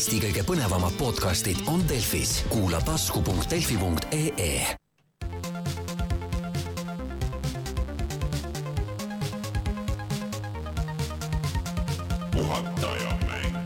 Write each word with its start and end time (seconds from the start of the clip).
Eesti 0.00 0.16
kõige 0.16 0.40
põnevamad 0.48 0.94
podcastid 0.96 1.58
on 1.68 1.82
Delfis, 1.84 2.38
kuula 2.48 2.78
tasku.delfi.ee 2.80 4.54
puhataja 12.32 13.12
mäng. 13.28 13.60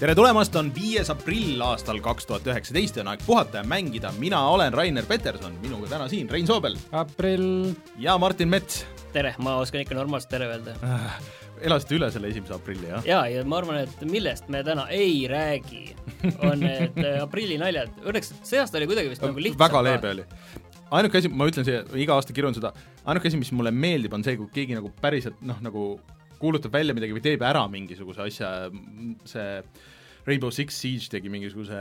tere 0.00 0.16
tulemast, 0.16 0.56
on 0.56 0.72
viies 0.72 1.12
aprill 1.12 1.60
aastal 1.60 2.00
kaks 2.00 2.32
tuhat 2.32 2.48
üheksateist 2.48 2.96
ja 2.96 3.04
on 3.04 3.12
aeg 3.12 3.28
puhata 3.28 3.60
ja 3.60 3.68
mängida. 3.68 4.16
mina 4.16 4.40
olen 4.48 4.72
Rainer 4.72 5.04
Peterson, 5.04 5.60
minuga 5.60 5.98
täna 5.98 6.08
siin 6.08 6.30
Rein 6.30 6.46
Soobel 6.46 6.80
aprill. 6.92 7.74
ja 7.98 8.16
Martin 8.18 8.48
Mets. 8.48 8.86
tere, 9.16 9.32
ma 9.42 9.56
oskan 9.62 9.82
ikka 9.82 9.96
normaalselt 9.96 10.32
tere 10.32 10.48
öelda. 10.50 10.76
elasite 11.64 11.96
üle 11.96 12.08
selle 12.12 12.28
esimese 12.32 12.54
aprilli, 12.56 12.90
jah? 12.90 13.06
ja, 13.08 13.22
ja 13.32 13.44
ma 13.48 13.60
arvan, 13.62 13.80
et 13.86 14.02
millest 14.08 14.50
me 14.52 14.60
täna 14.66 14.86
ei 14.92 15.22
räägi, 15.30 15.84
on 16.44 16.60
need 16.60 17.00
äh, 17.00 17.22
aprillinaljad. 17.24 17.94
Õnneks 18.04 18.34
see 18.44 18.60
aasta 18.60 18.80
oli 18.80 18.88
kuidagi 18.90 19.12
vist 19.12 19.24
nagu 19.24 19.40
lihtsam. 19.40 19.62
väga 19.64 19.82
leebe. 19.86 20.12
oli. 20.18 20.26
ainuke 20.98 21.22
asi, 21.22 21.32
ma 21.32 21.48
ütlen 21.48 21.66
siia, 21.68 21.80
iga 21.96 22.18
aasta 22.18 22.36
kirjun 22.36 22.58
seda, 22.58 22.74
ainuke 23.08 23.32
asi, 23.32 23.40
mis 23.40 23.52
mulle 23.56 23.72
meeldib, 23.72 24.14
on 24.16 24.26
see, 24.26 24.36
kui 24.40 24.52
keegi 24.52 24.76
nagu 24.76 24.92
päriselt 25.00 25.40
noh, 25.48 25.62
nagu 25.64 25.88
kuulutab 26.36 26.74
välja 26.76 26.94
midagi 26.96 27.16
või 27.16 27.24
teeb 27.24 27.44
ära 27.48 27.64
mingisuguse 27.72 28.26
asja, 28.26 28.50
see 29.28 29.48
Rainbow 30.26 30.50
Six 30.50 30.80
Siege 30.82 31.10
tegi 31.12 31.30
mingisuguse 31.32 31.78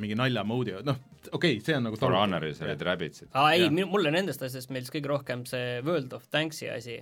mingi 0.00 0.16
nalja 0.18 0.44
mode'i, 0.46 0.82
noh, 0.86 0.98
okei 1.30 1.56
okay,, 1.56 1.64
see 1.64 1.76
on 1.78 1.86
nagu 1.88 1.98
For 2.00 2.14
Honoris 2.16 2.62
olid 2.64 2.86
Rabbitsid. 2.88 3.32
aa 3.32 3.52
ei 3.56 3.68
mulle 3.72 4.12
nendest 4.14 4.42
asjadest 4.44 4.72
meeldis 4.74 4.92
kõige 4.94 5.12
rohkem 5.12 5.44
see 5.48 5.80
World 5.86 6.16
of 6.16 6.26
Tanksi 6.32 6.70
asi. 6.72 7.00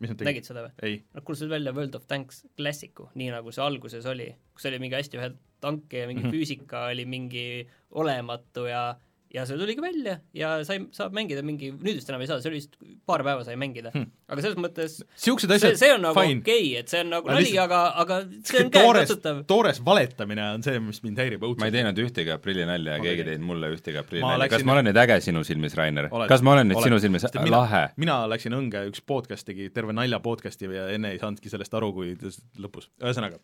nägid? 0.00 0.44
seda 0.44 0.66
või? 0.66 0.74
ei, 0.82 1.00
Nad 1.14 1.24
kuulutasid 1.24 1.52
välja 1.52 1.72
World 1.76 1.94
of 1.98 2.06
Tanks 2.10 2.42
klassiku, 2.58 3.10
nii 3.14 3.30
nagu 3.32 3.54
see 3.54 3.64
alguses 3.64 4.06
oli, 4.10 4.28
kus 4.54 4.68
oli 4.68 4.82
mingi 4.82 4.98
hästi 4.98 5.20
ühe 5.20 5.30
tanke 5.62 6.02
ja 6.02 6.08
mingi 6.10 6.24
mm 6.24 6.30
-hmm. 6.30 6.36
füüsika 6.36 6.86
oli 6.90 7.06
mingi 7.08 7.46
olematu 7.90 8.66
ja 8.68 8.96
ja 9.36 9.44
see 9.48 9.58
tuligi 9.60 9.82
välja 9.84 10.16
ja 10.36 10.52
sai, 10.66 10.80
saab 10.96 11.14
mängida 11.16 11.42
mingi, 11.46 11.70
nüüd 11.74 11.98
vist 11.98 12.08
enam 12.10 12.22
ei 12.24 12.30
saa, 12.30 12.40
see 12.40 12.50
oli 12.50 12.60
vist 12.62 12.76
paar 13.08 13.24
päeva 13.26 13.44
sai 13.46 13.58
mängida 13.60 13.92
Hmm. 13.96 14.10
aga 14.28 14.42
selles 14.44 14.58
mõttes 14.60 14.96
siuksed 15.16 15.48
see, 15.48 15.56
asjad 15.56 15.78
see 15.80 15.92
on 15.94 16.02
nagu 16.04 16.18
okei 16.18 16.36
okay,, 16.40 16.64
et 16.80 16.90
see 16.92 17.00
on 17.04 17.12
nagu 17.14 17.30
nali, 17.30 17.52
aga, 17.62 17.80
aga 18.02 18.18
see 18.44 18.64
on 18.64 18.70
käekatsutav., 18.74 19.38
toores 19.48 19.80
valetamine 19.86 20.42
on 20.56 20.64
see, 20.66 20.80
mis 20.84 21.00
mind 21.04 21.20
häirib 21.22 21.40
ma 21.40 21.46
ei 21.46 21.54
õudselt. 21.54 21.76
teinud 21.76 22.00
ühtegi 22.02 22.34
aprillinalja 22.34 22.96
ja 22.96 23.02
keegi 23.04 23.22
tegin. 23.22 23.30
teinud 23.30 23.48
mulle 23.52 23.70
ühtegi 23.76 24.00
aprillinalja, 24.00 24.48
kas 24.52 24.66
ma 24.68 24.74
olen 24.76 24.88
nüüd 24.90 25.00
äge 25.04 25.18
sinu 25.24 25.44
silmis, 25.48 25.76
Rainer 25.78 26.10
kas 26.32 26.44
ma 26.44 26.56
olen 26.56 26.68
nüüd 26.70 26.80
Oled. 26.80 26.88
sinu 26.90 27.00
silmis 27.06 27.24
Sest 27.26 27.38
mina- 27.40 27.62
lahe? 27.62 27.82
mina 28.02 28.18
läksin 28.32 28.56
õnge, 28.58 28.84
üks 28.90 29.04
podcast 29.06 29.48
tegi 29.48 29.70
terve 29.74 29.96
nalja 29.96 30.20
podcast'i 30.24 30.68
ja 30.72 30.88
enne 30.96 31.14
ei 31.14 31.22
saanudki 31.22 31.52
sellest 31.52 31.78
aru, 31.78 31.92
kui 31.96 32.12
lõpus, 32.60 32.90
ühesõnaga. 33.00 33.40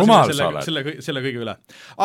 rumal 0.00 0.30
sa 0.30 0.34
selle, 0.34 0.64
selle, 0.66 0.96
selle 1.04 1.24
kõige 1.26 1.44
üle. 1.44 1.56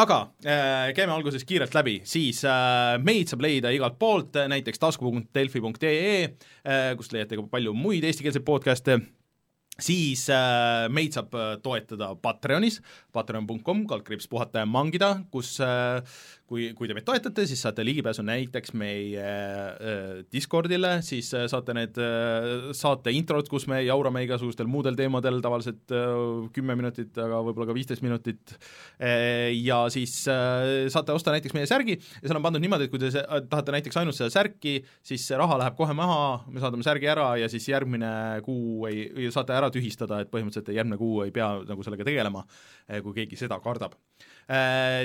aga 0.04 0.20
äh, 0.46 0.92
käime 0.98 1.16
alguses 1.16 1.48
kiirelt 1.48 1.74
läbi, 1.78 2.00
siis 2.06 2.44
äh, 2.46 2.55
meid 3.04 3.32
saab 3.32 3.44
leida 3.46 3.74
igalt 3.76 4.00
poolt, 4.00 4.40
näiteks 4.52 4.82
tasku.delfi.ee 4.82 6.16
äh,, 6.24 6.90
kust 7.00 7.16
leiate 7.16 7.40
ka 7.40 7.48
palju 7.52 7.76
muid 7.78 8.08
eestikeelseid 8.08 8.46
podcast'e, 8.48 9.00
siis 9.82 10.28
äh, 10.32 10.86
meid 10.94 11.16
saab 11.16 11.36
äh, 11.36 11.56
toetada 11.64 12.14
Patreonis, 12.22 12.80
patreon.com, 13.16 13.84
kaldkriips 13.90 14.30
puhata 14.32 14.64
ja 14.64 14.70
mangida, 14.70 15.12
kus 15.34 15.56
äh, 15.64 16.00
kui, 16.50 16.68
kui 16.78 16.90
te 16.90 16.96
meid 16.96 17.06
toetate, 17.08 17.46
siis 17.50 17.62
saate 17.66 17.84
ligipääsu 17.86 18.24
näiteks 18.26 18.74
meie 18.78 19.26
äh, 19.26 20.20
Discordile, 20.34 21.00
siis 21.06 21.32
äh, 21.34 21.48
saate 21.50 21.74
need 21.78 21.98
äh, 22.02 22.70
saate 22.78 23.14
introd, 23.16 23.50
kus 23.50 23.66
me 23.72 23.82
jaurame 23.86 24.22
igasugustel 24.26 24.70
muudel 24.70 24.98
teemadel, 25.00 25.42
tavaliselt 25.44 25.96
kümme 26.56 26.78
minutit, 26.78 27.18
aga 27.22 27.42
võib-olla 27.46 27.70
ka 27.70 27.76
viisteist 27.78 28.04
minutit 28.06 28.56
ja 29.56 29.78
siis 29.94 30.14
saate 30.26 31.14
osta 31.16 31.34
näiteks 31.34 31.56
meie 31.56 31.68
särgi 31.70 31.98
ja 31.98 32.28
seal 32.28 32.40
on 32.40 32.46
pandud 32.46 32.64
niimoodi, 32.64 32.88
et 32.88 32.94
kui 32.94 33.02
te 33.02 33.12
tahate 33.50 33.76
näiteks 33.76 34.00
ainult 34.02 34.18
seda 34.18 34.32
särki, 34.34 34.78
siis 35.06 35.26
see 35.28 35.40
raha 35.40 35.58
läheb 35.62 35.78
kohe 35.78 35.96
maha, 35.98 36.46
me 36.52 36.64
saadame 36.64 36.86
särgi 36.86 37.10
ära 37.12 37.32
ja 37.42 37.50
siis 37.52 37.68
järgmine 37.70 38.12
kuu 38.46 38.86
ei, 38.90 39.30
saate 39.34 39.56
ära 39.58 39.72
tühistada, 39.74 40.22
et 40.24 40.32
põhimõtteliselt 40.34 40.74
järgmine 40.76 41.02
kuu 41.02 41.24
ei 41.26 41.34
pea 41.36 41.52
nagu 41.66 41.86
sellega 41.86 42.08
tegelema, 42.08 42.46
kui 43.02 43.18
keegi 43.22 43.40
seda 43.46 43.60
kardab. 43.64 43.98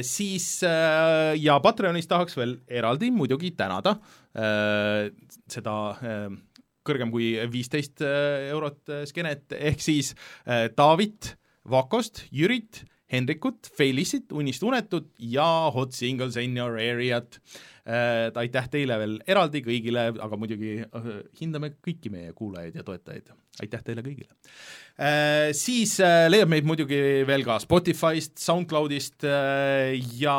Siis 0.04 0.46
äh, 0.68 1.32
ja 1.40 1.54
Patreonis 1.64 2.08
tahaks 2.10 2.36
veel 2.36 2.58
eraldi 2.68 3.08
muidugi 3.14 3.54
tänada 3.56 3.94
äh, 4.36 5.08
seda 5.48 5.76
äh, 5.96 6.34
kõrgem 6.86 7.12
kui 7.12 7.32
viisteist 7.52 8.02
eurot 8.04 8.92
äh, 8.92 9.04
skenet, 9.08 9.50
ehk 9.56 9.82
siis 9.84 10.14
äh, 10.46 10.68
Taavit, 10.76 11.34
Vakost, 11.70 12.24
Jürit, 12.34 12.84
Hendrikut, 13.10 13.68
Felissit, 13.76 14.30
Unist 14.32 14.62
unetut 14.64 15.10
ja 15.18 15.70
Hot 15.74 15.96
Singles 15.96 16.38
in 16.40 16.56
your 16.58 16.78
area't. 16.78 17.40
aitäh 18.38 18.66
teile 18.70 18.98
veel 19.00 19.14
eraldi 19.26 19.64
kõigile, 19.66 20.04
aga 20.22 20.36
muidugi 20.38 20.76
äh, 20.84 21.08
hindame 21.40 21.72
kõiki 21.82 22.12
meie 22.12 22.32
kuulajaid 22.36 22.76
ja 22.78 22.84
toetajaid, 22.86 23.32
aitäh 23.60 23.82
teile 23.86 24.04
kõigile. 24.04 24.30
Siis 25.56 25.94
äh, 26.04 26.26
leiab 26.28 26.50
meid 26.52 26.66
muidugi 26.68 26.98
veel 27.24 27.44
ka 27.46 27.56
Spotify'st, 27.62 28.34
SoundCloud'ist 28.42 29.24
äh, 29.24 29.94
ja 30.20 30.34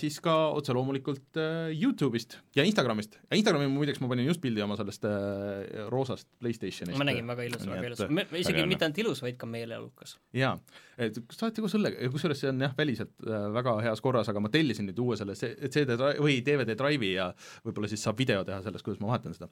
siis 0.00 0.16
ka 0.24 0.36
otse 0.56 0.72
loomulikult 0.72 1.36
äh, 1.36 1.68
Youtube'ist 1.74 2.38
ja 2.56 2.64
Instagramist. 2.64 3.18
ja 3.28 3.36
Instagrami 3.36 3.68
muideks 3.70 4.00
ma 4.00 4.08
panin 4.10 4.26
just 4.28 4.40
pildi 4.42 4.62
oma 4.64 4.76
sellest 4.78 5.04
äh, 5.08 5.84
roosast 5.92 6.28
Playstationist. 6.40 6.98
ma 6.98 7.06
nägin 7.06 7.28
väga 7.28 7.46
ilus, 7.46 7.66
väga 7.68 7.90
ilus, 7.90 8.02
et 8.06 8.32
isegi 8.40 8.64
mitte 8.70 8.86
ainult 8.86 9.02
ilus, 9.04 9.22
vaid 9.22 9.38
ka 9.40 9.48
meeleolukas. 9.50 10.16
jaa, 10.34 10.54
et 10.98 11.18
saati 11.34 11.62
koos 11.62 11.76
õllega, 11.78 12.10
kusjuures 12.12 12.42
see 12.42 12.50
on 12.50 12.64
jah, 12.66 12.74
väliselt 12.78 13.12
äh, 13.26 13.46
väga 13.54 13.76
heas 13.86 14.02
korras, 14.04 14.30
aga 14.32 14.42
ma 14.42 14.50
tellisin 14.52 14.88
nüüd 14.88 14.98
uue 15.04 15.18
selle 15.20 15.36
CD 15.38 15.98
või 16.18 16.40
DVD 16.46 16.74
drive'i 16.78 17.12
ja 17.14 17.28
võib-olla 17.66 17.90
siis 17.90 18.02
saab 18.06 18.18
video 18.18 18.42
teha 18.48 18.60
sellest, 18.64 18.86
kuidas 18.86 19.02
ma 19.02 19.12
vahetan 19.12 19.36
seda. 19.36 19.50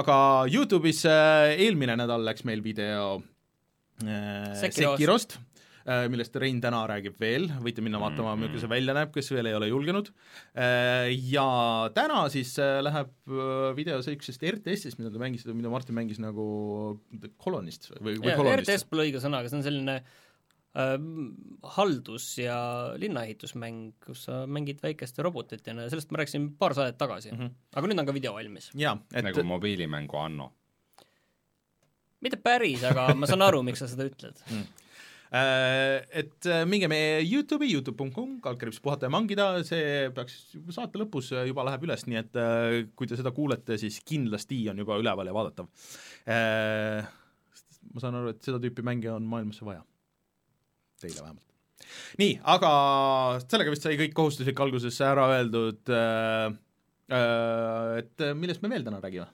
aga 0.00 0.18
Youtube'is 0.52 1.04
äh, 1.08 1.54
eelmine 1.64 1.96
nädal 2.00 2.26
läks 2.28 2.44
meil 2.48 2.51
video 2.60 3.22
äh, 4.04 4.52
Sekirost. 4.60 5.38
Äh, 5.82 6.06
millest 6.12 6.36
Rein 6.38 6.60
täna 6.62 6.84
räägib 6.86 7.16
veel, 7.18 7.48
võite 7.62 7.82
minna 7.82 7.98
vaatama, 7.98 8.36
milline 8.38 8.60
see 8.62 8.70
välja 8.70 8.94
näeb, 8.94 9.10
kes 9.14 9.32
veel 9.34 9.48
ei 9.50 9.56
ole 9.58 9.66
julgenud. 9.66 10.12
Ja 10.54 11.46
täna 11.96 12.20
siis 12.30 12.52
äh, 12.62 12.78
läheb 12.86 13.10
äh, 13.26 13.72
video 13.74 13.98
sellisest 14.04 14.44
RTS-ist, 14.52 15.00
mida 15.00 15.10
te 15.10 15.22
mängisite, 15.22 15.56
mida 15.58 15.72
Martin 15.72 15.98
mängis 15.98 16.22
nagu 16.22 16.44
Colonist 17.42 17.90
või, 17.96 18.14
või 18.14 18.36
Colonist. 18.36 18.68
RTS 18.68 18.86
pole 18.90 19.08
õige 19.08 19.24
sõna, 19.24 19.42
aga 19.42 19.50
see 19.50 19.58
on 19.58 19.66
selline 19.66 19.98
äh, 19.98 20.94
haldus- 21.76 22.30
ja 22.38 22.56
linnaehitusmäng, 23.02 23.98
kus 24.06 24.26
sa 24.28 24.44
mängid 24.46 24.78
väikeste 24.84 25.26
robotitena 25.26 25.88
ja 25.88 25.92
sellest 25.92 26.14
ma 26.14 26.22
rääkisin 26.22 26.52
paar 26.62 26.78
saadet 26.78 26.98
tagasi 27.00 27.32
mm. 27.32 27.38
-hmm. 27.42 27.54
aga 27.74 27.90
nüüd 27.90 28.04
on 28.04 28.06
ka 28.06 28.14
video 28.14 28.38
valmis. 28.38 28.70
jaa, 28.74 28.96
et 29.12 29.26
nagu 29.26 29.44
mobiilimängu 29.50 30.18
Anno. 30.18 30.52
Mitte 32.22 32.38
päris, 32.40 32.84
aga 32.86 33.10
ma 33.18 33.28
saan 33.30 33.44
aru, 33.44 33.64
miks 33.66 33.82
sa 33.82 33.90
seda 33.90 34.06
ütled. 34.08 34.40
Äh, 35.32 36.02
et 36.12 36.44
äh, 36.44 36.66
minge 36.68 36.90
meie 36.92 37.22
Youtube'i, 37.24 37.70
Youtube.com, 37.72 38.34
kaldkriips 38.44 38.82
puhata 38.84 39.08
ja 39.08 39.12
mangida, 39.14 39.46
see 39.64 40.10
peaks 40.12 40.34
saate 40.76 41.00
lõpus 41.00 41.30
juba 41.48 41.64
läheb 41.64 41.86
üles, 41.86 42.04
nii 42.04 42.18
et 42.20 42.36
äh, 42.36 42.74
kui 42.98 43.08
te 43.08 43.16
seda 43.16 43.32
kuulete, 43.32 43.78
siis 43.80 43.96
kindlasti 44.04 44.60
on 44.68 44.82
juba 44.84 45.00
üleval 45.00 45.30
ja 45.30 45.36
vaadatav. 45.36 45.70
ma 47.92 48.04
saan 48.04 48.20
aru, 48.20 48.34
et 48.34 48.44
seda 48.44 48.60
tüüpi 48.60 48.84
mänge 48.84 49.08
on 49.12 49.24
maailmasse 49.28 49.64
vaja. 49.64 49.80
Teile 51.00 51.24
vähemalt. 51.24 51.48
nii, 52.20 52.36
aga 52.52 52.72
sellega 53.46 53.72
vist 53.72 53.88
sai 53.88 53.96
kõik 54.02 54.12
kohustuslik 54.16 54.60
alguses 54.60 55.00
ära 55.00 55.30
öeldud, 55.38 55.96
et 58.02 58.32
millest 58.36 58.60
me 58.60 58.76
veel 58.76 58.84
täna 58.84 59.00
räägime? 59.00 59.32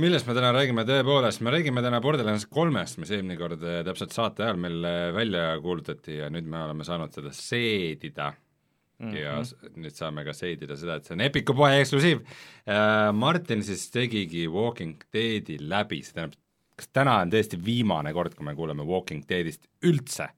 Millest 0.00 0.28
me 0.28 0.36
täna 0.36 0.52
räägime, 0.54 0.84
tõepoolest, 0.88 1.42
me 1.44 1.54
räägime 1.54 1.82
täna 1.84 2.00
Borderlands 2.04 2.46
kolmest, 2.50 3.00
mis 3.02 3.10
eelmine 3.14 3.38
kord 3.40 3.62
eh, 3.64 3.80
täpselt 3.86 4.14
saate 4.14 4.46
ajal 4.46 4.60
meil 4.60 4.84
eh, 4.86 5.08
välja 5.16 5.48
kuulutati 5.62 6.20
ja 6.20 6.30
nüüd 6.32 6.48
me 6.50 6.62
oleme 6.64 6.86
saanud 6.86 7.14
seda 7.16 7.32
seedida 7.34 8.30
mm. 8.32 9.10
-hmm. 9.10 9.16
ja 9.18 9.74
nüüd 9.76 9.96
saame 9.96 10.24
ka 10.24 10.34
seedida 10.36 10.76
seda, 10.76 10.96
et 10.96 11.08
see 11.08 11.16
on 11.18 11.24
Epiku 11.26 11.56
poe 11.56 11.72
eksklusiiv 11.80 12.22
äh,. 12.22 13.12
Martin 13.12 13.64
siis 13.66 13.88
tegigi 13.90 14.46
Walking 14.48 15.02
Deadi 15.12 15.58
läbi, 15.60 16.02
see 16.02 16.14
tähendab, 16.14 16.38
kas 16.76 16.88
täna 16.92 17.20
on 17.24 17.32
tõesti 17.32 17.58
viimane 17.64 18.12
kord, 18.16 18.34
kui 18.34 18.46
me 18.46 18.54
kuuleme 18.54 18.86
Walking 18.86 19.26
Deadist 19.28 19.66
üldse? 19.84 20.30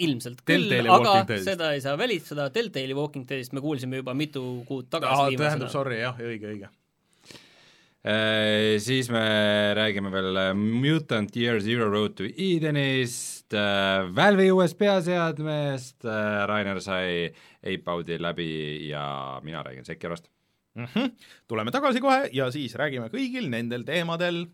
ilmselt 0.00 0.40
küll, 0.48 0.72
aga 0.88 1.36
seda 1.44 1.70
ei 1.76 1.82
saa 1.84 1.98
välistada, 1.98 2.48
Deltali 2.54 2.94
Walking 2.96 3.26
Deadist 3.28 3.52
me 3.52 3.60
kuulsime 3.60 4.00
juba 4.00 4.14
mitu 4.14 4.42
kuud 4.66 4.88
tagasi 4.90 5.36
tähendab, 5.38 5.70
sorry, 5.70 6.00
jah, 6.00 6.16
õige, 6.16 6.48
õige. 6.54 6.70
Äh, 8.06 8.78
siis 8.78 9.08
me 9.10 9.74
räägime 9.74 10.12
veel 10.14 10.36
äh, 10.38 10.52
Mutant 10.54 11.36
Year 11.36 11.58
Zero 11.60 11.88
Road 11.90 12.12
to 12.14 12.22
Edenist, 12.22 13.50
äh, 13.50 14.06
Valve'i 14.14 14.52
uuest 14.54 14.78
peaseadmest, 14.78 16.06
Rainer 16.46 16.78
sai 16.80 17.32
Ape-Out'i 17.66 18.20
läbi 18.22 18.46
ja 18.92 19.40
mina 19.42 19.64
räägin 19.66 19.84
Sekirost 19.84 20.30
mm. 20.74 20.84
-hmm. 20.84 21.10
tuleme 21.48 21.70
tagasi 21.70 22.00
kohe 22.00 22.30
ja 22.32 22.50
siis 22.50 22.74
räägime 22.74 23.10
kõigil 23.10 23.50
nendel 23.50 23.82
teemadel. 23.82 24.46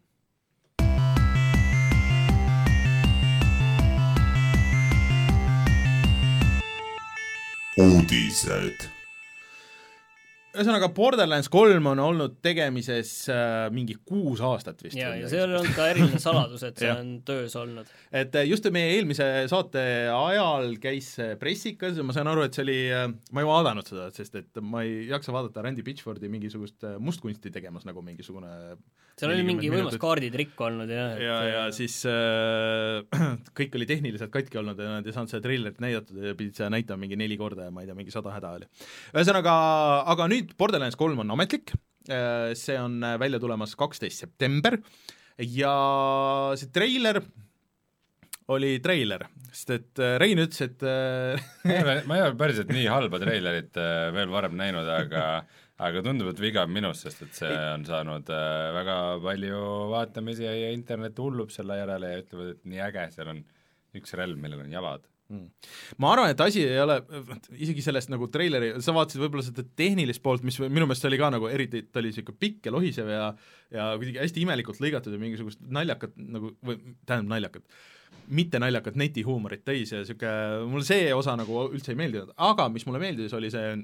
uudised 7.76 9.01
ühesõnaga, 10.52 10.88
Borderlands 10.92 11.48
kolm 11.52 11.86
on 11.92 12.00
olnud 12.02 12.34
tegemises 12.44 13.12
äh, 13.32 13.68
mingi 13.72 13.96
kuus 14.04 14.42
aastat 14.44 14.82
vist. 14.84 14.98
ja, 14.98 15.14
ja 15.16 15.28
see 15.30 15.40
on 15.40 15.54
olnud 15.56 15.76
ka 15.76 15.86
eriline 15.92 16.20
saladus, 16.22 16.64
et 16.66 16.78
see 16.82 16.90
on 16.92 17.14
töös 17.26 17.56
olnud. 17.58 17.88
et 18.12 18.36
äh, 18.36 18.46
just 18.48 18.68
meie 18.74 18.92
eelmise 18.96 19.28
saate 19.52 19.84
ajal 20.12 20.76
käis 20.82 21.14
see 21.16 21.36
pressikas 21.40 21.96
ja 21.96 22.04
ma 22.06 22.16
saan 22.16 22.30
aru, 22.32 22.44
et 22.46 22.56
see 22.56 22.66
oli, 22.66 22.78
äh, 22.92 23.06
ma 23.32 23.44
ei 23.44 23.48
vaadanud 23.48 23.88
seda, 23.88 24.10
sest 24.16 24.36
et 24.42 24.62
ma 24.64 24.84
ei 24.84 25.06
jaksa 25.10 25.34
vaadata 25.34 25.64
Randy 25.64 25.84
Pitchfordi 25.86 26.30
mingisugust 26.32 26.84
äh, 26.88 26.98
mustkunsti 27.00 27.52
tegemas 27.54 27.88
nagu 27.88 28.04
mingisugune 28.04 28.52
seal 29.22 29.32
oli 29.32 29.46
mingi 29.48 29.72
võimas 29.72 29.96
kaarditrikk 30.02 30.60
olnud 30.68 30.92
ja, 30.92 31.08
ja, 31.16 31.40
ja 31.48 31.64
siis 31.74 32.02
äh, 32.10 33.00
kõik 33.58 33.80
oli 33.80 33.88
tehniliselt 33.88 34.34
katki 34.34 34.60
olnud 34.60 34.76
ja 34.76 34.98
nad 34.98 35.08
ei 35.08 35.16
saanud 35.16 35.32
seda 35.32 35.46
treilerit 35.48 35.80
näidatud 35.80 36.20
ja 36.20 36.36
pidid 36.36 36.60
seda 36.60 36.68
näitama 36.74 37.06
mingi 37.06 37.16
neli 37.16 37.40
korda 37.40 37.70
ja 37.70 37.74
ma 37.74 37.82
ei 37.82 37.88
tea, 37.88 37.96
mingi 37.96 38.14
sada 38.14 38.36
häda 38.36 38.54
oli. 38.60 38.68
ühesõnaga, 39.16 39.56
aga 40.12 40.28
nüüd 40.28 40.42
nüüd 40.42 40.58
Borderlands 40.58 40.98
kolm 40.98 41.22
on 41.22 41.32
ametlik, 41.34 41.72
äh, 42.10 42.52
see 42.58 42.78
on 42.80 43.02
äh, 43.02 43.18
välja 43.20 43.40
tulemas 43.42 43.76
kaksteist 43.78 44.24
september. 44.24 44.78
Ja 45.38 45.72
see 46.58 46.70
treiler 46.74 47.22
oli 48.52 48.76
treiler, 48.84 49.24
sest 49.52 49.70
et 49.72 50.02
äh, 50.02 50.18
Rein 50.20 50.42
ütles, 50.42 50.60
et 50.66 50.82
ma 50.82 51.72
ei 51.72 51.82
ole, 51.82 51.96
ma 52.10 52.18
ei 52.18 52.24
ole 52.26 52.38
päriselt 52.42 52.72
nii 52.74 52.88
halba 52.90 53.22
treilerit 53.22 53.78
veel 54.16 54.32
varem 54.32 54.58
näinud, 54.58 54.88
aga 54.98 55.26
aga 55.82 56.02
tundub, 56.04 56.28
et 56.32 56.42
viga 56.42 56.66
on 56.66 56.74
minus, 56.74 57.04
sest 57.06 57.24
et 57.24 57.38
see 57.38 57.54
on 57.72 57.86
saanud 57.88 58.28
väga 58.76 58.98
palju 59.24 59.62
vaatamisi 59.92 60.44
ja 60.46 60.70
internet 60.74 61.18
hullub 61.18 61.50
selle 61.54 61.80
järele 61.80 62.12
ja 62.12 62.20
ütlevad, 62.22 62.52
et 62.56 62.68
nii 62.68 62.84
äge, 62.90 63.08
seal 63.16 63.32
on 63.32 63.42
üks 63.98 64.14
relv, 64.18 64.38
millel 64.40 64.62
on 64.64 64.72
jalad 64.72 65.08
mm.. 65.32 65.70
ma 66.02 66.12
arvan, 66.14 66.32
et 66.32 66.42
asi 66.44 66.64
ei 66.64 66.80
ole, 66.82 66.98
isegi 67.64 67.84
sellest 67.84 68.12
nagu 68.12 68.28
treileri, 68.32 68.72
sa 68.84 68.94
vaatasid 68.96 69.22
võib-olla 69.22 69.46
seda 69.46 69.64
tehnilist 69.78 70.22
poolt, 70.24 70.44
mis 70.46 70.58
minu 70.62 70.86
meelest 70.86 71.08
oli 71.08 71.20
ka 71.20 71.30
nagu 71.34 71.48
eriti, 71.50 71.84
ta 71.88 72.02
oli 72.02 72.12
niisugune 72.12 72.40
pikk 72.42 72.68
ja 72.68 72.74
lohisev 72.74 73.10
ja 73.12 73.24
ja 73.72 73.88
kuidagi 73.96 74.20
hästi 74.20 74.44
imelikult 74.44 74.82
lõigatud 74.84 75.14
ja 75.14 75.22
mingisugust 75.22 75.62
naljakat 75.64 76.14
nagu, 76.20 76.52
või 76.60 76.78
tähendab 77.08 77.32
naljakat, 77.32 77.64
mitte 78.36 78.60
naljakat 78.62 78.98
netihuumorit 79.00 79.64
täis 79.64 79.94
ja 79.94 80.02
niisugune, 80.02 80.68
mulle 80.72 80.88
see 80.88 81.08
osa 81.16 81.36
nagu 81.40 81.66
üldse 81.70 81.94
ei 81.94 82.00
meeldinud, 82.02 82.34
aga 82.50 82.68
mis 82.72 82.86
mulle 82.88 83.02
meeldis, 83.02 83.34
oli 83.38 83.52
see 83.52 83.74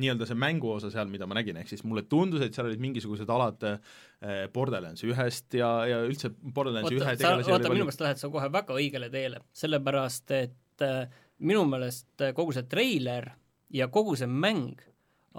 nii-öelda 0.00 0.26
see 0.28 0.38
mänguosa 0.40 0.90
seal, 0.92 1.10
mida 1.12 1.26
ma 1.28 1.36
nägin, 1.36 1.58
ehk 1.60 1.68
siis 1.68 1.82
mulle 1.84 2.04
tundus, 2.08 2.40
et 2.44 2.56
seal 2.56 2.70
olid 2.70 2.80
mingisugused 2.80 3.28
alad 3.32 3.66
äh, 3.68 4.46
Borderlands 4.54 5.04
ühest 5.04 5.52
ja, 5.58 5.70
ja 5.88 6.00
üldse 6.06 6.30
Borderlands 6.32 6.92
ühe 6.92 7.16
tegelasi 7.18 7.52
oota, 7.52 7.72
minu 7.72 7.84
meelest 7.84 8.04
lähed 8.04 8.22
sa 8.22 8.30
kohe 8.32 8.48
väga 8.52 8.78
õigele 8.78 9.10
teele, 9.12 9.42
sellepärast 9.56 10.32
et 10.38 10.86
äh, 10.86 11.04
minu 11.44 11.66
meelest 11.68 12.24
äh, 12.24 12.32
kogu 12.36 12.56
see 12.56 12.64
treiler 12.70 13.34
ja 13.72 13.90
kogu 13.92 14.16
see 14.16 14.30
mäng 14.30 14.80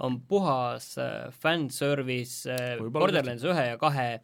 on 0.04 0.20
puhas 0.28 0.92
äh, 1.02 1.32
fanservice 1.42 2.54
Borderlands 2.94 3.46
ühe 3.46 3.68
ja 3.72 3.80
kahe 3.80 4.20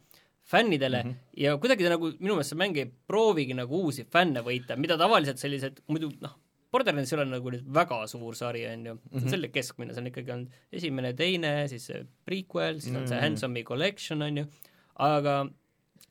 fännidele 0.51 1.03
mm 1.03 1.09
-hmm. 1.09 1.43
ja 1.43 1.57
kuidagi 1.57 1.83
ta 1.83 1.95
nagu, 1.97 2.13
minu 2.19 2.37
meelest 2.37 2.55
see 2.55 2.61
mäng 2.63 2.77
ei 2.77 2.87
proovigi 3.07 3.53
nagu 3.57 3.83
uusi 3.83 4.07
fänne 4.07 4.43
võita, 4.47 4.79
mida 4.79 4.97
tavaliselt 4.97 5.39
sellised 5.39 5.83
muidu 5.87 6.11
noh, 6.21 6.39
Borderlands 6.71 7.11
ei 7.11 7.17
ole 7.17 7.27
nagu 7.27 7.51
nüüd 7.53 7.67
väga 7.75 8.01
suur 8.11 8.37
sari, 8.37 8.63
on 8.69 8.85
ju, 8.87 8.97
see 9.03 9.17
on 9.17 9.23
mhm. 9.25 9.33
selline 9.35 9.53
keskmine, 9.53 9.95
see 9.95 10.03
on 10.03 10.11
ikkagi 10.11 10.35
olnud 10.37 10.59
esimene, 10.79 11.13
teine, 11.19 11.53
siis 11.71 11.89
see 11.91 12.03
prequel, 12.27 12.79
siis 12.79 12.95
on 12.95 13.05
see 13.05 13.17
mhm. 13.17 13.25
Handsome'i 13.25 13.65
collection, 13.67 14.23
on 14.25 14.43
ju, 14.43 14.47
aga 15.07 15.37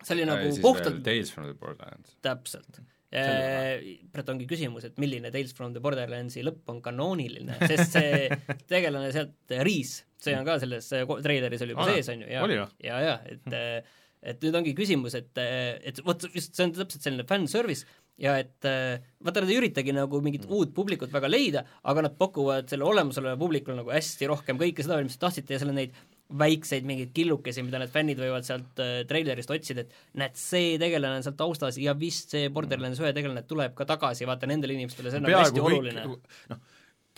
see 0.01 0.17
oli 0.19 0.29
nagu 0.29 0.55
puhtalt 0.65 1.03
Tales 1.07 1.33
from 1.35 1.49
the 1.49 1.57
Borderlands. 1.59 2.17
täpselt 2.25 2.83
praegu 3.11 4.31
ongi 4.31 4.47
küsimus, 4.47 4.85
et 4.87 5.01
milline 5.03 5.33
Tales 5.35 5.55
from 5.57 5.73
the 5.75 5.83
Borderlandsi 5.83 6.45
lõpp 6.47 6.69
on 6.71 6.79
kanooniline, 6.85 7.57
sest 7.67 7.97
see 7.97 8.29
tegelane 8.71 9.11
sealt, 9.15 9.35
Riis, 9.67 9.97
see 10.23 10.37
on 10.39 10.47
ka 10.47 10.61
selles 10.63 10.93
treileris 11.25 11.65
oli 11.67 11.75
juba 11.75 11.89
sees, 11.91 12.13
on 12.13 12.23
ju, 12.23 12.29
ja, 12.31 12.45
ja, 12.87 13.01
ja 13.09 13.17
et 13.27 13.91
et 14.21 14.43
nüüd 14.45 14.57
ongi 14.59 14.75
küsimus, 14.77 15.15
et, 15.17 15.33
et 15.41 16.01
vot 16.05 16.27
just 16.35 16.53
see 16.53 16.67
on 16.67 16.75
täpselt 16.77 17.07
selline 17.07 17.25
fanservice 17.29 17.89
ja 18.21 18.37
et 18.41 18.61
vaata, 18.61 19.41
nad 19.41 19.51
ei 19.51 19.59
üritagi 19.61 19.95
nagu 19.97 20.21
mingit 20.25 20.47
mm. 20.47 20.55
uut 20.57 20.73
publikut 20.77 21.13
väga 21.13 21.31
leida, 21.31 21.65
aga 21.89 22.07
nad 22.07 22.17
pakuvad 22.21 22.69
selle 22.71 22.87
olemasoleva 22.89 23.39
publikule 23.41 23.79
nagu 23.81 23.93
hästi 23.95 24.29
rohkem 24.31 24.61
kõike 24.61 24.85
seda, 24.85 25.01
mis 25.05 25.17
te 25.17 25.25
tahtsite 25.25 25.57
ja 25.57 25.63
seal 25.63 25.73
on 25.73 25.81
neid 25.81 25.97
väikseid 26.39 26.87
mingeid 26.87 27.11
killukesi, 27.15 27.63
mida 27.67 27.81
need 27.81 27.93
fännid 27.93 28.21
võivad 28.21 28.47
sealt 28.47 28.81
äh, 28.83 29.01
treilerist 29.09 29.51
otsida, 29.51 29.85
et 29.85 30.19
näed, 30.21 30.37
see 30.39 30.77
tegelane 30.81 31.19
on 31.19 31.27
seal 31.27 31.37
taustas 31.39 31.79
ja 31.81 31.95
vist 31.99 32.35
see 32.35 32.51
Borderlands 32.55 33.01
ühe 33.03 33.11
tegelane 33.17 33.43
tuleb 33.49 33.75
ka 33.79 33.87
tagasi, 33.89 34.29
vaata 34.31 34.49
nendele 34.51 34.77
inimestele, 34.77 35.11
see 35.11 35.21
on 35.21 35.27
nagu 35.27 35.41
hästi 35.41 35.65
kõik, 35.65 35.81
oluline. 35.81 36.07
noh, 36.53 36.63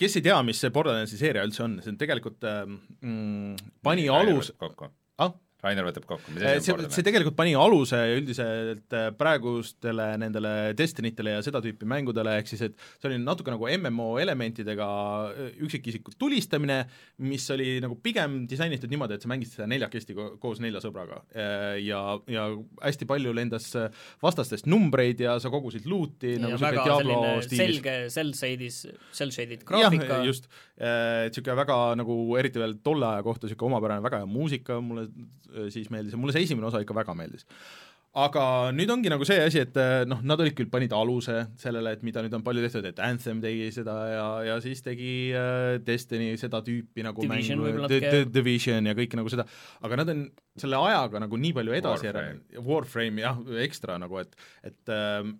kes 0.01 0.17
ei 0.17 0.25
tea, 0.25 0.39
mis 0.47 0.61
see 0.63 0.73
Borderlandsi 0.73 1.19
seeria 1.21 1.45
üldse 1.45 1.65
on, 1.65 1.77
see 1.85 1.93
on 1.93 1.99
tegelikult 2.01 2.49
ähm, 2.49 2.79
mm, 3.01 3.73
pani 3.85 4.07
alus 4.11 4.53
ah? 4.63 5.33
Rainer 5.63 5.85
võtab 5.87 6.05
kokku, 6.07 6.33
mis 6.35 6.43
asi 6.43 6.73
on 6.73 6.81
see, 6.83 6.91
see 6.97 7.05
tegelikult 7.07 7.37
pani 7.37 7.53
aluse 7.55 7.97
üldiselt 8.17 8.95
äh, 8.97 9.05
praegustele 9.15 10.09
nendele 10.19 10.51
Destinitele 10.75 11.37
ja 11.37 11.43
seda 11.45 11.61
tüüpi 11.63 11.87
mängudele, 11.87 12.33
ehk 12.41 12.49
siis 12.51 12.65
et 12.67 12.75
see 12.97 13.07
oli 13.07 13.19
natuke 13.21 13.53
nagu 13.53 13.69
MMO 13.71 14.09
elementidega 14.19 14.87
äh, 15.29 15.53
üksikisiku 15.63 16.17
tulistamine, 16.19 16.81
mis 17.23 17.45
oli 17.55 17.77
nagu 17.83 17.95
pigem 18.03 18.41
disainitud 18.49 18.91
niimoodi, 18.91 19.15
et 19.15 19.23
sa 19.23 19.31
mängisid 19.31 19.55
seda 19.55 19.69
neljakesti 19.71 20.17
koos 20.41 20.59
nelja 20.63 20.81
sõbraga. 20.83 21.21
Äh, 21.31 21.79
ja, 21.85 22.01
ja 22.27 22.49
hästi 22.83 23.07
palju 23.07 23.31
lendas 23.37 23.69
vastastest 24.23 24.67
numbreid 24.67 25.23
ja 25.23 25.37
sa 25.39 25.51
kogusid 25.53 25.87
luuti 25.87 26.35
ja 26.35 26.43
nagu 26.43 26.59
väga 26.59 26.83
Diablo 26.89 27.21
stiilis. 27.45 27.79
selge 27.79 27.95
cel-shaded, 28.17 28.99
cel-shaded 29.15 29.63
graafika. 29.67 30.19
just, 30.27 30.51
niisugune 30.75 31.55
väga 31.61 31.79
nagu 32.01 32.19
eriti 32.41 32.59
veel 32.59 32.75
tolle 32.83 33.07
aja 33.13 33.23
kohta 33.23 33.47
niisugune 33.47 33.71
omapärane, 33.71 34.03
väga 34.03 34.23
hea 34.25 34.29
muusika, 34.29 34.81
mulle 34.83 35.07
Äh, 35.52 35.52
siis 35.73 35.89
meeldis 35.93 36.15
ja 36.15 36.21
mulle 36.21 36.35
see 36.35 36.45
esimene 36.47 36.69
osa 36.69 36.83
ikka 36.83 36.95
väga 36.97 37.15
meeldis. 37.17 37.47
Aga 38.13 38.69
nüüd 38.77 38.91
ongi 38.93 39.09
nagu 39.09 39.25
see 39.25 39.39
asi, 39.41 39.63
et 39.65 39.77
äh, 39.81 40.03
noh, 40.05 40.19
nad 40.21 40.37
olid 40.43 40.53
küll, 40.53 40.67
panid 40.69 40.91
aluse 40.93 41.47
sellele, 41.57 41.95
et 41.95 42.03
mida 42.05 42.21
nüüd 42.21 42.35
on 42.37 42.43
palju 42.45 42.61
tehtud, 42.61 42.85
et 42.85 42.99
Anthem 43.01 43.39
tegi 43.41 43.71
seda 43.73 43.95
ja, 44.11 44.25
ja 44.51 44.57
siis 44.61 44.85
tegi 44.85 45.31
äh, 45.33 45.79
Destiny 45.81 46.27
seda 46.37 46.61
tüüpi 46.65 47.01
nagu 47.07 47.25
Division 47.25 47.63
mängu, 47.63 47.89
The 47.89 48.21
Division 48.29 48.85
ja 48.85 48.93
kõike 48.99 49.17
nagu 49.17 49.33
seda, 49.33 49.47
aga 49.81 49.97
nad 50.03 50.13
on 50.13 50.21
selle 50.61 50.77
ajaga 50.91 51.23
nagu 51.25 51.41
nii 51.41 51.55
palju 51.57 51.73
edasi 51.79 52.05
järele, 52.11 52.37
Warframe 52.61 53.25
jah, 53.25 53.41
ekstra 53.65 53.97
nagu, 54.03 54.21
et, 54.21 54.37
et 54.69 54.93
äh, 54.93 55.33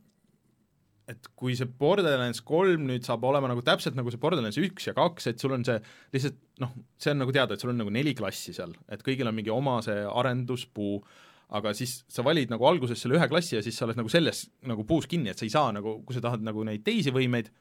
et 1.11 1.27
kui 1.39 1.55
see 1.59 1.67
Borderlands 1.67 2.39
kolm 2.47 2.85
nüüd 2.87 3.03
saab 3.07 3.25
olema 3.27 3.49
nagu 3.51 3.63
täpselt 3.65 3.97
nagu 3.97 4.11
see 4.11 4.21
Borderlands 4.21 4.59
üks 4.61 4.87
ja 4.87 4.95
kaks, 4.97 5.27
et 5.31 5.43
sul 5.43 5.55
on 5.55 5.65
see 5.67 5.75
lihtsalt 6.15 6.39
noh, 6.63 6.71
see 7.01 7.11
on 7.11 7.21
nagu 7.23 7.35
teada, 7.35 7.55
et 7.55 7.63
sul 7.63 7.73
on 7.73 7.81
nagu 7.81 7.91
neli 7.93 8.13
klassi 8.15 8.55
seal, 8.55 8.75
et 8.87 9.03
kõigil 9.05 9.27
on 9.27 9.35
mingi 9.35 9.51
oma 9.53 9.79
see 9.85 10.05
arenduspuu, 10.07 11.01
aga 11.53 11.73
siis 11.77 11.99
sa 12.11 12.23
valid 12.25 12.53
nagu 12.53 12.65
alguses 12.69 13.03
selle 13.03 13.19
ühe 13.19 13.27
klassi 13.29 13.57
ja 13.57 13.65
siis 13.65 13.75
sa 13.77 13.87
oled 13.87 13.99
nagu 13.99 14.11
selles 14.11 14.45
nagu 14.69 14.85
puus 14.87 15.09
kinni, 15.09 15.33
et 15.33 15.41
sa 15.41 15.47
ei 15.47 15.53
saa 15.53 15.73
nagu, 15.75 15.99
kui 16.07 16.15
sa 16.15 16.23
tahad 16.23 16.45
nagu 16.45 16.63
neid 16.67 16.85
teisi 16.87 17.13
võimeid, 17.13 17.51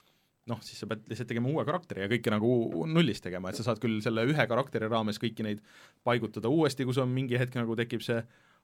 noh, 0.50 0.62
siis 0.64 0.80
sa 0.82 0.88
pead 0.90 1.04
lihtsalt 1.10 1.30
tegema 1.30 1.50
uue 1.50 1.66
karakteri 1.66 2.04
ja 2.04 2.10
kõike 2.10 2.32
nagu 2.34 2.52
nullist 2.90 3.26
tegema, 3.26 3.50
et 3.50 3.58
sa 3.58 3.66
saad 3.66 3.82
küll 3.82 4.00
selle 4.04 4.24
ühe 4.30 4.46
karakteri 4.50 4.88
raames 4.90 5.20
kõiki 5.22 5.46
neid 5.46 5.60
paigutada 6.06 6.50
uuesti, 6.50 6.86
kui 6.86 6.96
sul 6.96 7.10
mingi 7.10 7.38
hetk 7.38 7.58
nagu 7.58 7.76
tekib 7.78 8.02
see 8.06 8.22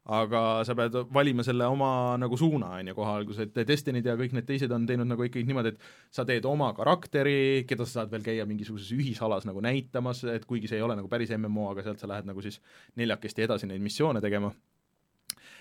aga 0.09 0.43
sa 0.65 0.75
pead 0.79 0.95
valima 1.13 1.45
selle 1.45 1.67
oma 1.69 1.91
nagu 2.21 2.37
suuna, 2.41 2.71
on 2.79 2.89
ju, 2.89 2.95
kohe 2.97 3.17
alguses, 3.21 3.49
et 3.49 3.69
Destiny'd 3.69 4.07
ja 4.09 4.17
kõik 4.17 4.33
need 4.37 4.47
teised 4.49 4.73
on 4.73 4.87
teinud 4.89 5.09
nagu 5.11 5.27
ikkagi 5.27 5.45
niimoodi, 5.49 5.75
et 5.75 6.15
sa 6.15 6.25
teed 6.29 6.49
oma 6.49 6.71
karakteri, 6.77 7.67
keda 7.69 7.85
sa 7.85 8.01
saad 8.01 8.15
veel 8.15 8.25
käia 8.25 8.47
mingisuguses 8.49 8.95
ühisalas 8.97 9.45
nagu 9.49 9.61
näitamas, 9.65 10.25
et 10.33 10.49
kuigi 10.49 10.71
see 10.71 10.81
ei 10.81 10.87
ole 10.87 10.97
nagu 10.97 11.11
päris 11.13 11.35
MMO, 11.37 11.69
aga 11.75 11.85
sealt 11.85 12.01
sa 12.01 12.09
lähed 12.11 12.29
nagu 12.31 12.45
siis 12.45 12.61
neljakesti 12.97 13.45
edasi 13.49 13.69
neid 13.69 13.85
missioone 13.85 14.25
tegema 14.25 14.55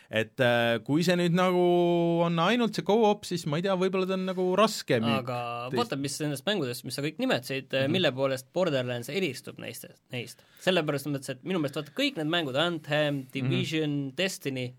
et 0.07 0.39
äh, 0.43 0.77
kui 0.87 1.03
see 1.03 1.17
nüüd 1.19 1.35
nagu 1.35 1.63
on 2.23 2.37
ainult 2.39 2.77
see 2.77 2.85
go-op, 2.87 3.25
siis 3.27 3.43
ma 3.49 3.59
ei 3.59 3.65
tea, 3.65 3.75
võib-olla 3.79 4.07
ta 4.07 4.15
on 4.15 4.27
nagu 4.29 4.45
raskem 4.59 5.07
aga 5.17 5.39
vaata, 5.73 5.97
mis 5.99 6.15
nendest 6.23 6.45
mängudest, 6.47 6.85
mis 6.87 6.95
sa 6.95 7.03
kõik 7.03 7.19
nimetasid 7.19 7.67
mm, 7.67 7.79
-hmm. 7.79 7.95
mille 7.97 8.11
poolest 8.15 8.47
Borderlands 8.55 9.11
eristub 9.11 9.59
neist, 9.59 9.89
neist. 10.15 10.45
sellepärast 10.63 11.09
ma 11.09 11.17
mõtlesin, 11.17 11.39
et 11.39 11.49
minu 11.51 11.59
meelest 11.59 11.81
vaata, 11.81 11.95
kõik 11.97 12.21
need 12.21 12.31
mängud, 12.31 12.55
Anthem, 12.55 13.25
Division 13.33 13.89
mm, 13.89 14.05
-hmm. 14.07 14.15
Destiny, 14.17 14.69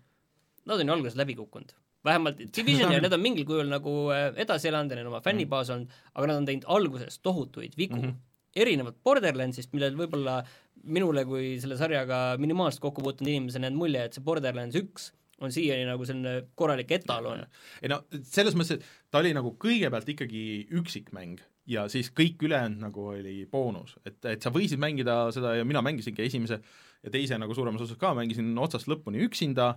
nad 0.65 0.79
on 0.79 0.87
ju 0.87 0.93
alguses 0.93 1.19
läbi 1.19 1.37
kukkunud 1.37 1.75
vähemalt 2.05 2.41
Division 2.57 2.91
ja 2.91 3.01
need 3.01 3.13
on 3.13 3.21
mingil 3.21 3.45
kujul 3.45 3.69
nagu 3.69 3.93
äh, 4.15 4.31
edasi 4.35 4.71
elanud 4.71 4.91
ja 4.91 4.97
neil 4.97 5.11
oma 5.11 5.21
fännibaas 5.21 5.69
olnud, 5.69 5.93
aga 6.15 6.31
nad 6.31 6.41
on 6.41 6.49
teinud 6.49 6.65
alguses 6.67 7.19
tohutuid 7.19 7.77
vigu 7.77 7.95
mm. 7.95 8.01
-hmm. 8.01 8.17
erinevalt 8.55 8.97
Borderlandsist, 9.03 9.73
millel 9.73 9.93
võib-olla 9.99 10.41
minule 10.83 11.25
kui 11.25 11.59
selle 11.59 11.77
sarjaga 11.77 12.37
minimaalselt 12.39 12.81
kokku 12.81 13.01
puutunud 13.01 13.29
inimesena 13.29 13.67
jäänud 13.67 13.79
mulje, 13.79 14.03
et 14.03 14.13
see 14.13 14.23
Borderlands 14.23 14.75
üks 14.79 15.11
on 15.43 15.53
siiani 15.53 15.85
nagu 15.87 16.05
selline 16.07 16.49
korralik 16.59 16.91
etalon. 16.99 17.45
ei 17.81 17.91
no 17.91 18.01
selles 18.23 18.57
mõttes, 18.57 18.79
et 18.79 19.11
ta 19.11 19.21
oli 19.23 19.33
nagu 19.35 19.55
kõigepealt 19.61 20.09
ikkagi 20.15 20.43
üksikmäng 20.79 21.41
ja 21.69 21.85
siis 21.91 22.11
kõik 22.15 22.41
ülejäänud 22.47 22.81
nagu 22.87 23.11
oli 23.13 23.43
boonus, 23.51 23.95
et, 24.05 24.19
et 24.25 24.41
sa 24.41 24.51
võisid 24.53 24.81
mängida 24.81 25.27
seda 25.35 25.55
ja 25.59 25.67
mina 25.67 25.83
mängisingi 25.85 26.25
esimese 26.25 26.59
ja 27.03 27.13
teise 27.13 27.37
nagu 27.39 27.55
suuremas 27.55 27.85
osas 27.85 27.99
ka, 27.99 28.13
mängisin 28.17 28.51
otsast 28.59 28.89
lõpuni 28.91 29.21
üksinda 29.27 29.75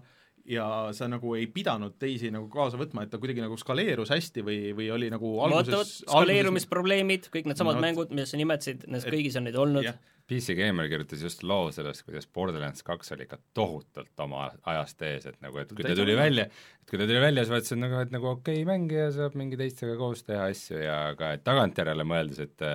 ja 0.49 0.67
sa 0.97 1.07
nagu 1.07 1.37
ei 1.39 1.47
pidanud 1.53 1.95
teisi 2.03 2.33
nagu 2.35 2.49
kaasa 2.51 2.81
võtma, 2.81 3.05
et 3.05 3.13
ta 3.13 3.21
kuidagi 3.23 3.45
nagu 3.45 3.55
skaleerus 3.61 4.11
hästi 4.11 4.43
või, 4.47 4.57
või 4.75 4.89
oli 4.91 5.11
nagu 5.13 5.37
alguses 5.47 6.01
skaleerumisprobleemid, 6.03 7.29
kõik 7.35 7.47
needsamad 7.51 7.79
no, 7.79 7.85
mängud, 7.85 8.11
mida 8.11 8.27
sa 8.27 8.41
nimetasid, 8.41 8.89
nendes 8.89 9.07
kõigis 9.07 9.39
on 9.39 9.47
neid 9.47 9.61
olnud. 9.61 9.87
yeah 9.87 10.01
PC 10.29 10.57
Gamer 10.59 10.89
kirjutas 10.91 11.23
just 11.25 11.43
loo 11.47 11.71
sellest, 11.75 12.05
kuidas 12.07 12.29
Borderlands 12.29 12.85
kaks 12.87 13.15
oli 13.17 13.27
ikka 13.27 13.39
tohutult 13.57 14.25
oma 14.25 14.49
ajast 14.75 15.03
ees, 15.09 15.27
et 15.31 15.41
nagu, 15.45 15.59
et 15.63 15.73
kui 15.73 15.87
ta 15.87 15.97
tuli 15.99 16.15
välja, 16.19 16.47
et 16.47 16.91
kui 16.91 17.01
ta 17.01 17.09
tuli 17.09 17.23
välja, 17.23 17.45
siis 17.45 17.55
vaatasin 17.55 17.83
nagu, 17.85 17.99
et 18.05 18.15
nagu 18.15 18.31
okei 18.35 18.61
okay, 18.61 18.69
mäng 18.69 18.93
ja 18.95 19.09
saab 19.15 19.35
mingi 19.39 19.59
teistega 19.61 19.97
koos 20.01 20.23
teha 20.29 20.47
asju 20.53 20.79
ja 20.83 21.01
ka 21.19 21.35
tagantjärele 21.43 22.07
mõeldes, 22.07 22.45
et 22.47 22.71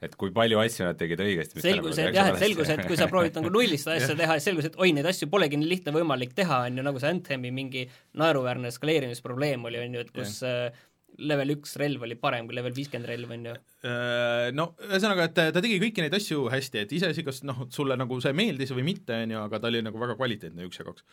et 0.00 0.14
kui 0.16 0.30
palju 0.32 0.56
asju 0.62 0.86
nad 0.86 0.96
tegid 0.96 1.20
õigesti. 1.20 1.60
selgus, 1.60 1.98
et 2.00 2.14
jah, 2.16 2.30
et 2.32 2.40
selgus, 2.40 2.70
et 2.72 2.86
kui 2.88 2.96
sa 2.96 3.04
proovid 3.10 3.36
nagu 3.36 3.50
nullist 3.52 3.88
asja 3.92 4.16
teha, 4.16 4.38
siis 4.38 4.48
selgus, 4.48 4.70
et 4.70 4.78
oi, 4.80 4.94
neid 4.96 5.08
asju 5.10 5.28
polegi 5.32 5.60
nii 5.60 5.68
lihtne 5.68 5.92
võimalik 5.92 6.32
teha, 6.36 6.62
on 6.70 6.80
ju, 6.80 6.84
nagu 6.86 7.02
see 7.02 7.12
Anthemi 7.12 7.52
mingi 7.52 7.84
naeruväärne 8.16 8.72
skaleerimisprobleem 8.72 9.68
oli, 9.68 9.82
on 9.84 9.98
ju, 9.98 10.06
et 10.06 10.14
kus 10.16 10.40
yeah 10.40 10.78
level 11.18 11.54
üks 11.56 11.74
relv 11.80 12.04
oli 12.06 12.16
parem 12.20 12.46
kui 12.48 12.56
level 12.56 12.74
viiskümmend 12.76 13.08
relv, 13.10 13.32
on 13.34 13.46
ju? 13.50 13.54
Äh, 13.86 14.50
no 14.56 14.70
ühesõnaga, 14.86 15.26
et 15.28 15.36
ta 15.54 15.62
tegi 15.62 15.78
kõiki 15.82 16.04
neid 16.04 16.16
asju 16.16 16.46
hästi, 16.52 16.84
et 16.84 16.94
iseasi, 16.96 17.24
kas 17.26 17.42
noh, 17.48 17.64
sulle 17.74 17.96
nagu 18.00 18.18
see 18.24 18.34
meeldis 18.36 18.72
või 18.76 18.86
mitte, 18.90 19.16
on 19.26 19.34
ju, 19.34 19.40
aga 19.42 19.60
ta 19.60 19.70
oli 19.70 19.82
nagu 19.84 20.00
väga 20.00 20.16
kvaliteetne 20.18 20.66
üks 20.68 20.80
ja 20.80 20.86
kaks. 20.88 21.06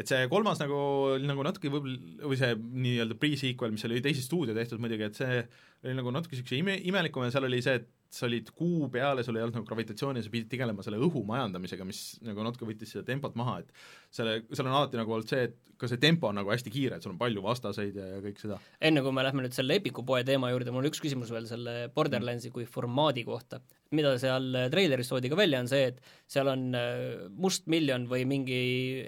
et 0.00 0.10
see 0.10 0.28
kolmas 0.32 0.62
nagu, 0.62 0.78
nagu 1.22 1.46
natuke 1.46 1.72
võib-olla, 1.72 1.98
või 2.24 2.40
see 2.40 2.54
nii-öelda 2.58 3.18
pre-sequel, 3.20 3.74
mis 3.74 3.86
oli 3.88 4.02
teise 4.04 4.24
stuudio 4.24 4.56
tehtud 4.56 4.82
muidugi, 4.82 5.08
et 5.08 5.20
see 5.20 5.42
oli 5.84 5.98
nagu 5.98 6.14
natuke 6.14 6.36
niisuguse 6.36 6.60
ime, 6.60 6.78
imelikum 6.88 7.26
ja 7.26 7.34
seal 7.34 7.48
oli 7.48 7.60
see, 7.64 7.82
et 7.82 7.92
sa 8.14 8.28
olid 8.28 8.50
kuu 8.54 8.88
peale, 8.94 9.24
sul 9.26 9.36
ei 9.36 9.42
olnud 9.42 9.58
nagu 9.58 9.66
gravitatsiooni, 9.68 10.22
sa 10.22 10.30
pidid 10.30 10.50
tegelema 10.52 10.84
selle 10.86 11.00
õhu 11.02 11.24
majandamisega, 11.26 11.86
mis 11.88 12.02
nagu 12.24 12.44
natuke 12.46 12.68
võttis 12.68 12.94
seda 12.94 13.02
tempot 13.08 13.34
maha, 13.38 13.58
et 13.64 13.72
selle, 14.14 14.40
seal 14.52 14.68
on 14.68 14.78
alati 14.78 15.00
nagu 15.00 15.16
olnud 15.16 15.30
see, 15.30 15.48
et 15.50 15.60
ka 15.78 15.88
see 15.90 16.00
tempo 16.02 16.28
on 16.30 16.38
nagu 16.38 16.52
hästi 16.52 16.72
kiire, 16.72 16.98
et 16.98 17.04
sul 17.04 17.12
on 17.14 17.20
palju 17.20 17.42
vastaseid 17.44 17.96
ja, 17.98 18.06
ja 18.14 18.20
kõik 18.24 18.40
seda. 18.40 18.58
enne 18.88 19.02
kui 19.04 19.14
me 19.14 19.24
lähme 19.26 19.44
nüüd 19.44 19.56
selle 19.56 19.78
Epiku 19.80 20.04
poe 20.06 20.22
teema 20.26 20.52
juurde, 20.52 20.72
mul 20.74 20.84
on 20.84 20.90
üks 20.90 21.02
küsimus 21.02 21.32
veel 21.34 21.48
selle 21.50 21.74
Borderlandsi 21.94 22.52
kui 22.54 22.66
formaadi 22.70 23.26
kohta. 23.26 23.60
mida 23.94 24.14
seal 24.18 24.48
treileris 24.72 25.10
toodi 25.10 25.30
ka 25.30 25.38
välja, 25.38 25.60
on 25.62 25.68
see, 25.70 25.90
et 25.92 26.00
seal 26.30 26.48
on 26.50 26.64
äh, 26.78 27.26
mustmiljon 27.30 28.08
või 28.10 28.24
mingi 28.26 28.62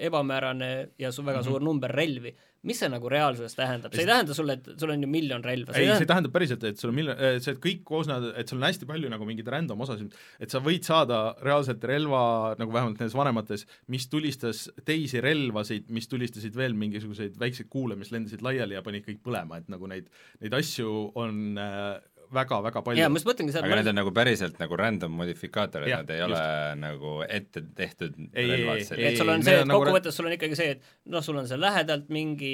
ebamäärane 0.09 0.69
ja 0.99 1.11
su 1.11 1.23
väga 1.23 1.39
mm 1.39 1.43
-hmm. 1.43 1.49
suur 1.49 1.65
number 1.65 1.91
relvi 1.91 2.35
mis 2.67 2.79
see 2.81 2.89
nagu 2.91 3.09
reaalsuses 3.11 3.55
tähendab, 3.57 3.93
see 3.93 4.03
ei 4.03 4.09
tähenda 4.09 4.35
sulle, 4.35 4.57
et 4.57 4.81
sul 4.81 4.91
on 4.93 5.03
ju 5.03 5.09
miljon 5.11 5.43
relva? 5.45 5.75
ei, 5.77 5.89
see 5.99 6.09
tähendab 6.09 6.33
päriselt, 6.33 6.63
et 6.67 6.81
sul 6.81 6.91
on 6.91 6.97
miljon, 6.97 7.19
see, 7.43 7.53
et 7.53 7.61
kõik 7.63 7.83
koosnevad, 7.87 8.31
et 8.41 8.49
sul 8.49 8.59
on 8.59 8.67
hästi 8.67 8.89
palju 8.89 9.11
nagu 9.13 9.27
mingeid 9.29 9.51
random 9.53 9.83
osasid, 9.85 10.15
et 10.41 10.53
sa 10.53 10.61
võid 10.63 10.87
saada 10.87 11.21
reaalselt 11.45 11.83
relva, 11.87 12.21
nagu 12.59 12.73
vähemalt 12.73 12.99
nendes 12.99 13.15
vanemates, 13.17 13.67
mis 13.93 14.09
tulistas 14.11 14.65
teisi 14.81 14.96
relvasid, 15.23 15.89
mis 15.93 16.09
tulistasid 16.11 16.55
veel 16.57 16.75
mingisuguseid 16.77 17.37
väikseid 17.39 17.69
kuule, 17.69 17.97
mis 17.99 18.11
lendasid 18.13 18.43
laiali 18.45 18.77
ja 18.77 18.83
panid 18.85 19.05
kõik 19.05 19.21
põlema, 19.25 19.61
et 19.61 19.71
nagu 19.71 19.89
neid, 19.89 20.09
neid 20.41 20.57
asju 20.57 20.93
on 21.19 21.59
äh, 21.61 21.97
väga-väga 22.33 22.81
palju. 22.83 23.01
jaa, 23.01 23.09
ma 23.11 23.19
just 23.19 23.27
mõtlengi 23.29 23.53
seda 23.53 23.67
aga 23.67 23.77
need 23.79 23.89
on 23.91 23.97
nagu 23.99 24.11
päriselt 24.15 24.59
nagu 24.61 24.77
random 24.79 25.13
modifikaatorid, 25.19 25.91
nad 25.91 26.11
ei 26.13 26.21
just. 26.21 26.27
ole 26.27 26.41
nagu 26.81 27.13
ette 27.23 27.63
tehtud 27.77 28.17
ei, 28.33 28.49
ei, 28.57 28.65
ei, 28.67 29.05
et 29.11 29.19
sul 29.19 29.31
on 29.31 29.45
see, 29.45 29.59
et 29.61 29.69
nagu 29.69 29.83
kokkuvõttes 29.83 30.11
nagu... 30.11 30.17
sul 30.17 30.29
on 30.29 30.35
ikkagi 30.37 30.59
see, 30.59 30.75
et 30.75 31.11
noh, 31.13 31.23
sul 31.25 31.39
on 31.41 31.49
seal 31.49 31.61
lähedalt 31.63 32.09
mingi, 32.13 32.53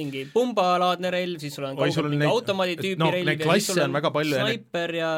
mingi 0.00 0.24
pumbalaadne 0.34 1.12
relv, 1.14 1.42
siis 1.42 1.56
sul 1.58 1.68
on 1.68 1.80
kaugelt 1.80 2.10
mingi 2.10 2.22
neid... 2.22 2.30
automaadi 2.30 2.78
tüüpi 2.80 3.02
no, 3.02 3.10
relv 3.14 3.34
ja 3.34 3.58
siis 3.58 3.70
sul 3.72 3.82
on 3.86 3.98
väga 3.98 4.12
palju 4.14 4.38
snaiper 4.40 4.94
ja 5.00 5.10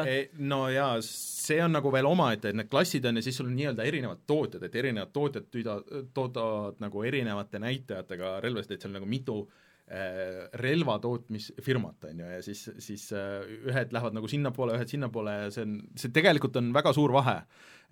no 0.53 0.63
jaa, 0.73 0.89
see 1.03 1.61
on 1.63 1.77
nagu 1.77 1.93
veel 1.93 2.09
omaette, 2.09 2.51
et 2.51 2.59
need 2.59 2.71
klassid 2.71 3.07
on 3.07 3.21
ja 3.21 3.27
siis 3.27 3.39
sul 3.39 3.47
on 3.51 3.55
nii-öelda 3.59 3.87
erinevad 3.87 4.25
tootjad, 4.27 4.67
et 4.67 4.75
erinevad 4.83 5.13
tootjad 5.15 5.47
tüüda, 5.53 5.79
toodavad 6.17 6.83
nagu 6.83 7.07
erinevate 7.07 7.61
näitajatega 7.63 8.37
relvasid, 8.43 8.75
et 8.75 8.85
seal 8.87 8.97
nagu 8.97 9.07
mitu 9.07 9.45
Äh, 9.47 9.63
relvatootmisfirmat, 9.87 12.09
on 12.09 12.19
ju, 12.19 12.25
ja 12.35 12.41
siis, 12.43 12.65
siis 12.83 13.05
äh, 13.15 13.39
ühed 13.69 13.93
lähevad 13.95 14.17
nagu 14.17 14.27
sinnapoole, 14.27 14.75
ühed 14.75 14.89
sinnapoole 14.91 15.31
ja 15.45 15.47
see 15.53 15.63
on, 15.63 15.77
see 15.95 16.11
tegelikult 16.11 16.59
on 16.59 16.73
väga 16.75 16.91
suur 16.95 17.13
vahe, 17.15 17.37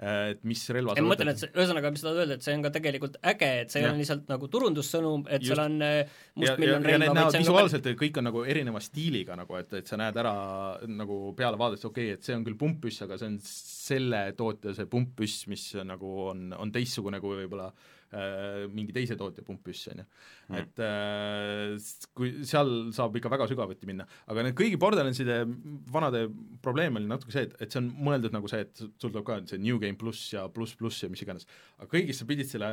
äh, 0.03 0.33
et 0.33 0.41
mis 0.43 0.59
relva 0.75 0.97
ma 0.99 1.05
mõtlen, 1.07 1.31
et 1.31 1.39
see, 1.39 1.47
ühesõnaga, 1.55 1.93
mis 1.95 2.03
sa 2.03 2.09
tahad 2.09 2.19
öelda, 2.25 2.35
et 2.35 2.43
see 2.43 2.57
on 2.57 2.67
ka 2.67 2.73
tegelikult 2.75 3.15
äge, 3.31 3.51
et 3.63 3.71
see 3.71 3.79
ei 3.79 3.87
ole 3.87 3.95
lihtsalt 4.01 4.27
nagu 4.33 4.51
turundussõnum, 4.51 5.23
et 5.29 5.39
Just. 5.39 5.53
seal 5.53 5.63
on 5.63 5.79
mustmiljon 6.43 6.83
relva, 6.91 7.15
vaid 7.15 7.31
see 7.31 7.39
on 7.39 7.47
visuaalselt 7.47 7.87
ka... 7.87 7.95
kõik 8.03 8.19
on 8.19 8.27
nagu 8.31 8.43
erineva 8.55 8.83
stiiliga 8.83 9.31
nagu, 9.39 9.51
et, 9.63 9.71
et 9.79 9.87
sa 9.87 9.95
näed 10.03 10.19
ära 10.25 10.37
nagu 10.91 11.31
peale 11.39 11.55
vaadates, 11.61 11.87
okei 11.87 12.11
okay,, 12.11 12.19
et 12.19 12.27
see 12.27 12.35
on 12.35 12.43
küll 12.43 12.59
pumppüss, 12.59 13.07
aga 13.07 13.15
see 13.21 13.31
on 13.31 13.39
selle 13.47 14.25
tootja 14.35 14.75
see 14.75 14.91
pumppüss, 14.91 15.47
mis 15.47 15.69
nagu 15.87 16.11
on, 16.33 16.49
on 16.59 16.75
teistsugune 16.75 17.23
kui 17.23 17.39
võib-olla 17.45 17.71
äh, 17.71 17.71
Äh, 17.71 17.94
mingi 18.71 18.93
teise 18.95 19.17
tootja 19.19 19.43
pumppüss, 19.45 19.89
on 19.91 20.01
ju. 20.01 20.05
Mm. 20.45 20.57
et 20.61 20.81
äh, 20.85 21.87
kui 22.17 22.31
seal 22.45 22.71
saab 22.95 23.15
ikka 23.17 23.31
väga 23.33 23.47
sügavuti 23.49 23.89
minna, 23.89 24.05
aga 24.29 24.45
need 24.45 24.57
kõigi 24.57 24.79
Borderlandside 24.81 25.39
vanade 25.91 26.25
probleem 26.65 26.99
oli 26.99 27.09
natuke 27.09 27.33
see, 27.33 27.47
et, 27.47 27.55
et 27.65 27.73
see 27.73 27.81
on 27.81 27.89
mõeldud 28.07 28.35
nagu 28.35 28.49
see, 28.51 28.61
et 28.67 28.83
sul 28.83 29.09
tuleb 29.09 29.25
ka 29.25 29.39
see 29.49 29.61
New 29.63 29.81
Game 29.81 29.97
pluss 29.99 30.33
ja 30.35 30.45
pluss 30.53 30.77
pluss 30.77 31.03
ja 31.03 31.09
mis 31.11 31.25
iganes, 31.25 31.49
aga 31.79 31.89
kõigis 31.91 32.21
sa 32.21 32.29
pidid 32.29 32.51
selle 32.51 32.69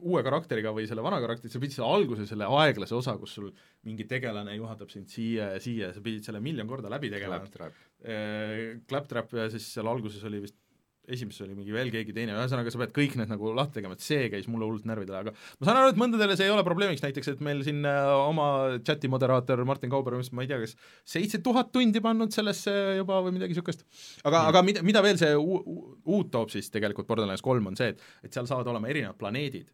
uue 0.00 0.22
karakteriga 0.24 0.72
või 0.74 0.88
selle 0.88 1.04
vana 1.04 1.20
karakteri, 1.22 1.52
sa 1.52 1.60
pidid 1.60 1.76
selle 1.76 1.90
alguse, 1.92 2.26
selle 2.28 2.48
aeglase 2.62 2.96
osa, 2.96 3.18
kus 3.20 3.36
sul 3.36 3.50
mingi 3.84 4.06
tegelane 4.08 4.56
juhatab 4.56 4.92
sind 4.92 5.12
siia 5.12 5.52
ja 5.54 5.62
siia, 5.62 5.92
sa 5.92 6.02
pidid 6.04 6.24
selle 6.24 6.40
miljon 6.44 6.68
korda 6.70 6.92
läbi 6.92 7.12
tegema. 7.12 7.42
Claptrap. 7.44 7.80
Äh, 8.04 8.80
Claptrap 8.88 9.36
ja 9.36 9.48
siis 9.52 9.68
seal 9.76 9.88
alguses 9.90 10.24
oli 10.28 10.40
vist 10.46 10.56
esimeses 11.10 11.44
oli 11.44 11.56
mingi 11.56 11.74
veel 11.74 11.90
keegi 11.92 12.14
teine, 12.16 12.34
ühesõnaga 12.38 12.72
sa 12.72 12.80
pead 12.80 12.94
kõik 12.96 13.16
need 13.20 13.30
nagu 13.32 13.52
lahti 13.56 13.78
tegema, 13.78 13.96
et 13.96 14.04
see 14.04 14.28
käis 14.32 14.48
mulle 14.50 14.68
hullult 14.68 14.88
närvidele, 14.88 15.20
aga 15.20 15.34
ma 15.34 15.68
saan 15.68 15.80
aru, 15.80 15.92
et 15.92 16.00
mõndadele 16.00 16.36
see 16.38 16.48
ei 16.48 16.54
ole 16.54 16.64
probleemiks, 16.66 17.04
näiteks 17.04 17.34
et 17.34 17.44
meil 17.44 17.62
siin 17.66 17.84
äh, 17.88 18.10
oma 18.14 18.48
chati 18.86 19.10
moderaator 19.12 19.64
Martin 19.68 19.92
Kauber, 19.92 20.16
ma 20.32 20.46
ei 20.46 20.50
tea, 20.50 20.60
kas 20.64 20.76
seitse 21.16 21.42
tuhat 21.44 21.72
tundi 21.74 22.02
pannud 22.04 22.34
sellesse 22.34 22.74
juba 23.00 23.20
või 23.26 23.36
midagi 23.36 23.54
niisugust. 23.54 23.86
aga 24.24 24.46
aga 24.50 24.64
mida, 24.66 24.84
mida 24.86 25.04
veel 25.04 25.20
see 25.20 25.32
uut 25.36 26.32
toob 26.32 26.52
siis 26.54 26.72
tegelikult 26.74 27.08
Borderlands 27.10 27.44
kolm, 27.44 27.72
on 27.72 27.78
see, 27.78 27.92
et, 27.94 28.04
et 28.24 28.32
seal 28.32 28.48
saavad 28.50 28.72
olema 28.72 28.92
erinevad 28.92 29.20
planeedid 29.20 29.70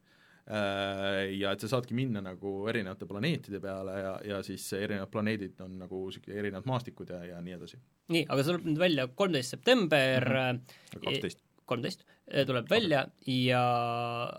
ja 0.51 1.53
et 1.55 1.63
sa 1.63 1.69
saadki 1.71 1.95
minna 1.95 2.23
nagu 2.25 2.53
erinevate 2.71 3.07
planeetide 3.07 3.61
peale 3.63 3.99
ja, 4.01 4.15
ja 4.33 4.41
siis 4.43 4.65
erinevad 4.75 5.13
planeedid 5.13 5.61
on 5.63 5.77
nagu 5.85 6.01
niisugune 6.09 6.41
erinevad 6.43 6.67
maastikud 6.67 7.13
ja, 7.15 7.21
ja 7.29 7.39
nii 7.45 7.55
edasi. 7.55 7.79
nii, 8.11 8.25
aga 8.27 8.43
see 8.43 8.51
tuleb 8.51 8.67
nüüd 8.67 8.81
välja 8.83 9.07
kolmteist 9.21 9.55
september 9.55 10.27
mhm. 10.27 10.59
äh, 10.97 11.05
kaksteist 11.05 11.45
kolmteist 11.71 12.03
äh, 12.03 12.45
tuleb 12.49 12.67
välja 12.71 13.05
ja 13.29 13.63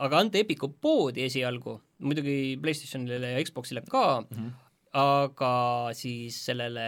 aga 0.08 0.20
anda 0.26 0.42
Epiku 0.42 0.72
poodi 0.84 1.26
esialgu, 1.30 1.78
muidugi 2.04 2.58
PlayStationile 2.62 3.34
ja 3.36 3.46
Xboxile 3.48 3.86
ka 3.88 4.22
mm, 4.22 4.36
-hmm. 4.36 4.52
aga 5.00 5.56
siis 5.98 6.44
sellele 6.46 6.88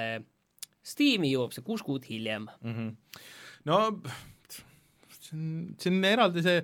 Steam'i 0.84 1.32
jõuab 1.32 1.56
see 1.56 1.64
kuus 1.64 1.84
kuud 1.84 2.06
hiljem 2.10 2.48
mm. 2.62 2.74
-hmm. 2.74 2.96
no 3.66 3.82
see 5.20 5.38
on, 5.38 5.76
see 5.80 5.92
on 5.92 6.06
eraldi 6.12 6.44
see, 6.44 6.64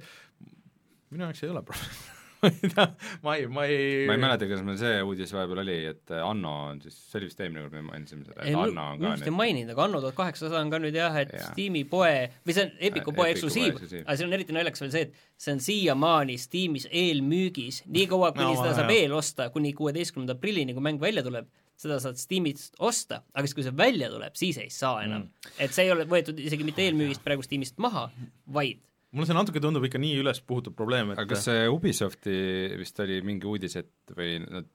minu 1.10 1.30
jaoks 1.30 1.44
ei 1.44 1.54
ole 1.56 1.64
probleem 1.64 2.16
ma 3.26 3.36
ei, 3.36 3.48
ma 3.52 3.66
ei 3.68 4.06
ma 4.08 4.16
ei 4.16 4.22
mäleta, 4.22 4.48
kas 4.50 4.62
meil 4.64 4.78
see 4.80 5.00
uudis 5.04 5.34
vahepeal 5.36 5.62
oli, 5.64 5.78
et 5.92 6.14
Anno 6.16 6.54
on 6.70 6.80
siis, 6.84 6.96
see 7.10 7.20
oli 7.20 7.28
vist 7.28 7.42
eelmine 7.44 7.66
kord, 7.66 7.76
me 7.76 7.84
mainisime 7.90 8.24
seda, 8.28 8.40
et 8.44 8.56
Anno 8.56 8.86
on 8.94 9.02
ka 9.02 9.14
nüüd 9.14 9.28
ei 9.28 9.36
maininud, 9.36 9.74
aga 9.76 9.86
Anno 9.86 10.02
tuhat 10.04 10.18
kaheksasada 10.18 10.62
on 10.64 10.72
ka 10.72 10.80
nüüd 10.82 10.96
jah, 10.96 11.18
et 11.20 11.34
ja. 11.36 11.50
Steam'i 11.50 11.84
poe, 11.90 12.14
või 12.48 12.56
see 12.56 12.68
on 12.68 12.74
Epiku 12.90 13.16
poe 13.18 13.30
eksklusiiv, 13.34 13.80
aga 14.06 14.18
siin 14.20 14.30
on 14.30 14.38
eriti 14.40 14.56
naljakas 14.56 14.86
veel 14.86 14.94
see, 14.96 15.06
et 15.10 15.46
see 15.46 15.56
on 15.56 15.64
siiamaani 15.68 16.40
Steamis 16.40 16.88
eelmüügis, 16.88 17.84
niikaua 17.92 18.32
kuni 18.38 18.54
no, 18.54 18.60
seda 18.62 18.76
saab 18.80 18.94
eelosta, 18.96 19.50
kuni 19.56 19.76
kuueteistkümnenda 19.78 20.38
aprillini, 20.40 20.76
kui 20.78 20.86
mäng 20.86 21.02
välja 21.04 21.26
tuleb, 21.26 21.50
seda 21.80 22.00
saad 22.04 22.20
Steamist 22.20 22.76
osta, 22.84 23.22
aga 23.34 23.48
siis, 23.48 23.56
kui 23.56 23.68
see 23.68 23.76
välja 23.76 24.12
tuleb, 24.12 24.36
siis 24.40 24.60
ei 24.60 24.72
saa 24.74 25.04
enam. 25.06 25.28
Mm.. 25.28 25.56
et 25.64 25.76
see 25.76 25.88
ei 25.88 25.96
ole 25.96 26.08
võetud 26.10 26.40
isegi 26.44 26.68
mitte 26.68 26.84
eelmüügist 26.88 27.24
praegu 27.26 27.44
Steamist 27.46 27.80
maha, 27.84 28.10
vaid 28.52 28.84
mulle 29.16 29.30
see 29.30 29.38
natuke 29.38 29.62
tundub 29.64 29.86
ikka 29.88 30.02
nii 30.02 30.18
ülespuhutud 30.22 30.76
probleem, 30.78 31.14
et 31.14 31.22
aga 31.22 31.34
kas 31.34 31.48
see 31.50 31.70
Ubisofti 31.72 32.36
vist 32.80 33.00
oli 33.04 33.22
mingi 33.26 33.50
uudis, 33.50 33.80
et 33.82 34.14
või 34.18 34.38
nad 34.44 34.68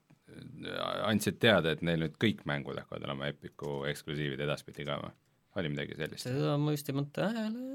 andsid 1.09 1.39
teada, 1.43 1.75
et 1.75 1.85
neil 1.87 2.01
nüüd 2.03 2.17
kõik 2.21 2.43
mängud 2.49 2.79
hakkavad 2.81 3.07
olema 3.07 3.29
Epiku 3.31 3.83
eksklusiivid 3.91 4.41
edaspidi 4.47 4.87
ka 4.87 4.99
või? 5.03 5.13
oli 5.61 5.71
midagi 5.71 5.95
sellist? 5.99 6.27
seda 6.27 6.57
ma 6.59 6.75
just 6.75 6.89
ei 6.91 6.97
mõtle 6.97 7.29
tähele, 7.29 7.69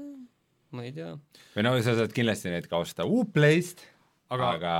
ma 0.76 0.84
ei 0.84 0.92
tea. 0.96 1.14
või 1.54 1.64
no 1.64 1.72
sa 1.80 1.96
saad 1.96 2.12
kindlasti 2.16 2.52
neid 2.52 2.68
ka 2.68 2.82
osta 2.82 3.06
Uplayst, 3.08 3.80
aga, 4.34 4.50
aga, 4.58 4.74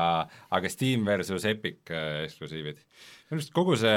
aga 0.59 0.73
Steam 0.73 1.07
versus 1.09 1.47
Epic 1.49 1.95
äh, 1.95 2.27
eksklusiivid. 2.27 2.83
minu 3.31 3.39
arust 3.39 3.55
kogu 3.57 3.79
see, 3.81 3.95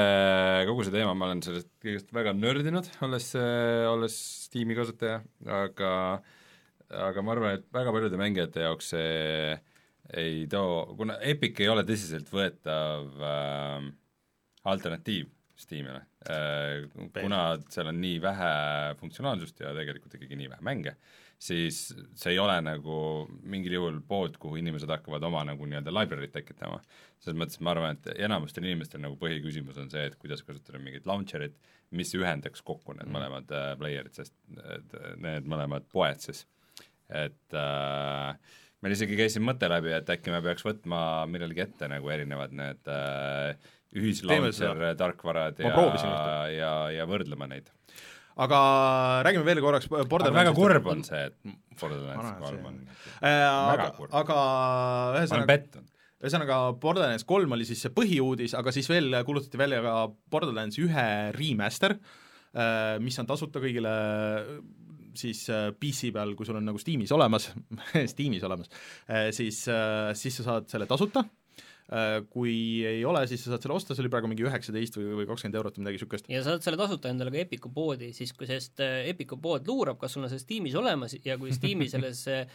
kogu 0.70 0.86
see 0.86 0.94
teema, 0.94 1.12
ma 1.12 1.28
olen 1.28 1.44
sellest 1.44 1.68
kõigest 1.84 2.16
väga 2.16 2.32
nördinud, 2.38 2.88
olles, 3.04 3.28
olles 3.90 4.16
Steam'i 4.46 4.78
kasutaja, 4.78 5.20
aga 5.60 5.92
äh, 6.14 6.40
aga 7.08 7.22
ma 7.24 7.34
arvan, 7.34 7.58
et 7.58 7.68
väga 7.74 7.92
paljude 7.94 8.20
mängijate 8.20 8.66
jaoks 8.66 8.92
see 8.94 9.54
ei 10.14 10.46
too, 10.52 10.94
kuna 10.98 11.16
Epic 11.24 11.60
ei 11.64 11.70
ole 11.72 11.84
tõsiseltvõetav 11.88 13.22
äh, 13.24 13.86
alternatiiv 14.68 15.30
Steamile, 15.54 16.00
kuna 17.14 17.40
seal 17.70 17.88
on 17.92 18.00
nii 18.02 18.16
vähe 18.22 18.48
funktsionaalsust 18.98 19.60
ja 19.62 19.70
tegelikult 19.76 20.16
ikkagi 20.16 20.34
nii 20.40 20.48
vähe 20.50 20.64
mänge, 20.66 20.96
siis 21.38 21.78
see 22.18 22.32
ei 22.32 22.40
ole 22.42 22.56
nagu 22.64 22.96
mingil 23.46 23.76
juhul 23.76 24.00
pood, 24.08 24.34
kuhu 24.42 24.58
inimesed 24.58 24.90
hakkavad 24.90 25.22
oma 25.28 25.44
nagu 25.46 25.68
nii-öelda 25.68 25.94
library't 25.94 26.34
tekitama. 26.34 26.80
selles 27.22 27.38
mõttes 27.38 27.62
ma 27.62 27.70
arvan, 27.70 27.94
et 27.94 28.18
enamustel 28.26 28.66
inimestel 28.66 29.04
nagu 29.04 29.14
põhiküsimus 29.20 29.78
on 29.78 29.92
see, 29.94 30.08
et 30.10 30.18
kuidas 30.18 30.42
kasutada 30.42 30.82
mingit 30.82 31.06
launcher'it, 31.06 31.54
mis 31.94 32.10
ühendaks 32.18 32.64
kokku 32.66 32.98
need 32.98 33.06
mm. 33.06 33.14
mõlemad 33.14 33.54
äh, 33.54 33.70
player'id, 33.78 34.18
sest 34.18 34.34
need 35.22 35.46
mõlemad 35.46 35.86
poed 35.92 36.18
siis, 36.24 36.42
et 37.12 37.56
äh, 37.58 38.58
meil 38.84 38.96
isegi 38.96 39.16
käis 39.18 39.36
siin 39.36 39.46
mõte 39.46 39.68
läbi, 39.70 39.92
et 39.96 40.10
äkki 40.12 40.32
me 40.32 40.42
peaks 40.44 40.64
võtma 40.66 41.00
millalgi 41.30 41.64
ette 41.64 41.88
nagu 41.90 42.10
erinevad 42.12 42.52
need 42.56 42.92
äh, 42.92 43.54
ühislauncher 43.94 44.82
tarkvarad 44.98 45.62
ja, 45.62 45.72
ja, 46.50 46.74
ja 46.92 47.06
võrdlema 47.08 47.48
neid. 47.50 47.70
Aga 48.34 48.58
räägime 49.22 49.46
veel 49.46 49.60
korraks 49.62 49.86
Borderlandsist. 49.86 50.40
väga 50.40 50.54
kurb 50.56 50.88
on 50.90 51.04
see, 51.06 51.20
et 51.30 51.78
Borderlands 51.78 52.40
kolm 52.42 52.64
on 52.72 52.80
äh, 53.22 53.44
aga, 53.46 53.92
aga 54.10 54.38
ühesõnaga 55.20 55.58
ühesõnaga, 56.24 56.58
Borderlands 56.80 57.26
kolm 57.28 57.52
oli 57.54 57.66
siis 57.68 57.82
see 57.84 57.92
põhiuudis, 57.94 58.56
aga 58.56 58.72
siis 58.74 58.88
veel 58.90 59.12
kuulutati 59.28 59.60
välja 59.60 59.82
ka 59.84 59.94
Borderlands 60.32 60.80
ühe 60.80 61.06
remaster, 61.36 61.98
äh, 62.56 62.96
mis 63.04 63.18
on 63.20 63.28
tasuta 63.28 63.62
kõigile 63.62 63.92
siis 65.20 65.46
äh, 65.52 65.70
PC 65.78 66.12
peal, 66.14 66.34
kui 66.38 66.48
sul 66.48 66.60
on 66.60 66.68
nagu 66.68 66.80
Steamis 66.80 67.14
olemas 67.14 67.50
Steamis 68.12 68.44
olemas, 68.46 68.70
siis, 69.36 69.64
siis 70.18 70.38
sa 70.40 70.50
saad 70.50 70.70
selle 70.72 70.88
tasuta 70.90 71.24
Äh, 71.92 72.22
kui 72.32 72.80
ei 72.88 73.02
ole, 73.04 73.26
siis 73.28 73.42
sa 73.44 73.52
saad 73.52 73.64
selle 73.66 73.74
osta, 73.76 73.92
see 73.92 74.00
oli 74.00 74.10
praegu 74.12 74.28
mingi 74.30 74.46
üheksateist 74.46 74.94
või, 74.96 75.18
või 75.18 75.26
kakskümmend 75.28 75.58
eurot 75.58 75.74
või 75.76 75.82
midagi 75.82 75.98
niisugust. 75.98 76.30
ja 76.32 76.40
saad 76.46 76.64
selle 76.64 76.78
tasuta 76.80 77.10
endale 77.12 77.28
ka 77.34 77.42
Epiku 77.42 77.68
poodi, 77.74 78.08
siis 78.16 78.32
kui 78.32 78.48
sellest 78.48 78.80
äh, 78.80 79.02
Epiku 79.10 79.36
pood 79.36 79.68
luurab, 79.68 79.98
kas 80.00 80.16
sul 80.16 80.24
on 80.24 80.32
see 80.32 80.40
Steamis 80.40 80.78
olemas 80.80 81.12
ja 81.20 81.36
kui 81.36 81.52
Steam'i 81.52 81.90
selles 81.92 82.22
äh, 82.32 82.48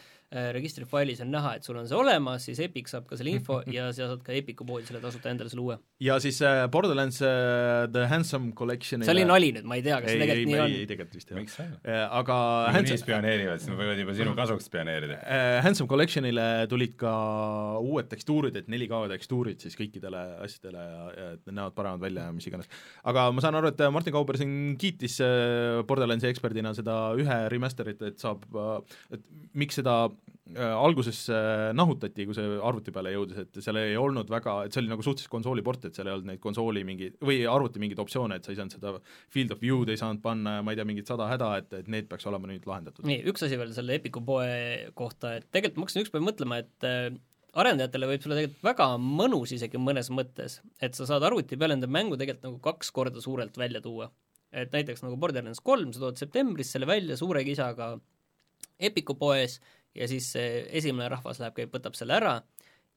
registrifailis 0.55 1.21
on 1.25 1.31
näha, 1.33 1.55
et 1.59 1.67
sul 1.67 1.77
on 1.79 1.87
see 1.89 1.97
olemas, 1.97 2.45
siis 2.47 2.61
Epic 2.63 2.89
saab 2.91 3.07
ka 3.09 3.19
selle 3.19 3.33
info 3.35 3.61
ja 3.75 3.89
sa 3.93 4.09
saad 4.13 4.23
ka 4.25 4.33
Epiku 4.35 4.67
poodi 4.67 4.87
selle 4.89 5.01
tasuta 5.03 5.31
endale 5.33 5.51
selle 5.51 5.65
uue. 5.65 5.77
ja 6.03 6.19
siis 6.23 6.41
äh, 6.45 6.63
Borderlands 6.71 7.21
äh, 7.21 7.85
The 7.91 8.07
Handsome 8.09 8.53
Collection 8.57 9.05
see 9.05 9.15
oli 9.15 9.27
nali 9.29 9.51
nüüd, 9.57 9.69
ma 9.69 9.79
ei 9.79 9.85
tea, 9.85 9.99
kas 10.01 10.13
see 10.15 10.23
tegelikult 10.23 10.53
nii 10.53 10.63
on. 10.63 10.75
ei, 10.79 10.89
tegelikult 10.89 11.19
vist 11.19 11.33
ei 11.33 11.39
ole. 11.43 11.99
aga 12.21 12.39
Handsome 12.73 13.03
spioneerivad, 13.03 13.61
siis 13.61 13.73
nad 13.73 13.81
võivad 13.83 14.03
juba 14.03 14.17
sinu 14.17 14.35
kasuks 14.37 14.69
spioneerida. 14.69 15.21
Handsome 15.65 15.89
Collectionile 15.91 16.47
tulid 16.71 16.97
ka 16.99 17.13
uued 17.83 18.09
tekstuurid, 18.11 18.57
et 18.59 18.69
4K 18.71 19.03
tekstuurid 19.13 19.65
siis 19.65 19.77
kõiki 19.77 19.99
kõikidele 19.99 20.21
asjadele 20.45 20.83
ja, 20.83 21.03
ja 21.13 21.27
et 21.35 21.43
need 21.47 21.57
näevad 21.57 21.75
paremad 21.75 22.03
välja 22.03 22.27
ja 22.27 22.33
mis 22.35 22.47
iganes. 22.47 22.69
aga 23.03 23.31
ma 23.31 23.41
saan 23.43 23.57
aru, 23.59 23.71
et 23.71 23.83
Martin 23.91 24.13
Kauber 24.13 24.37
siin 24.39 24.75
kiitis 24.79 25.19
äh, 25.21 25.83
Borderlandsi 25.87 26.29
eksperdina 26.29 26.73
seda 26.77 27.13
ühe 27.19 27.39
remaster'it, 27.51 28.01
et 28.07 28.19
saab, 28.19 28.45
äh, 28.53 28.79
et 29.17 29.25
miks 29.53 29.79
seda 29.81 29.95
äh, 30.07 30.18
alguses 30.49 31.27
nahutati, 31.77 32.25
kui 32.25 32.33
see 32.33 32.55
arvuti 32.65 32.93
peale 32.93 33.11
jõudis, 33.13 33.43
et 33.43 33.59
seal 33.61 33.77
ei 33.77 33.93
olnud 33.99 34.31
väga, 34.33 34.55
et 34.65 34.73
see 34.73 34.81
oli 34.81 34.89
nagu 34.89 35.03
suhteliselt 35.05 35.29
konsooliport, 35.35 35.85
et 35.85 35.97
seal 35.97 36.09
ei 36.09 36.15
olnud 36.15 36.29
neid 36.31 36.41
konsooli 36.41 36.81
mingi, 36.87 37.11
või 37.21 37.43
arvuti 37.49 37.81
mingeid 37.81 38.01
optsioone, 38.01 38.39
et 38.39 38.47
sa 38.47 38.53
ei 38.53 38.57
saanud 38.57 38.73
seda 38.73 38.95
field 39.29 39.53
of 39.53 39.61
view'd 39.61 39.91
ei 39.93 40.01
saanud 40.01 40.23
panna 40.23 40.57
ja 40.57 40.65
ma 40.65 40.73
ei 40.73 40.79
tea, 40.79 40.87
mingit 40.89 41.11
sada 41.11 41.29
häda, 41.29 41.51
et, 41.61 41.75
et 41.83 41.91
need 41.93 42.09
peaks 42.09 42.25
olema 42.29 42.49
nüüd 42.49 42.65
lahendatud. 42.69 43.05
nii, 43.05 43.21
üks 43.29 43.45
asi 43.45 43.59
veel 43.61 43.75
selle 43.77 43.99
Epiku 43.99 44.23
poe 44.25 44.49
kohta, 44.97 45.35
et 45.37 45.49
tegelikult 45.53 45.83
ma 45.83 45.85
hakkasin 45.85 46.07
ükspäev 46.07 46.25
mõtlema, 46.25 46.63
et 46.65 46.89
arendajatele 47.57 48.09
võib 48.09 48.21
see 48.21 48.29
olla 48.29 48.39
tegelikult 48.39 48.67
väga 48.69 48.87
mõnus 49.03 49.53
isegi 49.55 49.81
mõnes 49.81 50.09
mõttes, 50.13 50.59
et 50.81 50.97
sa 50.97 51.07
saad 51.09 51.25
arvuti 51.25 51.57
peal 51.59 51.75
enda 51.75 51.89
mängu 51.89 52.17
tegelikult 52.17 52.47
nagu 52.47 52.61
kaks 52.69 52.91
korda 52.95 53.21
suurelt 53.23 53.57
välja 53.57 53.81
tuua. 53.81 54.09
et 54.49 54.71
näiteks 54.73 55.03
nagu 55.05 55.17
Borderlands 55.21 55.59
kolm, 55.61 55.91
sa 55.93 55.99
tood 56.01 56.17
septembris 56.17 56.71
selle 56.73 56.87
välja 56.89 57.17
suure 57.17 57.43
kisaga 57.45 57.99
Epiku 58.79 59.13
poes 59.19 59.59
ja 59.95 60.07
siis 60.07 60.31
see 60.35 60.63
esimene 60.81 61.09
rahvas 61.11 61.41
läheb, 61.41 61.55
käib, 61.57 61.73
võtab 61.73 61.97
selle 61.97 62.17
ära 62.17 62.39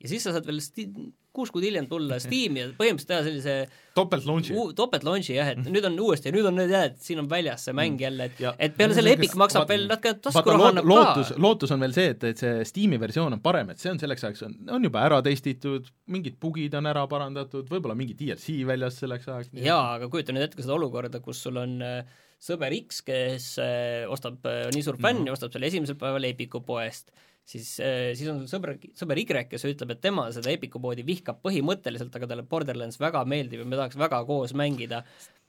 ja 0.02 0.10
siis 0.10 0.24
sa 0.26 0.32
saad 0.34 0.46
veel 0.48 0.58
sti-, 0.62 0.88
kuus 1.32 1.52
kuud 1.54 1.64
hiljem 1.64 1.86
tulla 1.90 2.18
Steam'i 2.22 2.60
ja 2.60 2.68
põhimõtteliselt 2.76 3.10
teha 3.12 3.22
sellise 3.26 3.54
topelt 3.96 4.26
launch'i. 4.28 4.56
topelt 4.78 5.06
launch'i 5.06 5.36
jah, 5.36 5.52
et 5.54 5.68
nüüd 5.68 5.86
on 5.88 5.98
uuesti, 6.02 6.32
nüüd 6.34 6.48
on 6.48 6.58
nüüd 6.58 6.72
jah, 6.72 6.88
et 6.90 6.98
siin 7.04 7.22
on 7.22 7.28
väljas 7.30 7.68
see 7.68 7.76
mäng 7.76 7.94
mm. 7.94 8.04
jälle, 8.06 8.28
et 8.30 8.42
ja, 8.42 8.54
et 8.66 8.74
peale 8.78 8.96
selle 8.96 9.14
Epic 9.14 9.36
maksab 9.38 9.64
vaata, 9.64 9.74
veel 9.74 9.86
natuke 9.90 10.14
taskuraha 10.26 10.72
annab 10.72 10.90
lootus, 10.90 11.32
lootus 11.46 11.74
on 11.76 11.86
veel 11.86 11.94
see, 11.96 12.16
et, 12.16 12.26
et 12.32 12.42
see 12.42 12.66
Steam'i 12.72 12.98
versioon 13.02 13.38
on 13.38 13.44
parem, 13.44 13.70
et 13.72 13.82
see 13.82 13.92
on 13.92 14.02
selleks 14.02 14.26
ajaks, 14.28 14.44
on, 14.48 14.58
on 14.78 14.90
juba 14.90 15.04
ära 15.06 15.22
testitud, 15.24 15.86
mingid 16.12 16.40
bugid 16.42 16.74
on 16.78 16.90
ära 16.90 17.06
parandatud, 17.10 17.70
võib-olla 17.70 17.96
mingi 17.98 18.18
DLC 18.18 18.58
väljas 18.68 18.98
selleks 19.04 19.30
ajaks. 19.30 19.54
jaa, 19.62 19.96
aga 20.00 20.10
kujuta 20.12 20.34
nüüd 20.34 20.48
ette 20.48 20.64
seda 20.64 20.76
olukorda, 20.76 21.22
kus 21.24 21.46
sul 21.46 21.62
on 21.62 21.78
äh, 21.86 22.02
sõber 22.42 22.74
X, 22.82 23.02
kes 23.06 23.52
äh, 23.62 24.08
ostab 24.10 24.42
äh,, 24.50 24.66
nii 24.74 24.82
suur 24.82 24.98
fänn 24.98 25.20
mm 25.20 25.22
-hmm. 25.22 25.30
ja 25.30 25.38
ostab 25.38 25.52
selle 25.54 25.70
esimesel 25.70 25.98
päeval 26.00 26.26
Epiku 26.30 26.60
poest 26.66 27.12
siis, 27.44 27.80
äh, 27.80 28.12
siis 28.16 28.30
on 28.30 28.42
sul 28.42 28.50
sõber, 28.50 28.76
sõber 28.98 29.20
Y, 29.20 29.26
kes 29.50 29.66
ütleb, 29.68 29.94
et 29.94 30.02
tema 30.02 30.28
seda 30.34 30.52
Epiku 30.52 30.80
poodi 30.82 31.04
vihkab 31.06 31.42
põhimõtteliselt, 31.44 32.14
aga 32.16 32.28
talle 32.30 32.46
Borderlands 32.48 33.00
väga 33.00 33.24
meeldib 33.28 33.62
ja 33.62 33.68
me 33.68 33.78
tahaks 33.80 33.98
väga 34.00 34.22
koos 34.28 34.54
mängida, 34.58 35.02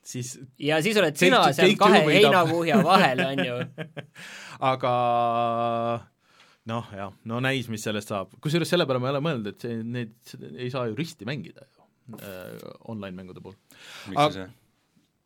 siis 0.03 0.35
ja 0.61 0.81
siis 0.83 0.97
oled 1.01 1.19
sina 1.19 1.45
seal 1.55 1.75
kahe 1.79 2.03
heinakuhja 2.07 2.81
vahel, 2.85 3.23
on 3.27 3.45
ju 3.45 3.59
aga 4.73 4.95
noh, 6.71 6.89
jah, 6.95 7.13
no 7.29 7.43
näis, 7.43 7.69
mis 7.71 7.85
sellest 7.85 8.13
saab. 8.13 8.33
kusjuures 8.43 8.69
selle 8.69 8.87
peale 8.89 9.03
ma 9.03 9.11
ei 9.11 9.15
ole 9.15 9.23
mõelnud, 9.29 9.53
et 9.53 9.67
see, 9.67 9.79
need 9.83 10.35
ei 10.57 10.73
saa 10.73 10.89
ju 10.89 10.97
risti 10.99 11.29
mängida 11.29 11.67
ju 11.69 12.19
äh, 12.19 12.57
online-mängude 12.91 13.43
puhul. 13.43 13.57
miks 14.09 14.27
ei 14.27 14.41
saa? 14.41 14.51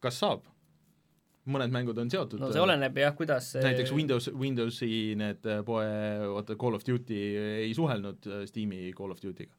kas 0.04 0.22
saab? 0.22 0.46
Mõned 1.52 1.74
mängud 1.74 1.98
on 2.02 2.10
seotud 2.12 2.42
no 2.42 2.50
see 2.54 2.64
oleneb 2.64 2.98
jah, 3.02 3.14
kuidas 3.18 3.52
see 3.54 3.64
näiteks 3.64 3.94
Windows, 3.96 4.26
Windowsi 4.36 4.90
need 5.20 5.48
äh, 5.48 5.62
poe, 5.68 5.86
vaata 6.34 6.58
Call 6.60 6.78
of 6.78 6.86
Duty 6.88 7.22
ei 7.68 7.74
suhelnud 7.78 8.30
äh, 8.30 8.44
Steam'i 8.50 8.92
Call 8.98 9.14
of 9.16 9.22
Duty'ga. 9.24 9.54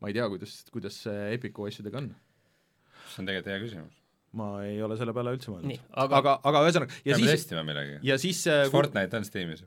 ma 0.00 0.10
ei 0.10 0.16
tea, 0.16 0.26
kuidas, 0.32 0.52
kuidas 0.72 0.96
Epicu 1.30 1.60
asjadega 1.68 1.96
on. 2.02 2.08
see 3.10 3.22
on 3.22 3.30
tegelikult 3.30 3.52
hea 3.52 3.62
küsimus. 3.64 3.94
ma 4.40 4.46
ei 4.66 4.76
ole 4.86 4.94
selle 5.00 5.14
peale 5.16 5.36
üldse 5.36 5.48
mõelnud. 5.52 5.86
aga, 6.04 6.22
aga, 6.22 6.32
aga 6.50 6.64
ühesõnaga 6.66 6.98
ja 6.98 7.14
Peame 7.14 7.22
siis 7.22 7.32
testima 7.38 7.62
millegagi. 7.66 7.96
ja 8.10 8.14
siis 8.22 8.38
kas 8.46 8.74
Fortnite 8.74 9.14
on 9.20 9.28
Steamis 9.28 9.60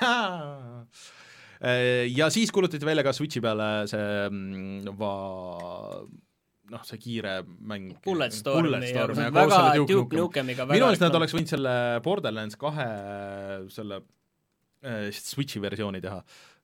ja 2.20 2.26
siis 2.32 2.50
kuulutati 2.54 2.88
välja 2.88 3.04
ka 3.04 3.12
Switchi 3.16 3.40
peale 3.44 3.70
see 3.90 4.10
mm, 4.30 4.94
va-, 4.98 6.00
noh, 6.70 6.82
see 6.86 7.00
kiire 7.02 7.34
mäng 7.44 7.94
Bulletstorm, 8.04 8.66
Bulletstorm 8.66 9.18
ja, 9.18 9.28
ja 9.28 9.34
väga 9.34 9.60
Duke 9.88 10.18
Nukemiga 10.18 10.66
minu 10.70 10.88
arust 10.88 11.04
nad 11.04 11.16
oleks 11.18 11.34
võinud 11.36 11.52
selle 11.52 11.74
Borderlands 12.04 12.58
kahe 12.60 12.88
selle 13.74 14.02
äh, 14.84 15.08
Switchi 15.14 15.62
versiooni 15.62 16.02
teha, 16.04 16.20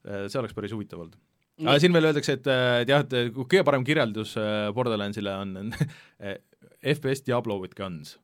äh, 0.06 0.26
see 0.30 0.42
oleks 0.42 0.56
päris 0.56 0.74
huvitav 0.76 1.02
olnud. 1.04 1.16
aga 1.64 1.78
siin 1.82 1.96
veel 1.96 2.10
öeldakse, 2.10 2.38
et, 2.38 2.50
äh, 2.52 2.82
et 2.84 2.92
jah, 2.92 3.06
et 3.06 3.34
kõige 3.38 3.64
parem 3.66 3.86
kirjeldus 3.86 4.36
Borderlandsile 4.76 5.34
on 5.42 5.74
FPS 6.96 7.26
Diablo 7.26 7.58
with 7.62 7.76
guns. 7.78 8.16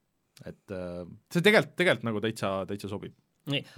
et 0.46 0.74
see 1.30 1.44
tegelikult, 1.44 1.76
tegelikult 1.78 2.08
nagu 2.08 2.22
täitsa, 2.24 2.54
täitsa 2.68 2.90
sobib 2.90 3.14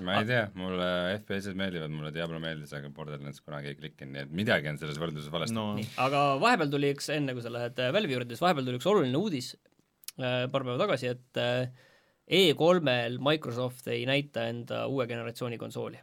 ma 0.05 0.19
ei 0.21 0.27
tea, 0.29 0.45
mulle 0.61 0.87
FPS-id 1.23 1.57
meeldivad, 1.57 1.93
mulle 1.93 2.13
Diablo 2.13 2.41
meeldis, 2.43 2.75
aga 2.77 2.91
Borderlands 2.93 3.41
kunagi 3.41 3.73
ei 3.73 3.79
klikkinud, 3.79 4.13
nii 4.13 4.25
et 4.27 4.35
midagi 4.43 4.69
on 4.69 4.81
selles 4.81 5.01
võrdluses 5.01 5.33
valesti 5.33 5.57
no.. 5.57 5.71
aga 6.05 6.25
vahepeal 6.43 6.73
tuli 6.75 6.93
üks, 6.93 7.09
enne 7.15 7.37
kui 7.37 7.45
sa 7.45 7.53
lähed 7.53 7.81
äh, 7.81 7.93
Valve'i 7.97 8.19
juurde, 8.19 8.37
siis 8.37 8.45
vahepeal 8.45 8.69
tuli 8.69 8.81
üks 8.81 8.91
oluline 8.93 9.21
uudis 9.21 9.55
äh, 10.21 10.45
paar 10.53 10.67
päeva 10.67 10.77
tagasi, 10.85 11.15
et 11.15 11.41
äh, 11.41 11.93
E3-l 12.25 13.21
Microsoft 13.25 13.89
ei 13.93 14.05
näita 14.09 14.49
enda 14.53 14.85
uue 14.89 15.09
generatsiooni 15.09 15.61
konsooli. 15.61 16.01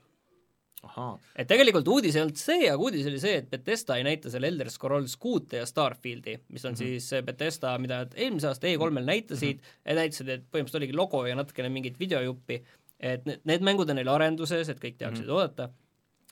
et 1.38 1.45
tegelikult 1.45 1.86
uudis 1.93 2.15
ei 2.17 2.24
olnud 2.24 2.41
see, 2.41 2.65
aga 2.65 2.82
uudis 2.82 3.06
oli 3.06 3.21
see, 3.21 3.38
et 3.43 3.50
Betesta 3.54 4.00
ei 4.02 4.06
näita 4.08 4.34
seal 4.34 4.47
Elder 4.50 4.69
Scrolls 4.74 5.13
kuute 5.21 5.62
ja 5.62 5.69
Starfieldi, 5.69 6.39
mis 6.50 6.65
on 6.65 6.74
mm 6.74 6.82
-hmm. 6.82 6.97
siis 6.97 7.26
Betesta, 7.26 7.78
mida 7.78 8.02
nad 8.02 8.17
eelmise 8.17 8.50
aasta 8.50 8.65
E3-l 8.67 9.06
näitasid 9.06 9.62
mm, 9.62 9.62
-hmm. 9.62 9.95
näitasid, 10.02 10.30
et 10.30 10.45
põhimõtteliselt 10.50 10.82
oligi 10.82 10.97
logo 10.97 11.26
ja 11.28 11.36
natukene 11.36 11.69
mingit 11.69 12.00
videojuppi 12.00 12.63
et 13.02 13.26
need, 13.26 13.42
need 13.50 13.66
mängud 13.66 13.90
on 13.90 13.98
neil 13.98 14.12
arenduses, 14.14 14.70
et 14.70 14.80
kõik 14.80 14.98
teaksid 15.00 15.26
mm 15.26 15.30
-hmm. 15.30 15.38
oodata, 15.38 15.70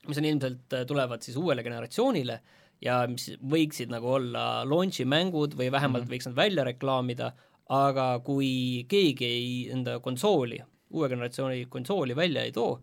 mis 0.07 0.17
on 0.21 0.25
ilmselt, 0.25 0.73
äh, 0.73 0.85
tulevad 0.87 1.25
siis 1.25 1.37
uuele 1.37 1.63
generatsioonile 1.65 2.39
ja 2.81 3.01
mis 3.11 3.31
võiksid 3.41 3.91
nagu 3.91 4.13
olla 4.19 4.63
launch'i 4.67 5.05
mängud 5.05 5.57
või 5.57 5.71
vähemalt 5.71 6.05
mm 6.05 6.07
-hmm. 6.07 6.13
võiks 6.13 6.29
nad 6.29 6.35
välja 6.35 6.63
reklaamida, 6.63 7.33
aga 7.69 8.19
kui 8.25 8.85
keegi 8.87 9.25
ei, 9.25 9.49
enda 9.71 9.99
konsooli, 9.99 10.61
uue 10.89 11.09
generatsiooni 11.09 11.65
konsooli 11.69 12.15
välja 12.15 12.43
ei 12.43 12.51
too, 12.51 12.79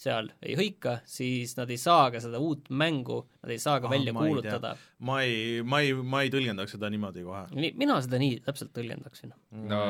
seal 0.00 0.30
ei 0.42 0.54
hõika, 0.56 1.00
siis 1.04 1.56
nad 1.58 1.70
ei 1.70 1.76
saa 1.76 2.10
ka 2.10 2.20
seda 2.20 2.38
uut 2.40 2.70
mängu, 2.70 3.26
nad 3.42 3.52
ei 3.52 3.58
saa 3.58 3.80
ka 3.80 3.88
ah, 3.88 3.90
välja 3.90 4.12
ma 4.16 4.24
kuulutada. 4.24 4.76
ma 4.98 5.22
ei, 5.22 5.62
ma 5.62 5.80
ei, 5.80 5.92
ma 5.92 6.22
ei 6.22 6.30
tõlgendaks 6.32 6.76
seda 6.76 6.88
niimoodi 6.90 7.24
kohe. 7.26 7.42
mina 7.76 7.98
seda 8.00 8.20
nii 8.22 8.40
täpselt 8.46 8.72
tõlgendaksin. 8.76 9.34
no 9.50 9.82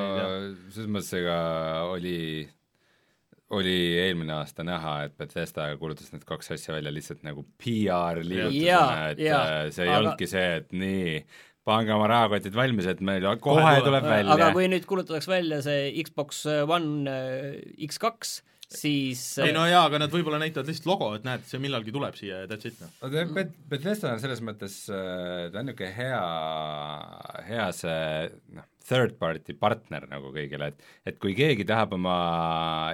selles 0.71 0.91
mõttes 0.91 1.13
ega 1.21 1.39
oli 1.93 2.49
oli 3.51 3.77
eelmine 3.99 4.35
aasta 4.39 4.65
näha, 4.67 4.97
et 5.09 5.17
Bethesda 5.19 5.69
kuulutas 5.81 6.13
need 6.15 6.27
kaks 6.29 6.53
asja 6.55 6.75
välja 6.77 6.93
lihtsalt 6.95 7.25
nagu 7.27 7.45
PR 7.59 8.21
liigutusena, 8.23 9.09
et 9.15 9.23
ja, 9.25 9.41
äh, 9.41 9.63
see 9.75 9.87
ei 9.87 9.91
aga... 9.91 10.03
olnudki 10.03 10.29
see, 10.31 10.45
et 10.61 10.77
nii, 10.77 11.17
pange 11.67 11.95
oma 11.95 12.07
rahakotid 12.11 12.55
valmis, 12.57 12.87
et 12.91 13.03
meil 13.05 13.27
kohe, 13.43 13.65
kohe 13.65 13.83
tuleb. 13.87 14.07
välja. 14.07 14.37
aga 14.37 14.53
kui 14.57 14.69
nüüd 14.71 14.87
kuulutatakse 14.89 15.33
välja 15.33 15.61
see 15.67 15.91
Xbox 16.07 16.45
One 16.47 17.19
X2, 17.89 18.39
siis 18.71 19.23
ei 19.43 19.55
no 19.55 19.65
jaa, 19.69 19.85
aga 19.89 20.03
nad 20.03 20.13
võib-olla 20.15 20.41
näitavad 20.43 20.71
lihtsalt 20.71 20.89
logo, 20.91 21.13
et 21.19 21.27
näed, 21.27 21.47
see 21.49 21.63
millalgi 21.63 21.95
tuleb 21.95 22.19
siia 22.19 22.43
ja 22.43 22.51
that's 22.51 22.69
it, 22.71 22.77
noh. 22.83 22.93
aga 23.07 23.47
Bethesda 23.73 24.15
on 24.15 24.23
selles 24.23 24.43
mõttes, 24.47 24.83
ta 24.89 25.51
on 25.51 25.71
niisugune 25.71 25.91
hea, 25.97 26.21
hea 27.49 27.71
see 27.77 28.05
noh, 28.59 28.69
third 28.91 29.17
party 29.21 29.55
partner 29.59 30.07
nagu 30.11 30.33
kõigile, 30.35 30.71
et 30.73 31.13
et 31.13 31.19
kui 31.23 31.35
keegi 31.39 31.67
tahab 31.69 31.97
oma 31.99 32.15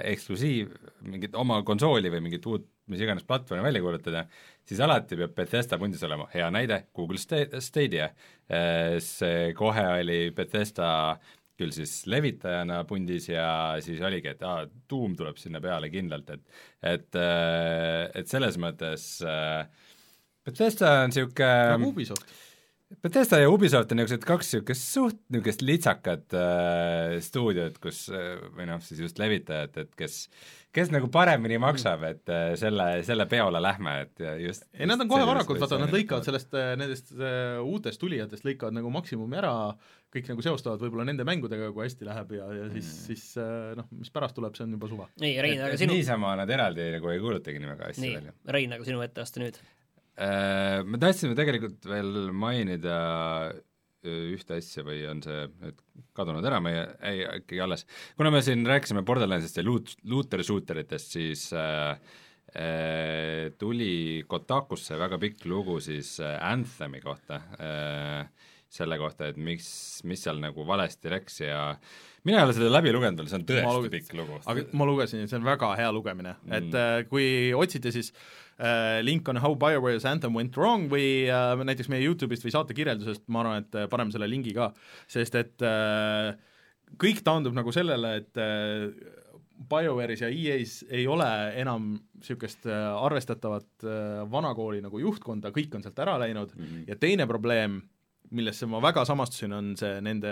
eksklusiiv, 0.05 0.73
mingit 1.05 1.37
oma 1.37 1.61
konsooli 1.67 2.11
või 2.13 2.25
mingit 2.29 2.49
uut 2.49 2.67
mis 2.87 3.03
iganes 3.03 3.25
platvormi 3.27 3.65
välja 3.65 3.81
kuulutada, 3.83 4.23
siis 4.67 4.79
alati 4.83 5.17
peab 5.19 5.33
Bethesda 5.35 5.79
pundis 5.79 6.03
olema, 6.07 6.27
hea 6.31 6.47
näide, 6.53 6.81
Google 6.95 7.19
Stadia, 7.19 8.09
äh, 8.47 8.95
see 9.03 9.51
kohe 9.57 9.83
oli 9.97 10.19
Bethesda 10.35 10.89
küll 11.57 11.73
siis 11.73 11.99
levitajana 12.09 12.83
pundis 12.89 13.29
ja 13.31 13.49
siis 13.83 14.01
oligi, 14.05 14.33
et 14.35 14.43
aa, 14.45 14.65
Doom 14.89 15.15
tuleb 15.17 15.39
sinna 15.41 15.61
peale 15.63 15.89
kindlalt, 15.93 16.29
et 16.35 16.43
et, 16.95 17.09
äh, 17.17 18.07
et 18.17 18.29
selles 18.29 18.59
mõttes 18.61 19.07
äh, 19.25 19.65
Bethesda 20.47 21.01
on 21.03 21.11
niisugune 21.11 21.55
nagu 21.73 21.89
Ubisoft. 21.91 22.35
Bethesda 23.03 23.41
ja 23.41 23.49
Ubisoft 23.51 23.91
on 23.91 23.99
niisugused 23.99 24.23
kaks 24.27 24.53
niisugust 24.53 24.85
suht 24.93 25.17
niisugust 25.33 25.63
litsakat 25.65 26.37
äh, 26.39 27.17
stuudiot, 27.23 27.81
kus 27.83 28.05
äh, 28.13 28.37
või 28.55 28.69
noh, 28.69 28.79
siis 28.85 29.01
just 29.03 29.19
levitajat, 29.19 29.81
et 29.83 29.91
kes 29.99 30.21
kes 30.77 30.91
nagu 30.93 31.09
paremini 31.13 31.57
maksab, 31.61 32.03
et 32.07 32.31
äh, 32.31 32.51
selle, 32.59 32.87
selle 33.07 33.25
peole 33.29 33.61
lähme, 33.63 33.93
et 34.05 34.23
just 34.43 34.67
ei, 34.75 34.85
nad 34.89 35.01
on 35.01 35.09
kohe 35.09 35.25
varakult, 35.27 35.61
vaata, 35.63 35.79
nad 35.81 35.93
lõikavad 35.93 36.27
sellest, 36.27 36.53
äh, 36.57 36.73
nendest 36.79 37.13
äh, 37.15 37.57
uutest 37.63 38.01
tulijatest 38.01 38.45
lõikavad 38.47 38.77
nagu 38.77 38.91
maksimumi 38.93 39.39
ära, 39.39 39.53
kõik 40.13 40.29
nagu 40.31 40.45
seostavad 40.45 40.83
võib-olla 40.83 41.07
nende 41.09 41.25
mängudega, 41.27 41.71
kui 41.75 41.87
hästi 41.87 42.07
läheb 42.07 42.35
ja, 42.37 42.49
ja 42.59 42.67
siis 42.75 42.91
mm., 42.91 43.07
siis 43.07 43.25
noh, 43.79 43.89
mis 43.97 44.13
pärast 44.13 44.37
tuleb, 44.37 44.55
see 44.57 44.67
on 44.67 44.77
juba 44.77 44.91
suva. 44.91 45.09
nii, 45.23 45.33
Rein, 45.43 45.63
aga 45.67 45.79
sinu 45.81 45.97
niisama 45.97 46.35
nad 46.39 46.53
eraldi 46.53 46.91
nagu 46.97 47.11
ei 47.13 47.23
kuulutagi 47.23 47.63
nii 47.63 47.73
väga 47.73 47.91
hästi 47.91 48.13
välja. 48.13 48.37
Rein, 48.57 48.77
aga 48.77 48.87
sinu 48.87 49.03
etteaste 49.05 49.43
nüüd? 49.43 49.59
Me 50.17 50.97
tahtsime 50.97 51.35
tegelikult 51.37 51.83
veel 51.85 52.31
mainida 52.33 52.95
ühte 54.35 54.57
asja 54.57 54.83
või 54.87 55.01
on 55.09 55.21
see 55.25 55.45
nüüd 55.61 55.81
kadunud 56.17 56.45
ära 56.47 56.59
meie, 56.63 56.85
ei 57.05 57.23
ikkagi 57.41 57.61
alles, 57.63 57.85
kuna 58.17 58.31
me 58.33 58.41
siin 58.45 58.65
rääkisime 58.67 59.03
Borderlandsist 59.07 59.59
ja 59.59 59.65
loot, 59.65 59.95
looter 60.09 60.43
shooter 60.45 60.81
itest, 60.83 61.13
siis 61.17 61.47
äh, 61.57 61.95
äh, 62.53 63.47
tuli 63.59 64.23
Kotakusse 64.29 64.99
väga 64.99 65.19
pikk 65.21 65.47
lugu 65.49 65.79
siis 65.83 66.17
äh, 66.23 66.37
Anthemi 66.51 67.01
kohta 67.03 67.41
äh,, 67.59 68.53
selle 68.67 68.97
kohta, 68.99 69.29
et 69.31 69.37
miks, 69.39 69.67
mis 70.07 70.25
seal 70.25 70.41
nagu 70.43 70.65
valesti 70.67 71.11
läks 71.11 71.39
ja 71.45 71.61
mina 72.27 72.41
ei 72.41 72.49
ole 72.49 72.55
seda 72.57 72.71
läbi 72.73 72.91
lugenud 72.91 73.21
veel, 73.21 73.29
see 73.31 73.39
on 73.39 73.45
tõesti 73.47 73.93
pikk 73.93 74.17
lugu. 74.19 74.41
aga 74.43 74.65
ma 74.75 74.89
lugesin, 74.89 75.23
see 75.29 75.39
on 75.39 75.47
väga 75.47 75.71
hea 75.79 75.93
lugemine 75.95 76.35
mm., 76.41 76.57
et 76.59 76.75
äh, 76.75 76.97
kui 77.07 77.29
otsite, 77.55 77.93
siis 77.95 78.11
äh, 78.11 78.46
link 79.05 79.27
on 79.29 79.37
How 79.37 79.53
BioWare's 79.53 80.05
Anthem 80.09 80.33
Went 80.33 80.57
Wrong 80.57 80.87
või 80.89 81.27
äh, 81.29 81.53
näiteks 81.61 81.91
meie 81.93 82.05
Youtube'ist 82.07 82.45
või 82.45 82.55
saate 82.55 82.73
kirjeldusest, 82.77 83.27
ma 83.29 83.43
arvan, 83.43 83.65
et 83.65 83.77
äh, 83.77 83.89
paneme 83.91 84.15
selle 84.15 84.29
lingi 84.31 84.55
ka, 84.57 84.71
sest 85.05 85.37
et 85.37 85.65
äh, 85.65 86.33
kõik 87.01 87.21
taandub 87.25 87.55
nagu 87.57 87.73
sellele, 87.75 88.15
et 88.21 88.41
äh, 88.41 88.87
BioWare'is 89.57 90.21
ja 90.21 90.29
EA-s 90.29 90.85
ei 90.93 91.07
ole 91.09 91.27
enam 91.57 91.95
niisugust 91.97 92.67
äh, 92.69 92.87
arvestatavat 93.01 93.85
äh, 93.85 94.23
vanakooli 94.31 94.81
nagu 94.85 95.01
juhtkonda, 95.01 95.51
kõik 95.55 95.77
on 95.77 95.85
sealt 95.85 95.99
ära 96.05 96.17
läinud 96.21 96.53
mm 96.55 96.65
-hmm. 96.65 96.83
ja 96.87 96.95
teine 96.95 97.27
probleem, 97.27 97.81
millesse 98.29 98.67
ma 98.67 98.81
väga 98.83 99.05
samastusin, 99.07 99.53
on 99.53 99.75
see 99.79 100.01
nende 100.03 100.31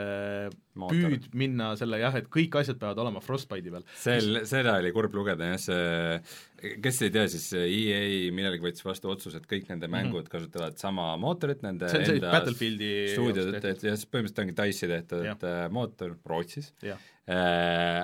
Mootor. 0.75 0.97
püüd 0.97 1.29
minna 1.33 1.75
selle 1.79 1.99
jah, 2.01 2.15
et 2.15 2.27
kõik 2.27 2.57
asjad 2.59 2.79
peavad 2.79 2.97
olema 2.97 3.21
Frostbite'i 3.23 3.71
peal. 3.71 3.85
sel, 3.95 4.41
seda 4.45 4.75
oli 4.81 4.91
kurb 4.91 5.13
lugeda 5.15 5.53
jah, 5.53 5.57
see, 5.57 6.19
kes 6.55 7.01
ei 7.05 7.11
tea, 7.13 7.25
siis 7.31 7.45
EA 7.57 8.31
millalgi 8.35 8.63
võttis 8.63 8.85
vastu 8.85 9.09
otsuse, 9.11 9.41
et 9.41 9.47
kõik 9.49 9.67
nende 9.71 9.89
mängud 9.91 10.21
mm 10.21 10.25
-hmm. 10.25 10.31
kasutavad 10.31 10.77
sama 10.81 11.07
mootorit, 11.21 11.61
nende 11.65 11.89
see 11.91 11.99
on 12.01 12.05
see 12.09 12.23
Battlefieldi 12.23 12.91
stuudiod, 13.13 13.51
et, 13.59 13.67
et 13.73 13.85
jah, 13.89 13.97
põhimõtteliselt 13.97 14.41
ongi 14.43 14.57
Dice'i 14.59 14.89
tehtud 14.91 15.25
ja. 15.27 15.35
Äh, 15.35 15.61
mootor 15.75 16.15
Rootsis 16.25 16.71
äh,, 16.83 16.95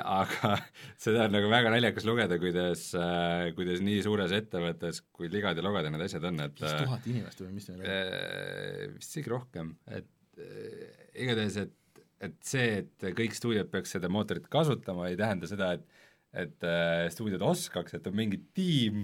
aga 0.03 0.55
seda 1.03 1.27
on 1.27 1.35
nagu 1.37 1.51
väga 1.51 1.73
naljakas 1.73 2.07
lugeda, 2.07 2.39
kuidas 2.41 2.87
äh,, 2.97 3.51
kuidas 3.57 3.83
nii 3.85 4.01
suures 4.05 4.33
ettevõttes, 4.35 5.03
kui 5.11 5.31
ligad 5.31 5.57
ja 5.57 5.65
logad 5.65 5.87
ja 5.87 5.93
need 5.93 6.07
asjad 6.07 6.27
on, 6.31 6.41
et 6.47 6.59
viis 6.59 6.79
tuhat 6.83 7.11
inimest 7.11 7.45
või 7.45 7.53
mis 7.57 7.69
neil 7.69 7.83
oli 7.83 7.93
äh,? 7.93 8.87
Vist 8.97 9.15
isegi 9.15 9.31
rohkem, 9.31 9.75
et 9.87 10.09
äh, 10.37 10.89
igatahes, 11.15 11.61
et 11.65 11.77
et 12.21 12.37
see, 12.45 12.83
et 12.83 13.05
kõik 13.17 13.33
stuudiod 13.33 13.71
peaks 13.71 13.95
seda 13.95 14.09
mootorit 14.11 14.45
kasutama, 14.51 15.07
ei 15.09 15.17
tähenda 15.17 15.47
seda, 15.49 15.71
et 15.73 16.00
et 16.33 16.67
äh, 16.67 17.07
stuudiod 17.11 17.43
oskaks, 17.43 17.95
et 17.97 18.07
on 18.07 18.15
mingi 18.15 18.39
tiim 18.55 19.03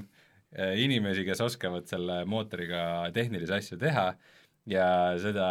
äh, 0.55 0.77
inimesi, 0.83 1.25
kes 1.27 1.43
oskavad 1.43 1.87
selle 1.89 2.21
mootoriga 2.29 3.09
tehnilisi 3.15 3.57
asju 3.57 3.79
teha 3.81 4.11
ja 4.67 4.87
seda 5.21 5.49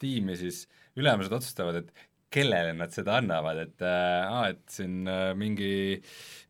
tiimi 0.00 0.36
siis 0.38 0.64
ülemused 0.96 1.34
otsustavad, 1.34 1.82
et 1.82 2.06
kellele 2.36 2.72
nad 2.76 2.92
seda 2.94 3.20
annavad, 3.20 3.58
et 3.62 3.84
äh, 3.86 4.22
aa, 4.26 4.46
et 4.52 4.62
siin 4.70 5.06
äh, 5.08 5.30
mingi, 5.38 6.00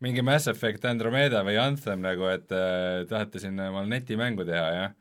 mingi 0.05 0.25
Mass 0.25 0.49
Effect 0.51 0.87
Andromeda 0.89 1.43
või 1.47 1.59
Anthem 1.61 2.05
nagu, 2.05 2.29
et 2.33 2.53
äh, 2.55 3.05
tahate 3.11 3.43
siin 3.43 3.61
omal 3.69 3.89
netimängu 3.91 4.47
teha, 4.49 4.71
jah 4.77 4.95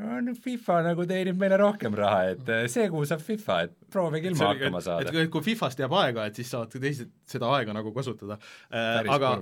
no 0.00 0.34
FIFA 0.44 0.80
nagu 0.90 1.04
teenib 1.08 1.38
meile 1.40 1.58
rohkem 1.60 1.94
raha, 1.96 2.34
et 2.34 2.52
eh, 2.54 2.66
see 2.72 2.86
kuu 2.92 3.04
saab 3.08 3.22
FIFA, 3.24 3.56
et 3.66 3.74
proovige 3.92 4.30
ilma 4.30 4.50
hakkama 4.52 4.82
saada. 4.84 5.12
et 5.12 5.32
kui 5.32 5.44
FIFA-st 5.44 5.82
jääb 5.84 5.96
aega, 6.00 6.26
et 6.30 6.38
siis 6.38 6.50
saavad 6.52 6.72
teised 6.74 7.10
seda 7.30 7.50
aega 7.56 7.74
nagu 7.76 7.92
kasutada. 7.96 8.38
Äh,. 8.72 9.02
aga 9.10 9.32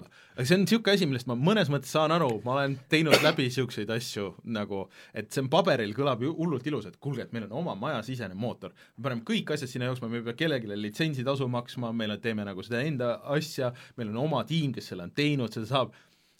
see 0.42 0.56
on 0.56 0.64
niisugune 0.64 0.96
asi, 0.96 1.08
millest 1.10 1.30
ma 1.30 1.36
mõnes 1.38 1.70
mõttes 1.72 1.92
saan 1.94 2.14
aru, 2.14 2.30
ma 2.46 2.56
olen 2.56 2.78
teinud 2.92 3.16
läbi 3.24 3.48
niisuguseid 3.48 3.92
asju 3.94 4.30
nagu, 4.58 4.84
et 5.14 5.30
see 5.32 5.44
on 5.44 5.52
paberil, 5.52 5.94
kõlab 5.96 6.24
ju 6.24 6.34
hullult 6.38 6.66
ilus, 6.70 6.88
et 6.90 6.98
kuulge, 7.02 7.26
et 7.26 7.36
meil 7.36 7.48
on 7.48 7.58
oma 7.62 7.76
majasisene 7.78 8.36
mootor, 8.38 8.74
me 8.96 9.08
paneme 9.08 9.26
kõik 9.28 9.54
asjad 9.54 9.72
sinna 9.72 9.90
jooksma, 9.90 10.10
me 10.10 10.22
ei 10.22 10.28
pea 10.28 10.38
kellelegi 10.44 10.70
litsentsitasu 10.78 11.48
maksma, 11.52 11.92
meil 11.96 12.16
on, 12.16 12.22
teeme 12.24 12.46
nagu 12.48 12.64
seda 12.66 12.82
enda 12.86 13.14
asja, 13.36 13.72
meil 13.98 14.12
on 14.14 14.22
oma 14.26 14.44
tiim, 14.48 14.74
kes 14.74 14.92
selle 14.92 15.08
on 15.08 15.14
teinud, 15.16 15.54
seda 15.54 15.70
saab 15.70 15.96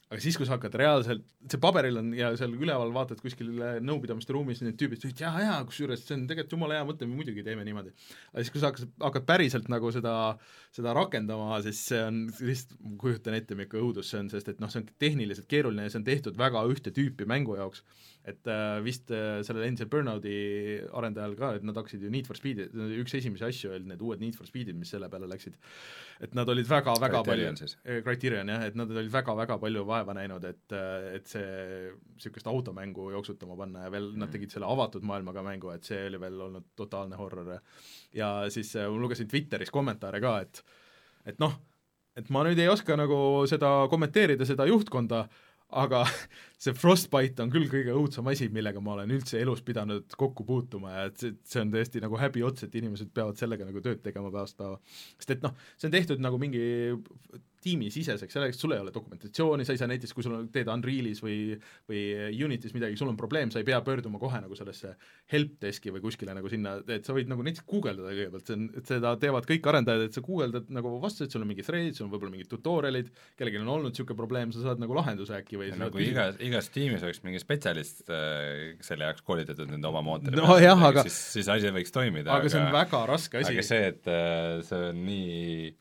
aga 0.09 0.23
siis, 0.25 0.39
kui 0.41 0.47
sa 0.49 0.57
hakkad 0.57 0.77
reaalselt, 0.81 1.25
see 1.53 1.61
paberil 1.61 2.01
on 2.01 2.13
ja 2.17 2.31
seal 2.41 2.55
üleval 2.57 2.93
vaatad 2.95 3.21
kuskil 3.21 3.51
nõupidamiste 3.85 4.33
ruumis 4.33 4.63
need 4.65 4.79
tüübid 4.81 5.03
ütlevad 5.03 5.21
jaa, 5.21 5.43
jaa, 5.45 5.59
kusjuures 5.69 6.05
see 6.07 6.17
on 6.17 6.25
tegelikult 6.31 6.55
jumala 6.57 6.79
hea 6.79 6.87
mõte, 6.89 7.09
me 7.09 7.19
muidugi 7.19 7.45
teeme 7.45 7.67
niimoodi. 7.69 7.93
aga 8.33 8.45
siis, 8.45 8.53
kui 8.55 8.63
sa 8.63 8.71
hakkad, 8.71 8.95
hakkad 9.05 9.29
päriselt 9.29 9.69
nagu 9.73 9.93
seda, 9.93 10.15
seda 10.73 10.95
rakendama, 10.97 11.61
siis 11.67 11.83
see 11.91 12.01
on 12.07 12.23
lihtsalt, 12.41 12.79
ma 12.87 12.97
kujutan 13.05 13.37
ette, 13.37 13.59
milline 13.59 13.85
õudus 13.85 14.15
see 14.15 14.23
on, 14.23 14.33
sest 14.33 14.49
et 14.55 14.63
noh, 14.65 14.73
see 14.73 14.81
on 14.81 14.89
tehniliselt 15.05 15.51
keeruline 15.51 15.85
ja 15.85 15.93
see 15.93 16.01
on 16.01 16.09
tehtud 16.09 16.41
väga 16.41 16.65
ühte 16.73 16.95
tüüpi 16.97 17.29
mängu 17.29 17.59
jaoks 17.61 17.85
et 18.29 18.51
äh, 18.51 18.79
vist 18.85 19.11
äh, 19.15 19.41
sellel 19.47 19.67
endisel 19.67 19.89
Burnouti 19.91 20.35
arendajal 20.97 21.37
ka, 21.39 21.51
et 21.59 21.67
nad 21.67 21.77
hakkasid 21.79 22.05
ju 22.05 22.11
Need 22.13 22.29
for 22.29 22.39
Speed'i, 22.39 22.69
üks 23.01 23.17
esimesi 23.19 23.47
asju 23.47 23.73
oli 23.77 23.89
need 23.91 24.03
uued 24.05 24.23
Need 24.23 24.37
for 24.39 24.49
Speed'id, 24.49 24.77
mis 24.79 24.93
selle 24.95 25.11
peale 25.13 25.29
läksid, 25.31 25.57
et 26.25 26.35
nad 26.39 26.49
olid 26.53 26.69
väga-väga 26.69 27.23
palju, 27.27 27.53
äh, 27.79 28.01
Criterion 28.07 28.53
jah, 28.55 28.67
et 28.69 28.79
nad 28.79 28.93
olid 28.95 29.13
väga-väga 29.13 29.59
palju 29.63 29.85
vaeva 29.89 30.17
näinud, 30.19 30.49
et, 30.49 30.77
et 31.15 31.31
see 31.31 31.93
niisugust 32.19 32.51
automängu 32.51 33.11
jooksutama 33.15 33.57
panna 33.59 33.87
ja 33.87 33.95
veel 33.95 34.13
mm. 34.13 34.25
nad 34.25 34.35
tegid 34.35 34.55
selle 34.55 34.69
avatud 34.69 35.07
maailmaga 35.09 35.45
mängu, 35.47 35.73
et 35.75 35.89
see 35.89 36.05
oli 36.11 36.21
veel 36.23 36.45
olnud 36.49 36.71
totaalne 36.79 37.19
horror. 37.19 37.55
Ja 38.15 38.33
siis 38.53 38.75
ma 38.77 38.99
lugesin 38.99 39.29
Twitteris 39.31 39.73
kommentaare 39.73 40.21
ka, 40.23 40.39
et 40.45 40.63
et 41.29 41.41
noh, 41.43 41.53
et 42.19 42.31
ma 42.35 42.43
nüüd 42.47 42.59
ei 42.59 42.71
oska 42.71 42.97
nagu 42.99 43.19
seda 43.51 43.71
kommenteerida, 43.93 44.47
seda 44.49 44.67
juhtkonda, 44.69 45.27
aga 45.77 46.03
see 46.63 46.75
Frostbite 46.77 47.43
on 47.45 47.53
küll 47.53 47.69
kõige 47.71 47.95
õudsem 47.97 48.29
asi, 48.33 48.49
millega 48.53 48.81
ma 48.85 48.95
olen 48.97 49.13
üldse 49.19 49.41
elus 49.41 49.61
pidanud 49.67 50.17
kokku 50.19 50.47
puutuma 50.49 50.95
ja 50.95 51.09
et 51.11 51.21
see, 51.21 51.35
see 51.47 51.63
on 51.63 51.73
tõesti 51.75 52.03
nagu 52.05 52.19
häbiots, 52.21 52.65
et 52.65 52.79
inimesed 52.81 53.13
peavad 53.15 53.41
sellega 53.41 53.69
nagu 53.69 53.83
tööd 53.85 54.01
tegema 54.05 54.33
päevast 54.33 54.59
päeva. 54.59 54.79
sest 55.19 55.37
et 55.37 55.45
noh, 55.45 55.55
see 55.77 55.91
on 55.91 55.97
tehtud 55.99 56.25
nagu 56.25 56.41
mingi 56.41 56.65
tiimisiseseks, 57.65 58.37
selleks 58.37 58.61
sul 58.61 58.75
ei 58.77 58.83
ole 58.83 58.93
dokumentatsiooni, 58.95 59.67
sa 59.67 59.75
ei 59.75 59.81
saa 59.81 59.91
näiteks, 59.91 60.15
kui 60.17 60.25
sul 60.27 60.37
on, 60.37 60.49
teed 60.55 60.71
Unrealis 60.73 61.23
või 61.25 61.39
või 61.89 62.03
Unitis 62.45 62.75
midagi, 62.77 62.99
sul 62.99 63.11
on 63.11 63.19
probleem, 63.19 63.53
sa 63.53 63.61
ei 63.63 63.67
pea 63.67 63.81
pöörduma 63.85 64.21
kohe 64.21 64.41
nagu 64.43 64.57
sellesse 64.59 64.95
helpdeski 65.33 65.93
või 65.95 66.03
kuskile 66.05 66.35
nagu 66.37 66.51
sinna, 66.53 66.77
et 66.95 67.07
sa 67.09 67.17
võid 67.17 67.31
nagu 67.31 67.45
näiteks 67.47 67.67
guugeldada 67.69 68.13
kõigepealt, 68.13 68.47
see 68.49 68.59
on, 68.59 68.67
et 68.79 68.93
seda 68.93 69.15
teevad 69.21 69.49
kõik 69.49 69.69
arendajad, 69.73 70.07
et 70.09 70.19
sa 70.19 70.25
guugeldad 70.25 70.71
nagu 70.75 70.95
vastu, 71.03 71.25
et 71.27 71.35
sul 71.35 71.45
on 71.45 71.51
mingid 71.51 71.67
thread'id, 71.69 71.97
sul 71.97 72.09
on 72.09 72.13
võib-olla 72.15 72.35
mingid 72.35 72.51
tutorial'id, 72.53 73.11
kellelgi 73.39 73.63
on 73.63 73.73
olnud 73.77 73.95
niisugune 73.95 74.19
probleem, 74.19 74.55
sa 74.55 74.65
saad 74.65 74.83
nagu 74.83 74.97
lahenduse 74.99 75.37
äkki 75.39 75.61
või 75.61 75.73
nagu 75.79 76.03
igas, 76.03 76.39
igas 76.45 76.71
tiimis 76.75 77.05
oleks 77.07 77.23
mingi 77.27 77.43
spetsialist 77.43 78.07
äh, 78.13 78.79
selle 78.85 79.09
jaoks 79.09 79.25
koolitatud 79.27 79.71
nende 79.71 79.91
oma 79.91 80.05
mootori 80.05 80.39
no, 80.39 80.57
jah, 80.63 80.79
aga 80.91 81.05
siis, 81.07 81.19
siis 81.39 81.51
asi 81.53 81.73
võiks 81.75 81.95
toimida. 81.95 82.33
aga 82.39 82.53
see 82.53 82.63
on 82.63 82.73
väga 82.75 83.05
raske 83.09 83.43
asi. 83.43 83.55
aga 83.55 83.67
see, 83.67 83.93
et 83.93 84.11
äh, 84.13 84.59
see 84.69 84.91
on 84.93 85.05
nii 85.09 85.77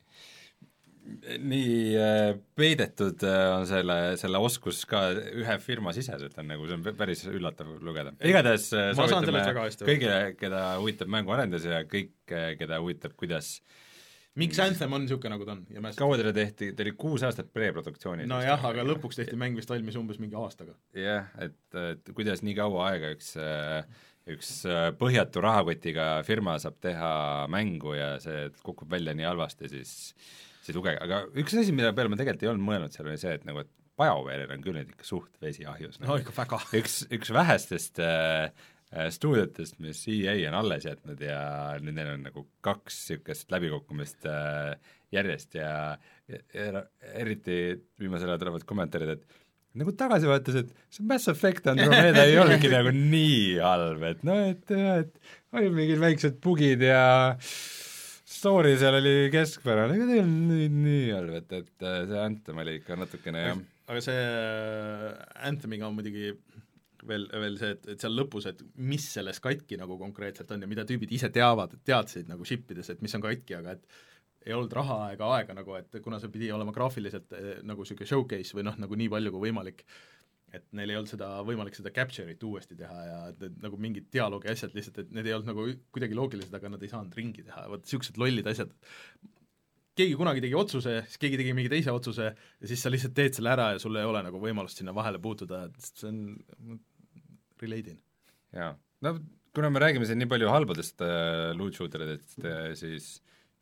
nii 1.08 1.96
äh, 1.96 2.36
peidetud 2.58 3.24
äh, 3.26 3.48
on 3.56 3.66
selle, 3.70 3.98
selle 4.20 4.40
oskus 4.44 4.84
ka 4.90 5.08
ühe 5.16 5.58
firma 5.64 5.94
siseselt 5.96 6.38
on 6.42 6.50
nagu, 6.52 6.68
see 6.68 6.78
on 6.78 6.86
päris 7.00 7.24
üllatav 7.30 7.70
lugeda. 7.84 8.14
igatahes 8.28 8.70
äh, 8.76 8.92
soovitame 8.98 9.44
kõigile, 9.82 10.20
keda 10.40 10.64
huvitab 10.82 11.12
mänguarendus 11.14 11.68
ja 11.68 11.84
kõik, 11.88 12.14
keda 12.28 12.82
huvitab, 12.84 13.16
kuidas 13.20 13.58
miks 14.38 14.60
Anthem 14.62 14.94
on 14.94 15.06
niisugune, 15.06 15.34
nagu 15.36 15.48
ta 15.48 15.56
on 15.56 15.64
ja 15.74 15.84
Mass 15.84 16.00
kaua 16.00 16.20
teile 16.20 16.34
tehti, 16.36 16.74
ta 16.76 16.86
oli 16.86 16.94
kuus 17.00 17.24
aastat 17.28 17.54
preproduktsiooni. 17.56 18.28
nojah, 18.30 18.68
aga 18.72 18.86
lõpuks 18.88 19.22
tehti 19.22 19.40
mäng 19.40 19.58
vist 19.58 19.72
valmis 19.72 19.98
umbes 20.00 20.20
mingi 20.24 20.38
aastaga. 20.40 20.76
jah, 20.98 21.32
et, 21.44 21.62
et 21.86 22.14
kuidas 22.18 22.44
nii 22.46 22.58
kaua 22.60 22.92
aega 22.92 23.16
üks 23.16 23.34
üks 24.28 24.50
põhjatu 25.00 25.40
rahakotiga 25.40 26.18
firma 26.28 26.58
saab 26.60 26.76
teha 26.84 27.12
mängu 27.48 27.96
ja 27.96 28.18
see 28.20 28.50
kukub 28.60 28.92
välja 28.92 29.16
nii 29.16 29.24
halvasti, 29.24 29.72
siis 29.72 29.94
siis 30.68 30.78
lugege, 30.78 31.00
aga 31.04 31.24
üks 31.40 31.56
asi, 31.56 31.76
mille 31.76 31.94
peale 31.96 32.12
ma 32.12 32.20
tegelikult 32.20 32.46
ei 32.46 32.52
olnud 32.52 32.68
mõelnud 32.68 32.96
seal, 32.96 33.08
oli 33.08 33.22
see, 33.22 33.36
et 33.40 33.46
nagu, 33.48 33.64
et 33.64 33.72
BioWare'il 33.98 34.52
on 34.54 34.66
küll 34.66 34.78
nüüd 34.78 34.92
ikka 34.94 35.08
suht 35.08 35.40
vesi 35.44 35.66
ahjus 35.70 36.02
nagu.. 36.02 36.12
no 36.12 36.18
ikka 36.22 36.36
väga. 36.36 36.60
üks, 36.78 37.00
üks 37.14 37.32
vähestest 37.34 38.02
äh, 38.04 38.52
stuudiotest, 39.14 39.80
mis 39.84 40.04
EA 40.12 40.36
on 40.52 40.60
alles 40.62 40.86
jätnud 40.88 41.24
ja 41.24 41.40
nüüd 41.82 41.98
neil 41.98 42.14
on 42.14 42.28
nagu 42.28 42.46
kaks 42.66 43.00
niisugust 43.08 43.52
läbikukkumist 43.54 44.30
äh, 44.30 44.76
järjest 45.16 45.58
ja, 45.58 45.72
ja, 46.30 46.44
ja 46.54 46.86
eriti 47.16 47.58
viimasel 48.00 48.34
ajal 48.34 48.44
tulevad 48.44 48.68
kommentaarid, 48.68 49.16
et 49.16 49.42
nagu 49.78 49.94
tagasi 49.98 50.28
vaadates, 50.30 50.62
et 50.62 50.94
see 50.94 51.08
Mass 51.08 51.32
Effect 51.32 51.72
Andromeda 51.72 52.26
ei 52.28 52.38
olnudki 52.42 52.72
nagu 52.74 52.94
nii 52.94 53.58
halb, 53.64 54.06
et 54.12 54.24
noh, 54.28 54.46
et 54.52 54.78
et 54.78 55.36
olid 55.58 55.74
mingid 55.74 56.02
väiksed 56.04 56.42
bugid 56.44 56.84
ja 56.86 57.04
äh, 57.34 57.52
story 58.28 58.76
seal 58.80 58.98
oli 59.00 59.30
keskpärane, 59.34 59.96
ega 59.96 60.08
tegelikult 60.10 60.52
nii, 60.52 60.70
nii 60.84 61.10
halb, 61.16 61.36
et, 61.40 61.58
et 61.62 61.88
äh, 61.88 62.00
see 62.10 62.22
Anthem 62.22 62.64
oli 62.64 62.78
ikka 62.82 62.98
natukene 63.00 63.44
jah. 63.46 63.62
aga 63.88 64.04
see 64.04 64.24
äh, 64.24 65.12
Anthemiga 65.48 65.88
on 65.88 65.96
muidugi 65.96 66.34
veel, 67.08 67.28
veel 67.32 67.56
see, 67.62 67.72
et, 67.78 67.88
et 67.94 68.04
seal 68.04 68.18
lõpus, 68.18 68.50
et 68.52 68.62
mis 68.90 69.06
selles 69.16 69.40
katki 69.44 69.80
nagu 69.80 69.98
konkreetselt 70.02 70.52
on 70.52 70.66
ja 70.66 70.70
mida 70.70 70.86
tüübid 70.88 71.14
ise 71.16 71.32
teavad, 71.34 71.78
teadsid 71.88 72.30
nagu 72.32 72.46
ship 72.48 72.68
ides, 72.76 72.92
et 72.92 73.04
mis 73.06 73.16
on 73.16 73.24
katki, 73.24 73.58
aga 73.62 73.78
et 73.78 73.88
ei 74.48 74.56
olnud 74.56 74.74
raha 74.76 75.00
ega 75.14 75.32
aega 75.38 75.56
nagu, 75.58 75.76
et 75.80 75.98
kuna 76.04 76.20
see 76.24 76.32
pidi 76.32 76.52
olema 76.56 76.74
graafiliselt 76.76 77.34
eh, 77.36 77.50
nagu 77.68 77.84
niisugune 77.84 78.08
showcase 78.08 78.56
või 78.56 78.68
noh, 78.68 78.78
nagu 78.80 79.00
nii 79.00 79.10
palju 79.12 79.34
kui 79.34 79.48
võimalik, 79.48 79.84
et 80.58 80.68
neil 80.78 80.92
ei 80.92 81.00
olnud 81.00 81.12
seda 81.12 81.30
võimalik 81.48 81.78
seda 81.78 81.94
capture'it 81.96 82.44
uuesti 82.44 82.78
teha 82.80 83.00
ja 83.08 83.18
et 83.32 83.40
need 83.44 83.58
nagu 83.64 83.80
mingid 83.88 84.10
dialoogi 84.14 84.52
asjad 84.52 84.76
lihtsalt, 84.78 85.02
et 85.04 85.16
need 85.16 85.30
ei 85.30 85.36
olnud 85.38 85.52
nagu 85.52 85.66
kuidagi 85.96 86.18
loogilised, 86.18 86.54
aga 86.58 86.74
nad 86.74 86.84
ei 86.84 86.92
saanud 86.92 87.18
ringi 87.18 87.46
teha, 87.48 87.66
vot 87.72 87.86
niisugused 87.86 88.20
lollid 88.22 88.50
asjad, 88.52 88.74
keegi 89.98 90.18
kunagi 90.20 90.44
tegi 90.44 90.58
otsuse, 90.58 90.98
siis 91.08 91.22
keegi 91.22 91.40
tegi 91.42 91.56
mingi 91.58 91.72
teise 91.74 91.94
otsuse 91.94 92.28
ja 92.30 92.70
siis 92.70 92.84
sa 92.84 92.92
lihtsalt 92.94 93.16
teed 93.18 93.38
selle 93.38 93.54
ära 93.54 93.72
ja 93.76 93.82
sul 93.82 93.98
ei 93.98 94.08
ole 94.08 94.22
nagu 94.26 94.42
võimalust 94.42 94.82
sinna 94.82 94.94
vahele 94.96 95.22
puutuda, 95.24 95.64
et 95.70 95.90
see 95.90 96.10
on, 96.12 96.82
relate 97.62 97.96
in. 97.96 98.02
jaa, 98.54 98.74
no 99.06 99.16
kuna 99.58 99.72
me 99.74 99.82
räägime 99.82 100.06
siin 100.06 100.22
nii 100.22 100.30
palju 100.30 100.52
halbadest 100.54 101.02
äh, 101.06 101.50
loot 101.58 101.78
shooter 101.78 102.06
idest 102.06 102.38
äh,, 102.46 102.74
siis 102.78 103.16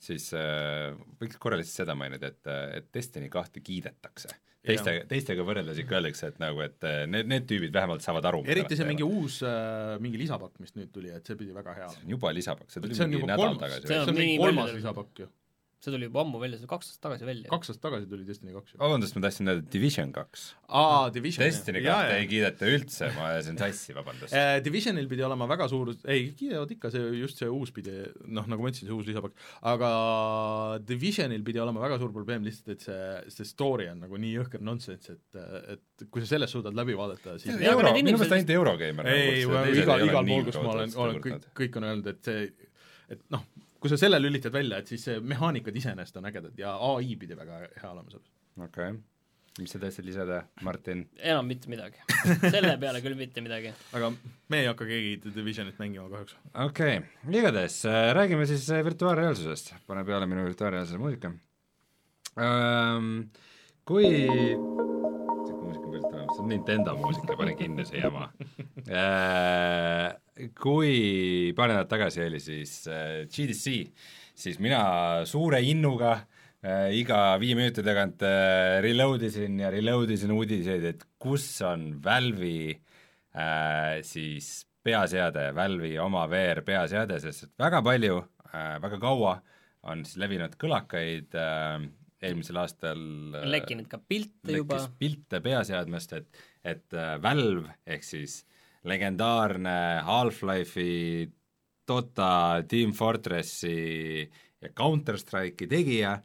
siis 0.05 0.27
äh, 0.37 0.91
võiks 1.21 1.39
korra 1.41 1.57
lihtsalt 1.59 1.85
seda 1.85 1.95
mainida, 1.97 2.29
et, 2.33 2.51
et 2.79 2.91
Destiny 2.93 3.29
kahte 3.31 3.63
kiidetakse 3.63 4.33
teiste, 4.67 4.95
teistega 5.09 5.45
võrreldes 5.47 5.79
ikka 5.83 5.99
öeldakse, 5.99 6.31
et 6.33 6.41
nagu, 6.43 6.61
et 6.65 6.87
eh, 6.89 7.05
need, 7.11 7.29
need 7.31 7.47
tüübid 7.49 7.73
vähemalt 7.75 8.05
saavad 8.05 8.29
aru. 8.31 8.43
eriti 8.55 8.77
see 8.79 8.89
mingi 8.89 9.05
uus 9.07 9.39
äh,, 9.45 9.95
mingi 10.03 10.21
lisapakk, 10.21 10.59
mis 10.63 10.75
nüüd 10.77 10.91
tuli, 10.95 11.13
et 11.15 11.25
see 11.25 11.39
pidi 11.39 11.55
väga 11.55 11.77
hea 11.77 11.87
olema. 11.87 11.97
see 11.97 12.07
on 12.09 12.17
juba 12.17 12.35
lisapakk, 12.35 12.69
see 12.73 12.85
tuli 12.85 12.99
see 12.99 13.09
mingi 13.13 13.31
nädal 13.31 13.59
tagasi. 13.61 13.89
see 13.91 14.03
on 14.03 14.19
mingi 14.19 14.37
kolmas 14.41 14.75
lisapakk 14.75 15.25
ju 15.25 15.31
see 15.85 15.93
tuli 15.93 16.07
juba 16.09 16.21
ammu 16.23 16.39
välja, 16.41 16.59
see 16.59 16.69
kaks 16.69 16.89
aastat 16.89 17.05
tagasi 17.05 17.27
välja. 17.27 17.49
kaks 17.51 17.71
aastat 17.71 17.83
tagasi 17.85 18.09
tuli 18.09 18.25
Destiny 18.27 18.53
kaks. 18.55 18.75
vabandust, 18.81 19.15
ma 19.17 19.23
tahtsin 19.25 19.51
öelda 19.51 19.65
Division 19.73 20.11
kaks. 20.15 20.45
aa, 20.67 21.09
Division. 21.13 21.45
Destiny 21.45 21.81
kahte 21.85 22.17
ei 22.19 22.27
kiideta 22.31 22.69
üldse, 22.71 23.09
ma 23.15 23.29
ajasin 23.33 23.59
sassi, 23.61 23.95
vabandust 23.97 24.33
uh,. 24.33 24.57
Divisionil 24.65 25.07
pidi 25.11 25.25
olema 25.27 25.47
väga 25.51 25.69
suur, 25.71 25.93
ei, 26.11 26.27
kiidavad 26.37 26.73
ikka, 26.75 26.91
see 26.93 27.13
just 27.19 27.41
see 27.41 27.51
uus 27.51 27.73
pidi, 27.75 27.95
noh, 28.25 28.49
nagu 28.51 28.65
ma 28.65 28.71
ütlesin, 28.71 28.89
see 28.89 28.97
uus 28.97 29.09
lisapakk, 29.09 29.47
aga 29.73 29.91
Divisionil 30.89 31.45
pidi 31.47 31.63
olema 31.63 31.83
väga 31.85 31.99
suur 32.01 32.13
probleem 32.15 32.45
lihtsalt, 32.47 32.75
et 32.75 32.87
see, 32.89 33.09
see 33.37 33.49
story 33.49 33.89
on 33.93 34.03
nagu 34.07 34.21
nii 34.21 34.35
jõhker 34.39 34.63
nonsense, 34.65 35.17
et, 35.17 35.41
et 35.77 36.07
kui 36.09 36.23
sa 36.23 36.35
sellest 36.35 36.57
suudad 36.57 36.75
läbi 36.77 36.97
vaadata, 36.97 37.37
siis 37.41 37.59
euro, 37.61 37.93
minu 37.95 38.15
meelest 38.15 38.37
ainult 38.39 38.55
Eurogeimer 38.55 39.11
ei, 39.11 39.43
igal, 39.45 40.07
igal 40.07 40.31
pool, 40.31 40.47
kus 40.49 40.61
ma 40.61 40.77
olen, 40.77 40.95
olen 41.05 41.21
kõik, 41.23 41.51
kõik 41.61 41.77
on 41.79 41.89
öelnud, 41.91 42.13
et 42.15 42.31
see 42.31 42.47
et 43.11 43.21
noh, 43.33 43.43
kui 43.85 43.91
sa 43.93 43.99
selle 44.01 44.17
lülitad 44.17 44.49
välja, 44.49 44.79
et 44.81 44.89
siis 44.89 45.03
mehaanikad 45.21 45.75
iseenesest 45.77 46.15
on 46.17 46.25
ägedad 46.25 46.57
ja 46.57 46.71
ai 46.87 47.11
pidi 47.21 47.37
väga 47.37 47.59
hea 47.67 47.91
olema 47.91 48.09
selles. 48.09 48.31
okei 48.57 48.87
okay., 48.95 48.95
mis 49.59 49.71
sa 49.75 49.79
tahtsid 49.83 50.07
lisada, 50.07 50.39
Martin? 50.65 51.03
enam 51.21 51.45
mitte 51.45 51.69
midagi 51.69 52.01
selle 52.55 52.73
peale 52.81 53.03
küll 53.05 53.13
mitte 53.19 53.45
midagi. 53.45 53.75
aga 53.93 54.09
me 54.49 54.63
ei 54.63 54.71
hakka 54.71 54.89
keegi 54.89 55.19
The 55.21 55.35
Divisionit 55.37 55.77
mängima 55.83 56.09
kahjuks. 56.09 56.33
okei 56.65 56.97
okay., 56.97 57.37
igatahes 57.41 57.77
äh, 57.85 58.09
räägime 58.17 58.49
siis 58.49 58.65
äh, 58.73 58.81
virtuaalreaalsusest, 58.89 59.75
pane 59.85 60.05
peale 60.09 60.25
minu 60.33 60.49
virtuaalreaalsuse 60.49 61.01
muusika 61.05 61.35
ähm,. 62.41 63.27
Kui 63.85 64.07
Nintendo 66.49 66.95
muusika, 66.99 67.35
pane 67.37 67.55
kinni 67.57 67.85
see 67.87 68.01
jama. 68.01 68.29
Äh, 68.85 70.11
kui 70.59 71.53
paar 71.57 71.71
nädalat 71.71 71.89
tagasi 71.89 72.23
oli 72.25 72.41
siis 72.43 72.73
äh, 72.91 73.23
GDC, 73.31 73.75
siis 74.37 74.59
mina 74.61 74.81
suure 75.29 75.61
innuga 75.65 76.11
äh, 76.61 76.91
iga 76.99 77.35
viie 77.41 77.57
minuti 77.57 77.85
tagant 77.85 78.21
reload 78.85 79.25
isin 79.25 79.59
ja 79.63 79.71
reload 79.73 80.13
isin 80.13 80.35
uudiseid, 80.35 80.85
et 80.91 81.07
kus 81.21 81.47
on 81.65 81.95
Valve'i 82.03 82.75
siis 84.07 84.47
peaseade, 84.85 85.49
Valve'i 85.57 85.97
oma 85.99 86.21
VR 86.31 86.61
peaseade, 86.63 87.17
sest 87.19 87.49
et 87.49 87.65
väga 87.65 87.81
palju 87.83 88.21
väga 88.79 88.99
kaua 89.01 89.33
on 89.91 90.05
siis 90.07 90.21
levinud 90.21 90.55
kõlakaid 90.61 91.35
eelmisel 92.23 92.59
aastal 92.61 93.01
äh, 93.35 93.47
lekkinud 93.49 93.89
ka 93.91 93.99
pilte 93.99 94.59
juba. 94.59 94.79
pilte 94.99 95.41
peaseadmest, 95.43 96.13
et, 96.19 96.43
et 96.63 96.95
äh, 96.95 97.15
Valve 97.21 97.75
ehk 97.85 98.05
siis 98.05 98.43
legendaarne 98.85 99.75
Half-Life'i, 100.05 101.25
Dota, 101.85 102.63
Team 102.69 102.93
Fortressi 102.97 104.23
ja 104.61 104.71
Counter-Strike'i 104.77 105.67
tegija 105.69 106.15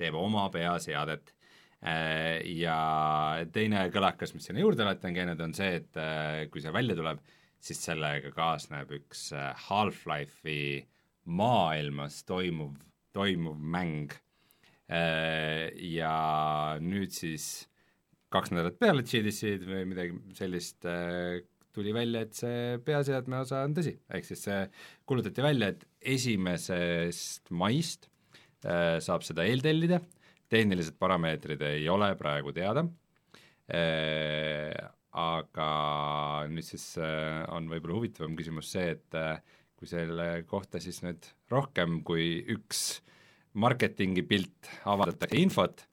teeb 0.00 0.16
oma 0.16 0.46
peaseadet. 0.52 1.34
Äh, 1.80 2.40
ja 2.60 3.40
teine 3.52 3.86
kõlakas, 3.92 4.34
mis 4.36 4.48
sinna 4.48 4.60
juurde 4.60 4.84
on 4.84 5.16
käinud, 5.16 5.40
on 5.40 5.56
see, 5.56 5.80
et 5.80 6.00
äh, 6.00 6.46
kui 6.52 6.60
see 6.60 6.72
välja 6.72 6.96
tuleb, 6.96 7.20
siis 7.60 7.80
sellega 7.84 8.32
kaasneb 8.32 8.92
üks 8.96 9.30
Half-Life'i 9.68 10.84
maailmas 11.24 12.24
toimuv, 12.28 12.76
toimuv 13.12 13.56
mäng. 13.60 14.12
Ja 14.90 16.14
nüüd 16.82 17.12
siis 17.14 17.44
kaks 18.34 18.50
nädalat 18.50 18.78
peale 18.80 19.04
GDC-d 19.06 19.68
või 19.68 19.84
midagi 19.86 20.16
sellist 20.34 20.86
tuli 21.74 21.92
välja, 21.94 22.24
et 22.24 22.36
see 22.36 22.78
peaseadme 22.84 23.40
osa 23.44 23.64
on 23.66 23.74
tõsi, 23.76 23.94
ehk 24.10 24.26
siis 24.26 24.44
see 24.46 24.60
kuulutati 25.08 25.44
välja, 25.44 25.70
et 25.72 25.84
esimesest 26.14 27.52
maist 27.54 28.08
äh, 28.64 28.98
saab 29.02 29.24
seda 29.26 29.46
eeltellida, 29.48 30.00
tehnilised 30.50 30.98
parameetrid 31.00 31.62
ei 31.68 31.86
ole 31.92 32.10
praegu 32.18 32.54
teada. 32.56 32.86
Äh,, 33.70 34.74
aga 35.10 35.70
nüüd 36.50 36.66
siis 36.66 36.84
äh, 37.02 37.42
on 37.54 37.70
võib-olla 37.70 37.98
huvitavam 37.98 38.34
küsimus 38.38 38.72
see, 38.74 38.96
et 38.96 39.18
äh, 39.18 39.38
kui 39.78 39.88
selle 39.90 40.42
kohta 40.50 40.82
siis 40.82 41.00
nüüd 41.06 41.26
rohkem 41.50 42.00
kui 42.06 42.42
üks 42.54 43.00
marketingi 43.58 44.22
pilt 44.28 44.70
avaldatakse 44.86 45.40
infot, 45.40 45.86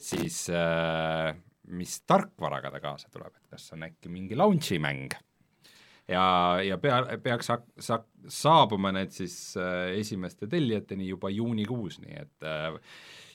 siis 0.00 0.46
äh, 0.50 1.34
mis 1.74 2.00
tarkvaraga 2.08 2.72
ta 2.74 2.82
kaasa 2.82 3.12
tuleb, 3.12 3.34
et 3.36 3.54
kas 3.54 3.70
on 3.76 3.86
äkki 3.86 4.10
mingi 4.12 4.36
launch'i 4.38 4.80
mäng 4.82 5.14
ja, 6.10 6.24
ja 6.64 6.78
pea, 6.80 7.00
peaks 7.24 7.50
hak-, 7.52 7.68
sa-, 7.82 8.04
saabuma 8.28 8.92
need 8.94 9.12
siis 9.14 9.36
äh, 9.60 9.94
esimeste 10.00 10.48
tellijateni 10.50 11.08
juba 11.08 11.30
juunikuus, 11.32 12.00
nii 12.02 12.18
et 12.20 12.48
äh, 12.48 12.78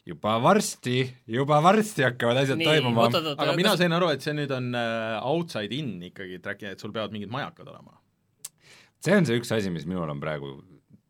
juba 0.09 0.37
varsti, 0.43 1.01
juba 1.29 1.59
varsti 1.63 2.05
hakkavad 2.07 2.43
asjad 2.43 2.61
nii, 2.61 2.69
toimuma. 2.69 3.07
aga 3.35 3.55
mina 3.57 3.75
sain 3.79 3.93
aru, 3.95 4.11
et 4.13 4.25
see 4.25 4.35
nüüd 4.37 4.53
on 4.55 4.71
äh, 4.77 5.17
outside 5.31 5.75
in 5.75 5.97
ikkagi 6.11 6.41
track'i, 6.43 6.73
et 6.73 6.81
sul 6.81 6.93
peavad 6.95 7.15
mingid 7.15 7.31
majakad 7.33 7.67
olema? 7.67 7.97
see 8.99 9.15
on 9.15 9.27
see 9.27 9.39
üks 9.39 9.53
asi, 9.55 9.71
mis 9.73 9.87
minul 9.89 10.09
on 10.11 10.21
praegu 10.21 10.57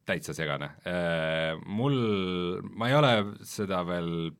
täitsa 0.09 0.35
segane 0.37 0.73
äh,. 0.87 1.55
Mul, 1.69 1.97
ma 2.75 2.89
ei 2.89 2.97
ole 2.97 3.13
seda 3.47 3.83
veel 3.87 4.31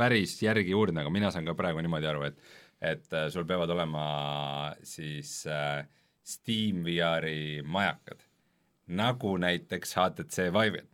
päris 0.00 0.38
järgi 0.42 0.74
uurinud, 0.76 1.02
aga 1.02 1.12
mina 1.12 1.30
saan 1.32 1.48
ka 1.48 1.56
praegu 1.58 1.82
niimoodi 1.84 2.08
aru, 2.10 2.26
et 2.30 2.40
et 2.80 3.12
äh, 3.12 3.26
sul 3.28 3.44
peavad 3.44 3.70
olema 3.74 4.04
siis 4.86 5.42
äh, 5.50 5.82
Steam 6.24 6.84
VR-i 6.86 7.60
majakad, 7.66 8.22
nagu 8.96 9.34
näiteks 9.40 9.92
HTC 9.98 10.48
Vive'il. 10.54 10.86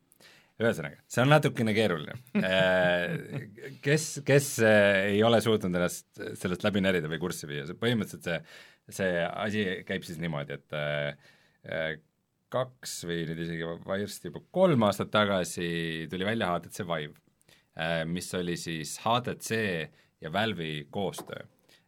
ühesõnaga, 0.57 1.03
see 1.13 1.21
on 1.21 1.29
natukene 1.29 1.75
keeruline. 1.77 2.15
kes, 3.85 4.07
kes 4.25 4.47
ei 4.65 5.21
ole 5.23 5.43
suutnud 5.45 5.75
ennast 5.77 6.23
sellest 6.41 6.65
läbi 6.65 6.81
närida 6.81 7.11
või 7.13 7.21
kurssi 7.21 7.49
viia, 7.51 7.67
põhimõtteliselt 7.77 8.25
see, 8.25 8.39
see 8.99 9.27
asi 9.29 9.67
käib 9.87 10.07
siis 10.09 10.19
niimoodi, 10.23 10.57
et 10.57 12.03
kaks 12.53 13.01
või 13.09 13.25
nüüd 13.29 13.43
isegi 13.47 13.69
varsti 13.87 14.31
juba 14.31 14.43
kolm 14.55 14.87
aastat 14.87 15.11
tagasi 15.15 16.07
tuli 16.11 16.27
välja 16.29 16.53
HTC 16.55 16.87
Vive, 16.87 17.19
mis 18.09 18.33
oli 18.39 18.57
siis 18.61 18.97
HTC 19.03 19.61
ja 20.23 20.33
Valve'i 20.33 20.87
koostöö. 20.91 21.45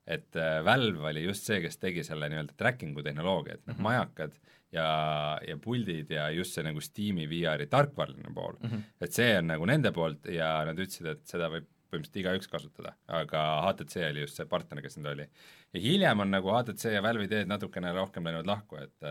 et 0.09 0.37
Valve 0.65 1.11
oli 1.11 1.23
just 1.25 1.45
see, 1.45 1.61
kes 1.61 1.77
tegi 1.79 2.03
selle 2.05 2.31
nii-öelda 2.33 2.55
tracking'u 2.57 3.03
tehnoloogia, 3.05 3.55
et 3.55 3.67
need 3.67 3.77
mm 3.77 3.79
-hmm. 3.79 3.83
majakad 3.83 4.39
ja, 4.73 5.39
ja 5.49 5.57
puldid 5.57 6.11
ja 6.11 6.31
just 6.31 6.57
see 6.57 6.65
nagu 6.65 6.81
Steam'i 6.81 7.27
VR-i 7.29 7.67
tarkvaraline 7.67 8.35
pool 8.35 8.57
mm, 8.61 8.69
-hmm. 8.69 8.83
et 9.01 9.13
see 9.13 9.39
on 9.39 9.47
nagu 9.53 9.67
nende 9.67 9.93
poolt 9.93 10.27
ja 10.33 10.65
nad 10.65 10.79
ütlesid, 10.79 11.07
et 11.13 11.27
seda 11.29 11.51
võib 11.53 11.69
põhimõtteliselt 11.89 12.21
igaüks 12.21 12.51
kasutada, 12.53 12.93
aga 13.07 13.43
HTC 13.65 14.11
oli 14.11 14.21
just 14.21 14.37
see 14.37 14.47
partner, 14.47 14.83
kes 14.85 14.99
nüüd 14.99 15.13
oli. 15.13 15.29
ja 15.73 15.81
hiljem 15.81 16.21
on 16.21 16.31
nagu 16.31 16.53
HTC 16.53 16.93
ja 16.93 17.03
Valve'i 17.03 17.29
teed 17.29 17.49
natukene 17.49 17.93
rohkem 17.97 18.25
läinud 18.29 18.47
lahku, 18.47 18.77
et 18.77 19.09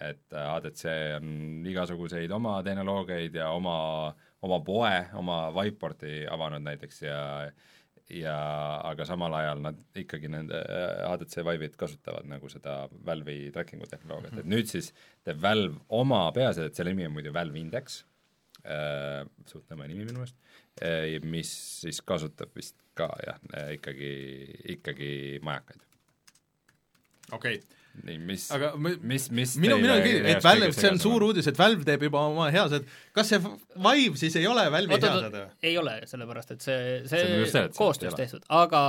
et 0.00 0.34
HTC 0.34 0.92
on 1.16 1.66
igasuguseid 1.66 2.30
oma 2.34 2.58
tehnoloogiaid 2.66 3.34
ja 3.40 3.50
oma, 3.54 3.78
oma 4.42 4.60
poe, 4.64 4.94
oma 5.18 5.48
Viveporti 5.54 6.22
avanud 6.30 6.64
näiteks 6.66 7.02
ja 7.02 7.18
ja 8.08 8.34
aga 8.88 9.04
samal 9.04 9.34
ajal 9.36 9.60
nad 9.60 9.80
ikkagi 10.00 10.30
nende 10.32 10.60
HTC 11.04 11.44
Vive'id 11.44 11.74
kasutavad 11.76 12.28
nagu 12.28 12.48
seda 12.48 12.80
Valve'i 13.04 13.50
tracking'u 13.52 13.88
tehnoloogiat 13.90 14.32
mm, 14.32 14.38
-hmm. 14.38 14.46
et 14.46 14.52
nüüd 14.54 14.70
siis 14.70 14.92
teeb 15.24 15.42
Valve 15.42 15.76
oma 15.88 16.22
peaasjalikult, 16.32 16.76
selle 16.76 16.94
nimi 16.94 17.06
on 17.06 17.12
muidu 17.18 17.32
Valve 17.34 17.60
Index 17.60 18.00
äh,, 18.64 19.26
suht 19.46 19.68
nõme 19.68 19.90
nimi 19.90 20.06
minu 20.06 20.22
meelest 20.22 20.38
äh,, 20.80 21.18
mis 21.20 21.52
siis 21.82 22.00
kasutab 22.00 22.56
vist 22.56 22.80
ka 22.96 23.10
jah, 23.26 23.36
ikkagi, 23.76 24.14
ikkagi 24.78 25.10
majakaid. 25.44 25.84
okei 27.32 27.60
okay 27.60 27.77
nii, 28.06 28.18
mis, 28.28 28.46
mis, 29.02 29.28
mis 29.34 29.54
minu, 29.62 29.78
minu 29.82 29.96
küll, 30.04 30.26
et 30.30 30.44
Valve, 30.44 30.70
see 30.76 30.90
on 30.92 31.00
suur 31.02 31.24
uudis, 31.28 31.48
et 31.50 31.58
Valve 31.58 31.86
teeb 31.86 32.04
juba 32.08 32.24
oma 32.30 32.48
heased, 32.54 32.86
kas 33.16 33.32
see 33.32 33.40
Vive 33.42 34.20
siis 34.20 34.36
ei 34.40 34.46
ole 34.50 34.66
Valve'i 34.72 35.00
heased 35.00 35.34
või? 35.34 35.46
ei 35.70 35.78
ole, 35.80 35.96
sellepärast 36.10 36.54
et 36.56 36.66
see, 36.66 36.78
see, 37.10 37.40
see 37.50 37.64
koostöös 37.76 38.16
tehtud, 38.18 38.46
aga 38.60 38.82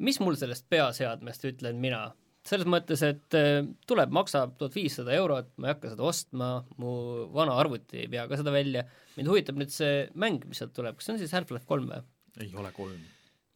mis 0.00 0.20
mul 0.22 0.38
sellest 0.40 0.66
peaseadmest 0.72 1.46
ütlen 1.52 1.80
mina? 1.82 2.08
selles 2.50 2.68
mõttes, 2.72 3.02
et 3.04 3.36
äh, 3.36 3.58
tuleb, 3.86 4.12
maksab 4.16 4.54
tuhat 4.58 4.74
viissada 4.74 5.12
eurot, 5.12 5.50
ma 5.60 5.68
ei 5.68 5.74
hakka 5.74 5.90
seda 5.92 6.06
ostma, 6.08 6.48
mu 6.80 6.94
vana 7.36 7.58
arvuti 7.60 8.00
ei 8.00 8.08
pea 8.10 8.24
ka 8.30 8.38
seda 8.40 8.54
välja, 8.54 8.86
mind 9.18 9.28
huvitab 9.28 9.60
nüüd 9.60 9.74
see 9.74 10.06
mäng, 10.18 10.46
mis 10.48 10.62
sealt 10.62 10.72
tuleb, 10.76 10.96
kas 10.96 11.06
see 11.06 11.14
on 11.14 11.20
siis 11.20 11.34
Half-Life 11.36 11.68
kolm 11.68 11.90
või? 11.92 12.00
ei 12.40 12.54
ole 12.56 12.72
kolm. 12.72 12.96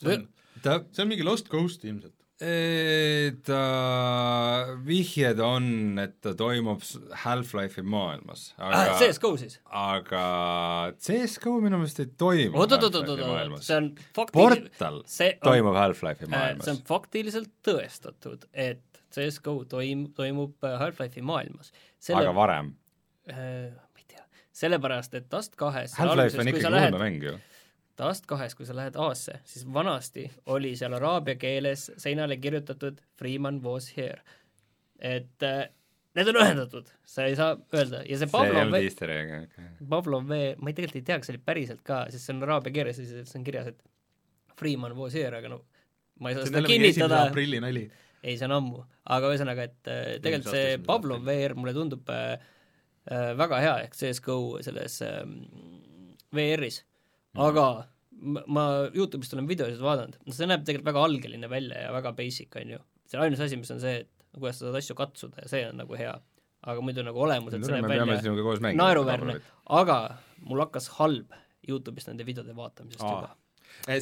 see 0.02 0.18
on, 0.18 0.28
see 0.60 1.02
on 1.06 1.10
mingi 1.10 1.24
Lost 1.26 1.48
Ghost 1.52 1.88
ilmselt 1.88 2.23
ta 3.46 3.60
vihjed 4.84 5.40
on, 5.44 5.66
et 6.02 6.16
ta 6.24 6.34
toimub 6.36 6.82
Half-Life'i 7.24 7.84
maailmas. 7.88 8.46
aga 8.58 8.80
ah, 8.80 8.98
CSGO 9.00 9.30
siis? 9.40 9.58
aga 9.70 10.24
CSGO 11.06 11.54
minu 11.64 11.80
meelest 11.80 12.02
ei 12.04 12.10
toimu 12.20 12.60
oot, 12.60 12.74
oot, 12.76 12.98
see 13.64 13.78
on 13.78 13.88
faktil-... 14.16 14.34
Portal 14.36 15.00
see 15.08 15.30
on, 15.36 15.40
toimub 15.46 15.78
Half-Life'i 15.78 16.28
äh, 16.28 16.34
maailmas. 16.34 16.68
see 16.68 16.76
on 16.76 16.82
faktiliselt 16.90 17.52
tõestatud, 17.66 18.44
et 18.52 19.02
CSGO 19.14 19.56
toim-, 19.70 20.10
toimub 20.16 20.68
äh, 20.68 20.76
Half-Life'i 20.82 21.24
maailmas. 21.24 21.72
Selle... 21.98 22.26
aga 22.26 22.36
varem 22.36 22.74
äh,? 23.30 23.72
ma 23.72 24.04
ei 24.04 24.08
tea, 24.16 24.28
sellepärast, 24.64 25.16
et 25.20 25.30
Dust 25.32 25.56
kahes 25.60 25.96
Half-Life 26.00 26.44
on 26.44 26.52
ikkagi 26.52 26.72
ulmemäng 26.72 27.28
ju 27.30 27.38
Taast 27.94 28.26
kahes, 28.26 28.56
kui 28.58 28.66
sa 28.66 28.74
lähed 28.74 28.96
A-sse, 28.98 29.36
siis 29.46 29.66
vanasti 29.70 30.24
oli 30.50 30.72
seal 30.78 30.96
araabia 30.96 31.38
keeles 31.38 31.86
seinale 32.02 32.36
kirjutatud 32.42 32.98
Freeman 33.18 33.60
was 33.62 33.92
here. 33.96 34.18
et 34.98 35.42
äh, 35.42 35.68
need 36.14 36.28
on 36.30 36.38
ühendatud, 36.38 36.88
sa 37.06 37.26
ei 37.28 37.34
saa 37.38 37.56
öelda 37.74 38.00
ja 38.06 38.18
see 38.18 38.30
Pavlov 38.30 38.70
see 38.72 38.86
easter 38.86 39.10
egg, 39.10 39.32
okei. 39.44 39.66
Pavlov 39.90 40.24
V, 40.30 40.38
ma 40.58 40.70
ei 40.70 40.76
tegelikult 40.78 41.00
ei 41.00 41.06
tea, 41.08 41.18
kas 41.20 41.28
see 41.28 41.34
oli 41.34 41.42
päriselt 41.50 41.82
ka, 41.86 42.04
sest 42.10 42.26
see 42.26 42.34
on 42.36 42.46
araabia 42.46 42.74
keeles 42.78 42.98
ja 43.02 43.06
siis 43.08 43.36
on 43.38 43.46
kirjas, 43.46 43.70
et 43.74 44.56
Freeman 44.58 44.94
was 44.98 45.14
here, 45.18 45.34
aga 45.38 45.50
no 45.52 45.60
ma 46.22 46.30
ei 46.30 46.38
saa 46.38 46.48
seda 46.48 46.62
kinnitada. 46.66 47.20
aprilli 47.28 47.60
nali. 47.62 47.84
ei, 48.22 48.38
see 48.38 48.48
on 48.48 48.56
ammu, 48.58 48.82
aga 49.16 49.30
ühesõnaga, 49.34 49.68
et 49.70 49.92
äh, 49.92 50.02
tegelikult 50.24 50.54
see 50.54 50.80
Pavlov 50.86 51.26
VR 51.26 51.54
mulle 51.58 51.74
tundub 51.76 52.10
äh, 52.14 52.32
äh, 53.10 53.30
väga 53.38 53.62
hea, 53.66 53.76
ehk 53.86 53.98
CSGO 53.98 54.40
selles 54.66 54.98
äh, 55.06 55.22
VR-is 56.34 56.82
aga 57.34 57.66
ma 58.24 58.64
Youtube'ist 58.94 59.34
olen 59.36 59.48
videosid 59.48 59.82
vaadanud, 59.84 60.18
no 60.24 60.34
see 60.34 60.48
näeb 60.48 60.64
tegelikult 60.64 60.90
väga 60.92 61.06
algeline 61.08 61.50
välja 61.50 61.86
ja 61.86 61.92
väga 61.92 62.14
basic, 62.16 62.54
on 62.60 62.76
ju. 62.76 62.82
see 63.10 63.20
ainus 63.20 63.42
asi, 63.44 63.58
mis 63.60 63.72
on 63.74 63.82
see, 63.82 64.04
et 64.04 64.38
kuidas 64.38 64.60
sa 64.60 64.68
saad 64.68 64.80
asju 64.80 64.96
katsuda 64.98 65.44
ja 65.44 65.50
see 65.50 65.64
on 65.68 65.82
nagu 65.82 65.98
hea. 65.98 66.14
aga 66.64 66.80
muidu 66.80 67.02
nagu 67.04 67.20
olemuselt 67.20 67.66
see 67.66 67.76
näeb 67.76 67.90
välja 67.90 68.74
naeruväärne, 68.80 69.40
aga 69.80 69.98
mul 70.48 70.64
hakkas 70.64 70.88
halb 71.00 71.34
Youtube'ist 71.68 72.10
nende 72.10 72.26
videode 72.28 72.56
vaatamisest 72.56 73.04
Aa. 73.04 73.14
juba 73.16 73.43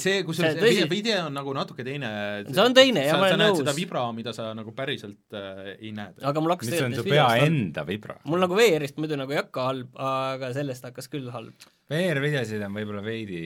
see, 0.03 0.23
kusjuures 0.27 0.59
tõsi... 0.59 0.85
video 0.91 1.27
on 1.29 1.37
nagu 1.37 1.55
natuke 1.57 1.85
teine 1.87 2.11
see 2.49 2.63
on 2.63 2.77
teine, 2.77 3.05
jah, 3.09 3.19
ma 3.21 3.29
olen 3.31 3.43
nõus. 3.45 3.61
seda 3.63 3.75
vibra, 3.77 4.05
mida 4.17 4.35
sa 4.37 4.51
nagu 4.57 4.75
päriselt 4.77 5.37
äh, 5.39 5.73
ei 5.79 5.95
näe. 5.97 6.15
aga 6.31 6.45
mul 6.45 6.55
hakkas 6.55 6.71
mis 6.73 6.85
on 6.87 6.97
su 6.99 7.07
pea 7.07 7.27
enda 7.47 7.87
vibra? 7.89 8.19
mul 8.29 8.45
nagu 8.45 8.59
VR-ist 8.59 9.01
muidu 9.03 9.19
nagu 9.21 9.35
ei 9.35 9.41
hakka 9.43 9.67
halb, 9.71 9.97
aga 10.11 10.53
sellest 10.57 10.87
hakkas 10.91 11.11
küll 11.13 11.33
halb. 11.35 11.67
VR-videosid 11.93 12.63
on 12.67 12.79
võib-olla 12.79 13.03
veidi 13.07 13.43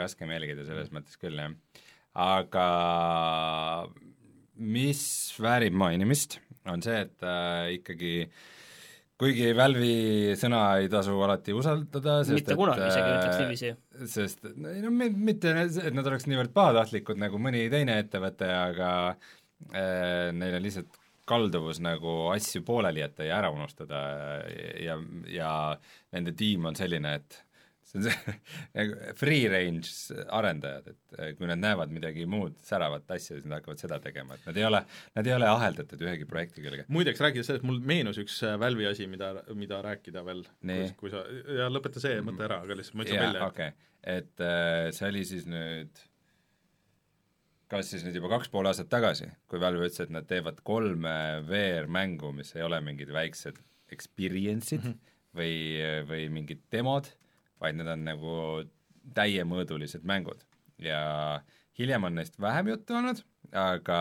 raskem 0.00 0.34
jälgida 0.34 0.66
selles 0.68 0.92
mõttes 0.94 1.18
küll, 1.20 1.40
jah. 1.40 1.56
aga 2.28 2.68
mis 4.58 5.02
väärib 5.38 5.76
mainimist, 5.78 6.40
on 6.68 6.82
see, 6.84 7.04
et 7.06 7.26
äh, 7.26 7.74
ikkagi 7.78 8.14
äh, 8.26 8.46
kuigi 9.18 9.50
Valve'i 9.56 10.36
sõna 10.38 10.62
ei 10.82 10.88
tasu 10.92 11.16
alati 11.26 11.54
usaldada, 11.56 12.20
sest 12.26 12.38
mitte 12.38 12.56
kunagi 12.58 12.84
et, 12.84 12.92
isegi 12.92 13.10
ütleks 13.16 13.40
niiviisi. 13.42 13.72
sest 14.14 14.46
ei 14.52 14.84
no 14.84 14.92
mitte, 14.94 15.54
et 15.66 15.96
nad 15.96 16.06
oleks 16.06 16.28
niivõrd 16.30 16.54
pahatahtlikud 16.54 17.18
nagu 17.20 17.40
mõni 17.42 17.66
teine 17.72 17.98
ettevõte, 18.04 18.48
aga 18.54 18.92
äh, 19.10 20.30
neil 20.36 20.58
on 20.60 20.66
lihtsalt 20.68 21.00
kalduvus 21.28 21.82
nagu 21.84 22.30
asju 22.32 22.62
pooleli 22.64 23.02
jätta 23.02 23.26
ja 23.26 23.42
ära 23.42 23.50
unustada 23.52 23.98
ja, 24.80 24.96
ja 25.28 25.50
nende 26.14 26.32
tiim 26.38 26.70
on 26.70 26.78
selline, 26.78 27.18
et 27.18 27.42
see 27.88 27.98
on 28.00 28.06
see 28.06 28.34
nagu 28.78 29.14
free 29.18 29.48
range 29.50 30.16
arendajad, 30.34 30.90
et 30.92 31.38
kui 31.38 31.48
nad 31.48 31.60
näevad 31.60 31.92
midagi 31.94 32.26
muud 32.28 32.58
säravat 32.64 33.08
asja, 33.16 33.38
siis 33.38 33.46
nad 33.48 33.58
hakkavad 33.58 33.80
seda 33.82 34.00
tegema, 34.04 34.36
et 34.36 34.50
nad 34.50 34.60
ei 34.60 34.66
ole, 34.68 34.82
nad 35.16 35.30
ei 35.30 35.36
ole 35.36 35.48
aheldatud 35.50 36.04
ühegi 36.04 36.28
projekti 36.28 36.64
külge. 36.64 36.84
muideks, 36.92 37.22
rääkides 37.24 37.50
sellest, 37.52 37.66
mul 37.68 37.80
meenus 37.92 38.20
üks 38.22 38.40
äh, 38.46 38.58
Valve'i 38.60 38.90
asi, 38.90 39.08
mida, 39.10 39.32
mida 39.56 39.80
rääkida 39.84 40.24
veel, 40.26 40.44
kui 41.00 41.14
sa, 41.14 41.24
ja 41.62 41.70
lõpeta 41.72 42.02
see 42.02 42.20
mõte 42.24 42.46
ära, 42.48 42.62
aga 42.66 42.78
lihtsalt 42.78 43.00
ma 43.00 43.08
ütlen 43.08 43.26
välja, 43.26 43.48
okei 43.48 43.72
okay., 43.72 43.84
et 44.18 44.44
äh, 44.44 44.88
see 44.94 45.10
oli 45.10 45.24
siis 45.26 45.48
nüüd 45.50 46.06
kas 47.68 47.90
siis 47.92 48.04
nüüd 48.04 48.16
juba 48.16 48.30
kaks 48.32 48.50
pool 48.52 48.68
aastat 48.68 48.88
tagasi, 48.92 49.28
kui 49.50 49.60
Valve 49.60 49.88
ütles, 49.88 50.00
et 50.06 50.12
nad 50.12 50.26
teevad 50.28 50.62
kolme 50.66 51.14
VR-mängu, 51.48 52.32
mis 52.36 52.54
ei 52.56 52.64
ole 52.64 52.80
mingid 52.84 53.12
väiksed 53.12 53.60
experience'id 53.92 54.80
mm 54.80 54.92
-hmm. 54.92 55.16
või, 55.36 55.56
või 56.08 56.28
mingid 56.32 56.64
demod, 56.72 57.10
vaid 57.60 57.78
need 57.78 57.90
on 57.90 58.04
nagu 58.06 58.34
täiemõõdulised 59.16 60.04
mängud. 60.08 60.44
Ja 60.82 61.00
hiljem 61.78 62.06
on 62.08 62.18
neist 62.18 62.38
vähem 62.40 62.72
juttu 62.74 62.96
olnud, 62.98 63.22
aga 63.56 63.98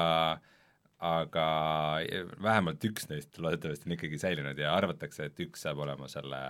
aga 0.98 1.46
vähemalt 2.42 2.82
üks 2.88 3.06
neist 3.12 3.38
loodetavasti 3.38 3.86
on 3.86 3.94
ikkagi 3.94 4.18
säilinud 4.22 4.58
ja 4.58 4.74
arvatakse, 4.74 5.28
et 5.30 5.40
üks 5.46 5.62
saab 5.66 5.84
olema 5.86 6.10
selle, 6.10 6.42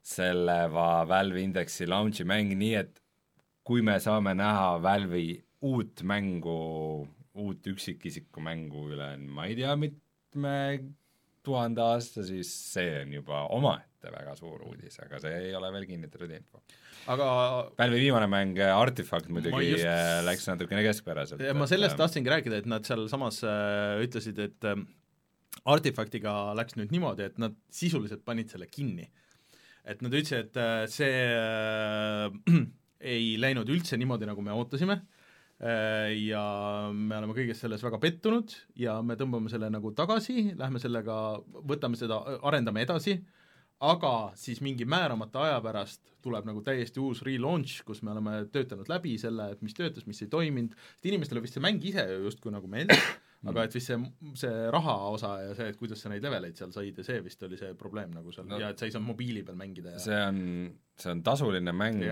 selle 0.00 0.56
Valve 0.72 1.42
Indexi 1.44 1.88
launch'i 1.88 2.24
mäng, 2.28 2.54
nii 2.56 2.74
et 2.80 3.02
kui 3.68 3.84
me 3.84 3.98
saame 4.00 4.32
näha 4.38 4.78
Valve'i 4.82 5.36
uut 5.68 6.02
mängu, 6.08 6.56
uut 7.34 7.68
üksikisiku 7.68 8.42
mängu 8.44 8.88
üle 8.94 9.12
ma 9.28 9.46
ei 9.46 9.60
tea, 9.60 9.76
mitme 9.76 10.56
tuhande 11.44 11.84
aasta, 11.84 12.24
siis 12.24 12.50
see 12.72 13.02
on 13.02 13.12
juba 13.20 13.44
omaette 13.52 13.91
väga 14.10 14.34
suur 14.38 14.64
uudis, 14.66 14.96
aga 15.04 15.20
see 15.22 15.34
ei 15.48 15.54
ole 15.58 15.70
veel 15.74 15.86
kinnitatud 15.86 16.32
info. 16.34 16.62
aga 17.12 17.28
Valve'i 17.78 18.02
viimane 18.06 18.28
mäng 18.30 18.58
äh, 18.58 18.72
Artifact 18.74 19.30
muidugi 19.30 19.70
just... 19.70 19.86
Äh, 19.86 20.18
läks 20.26 20.48
natukene 20.50 20.82
keskpäraselt. 20.86 21.44
ma 21.58 21.68
sellest 21.70 21.94
et, 21.94 21.98
äh, 21.98 22.02
tahtsingi 22.02 22.34
rääkida, 22.34 22.62
et 22.62 22.68
nad 22.70 22.88
sealsamas 22.88 23.42
äh, 23.46 24.02
ütlesid, 24.06 24.42
et 24.42 24.68
äh, 24.68 24.82
Artifactiga 25.72 26.34
läks 26.58 26.78
nüüd 26.78 26.94
niimoodi, 26.94 27.28
et 27.30 27.38
nad 27.42 27.54
sisuliselt 27.70 28.24
panid 28.26 28.50
selle 28.50 28.66
kinni. 28.66 29.10
et 29.84 30.02
nad 30.02 30.14
ütlesid, 30.14 30.50
et 30.50 30.62
äh, 30.62 30.86
see 30.90 31.24
äh, 31.38 32.62
ei 33.14 33.34
läinud 33.38 33.70
üldse 33.70 33.98
niimoodi, 34.00 34.26
nagu 34.30 34.42
me 34.42 34.54
ootasime 34.56 34.98
äh,, 35.02 35.22
Äh, 35.62 36.16
ja 36.26 36.42
me 36.90 37.20
oleme 37.20 37.36
kõiges 37.36 37.60
selles 37.62 37.84
väga 37.86 38.00
pettunud 38.02 38.50
ja 38.82 38.96
me 39.06 39.14
tõmbame 39.18 39.50
selle 39.52 39.68
nagu 39.70 39.92
tagasi, 39.94 40.56
lähme 40.58 40.80
sellega, 40.82 41.18
võtame 41.70 41.98
seda, 42.00 42.18
arendame 42.42 42.82
edasi, 42.82 43.20
aga 43.82 44.12
siis 44.38 44.60
mingi 44.62 44.86
määramata 44.88 45.42
aja 45.46 45.58
pärast 45.64 46.12
tuleb 46.22 46.46
nagu 46.46 46.62
täiesti 46.62 47.00
uus 47.02 47.22
relaunch, 47.26 47.82
kus 47.86 48.02
me 48.06 48.12
oleme 48.14 48.36
töötanud 48.54 48.90
läbi 48.90 49.16
selle, 49.18 49.48
et 49.54 49.62
mis 49.64 49.74
töötas, 49.74 50.06
mis 50.06 50.22
ei 50.22 50.30
toiminud, 50.30 50.76
sest 50.78 51.10
inimestele 51.10 51.42
vist 51.42 51.58
see 51.58 51.64
mäng 51.64 51.82
ise 51.90 52.04
justkui 52.22 52.54
nagu 52.54 52.70
meeldib, 52.70 53.02
aga 53.50 53.66
et 53.66 53.74
vist 53.74 53.90
see, 53.90 53.98
see 54.38 54.52
raha 54.74 54.96
osa 55.10 55.32
ja 55.48 55.56
see, 55.58 55.72
et 55.74 55.80
kuidas 55.80 56.04
sa 56.04 56.12
neid 56.12 56.22
leveleid 56.22 56.58
seal 56.58 56.74
said 56.74 57.02
ja 57.02 57.06
see 57.08 57.24
vist 57.26 57.42
oli 57.48 57.58
see 57.58 57.74
probleem 57.78 58.14
nagu 58.14 58.34
seal. 58.34 58.46
No, 58.50 58.60
ja 58.62 58.70
et 58.70 58.78
sa 58.78 58.86
ei 58.86 58.94
saanud 58.94 59.10
mobiili 59.10 59.42
peal 59.46 59.58
mängida 59.58 59.96
ja 59.96 60.02
see 60.02 60.22
on, 60.28 60.42
see 61.02 61.14
on 61.16 61.26
tasuline 61.26 61.74
mäng 61.74 62.06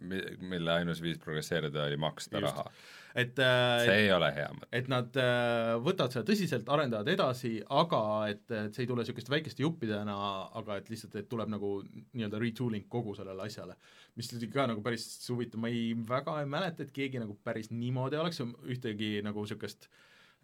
mille 0.00 0.72
ainus 0.72 1.00
viis 1.04 1.18
progresseerida 1.20 1.84
oli 1.88 1.96
maksta 2.00 2.40
Just. 2.40 2.56
raha 2.56 2.72
et 3.14 3.38
äh, 3.42 3.84
see 3.86 3.96
ei 4.04 4.10
ole 4.14 4.28
hea 4.34 4.48
mõte. 4.54 4.68
et 4.76 4.90
nad 4.90 5.16
äh, 5.18 5.72
võtavad 5.82 6.14
seda 6.14 6.24
tõsiselt, 6.28 6.68
arendavad 6.70 7.08
edasi, 7.10 7.56
aga 7.74 8.02
et, 8.30 8.44
et 8.48 8.76
see 8.76 8.84
ei 8.84 8.90
tule 8.90 9.02
niisuguste 9.02 9.32
väikeste 9.32 9.64
juppidena, 9.64 10.16
aga 10.60 10.78
et 10.80 10.92
lihtsalt, 10.92 11.16
et 11.18 11.30
tuleb 11.30 11.50
nagu 11.50 11.72
nii-öelda 11.86 12.42
retooling 12.42 12.86
kogu 12.92 13.16
sellele 13.18 13.46
asjale. 13.46 13.78
mis 14.18 14.30
oli 14.36 14.50
ka 14.52 14.68
nagu 14.70 14.84
päris 14.84 15.08
huvitav, 15.30 15.62
ma 15.62 15.72
ei, 15.72 15.90
väga 16.08 16.38
ei 16.42 16.50
mäleta, 16.50 16.86
et 16.86 16.94
keegi 16.94 17.22
nagu 17.22 17.38
päris 17.44 17.72
niimoodi 17.74 18.20
oleks 18.20 18.42
ühtegi 18.44 19.18
nagu 19.26 19.46
niisugust 19.46 19.90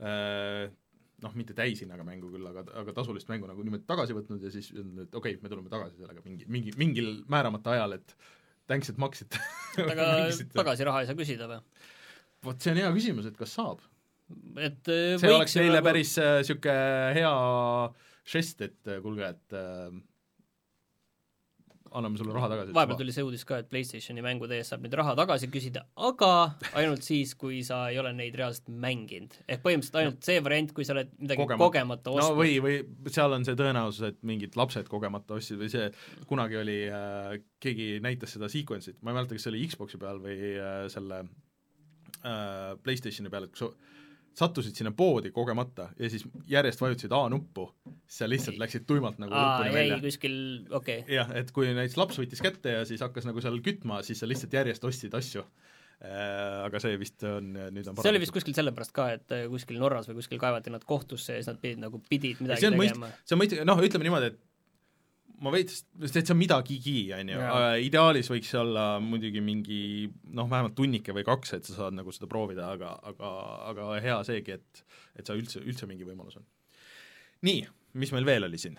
äh, 0.02 0.66
noh, 1.24 1.36
mitte 1.38 1.54
täishinnaga 1.56 2.04
mängu 2.06 2.30
küll, 2.32 2.46
aga, 2.50 2.64
aga 2.82 2.94
tasulist 2.96 3.30
mängu 3.30 3.48
nagu 3.48 3.64
niimoodi 3.64 3.86
tagasi 3.88 4.16
võtnud 4.16 4.42
ja 4.44 4.52
siis 4.52 4.72
öelnud, 4.74 5.06
et 5.06 5.14
okei 5.14 5.36
okay,, 5.36 5.42
me 5.42 5.52
tuleme 5.52 5.72
tagasi 5.72 6.00
sellega 6.00 6.24
mingi, 6.26 6.48
mingi, 6.50 6.74
mingil 6.80 7.12
määramata 7.32 7.76
ajal, 7.76 7.96
et 8.00 8.16
thanks, 8.68 8.90
et 8.92 8.98
maksite 9.00 9.40
aga 9.86 10.08
tagasiraha 10.58 11.02
ei 11.02 11.10
saa 11.10 11.18
küsida 11.18 11.48
või? 11.50 11.62
Vot 12.46 12.62
see 12.62 12.74
on 12.74 12.82
hea 12.82 12.90
küsimus, 12.96 13.30
et 13.30 13.38
kas 13.38 13.54
saab. 13.58 13.84
et 14.58 14.90
äh, 14.90 15.14
see 15.20 15.30
oleks 15.30 15.56
neile 15.58 15.78
nagu... 15.78 15.86
päris 15.90 16.16
niisugune 16.18 16.74
äh, 16.74 17.14
hea 17.20 17.32
žest, 18.26 18.62
et 18.66 18.90
äh, 18.90 19.00
kuulge, 19.04 19.28
et 19.36 19.56
äh, 19.56 19.94
anname 21.96 22.18
sulle 22.18 22.34
raha 22.34 22.48
tagasi. 22.50 22.74
vahepeal 22.76 22.98
tuli 23.00 23.14
see 23.14 23.24
uudis 23.24 23.44
ka, 23.48 23.60
et 23.62 23.68
PlayStationi 23.70 24.24
mängude 24.24 24.58
eest 24.58 24.72
saab 24.72 24.84
nüüd 24.84 24.96
raha 24.98 25.14
tagasi 25.18 25.48
küsida, 25.52 25.84
aga 26.08 26.30
ainult 26.78 27.06
siis, 27.06 27.32
kui 27.38 27.62
sa 27.66 27.84
ei 27.92 28.00
ole 28.02 28.12
neid 28.16 28.36
reaalselt 28.38 28.68
mänginud. 28.84 29.38
ehk 29.46 29.62
põhimõtteliselt 29.64 30.00
ainult 30.02 30.28
see 30.28 30.42
variant, 30.48 30.74
kui 30.76 30.88
sa 30.88 30.96
oled 30.96 31.14
midagi 31.20 31.42
kogemata, 31.42 31.64
kogemata 31.64 32.14
ostnud. 32.16 32.36
no 32.36 32.42
või, 32.42 32.58
või 32.64 33.14
seal 33.16 33.38
on 33.38 33.48
see 33.48 33.58
tõenäosus, 33.62 34.10
et 34.10 34.20
mingid 34.26 34.58
lapsed 34.60 34.90
kogemata 34.92 35.38
ostsid 35.38 35.60
või 35.62 35.72
see, 35.72 35.88
kunagi 36.28 36.60
oli 36.60 36.78
äh,, 36.90 37.34
keegi 37.62 37.90
näitas 38.04 38.36
seda 38.36 38.50
sequence'it, 38.52 39.00
ma 39.02 39.12
ei 39.12 39.20
mäleta, 39.20 39.38
kas 39.38 39.46
see 39.46 39.54
oli 39.54 39.66
Xbox'i 39.70 40.02
peal 40.02 40.22
või 40.22 40.36
äh, 40.56 40.86
selle 40.92 41.24
äh, 41.24 41.34
PlayStationi 42.82 43.30
peal, 43.32 43.46
et 43.46 43.54
kui 43.54 43.64
sa 43.64 43.70
sattusid 44.36 44.76
sinna 44.76 44.92
poodi 44.96 45.30
kogemata 45.32 45.88
ja 45.98 46.10
siis 46.12 46.26
järjest 46.50 46.80
vajutasid 46.80 47.12
A-nuppu, 47.16 47.70
siis 48.04 48.18
sa 48.20 48.28
lihtsalt 48.28 48.58
läksid 48.60 48.84
tuimalt 48.88 49.20
nagu 49.22 49.32
Aa, 49.32 49.62
lõpuni 49.62 49.72
välja. 49.74 49.98
kuskil, 50.02 50.36
okei 50.68 51.00
okay.. 51.04 51.14
jah, 51.16 51.32
et 51.40 51.52
kui 51.56 51.70
näiteks 51.70 51.96
laps 52.00 52.20
võttis 52.20 52.44
kätte 52.44 52.74
ja 52.76 52.82
siis 52.88 53.04
hakkas 53.04 53.28
nagu 53.28 53.40
seal 53.44 53.56
kütma, 53.64 54.02
siis 54.06 54.20
sa 54.20 54.28
lihtsalt 54.28 54.56
järjest 54.58 54.84
ostsid 54.84 55.16
asju 55.16 55.44
äh,. 55.46 56.66
Aga 56.66 56.82
see 56.82 56.98
vist 57.00 57.24
on, 57.24 57.54
nüüd 57.72 57.86
on 57.88 57.96
see 58.02 58.12
oli 58.12 58.20
vist 58.20 58.34
kuskil 58.36 58.56
sellepärast 58.58 58.92
ka, 58.96 59.08
et 59.16 59.32
äh, 59.32 59.46
kuskil 59.48 59.80
Norras 59.80 60.10
või 60.10 60.18
kuskil 60.20 60.42
kaevati 60.42 60.74
nad 60.74 60.84
kohtusse 60.84 61.38
ja 61.38 61.40
siis 61.40 61.48
nad 61.48 61.62
pidid 61.62 61.80
nagu, 61.80 62.02
pidid 62.10 62.42
midagi 62.44 62.66
tegema. 62.66 63.08
see 63.24 63.38
on 63.38 63.40
mõist-, 63.40 63.56
noh, 63.64 63.80
ütleme 63.88 64.04
niimoodi, 64.10 64.34
et 64.34 64.42
ma 65.42 65.52
veits, 65.52 65.84
on 66.32 66.38
midagigi, 66.38 66.98
on 67.16 67.30
ju, 67.32 67.40
ideaalis 67.86 68.30
võiks 68.32 68.52
olla 68.58 68.86
muidugi 69.02 69.42
mingi 69.44 69.80
noh, 70.36 70.48
vähemalt 70.50 70.76
tunnike 70.78 71.14
või 71.16 71.26
kaks, 71.26 71.56
et 71.58 71.68
sa 71.68 71.76
saad 71.80 71.96
nagu 71.98 72.14
seda 72.14 72.28
proovida, 72.30 72.70
aga, 72.76 72.94
aga, 73.12 73.32
aga 73.72 73.88
hea 74.04 74.18
seegi, 74.28 74.58
et 74.58 74.84
et 75.16 75.28
sa 75.28 75.36
üldse, 75.36 75.62
üldse 75.64 75.88
mingi 75.88 76.04
võimalus 76.04 76.36
on. 76.40 76.44
nii, 77.48 77.64
mis 78.00 78.12
meil 78.12 78.28
veel 78.28 78.48
oli 78.48 78.60
siin? 78.60 78.76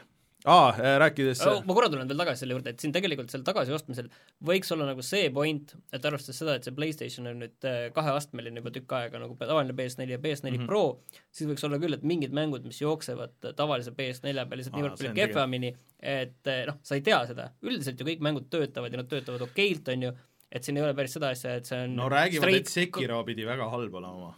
Aa, 0.48 0.70
äh, 0.74 0.96
rääkides 1.02 1.42
oh, 1.48 1.60
ma 1.68 1.76
korra 1.76 1.90
tulen 1.92 2.10
veel 2.10 2.22
tagasi 2.22 2.44
selle 2.44 2.56
juurde, 2.56 2.74
et 2.74 2.84
siin 2.84 2.94
tegelikult 2.96 3.32
seal 3.34 3.44
tagasiostmisel 3.48 4.08
võiks 4.48 4.72
olla 4.76 4.88
nagu 4.90 5.04
see 5.06 5.28
point, 5.34 5.74
et 5.94 6.08
arvestades 6.08 6.40
seda, 6.42 6.56
et 6.58 6.68
see 6.68 6.76
PlayStation 6.78 7.28
on 7.32 7.42
nüüd 7.44 7.68
äh, 7.68 7.80
kaheastmeline 7.96 8.62
juba 8.62 8.74
tükk 8.76 8.96
aega 9.00 9.22
nagu 9.24 9.36
tavaline 9.42 9.76
PS4 9.78 10.16
ja 10.16 10.22
PS4 10.24 10.52
mm 10.52 10.62
-hmm. 10.62 10.72
Pro, 10.72 10.84
siis 11.32 11.50
võiks 11.52 11.68
olla 11.68 11.82
küll, 11.84 11.98
et 11.98 12.08
mingid 12.08 12.36
mängud, 12.36 12.66
mis 12.68 12.80
jooksevad 12.82 13.52
tavalise 13.60 13.92
PS4 13.98 14.48
peal 14.48 14.62
lihtsalt 14.62 14.80
niivõrd 14.80 14.98
palju 15.02 15.14
kehvemini, 15.20 15.76
et 16.00 16.54
äh, 16.54 16.64
noh, 16.70 16.80
sa 16.84 16.96
ei 16.96 17.04
tea 17.06 17.20
seda, 17.28 17.52
üldiselt 17.62 18.00
ju 18.00 18.08
kõik 18.08 18.24
mängud 18.24 18.50
töötavad 18.54 18.94
ja 18.94 19.04
nad 19.04 19.12
töötavad 19.12 19.44
okeilt, 19.50 19.94
on 19.94 20.10
ju, 20.10 20.14
et 20.52 20.64
siin 20.64 20.78
ei 20.80 20.84
ole 20.86 20.94
päris 20.96 21.16
seda 21.18 21.32
asja, 21.36 21.58
et 21.60 21.68
see 21.68 21.80
on 21.84 21.98
no 21.98 22.08
räägivad, 22.12 22.56
et 22.56 22.72
Sekiro 22.72 23.20
pidi 23.28 23.46
väga 23.48 23.68
halb 23.72 23.98
olema. 24.00 24.32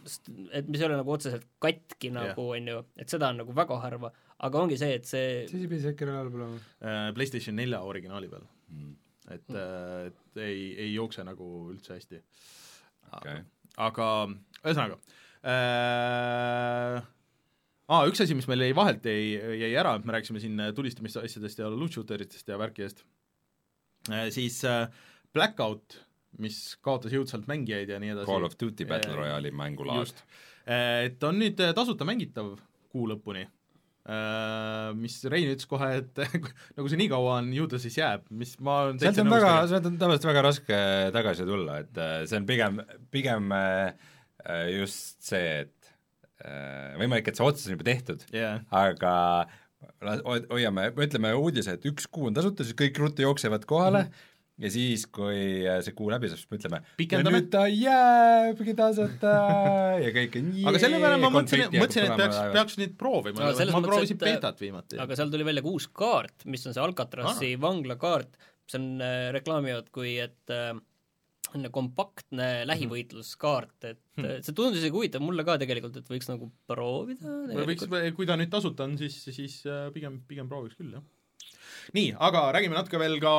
et 0.52 0.66
mis 0.68 0.82
ei 0.82 0.88
ole 0.88 0.98
nagu 0.98 1.12
otseselt 1.14 1.46
katki 1.62 2.10
nagu, 2.14 2.48
on 2.56 2.72
ju, 2.72 2.82
et 2.98 3.12
seda 3.12 3.30
on 3.30 3.40
nagu 3.44 3.54
väga 3.54 3.78
harva, 3.84 4.10
aga 4.46 4.64
ongi 4.64 4.78
see, 4.80 4.96
et 4.96 5.06
see 5.08 5.44
siis 5.50 5.64
ei 5.64 5.70
pidi 5.70 5.84
Sekiro 5.84 6.16
halb 6.16 6.36
olema 6.38 6.56
uh,? 6.56 7.12
PlayStation 7.16 7.56
nelja 7.58 7.82
originaali 7.86 8.30
peal 8.32 8.44
mm.. 8.72 8.92
et 9.36 9.46
mm., 9.52 10.10
et 10.10 10.42
ei, 10.46 10.66
ei 10.86 10.90
jookse 10.94 11.24
nagu 11.26 11.48
üldse 11.74 11.96
hästi 11.96 12.20
okay.. 13.18 13.44
aga 13.88 14.08
ühesõnaga 14.62 14.98
äh, 15.44 17.00
aa, 17.90 18.02
üks 18.08 18.24
asi, 18.24 18.36
mis 18.38 18.48
meil 18.50 18.64
jäi 18.68 18.76
vahelt, 18.76 19.06
jäi, 19.06 19.56
jäi 19.64 19.72
ära, 19.82 19.96
et 19.98 20.08
me 20.08 20.16
rääkisime 20.16 20.42
siin 20.42 20.68
tulistamiste 20.76 21.52
ja 21.60 21.72
loot 21.72 21.98
shooter 21.98 22.24
itest 22.24 22.48
ja 22.48 22.60
värkidest 22.60 23.04
äh,, 24.08 24.28
siis 24.32 24.62
äh, 24.68 24.86
Blackout, 25.30 26.00
mis 26.42 26.56
kaotas 26.82 27.12
jõudsalt 27.14 27.44
mängijaid 27.46 27.92
ja 27.92 28.00
nii 28.02 28.16
edasi. 28.16 28.26
Call 28.26 28.48
of 28.48 28.56
Duty 28.58 28.82
Battle 28.82 29.14
Royale'i 29.14 29.52
mängulaad. 29.54 30.10
Äh, 30.66 31.04
et 31.06 31.22
on 31.22 31.38
nüüd 31.38 31.60
tasuta 31.76 32.02
mängitav 32.08 32.56
kuu 32.90 33.06
lõpuni 33.06 33.44
Äh, 33.44 33.59
mis 34.96 35.16
Rein 35.28 35.50
ütles 35.52 35.68
kohe, 35.68 35.90
et 36.00 36.20
nagu 36.76 36.88
see 36.88 37.00
nii 37.00 37.10
kaua 37.12 37.36
on, 37.40 37.50
ju 37.54 37.66
ta 37.70 37.80
siis 37.82 37.98
jääb, 38.00 38.24
mis 38.32 38.54
ma 38.64 38.78
olen 38.86 39.00
sealt 39.02 39.20
on 39.22 39.32
väga, 39.32 39.52
sealt 39.70 39.88
on 39.90 39.98
tavaliselt 40.00 40.30
väga 40.30 40.44
raske 40.46 40.78
tagasi 41.16 41.46
tulla, 41.48 41.80
et 41.84 42.00
äh, 42.00 42.14
see 42.30 42.40
on 42.40 42.48
pigem, 42.48 42.80
pigem 43.12 43.52
äh, 43.56 43.92
just 44.72 45.20
see, 45.28 45.66
et 45.66 45.76
võimalik, 46.96 47.26
et 47.28 47.36
see 47.36 47.44
otsus 47.44 47.68
on 47.68 47.76
juba 47.76 47.84
tehtud 47.90 48.24
yeah., 48.32 48.62
aga 48.72 49.12
hoiame, 50.48 50.86
ütleme 50.96 51.34
uudise, 51.36 51.76
et 51.76 51.84
üks 51.88 52.08
kuu 52.08 52.30
on 52.30 52.36
tasuta, 52.36 52.64
siis 52.64 52.76
kõik 52.78 52.96
ruttu 53.00 53.26
jooksevad 53.26 53.68
kohale 53.68 54.06
mm, 54.06 54.08
-hmm 54.10 54.29
ja 54.60 54.70
siis, 54.72 55.06
kui 55.12 55.38
äh, 55.64 55.78
see 55.84 55.94
kuu 55.96 56.10
läbi 56.12 56.28
saab, 56.30 56.40
siis 56.40 56.50
me 56.50 56.58
ütleme, 56.58 56.80
ja 57.00 57.20
nüüd 57.24 57.48
ta 57.52 57.64
jääbki 57.68 58.74
tasuta 58.78 59.32
ja 60.04 60.12
kõik 60.16 60.36
on 60.40 60.52
jee, 60.56 60.66
aga 60.70 60.82
selle 60.82 61.00
peale 61.02 61.20
ma 61.22 61.32
mõtlesin, 61.34 61.72
mõtlesin, 61.74 62.06
et 62.08 62.20
peaks, 62.20 62.42
peaks 62.56 62.78
neid 62.80 62.94
proovima 63.00 63.48
no,, 63.48 63.66
ma 63.74 63.82
proovisin 63.86 64.20
betat 64.20 64.60
viimati. 64.60 65.00
aga 65.00 65.18
seal 65.18 65.32
tuli 65.32 65.46
välja 65.48 65.64
ka 65.64 65.72
uus 65.72 65.88
kaart, 66.02 66.46
mis 66.50 66.66
on 66.68 66.76
see 66.76 66.84
Alcatrazi 66.84 67.54
ah. 67.54 67.62
vanglakaart, 67.64 68.38
mis 68.66 68.78
on 68.80 68.86
äh,, 69.04 69.26
reklaamivad 69.36 69.88
kui 69.94 70.16
et 70.22 70.54
äh, 70.54 70.74
kompaktne 71.74 72.50
lähivõitluskaart, 72.68 73.78
et 73.88 74.02
hmm. 74.20 74.42
see 74.44 74.54
tundus 74.54 74.78
isegi 74.82 74.94
huvitav 74.94 75.24
mulle 75.24 75.42
ka 75.46 75.56
tegelikult, 75.58 75.96
et 75.98 76.12
võiks 76.12 76.28
nagu 76.30 76.50
proovida. 76.70 77.38
võiks, 77.64 77.88
kui 78.14 78.28
ta 78.28 78.36
nüüd 78.38 78.52
tasuta 78.52 78.86
on, 78.86 79.00
siis, 79.00 79.16
siis 79.32 79.62
äh, 79.66 79.88
pigem, 79.94 80.20
pigem 80.28 80.52
prooviks 80.52 80.78
küll, 80.78 80.92
jah 80.98 81.06
nii, 81.96 82.14
aga 82.28 82.46
räägime 82.56 82.78
natuke 82.78 83.00
veel 83.02 83.18
ka 83.22 83.34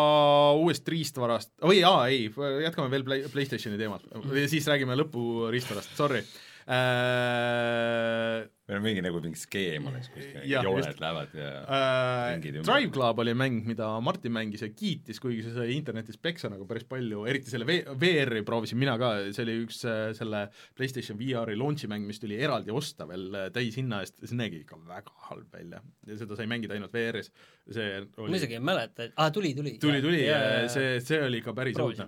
uuest 0.60 0.88
riistvarast, 0.92 1.54
või 1.66 1.82
aa, 1.88 2.08
ei, 2.12 2.30
jätkame 2.66 2.92
veel 2.94 3.06
Play, 3.08 3.28
PlayStationi 3.34 3.80
teemat, 3.82 4.08
siis 4.52 4.70
räägime 4.72 4.98
lõpu 5.00 5.52
riistvarast, 5.54 5.94
sorry 6.00 6.26
äh, 6.70 8.50
meil 8.72 8.80
on 8.80 8.86
mingi 8.86 9.02
nagu 9.04 9.20
mingi 9.24 9.40
skeem 9.40 9.88
oleks 9.90 10.10
kuskil, 10.14 10.44
jooned 10.48 11.02
lähevad 11.02 11.34
ja 11.36 11.50
äh. 11.68 12.62
Drive 12.62 12.92
Club 12.96 13.20
oli 13.24 13.34
mäng, 13.38 13.62
mida 13.68 13.90
Martin 14.04 14.34
mängis 14.36 14.64
ja 14.64 14.70
kiitis, 14.72 15.20
kuigi 15.24 15.44
see 15.46 15.56
sai 15.56 15.76
internetis 15.76 16.20
peksa 16.22 16.52
nagu 16.52 16.68
päris 16.70 16.86
palju, 16.88 17.26
eriti 17.30 17.52
selle 17.52 17.68
VR-i 17.68 18.44
proovisin 18.48 18.80
mina 18.82 18.96
ka, 19.02 19.14
see 19.36 19.46
oli 19.46 19.58
üks 19.66 19.82
äh, 19.90 20.02
selle 20.18 20.46
PlayStation 20.78 21.20
VR-i 21.20 21.58
launch'i 21.60 21.90
mäng, 21.92 22.08
mis 22.08 22.22
tuli 22.22 22.40
eraldi 22.40 22.74
osta 22.76 23.08
veel 23.10 23.28
äh, 23.36 23.50
täishinna 23.56 24.04
eest, 24.06 24.22
see 24.24 24.40
nägi 24.40 24.64
ikka 24.64 24.80
väga 24.88 25.16
halb 25.30 25.58
välja. 25.58 25.82
ja 26.08 26.20
seda 26.22 26.40
sai 26.40 26.48
mängida 26.52 26.78
ainult 26.78 26.96
VR-is, 26.96 27.32
see 27.68 27.90
oli 28.22 28.32
ma 28.32 28.40
isegi 28.40 28.60
ei 28.60 28.64
mäleta, 28.72 29.10
et 29.10 29.18
aa, 29.18 29.34
tuli, 29.36 29.56
tuli. 29.58 29.76
tuli, 29.82 30.04
tuli, 30.04 30.24
see, 30.72 30.96
see 31.04 31.20
oli 31.26 31.44
ikka 31.44 31.56
päris 31.58 31.80
õudne. 31.82 32.08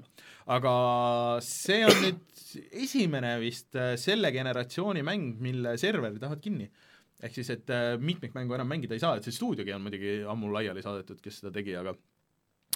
aga 0.53 0.73
see 1.43 1.83
on 1.89 1.99
nüüd 2.05 2.23
esimene 2.71 3.35
vist 3.41 3.77
äh, 3.79 3.93
selle 3.99 4.31
generatsiooni 4.35 5.03
mäng, 5.05 5.35
mille 5.43 5.77
serverid 5.81 6.21
lähevad 6.21 6.43
kinni. 6.43 6.69
ehk 7.23 7.37
siis, 7.37 7.53
et 7.53 7.69
äh, 7.71 7.93
mitmikmängu 7.99 8.55
enam 8.57 8.67
mängida 8.67 8.97
ei 8.97 9.03
saa, 9.03 9.15
et 9.15 9.27
see 9.27 9.35
stuudiogi 9.35 9.71
on 9.71 9.85
muidugi 9.85 10.17
ammu 10.27 10.49
laiali 10.51 10.81
saadetud, 10.83 11.21
kes 11.23 11.39
seda 11.39 11.53
tegi, 11.55 11.75
aga 11.79 11.93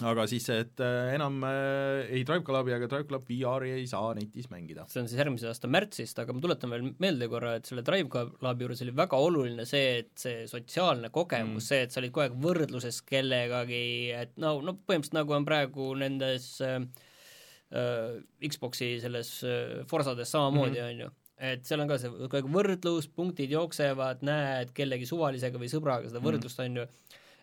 aga 0.08 0.24
siis, 0.30 0.46
et 0.54 0.80
äh, 0.84 1.10
enam 1.16 1.42
ei 1.48 2.22
Drive 2.22 2.44
Clubi 2.46 2.72
ega 2.72 2.86
Drive 2.88 3.08
Club 3.10 3.26
VR-i 3.28 3.72
ei 3.74 3.86
saa 3.90 4.12
netis 4.14 4.46
mängida. 4.52 4.86
see 4.88 5.02
on 5.02 5.10
siis 5.10 5.18
järgmise 5.18 5.50
aasta 5.50 5.68
märtsist, 5.68 6.22
aga 6.22 6.32
ma 6.32 6.44
tuletan 6.44 6.72
veel 6.72 6.86
meelde 7.02 7.28
korra, 7.28 7.56
et 7.58 7.68
selle 7.68 7.84
Drive 7.84 8.08
Clubi 8.38 8.64
juures 8.64 8.84
oli 8.86 8.94
väga 9.02 9.20
oluline 9.26 9.66
see, 9.68 9.98
et 10.04 10.14
see 10.22 10.46
sotsiaalne 10.48 11.10
kogemus 11.12 11.58
mm., 11.58 11.68
see, 11.68 11.82
et 11.84 11.92
sa 11.92 12.00
olid 12.00 12.14
kogu 12.14 12.28
aeg 12.28 12.40
võrdluses 12.46 13.02
kellegagi, 13.10 13.84
et 14.22 14.38
no, 14.38 14.56
no 14.62 14.78
põhimõtteliselt 14.78 15.18
nagu 15.18 15.36
on 15.36 15.48
praegu 15.50 15.92
nendes 15.98 16.54
äh, 16.64 16.78
Xbox'i 18.48 18.94
selles 19.02 19.32
äh, 19.44 19.80
Forsades 19.90 20.30
samamoodi, 20.32 20.78
mhm. 20.80 20.88
on 20.88 21.02
ju. 21.04 21.10
et 21.50 21.66
seal 21.68 21.84
on 21.84 21.90
ka 21.90 21.98
see 22.00 22.10
kogu 22.10 22.40
aeg 22.40 22.52
võrdlus, 22.54 23.10
punktid 23.14 23.52
jooksevad, 23.54 24.24
näed 24.26 24.72
kellegi 24.76 25.06
suvalisega 25.06 25.60
või 25.60 25.70
sõbraga 25.72 26.08
seda 26.08 26.22
mhm. 26.22 26.28
võrdlust, 26.30 26.62
on 26.64 26.82
ju, 26.82 26.86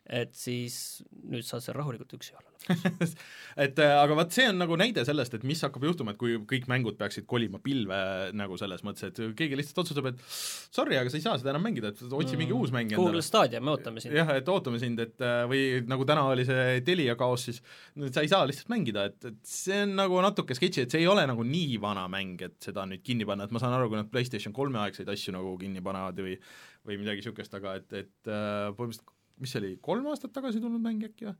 et 0.05 0.35
siis 0.37 1.03
nüüd 1.25 1.45
saad 1.45 1.63
seal 1.65 1.77
rahulikult 1.79 2.17
üksi 2.17 2.35
olla 2.37 2.55
et 3.65 3.79
äh, 3.81 3.93
aga 3.99 4.15
vaat 4.17 4.33
see 4.33 4.45
on 4.49 4.57
nagu 4.57 4.77
näide 4.79 5.03
sellest, 5.05 5.35
et 5.37 5.43
mis 5.47 5.59
hakkab 5.65 5.85
juhtuma, 5.85 6.13
et 6.13 6.19
kui 6.19 6.37
kõik 6.49 6.67
mängud 6.71 6.97
peaksid 6.99 7.27
kolima 7.29 7.59
pilve 7.63 7.97
nagu 8.37 8.57
selles 8.59 8.81
mõttes, 8.85 9.09
et 9.09 9.19
keegi 9.37 9.59
lihtsalt 9.59 9.83
otsustab, 9.83 10.09
et 10.11 10.21
sorry, 10.25 10.97
aga 10.99 11.11
sa 11.11 11.19
ei 11.19 11.25
saa 11.25 11.37
seda 11.41 11.53
enam 11.53 11.65
mängida, 11.67 11.91
et 11.93 12.01
otsi 12.05 12.33
mm. 12.33 12.41
mingi 12.41 12.55
uus 12.55 12.73
mäng 12.73 12.89
endale. 12.89 13.03
Google 13.03 13.23
Stadia, 13.25 13.61
me 13.61 13.73
ootame 13.75 14.03
sind. 14.03 14.15
jah, 14.17 14.31
et 14.39 14.49
ootame 14.51 14.81
sind, 14.81 15.01
et 15.03 15.25
äh, 15.25 15.43
või 15.51 15.63
nagu 15.89 16.07
täna 16.09 16.25
oli 16.31 16.47
see 16.47 16.79
Telia 16.85 17.17
kaos, 17.19 17.47
siis 17.49 17.61
sa 18.09 18.25
ei 18.25 18.31
saa 18.31 18.47
lihtsalt 18.49 18.71
mängida, 18.73 19.07
et, 19.11 19.19
et 19.31 19.41
see 19.49 19.83
on 19.85 19.97
nagu 20.01 20.21
natuke 20.25 20.57
sketši, 20.57 20.85
et 20.85 20.95
see 20.95 21.03
ei 21.05 21.09
ole 21.11 21.25
nagu 21.29 21.45
nii 21.45 21.81
vana 21.83 22.07
mäng, 22.11 22.41
et 22.49 22.57
seda 22.65 22.87
nüüd 22.89 23.05
kinni 23.05 23.27
panna, 23.29 23.45
et 23.45 23.53
ma 23.53 23.61
saan 23.61 23.77
aru, 23.77 23.91
kui 23.91 24.01
nad 24.01 24.09
PlayStation 24.09 24.55
kolme 24.55 24.81
aegseid 24.85 25.11
asju 25.11 25.35
nagu 25.37 25.53
kinni 25.61 25.85
panevad 25.85 26.23
või 26.25 26.39
või 26.85 26.99
midagi 27.01 27.23
niisugust, 27.23 27.53
aga 27.57 27.79
et, 27.79 27.87
et 27.97 28.29
äh, 28.29 28.69
põhimõtteliselt 28.77 29.14
mis 29.41 29.55
see 29.55 29.61
oli, 29.61 29.73
kolm 29.83 30.07
aastat 30.11 30.33
tagasi 30.35 30.61
tulnud 30.63 30.83
mäng 30.83 31.03
äkki 31.07 31.29
või? 31.29 31.35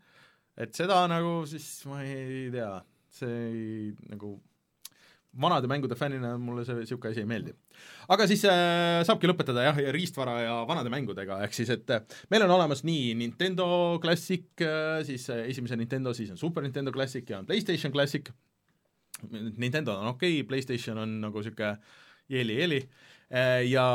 et 0.65 0.75
seda 0.75 1.01
nagu 1.11 1.37
siis 1.49 1.67
ma 1.89 2.01
ei 2.05 2.49
tea, 2.53 2.73
see 3.15 3.39
ei 3.45 3.87
nagu 4.11 4.35
vanade 5.41 5.67
mängude 5.67 5.97
fännina 5.99 6.35
mulle 6.39 6.63
see 6.65 6.77
niisugune 6.79 7.11
asi 7.11 7.23
ei 7.23 7.29
meeldi. 7.29 7.53
aga 8.13 8.27
siis 8.29 8.45
äh, 8.47 9.01
saabki 9.07 9.27
lõpetada 9.27 9.65
jah, 9.67 9.81
riistvara 9.95 10.35
ja 10.45 10.55
vanade 10.67 10.91
mängudega, 10.93 11.41
ehk 11.45 11.57
siis 11.57 11.71
et 11.75 11.91
äh, 11.91 12.05
meil 12.31 12.45
on 12.47 12.55
olemas 12.55 12.85
nii 12.87 13.13
Nintendo 13.19 13.67
Classic 14.03 14.47
äh,, 14.63 15.01
siis 15.07 15.27
äh, 15.33 15.43
esimese 15.51 15.77
Nintendo, 15.79 16.13
siis 16.15 16.31
on 16.31 16.39
Super 16.39 16.63
Nintendo 16.63 16.93
Classic 16.95 17.29
ja 17.29 17.41
on 17.41 17.49
PlayStation 17.49 17.91
Classic, 17.91 18.31
Nintendo 19.31 19.99
on 19.99 20.13
okei 20.15 20.39
okay,, 20.39 20.47
PlayStation 20.47 21.03
on 21.03 21.19
nagu 21.27 21.43
niisugune 21.43 21.75
jeeli-jeeli 22.31 22.79
äh,, 22.79 23.14
ja 23.25 23.85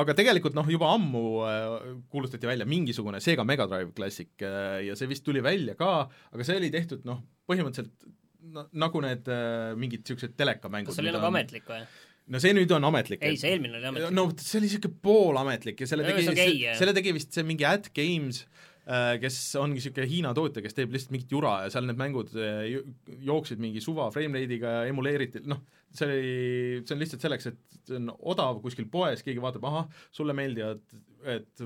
aga 0.00 0.14
tegelikult 0.14 0.54
noh, 0.54 0.68
juba 0.70 0.92
ammu 0.94 1.24
äh, 1.42 1.88
kuulutati 2.12 2.46
välja 2.46 2.66
mingisugune 2.68 3.18
Sega 3.20 3.42
Mega 3.44 3.66
Drive 3.66 3.90
Classic 3.96 4.30
äh, 4.46 4.84
ja 4.86 4.94
see 4.98 5.10
vist 5.10 5.24
tuli 5.26 5.42
välja 5.42 5.74
ka, 5.78 6.06
aga 6.30 6.46
see 6.46 6.60
oli 6.60 6.70
tehtud 6.70 7.02
noh, 7.08 7.24
põhimõtteliselt 7.50 8.06
no, 8.54 8.68
nagu 8.78 9.02
need 9.04 9.26
äh, 9.32 9.72
mingid 9.78 10.04
niisugused 10.04 10.36
telekamängud. 10.38 10.92
kas 10.92 11.00
see 11.00 11.06
oli 11.06 11.14
nagu 11.16 11.26
on... 11.26 11.34
ametlik 11.34 11.66
või? 11.68 11.82
no 12.32 12.40
see 12.42 12.54
nüüd 12.56 12.72
on 12.76 12.86
ametlik. 12.88 13.24
ei, 13.24 13.38
see 13.40 13.54
eelmine 13.54 13.78
oli 13.80 13.90
ametlik. 13.90 14.14
no 14.16 14.26
see 14.36 14.60
oli 14.60 14.70
niisugune 14.70 15.02
poolametlik 15.04 15.82
ja 15.82 15.90
selle 15.90 16.06
tegi, 16.06 16.30
okay, 16.32 16.56
selle 16.78 16.96
tegi 16.96 17.14
vist 17.16 17.36
see 17.36 17.46
mingi 17.48 17.66
At 17.68 17.90
Games 17.96 18.44
äh,, 18.86 19.16
kes 19.22 19.40
ongi 19.60 19.80
niisugune 19.80 20.08
Hiina 20.10 20.34
tootja, 20.36 20.64
kes 20.64 20.76
teeb 20.76 20.94
lihtsalt 20.94 21.14
mingit 21.16 21.34
jura 21.34 21.58
ja 21.64 21.72
seal 21.74 21.88
need 21.88 22.00
mängud 22.00 22.34
äh, 22.38 22.78
jooksid 23.26 23.62
mingi 23.62 23.82
suva 23.84 24.10
frame 24.14 24.38
rate'iga 24.38 24.78
ja 24.78 24.86
emuleeriti, 24.92 25.44
noh, 25.48 25.64
see 25.96 26.06
oli, 26.08 26.32
see 26.84 26.94
on 26.94 27.02
lihtsalt 27.02 27.24
selleks, 27.24 27.50
et 27.50 27.78
see 27.88 28.00
on 28.00 28.10
odav 28.32 28.62
kuskil 28.64 28.88
poes, 28.92 29.22
keegi 29.24 29.42
vaatab, 29.42 29.68
ahah, 29.70 30.02
sulle 30.14 30.36
meeldivad 30.36 30.82
et 31.26 31.62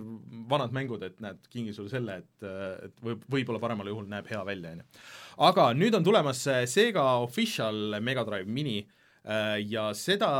vanad 0.48 0.72
mängud, 0.74 1.02
et 1.04 1.18
näed, 1.22 1.40
kingin 1.52 1.74
sulle 1.76 1.92
selle, 1.92 2.18
et, 2.22 2.46
et 2.86 3.04
võib, 3.04 3.24
võib-olla 3.30 3.60
paremal 3.62 3.90
juhul 3.90 4.08
näeb 4.10 4.28
hea 4.30 4.40
välja, 4.48 4.72
on 4.72 4.82
ju. 4.82 5.02
aga 5.48 5.66
nüüd 5.76 5.96
on 5.98 6.06
tulemas 6.06 6.42
Sega 6.70 7.04
Official 7.22 7.98
Mega 8.04 8.24
Drive 8.28 8.48
Mini 8.48 8.80
äh, 8.80 9.58
ja 9.68 9.90
seda 9.98 10.32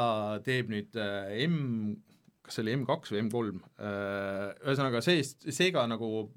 teeb 0.46 0.72
nüüd 0.72 0.96
äh, 1.00 1.44
M, 1.46 1.96
kas 2.42 2.58
see 2.58 2.64
oli 2.66 2.76
M2 2.80 3.14
või 3.14 3.24
M3, 3.26 3.60
äh, 3.78 4.46
ühesõnaga 4.64 5.04
see, 5.04 5.24
Sega 5.52 5.84
nagu 5.90 6.30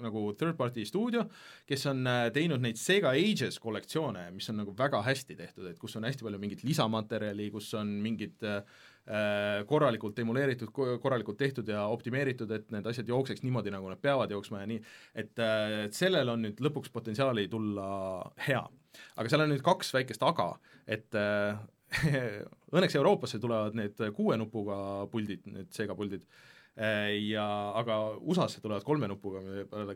nagu 0.00 0.24
third 0.38 0.56
party 0.56 0.86
stuudio, 0.88 1.26
kes 1.68 1.84
on 1.90 2.06
teinud 2.32 2.62
neid 2.64 2.80
Sega 2.80 3.12
Ages 3.18 3.58
kollektsioone, 3.62 4.28
mis 4.32 4.48
on 4.52 4.62
nagu 4.62 4.72
väga 4.78 5.02
hästi 5.04 5.36
tehtud, 5.36 5.68
et 5.68 5.78
kus 5.80 5.98
on 6.00 6.08
hästi 6.08 6.24
palju 6.24 6.40
mingit 6.42 6.64
lisamaterjali, 6.64 7.50
kus 7.52 7.68
on 7.78 7.92
mingid 8.02 8.48
äh, 8.48 8.62
Äh, 9.02 9.64
korralikult 9.66 10.18
emuleeritud, 10.22 10.68
korralikult 11.02 11.36
tehtud 11.40 11.66
ja 11.66 11.88
optimeeritud, 11.90 12.50
et 12.54 12.68
need 12.70 12.86
asjad 12.86 13.08
jookseks 13.10 13.42
niimoodi, 13.42 13.72
nagu 13.74 13.88
nad 13.90 13.98
peavad 13.98 14.30
jooksma 14.30 14.60
ja 14.60 14.68
nii, 14.70 14.78
et, 15.18 15.32
äh, 15.42 15.72
et 15.88 15.98
sellel 15.98 16.30
on 16.30 16.44
nüüd 16.46 16.62
lõpuks 16.62 16.92
potentsiaali 16.94 17.48
tulla 17.50 17.88
hea. 18.46 18.60
aga 19.16 19.32
seal 19.32 19.42
on 19.42 19.50
nüüd 19.50 19.64
kaks 19.66 19.90
väikest 19.96 20.22
aga, 20.22 20.52
et 20.86 21.18
äh, 21.18 21.58
õnneks 22.76 22.94
Euroopasse 23.00 23.42
tulevad 23.42 23.74
need 23.74 23.98
kuue 24.14 24.38
nupuga 24.38 24.78
puldid, 25.10 25.50
need 25.50 25.74
Sega 25.74 25.98
puldid, 25.98 26.22
ja 26.72 27.44
aga 27.76 27.98
USA-sse 28.16 28.62
tulevad 28.64 28.84
kolme 28.86 29.10
nupuga, 29.10 29.42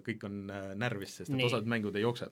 kõik 0.04 0.26
on 0.28 0.42
närvis, 0.76 1.14
sest 1.22 1.32
et 1.32 1.44
osad 1.46 1.64
mängud 1.72 1.96
ei 1.96 2.04
jookse. 2.04 2.28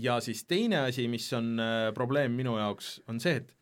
Ja 0.00 0.18
siis 0.24 0.46
teine 0.48 0.86
asi, 0.86 1.04
mis 1.12 1.26
on 1.36 1.60
probleem 1.96 2.32
minu 2.38 2.56
jaoks, 2.56 2.98
on 3.12 3.20
see, 3.20 3.42
et 3.42 3.54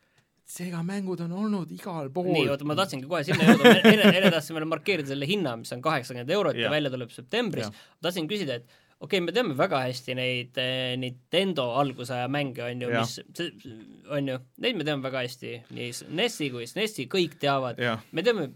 Sega 0.47 0.79
mängud 0.87 1.19
on 1.25 1.33
olnud 1.35 1.71
igal 1.75 2.07
pool. 2.15 2.31
nii, 2.31 2.47
oota, 2.53 2.67
ma 2.71 2.77
tahtsingi 2.79 3.09
kohe 3.11 3.25
sinna 3.27 3.49
jõuda, 3.49 3.73
enne, 3.81 4.11
enne 4.13 4.29
tahtsin 4.31 4.55
veel 4.55 4.69
markeerida 4.71 5.11
selle 5.11 5.27
hinna, 5.27 5.57
mis 5.59 5.75
on 5.75 5.81
kaheksakümmend 5.83 6.31
eurot 6.37 6.55
ja. 6.55 6.69
ja 6.69 6.71
välja 6.71 6.93
tuleb 6.93 7.11
septembris, 7.11 7.73
tahtsin 7.99 8.29
küsida, 8.31 8.61
et 8.61 8.77
okei 9.01 9.19
okay,, 9.19 9.25
me 9.27 9.35
teame 9.35 9.57
väga 9.59 9.81
hästi 9.89 10.15
neid 10.15 10.61
Nintendo 11.03 11.67
algusaja 11.81 12.29
mänge, 12.31 12.63
on 12.63 12.85
ju, 12.87 12.93
mis, 12.95 13.17
on 14.15 14.31
ju, 14.31 14.39
neid 14.63 14.79
me 14.79 14.87
teame 14.87 15.03
väga 15.09 15.25
hästi, 15.27 15.57
nii 15.75 15.91
NES-i 16.21 16.53
kui 16.55 16.71
SNES-i 16.71 17.09
kõik 17.11 17.35
teavad, 17.43 17.83
me 18.15 18.27
teame 18.27 18.47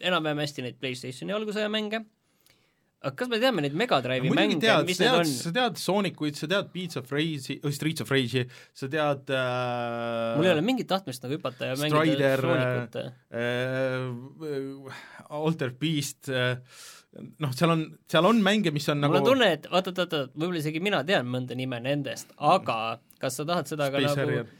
enam-vähem 0.00 0.42
hästi 0.44 0.64
neid 0.66 0.80
PlayStationi 0.80 1.36
algusaja 1.36 1.70
mänge 1.72 2.04
aga 3.00 3.16
kas 3.16 3.30
me 3.32 3.38
teame 3.40 3.62
neid 3.64 3.76
Mega 3.80 3.98
Drive'i 4.04 4.32
mänge, 4.36 4.58
mis 4.84 4.98
need 5.00 5.14
on? 5.16 5.28
sa 5.28 5.52
tead 5.56 5.78
Soonicuid, 5.80 6.36
sa 6.36 6.48
tead 6.50 6.68
Beats 6.74 7.00
of 7.00 7.08
Rage'i, 7.14 7.56
Streets 7.72 8.04
of 8.04 8.12
Rage'i, 8.12 8.44
sa 8.76 8.90
tead 8.92 9.32
äh, 9.32 10.36
mul 10.36 10.48
ei 10.48 10.52
ole 10.52 10.64
mingit 10.66 10.88
tahtmist 10.90 11.24
nagu 11.24 11.38
hüpata 11.38 11.70
ja 11.70 11.78
mängida 11.80 12.34
Soonicut 12.42 12.98
äh, 13.00 13.08
äh, 13.40 15.00
Alter 15.40 15.72
Beast 15.80 16.28
äh, 16.28 16.58
noh, 17.40 17.56
seal 17.56 17.72
on, 17.72 17.86
seal 18.10 18.28
on 18.28 18.44
mänge, 18.44 18.74
mis 18.74 18.88
on 18.92 19.00
mul 19.00 19.06
nagu 19.06 19.16
mul 19.16 19.24
on 19.24 19.32
tunne, 19.32 19.50
et 19.56 19.68
oot-oot-oot, 19.70 20.36
võib-olla 20.36 20.60
isegi 20.60 20.84
mina 20.84 21.00
tean 21.08 21.28
mõnda 21.32 21.56
nime 21.56 21.80
nendest, 21.82 22.36
aga 22.36 22.98
kas 23.22 23.40
sa 23.40 23.48
tahad 23.48 23.70
seda 23.70 23.88
Space 23.88 23.96
ka 23.96 24.08
nagu 24.10 24.20
Harrier. 24.26 24.56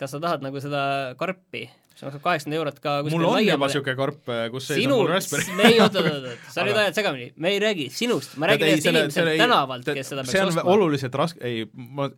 kas 0.00 0.16
sa 0.16 0.22
tahad 0.24 0.48
nagu 0.48 0.64
seda 0.64 0.86
karpi 1.20 1.66
see 1.94 2.08
maksab 2.08 2.22
kaheksakümmend 2.24 2.58
eurot 2.60 2.78
ka 2.82 2.94
mul 3.06 3.26
on 3.28 3.40
juba 3.44 3.68
niisugune 3.70 3.96
karp, 3.98 4.22
äh, 4.28 4.44
kus 4.52 4.68
seisab 4.70 4.94
mul 4.94 5.10
Raspberry. 5.10 5.58
ei, 5.68 5.80
oot, 5.84 5.98
oot, 6.00 6.28
oot, 6.30 6.46
sa 6.54 6.62
nüüd 6.66 6.78
ajad 6.82 7.00
segamini, 7.00 7.28
me 7.36 7.54
ei 7.54 7.60
räägi 7.62 7.88
sinust, 7.94 8.38
ma 8.40 8.50
räägin 8.50 8.72
ühest 8.72 8.88
inimesest 8.90 9.34
tänavalt, 9.42 9.90
kes 9.90 10.10
seda 10.12 10.24
peaks 10.26 10.40
ostma. 10.48 10.56
see 10.58 10.64
on 10.64 10.72
oluliselt 10.74 11.20
raske, 11.20 11.42
ei, 11.46 11.68
ma 11.74 12.10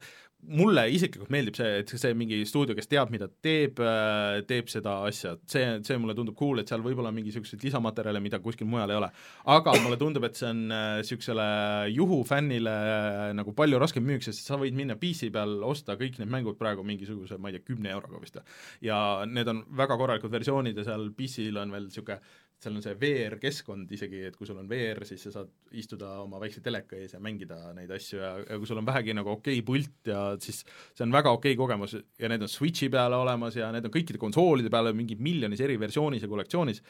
mulle 0.47 0.85
isiklikult 0.95 1.31
meeldib 1.33 1.57
see, 1.59 1.81
et 1.81 1.91
see 1.91 2.13
mingi 2.19 2.39
stuudio, 2.49 2.77
kes 2.79 2.89
teab, 2.91 3.11
mida 3.13 3.29
teeb, 3.43 3.81
äh, 3.83 4.41
teeb 4.49 4.71
seda 4.71 4.97
asja, 5.09 5.35
see, 5.51 5.65
see 5.87 5.99
mulle 6.01 6.15
tundub 6.19 6.37
cool, 6.39 6.61
et 6.63 6.71
seal 6.71 6.85
võib-olla 6.85 7.13
mingisuguseid 7.15 7.65
lisamaterjale, 7.67 8.23
mida 8.23 8.41
kuskil 8.43 8.69
mujal 8.71 8.93
ei 8.93 9.01
ole. 9.01 9.11
aga 9.57 9.75
mulle 9.83 9.99
tundub, 10.01 10.27
et 10.29 10.39
see 10.39 10.49
on 10.51 10.63
niisugusele 10.71 11.47
äh, 11.47 11.91
juhufännile 11.97 12.77
äh, 12.93 13.27
nagu 13.37 13.55
palju 13.57 13.81
raskem 13.83 14.07
müük, 14.07 14.25
sest 14.27 14.47
sa 14.47 14.61
võid 14.61 14.77
minna 14.79 14.99
PC 15.01 15.31
peal 15.35 15.59
osta 15.67 15.99
kõik 16.01 16.21
need 16.23 16.33
mängud 16.33 16.59
praegu 16.61 16.87
mingisuguse, 16.87 17.41
ma 17.43 17.51
ei 17.51 17.59
tea, 17.59 17.67
kümne 17.73 17.93
euroga 17.95 18.23
vist. 18.23 18.41
ja 18.85 18.99
need 19.27 19.49
on 19.51 19.65
väga 19.77 19.99
korralikud 19.99 20.33
versioonid 20.33 20.77
ja 20.79 20.87
seal 20.87 21.11
PC-l 21.17 21.63
on 21.63 21.75
veel 21.75 21.89
niisugune 21.91 22.21
seal 22.63 22.77
on 22.77 22.85
see 22.85 22.97
VR-keskkond 23.01 23.91
isegi, 23.93 24.23
et 24.31 24.37
kui 24.37 24.49
sul 24.49 24.57
on 24.61 24.69
VR, 24.71 25.03
siis 25.09 25.27
sa 25.27 25.33
saad 25.35 25.51
istuda 25.77 26.15
oma 26.23 26.41
väikse 26.41 26.63
teleka 26.65 26.97
ees 26.97 27.13
ja 27.13 27.21
mängida 27.23 27.59
neid 27.77 27.91
asju 27.93 28.21
ja, 28.23 28.31
ja 28.41 28.57
kui 28.57 28.69
sul 28.69 28.81
on 28.81 28.89
vähegi 28.89 29.17
nagu 29.17 29.35
okei 29.35 29.59
okay 29.61 29.67
pult 29.67 30.09
ja 30.09 30.23
siis 30.43 30.63
see 30.65 31.05
on 31.05 31.13
väga 31.15 31.35
okei 31.37 31.53
okay 31.53 31.61
kogemus 31.61 31.99
ja 31.99 32.31
need 32.33 32.47
on 32.47 32.51
Switchi 32.51 32.89
peale 32.93 33.19
olemas 33.21 33.59
ja 33.61 33.69
need 33.75 33.89
on 33.89 33.93
kõikide 33.93 34.21
konsoolide 34.23 34.73
peale 34.73 34.95
mingi 34.97 35.19
miljonis 35.21 35.61
eri 35.67 35.77
versioonis 35.81 36.25
ja 36.25 36.33
kollektsioonis 36.33 36.81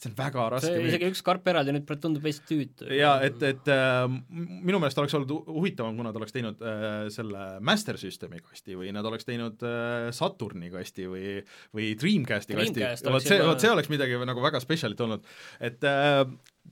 see 0.00 0.10
on 0.10 0.16
väga 0.18 0.46
raske 0.54 0.70
see 0.70 0.86
isegi 0.90 1.10
üks 1.12 1.22
karp 1.26 1.46
eraldi 1.50 1.74
nüüd 1.76 1.90
tundub 2.02 2.24
hästi 2.26 2.46
tüütu. 2.50 2.88
jaa, 2.98 3.16
et, 3.26 3.42
et 3.46 3.70
äh, 3.72 4.06
minu 4.34 4.80
meelest 4.82 4.98
oleks 5.00 5.14
olnud 5.18 5.34
huvitavam, 5.48 5.96
kui 5.98 6.06
nad 6.06 6.18
oleks 6.20 6.34
teinud 6.34 6.64
äh, 6.64 6.88
selle 7.14 7.44
Master 7.64 7.98
Systemi 8.00 8.42
kasti 8.42 8.78
või 8.78 8.90
nad 8.94 9.06
oleks 9.10 9.28
teinud 9.28 9.62
äh, 9.66 10.08
Saturni 10.16 10.72
kasti 10.74 11.06
või 11.10 11.36
või 11.74 11.92
Dreamcasti 12.00 12.56
Dreamcast 12.56 13.04
kasti, 13.04 13.14
vot 13.14 13.28
see, 13.28 13.40
vot 13.44 13.62
see 13.62 13.72
oleks 13.72 13.92
midagi 13.92 14.18
nagu 14.24 14.44
väga 14.44 14.62
spetsialit 14.62 15.00
olnud, 15.06 15.30
et 15.64 15.86
äh, 15.88 16.24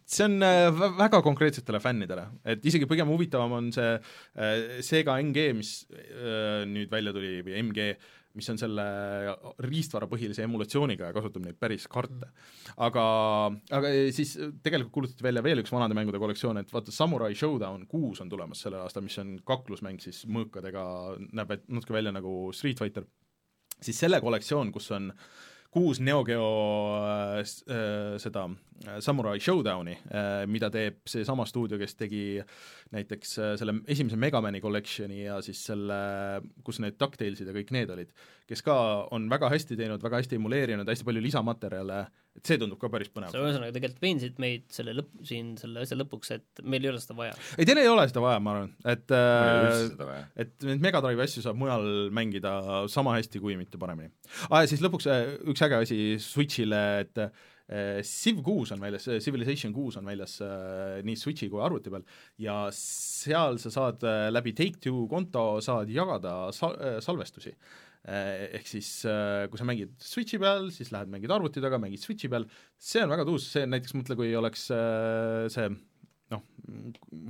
see 0.08 0.26
on 0.26 0.42
äh, 0.42 0.82
väga 0.98 1.22
konkreetsetele 1.24 1.80
fännidele, 1.82 2.26
et 2.44 2.64
isegi 2.66 2.88
pigem 2.90 3.10
huvitavam 3.12 3.58
on 3.58 3.70
see 3.74 3.92
äh, 3.94 4.80
Sega 4.84 5.18
NG, 5.22 5.52
mis 5.56 5.74
äh, 5.92 6.64
nüüd 6.68 6.90
välja 6.92 7.14
tuli, 7.14 7.38
või 7.46 7.60
MG, 7.62 7.92
mis 8.38 8.48
on 8.52 8.58
selle 8.60 8.84
riistvarapõhilise 9.66 10.44
emulatsiooniga 10.46 11.10
ja 11.10 11.16
kasutab 11.16 11.44
neid 11.46 11.58
päris 11.60 11.86
kaarte. 11.92 12.30
aga, 12.76 13.04
aga 13.78 13.92
siis 14.14 14.34
tegelikult 14.64 14.94
kuulutati 14.96 15.26
välja 15.26 15.44
veel 15.44 15.62
üks 15.62 15.72
vanade 15.74 15.96
mängude 15.98 16.20
kollektsioon, 16.22 16.62
et 16.62 16.72
vaata, 16.72 16.94
Samurai 16.94 17.34
Showdown 17.38 17.86
kuus 17.90 18.22
on 18.24 18.32
tulemas 18.32 18.64
sellel 18.64 18.84
aastal, 18.84 19.04
mis 19.06 19.18
on 19.22 19.36
kaklusmäng 19.46 20.00
siis 20.02 20.24
mõõkadega, 20.26 20.84
näeb 21.32 21.56
natuke 21.68 21.96
välja 21.96 22.14
nagu 22.14 22.52
Street 22.56 22.80
Fighter, 22.80 23.08
siis 23.82 23.98
selle 23.98 24.20
kollektsioon, 24.24 24.72
kus 24.72 24.90
on 24.96 25.10
äh, 25.12 25.26
kuus 25.72 26.00
Neo 26.04 26.20
Geo 26.24 26.48
äh, 27.00 27.40
äh, 27.40 28.18
seda 28.20 28.44
äh, 28.84 29.00
Samurai 29.00 29.38
Showdowni 29.40 29.94
äh,, 30.12 30.46
mida 30.46 30.68
teeb 30.70 31.00
seesama 31.08 31.46
stuudio, 31.48 31.78
kes 31.80 31.96
tegi 31.96 32.24
näiteks 32.92 33.32
äh, 33.38 33.54
selle 33.60 33.78
esimese 33.88 34.18
Megamani 34.20 34.60
collection'i 34.60 35.22
ja 35.24 35.40
siis 35.44 35.62
selle, 35.70 35.96
kus 36.64 36.82
need 36.84 36.98
DuckTalesid 37.00 37.48
ja 37.48 37.56
kõik 37.56 37.72
need 37.72 37.92
olid, 37.94 38.12
kes 38.48 38.64
ka 38.66 38.76
on 39.16 39.30
väga 39.32 39.48
hästi 39.54 39.78
teinud, 39.80 40.04
väga 40.04 40.20
hästi 40.20 40.36
emuleerinud, 40.40 40.92
hästi 40.92 41.08
palju 41.08 41.24
lisamaterjale 41.24 42.04
et 42.38 42.48
see 42.48 42.58
tundub 42.60 42.80
ka 42.80 42.88
päris 42.92 43.10
põnev. 43.12 43.32
sa 43.34 43.42
ühesõnaga 43.42 43.74
tegelikult 43.76 44.04
veensid 44.04 44.40
meid 44.42 44.64
selle 44.72 44.94
lõpp, 44.96 45.12
siin 45.28 45.52
selle 45.60 45.84
asja 45.84 45.98
lõpuks, 46.00 46.32
et 46.38 46.62
meil 46.64 46.86
ei 46.86 46.92
ole 46.92 47.02
seda 47.02 47.16
vaja. 47.18 47.36
ei, 47.58 47.68
teil 47.68 47.82
ei 47.82 47.90
ole 47.90 48.06
seda 48.08 48.24
vaja, 48.24 48.42
ma 48.42 48.56
arvan, 48.56 48.74
et 48.94 49.14
äh, 49.16 50.12
et 50.46 50.68
neid 50.68 50.84
Mega 50.84 51.02
Drive'i 51.04 51.28
asju 51.28 51.44
saab 51.44 51.60
mujal 51.60 51.86
mängida 52.14 52.56
sama 52.92 53.18
hästi 53.18 53.42
kui 53.42 53.58
mitte 53.60 53.80
paremini 53.80 54.12
ah,. 54.48 54.62
ja 54.62 54.68
siis 54.70 54.84
lõpuks 54.84 55.08
äh, 55.12 55.34
üks 55.52 55.64
äge 55.66 55.82
asi 55.84 56.02
Switch'ile, 56.22 56.84
et 57.04 57.26
äh, 57.26 57.32
Civ 58.04 58.42
kuus 58.44 58.72
on 58.74 58.80
väljas, 58.82 59.06
Civilization 59.22 59.72
kuus 59.72 59.96
on 59.96 60.08
väljas 60.08 60.40
äh, 60.44 60.98
nii 61.06 61.16
Switchi 61.16 61.48
kui 61.52 61.62
arvuti 61.62 61.92
peal 61.92 62.04
ja 62.42 62.56
seal 62.76 63.56
sa 63.62 63.72
saad 63.72 64.02
äh, 64.04 64.26
läbi 64.32 64.52
Take-Two 64.56 65.06
konto 65.10 65.60
saad 65.64 65.92
jagada 65.92 66.50
sal-, 66.52 66.76
äh, 66.80 66.98
salvestusi 67.04 67.54
ehk 68.02 68.66
siis 68.66 68.88
eh, 69.06 69.46
kui 69.50 69.60
sa 69.60 69.66
mängid 69.68 69.94
Switchi 70.02 70.40
peal, 70.42 70.72
siis 70.74 70.90
lähed 70.94 71.10
mängid 71.12 71.30
arvuti 71.30 71.62
taga, 71.62 71.78
mängid 71.82 72.02
Switchi 72.02 72.30
peal, 72.32 72.48
see 72.74 73.04
on 73.04 73.12
väga 73.14 73.26
tuus, 73.28 73.46
see 73.52 73.62
näiteks 73.68 73.94
mõtle, 73.94 74.16
kui 74.18 74.32
oleks 74.38 74.64
eh, 74.74 75.46
see 75.54 75.68
noh, 76.32 76.42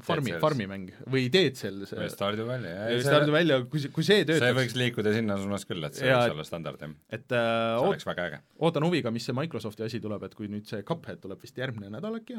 farmi, 0.07 0.33
farmi 0.41 0.67
mäng 0.71 0.93
või 1.13 1.27
Dead 1.33 1.59
Cells. 1.59 1.93
või 1.97 2.09
Stardew 2.13 2.47
Valley, 2.49 2.73
jah. 2.73 3.05
Stardew 3.05 3.35
Valley, 3.35 3.67
kui 3.73 3.83
see, 3.83 3.93
kui 3.95 4.07
see 4.07 4.25
töötaks 4.25 4.47
see 4.47 4.59
võiks 4.61 4.77
liikuda 4.79 5.15
sinna 5.17 5.37
suunas 5.43 5.67
küll, 5.69 5.85
et 5.89 5.99
see 5.99 6.09
ja, 6.09 6.21
võiks 6.23 6.37
olla 6.37 6.47
standard, 6.49 6.85
jah. 6.87 6.95
et 7.19 7.37
äh, 7.37 7.49
see 7.75 7.91
oleks 7.91 8.09
väga 8.09 8.29
äge. 8.31 8.41
ootan 8.69 8.87
huviga, 8.89 9.13
mis 9.15 9.27
see 9.29 9.37
Microsofti 9.37 9.85
asi 9.89 10.01
tuleb, 10.05 10.25
et 10.29 10.37
kui 10.39 10.49
nüüd 10.53 10.69
see 10.71 10.87
Cuphead 10.89 11.21
tuleb 11.25 11.43
vist 11.43 11.59
järgmine 11.61 11.93
nädal 11.93 12.17
äkki, 12.21 12.39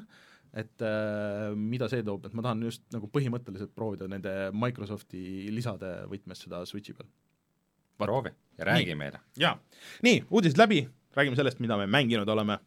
et 0.64 0.88
äh, 0.90 1.52
mida 1.54 1.92
see 1.92 2.06
toob, 2.08 2.26
et 2.30 2.38
ma 2.38 2.48
tahan 2.48 2.66
just 2.66 2.88
nagu 2.96 3.12
põhimõtteliselt 3.14 3.76
proovida 3.78 4.10
nende 4.10 4.34
Microsofti 4.58 5.52
lisade 5.54 6.00
võtmes 6.10 6.48
seda 6.48 6.64
Switchi 6.70 6.98
peal 6.98 7.14
proovi 7.98 8.34
ja 8.58 8.66
räägi 8.66 8.94
nii. 8.94 8.96
meile. 8.96 9.20
jaa. 9.38 9.58
nii, 10.04 10.24
uudised 10.30 10.58
läbi, 10.58 10.84
räägime 11.16 11.36
sellest, 11.36 11.60
mida 11.60 11.78
me 11.78 11.88
mänginud 11.88 12.30
oleme. 12.30 12.60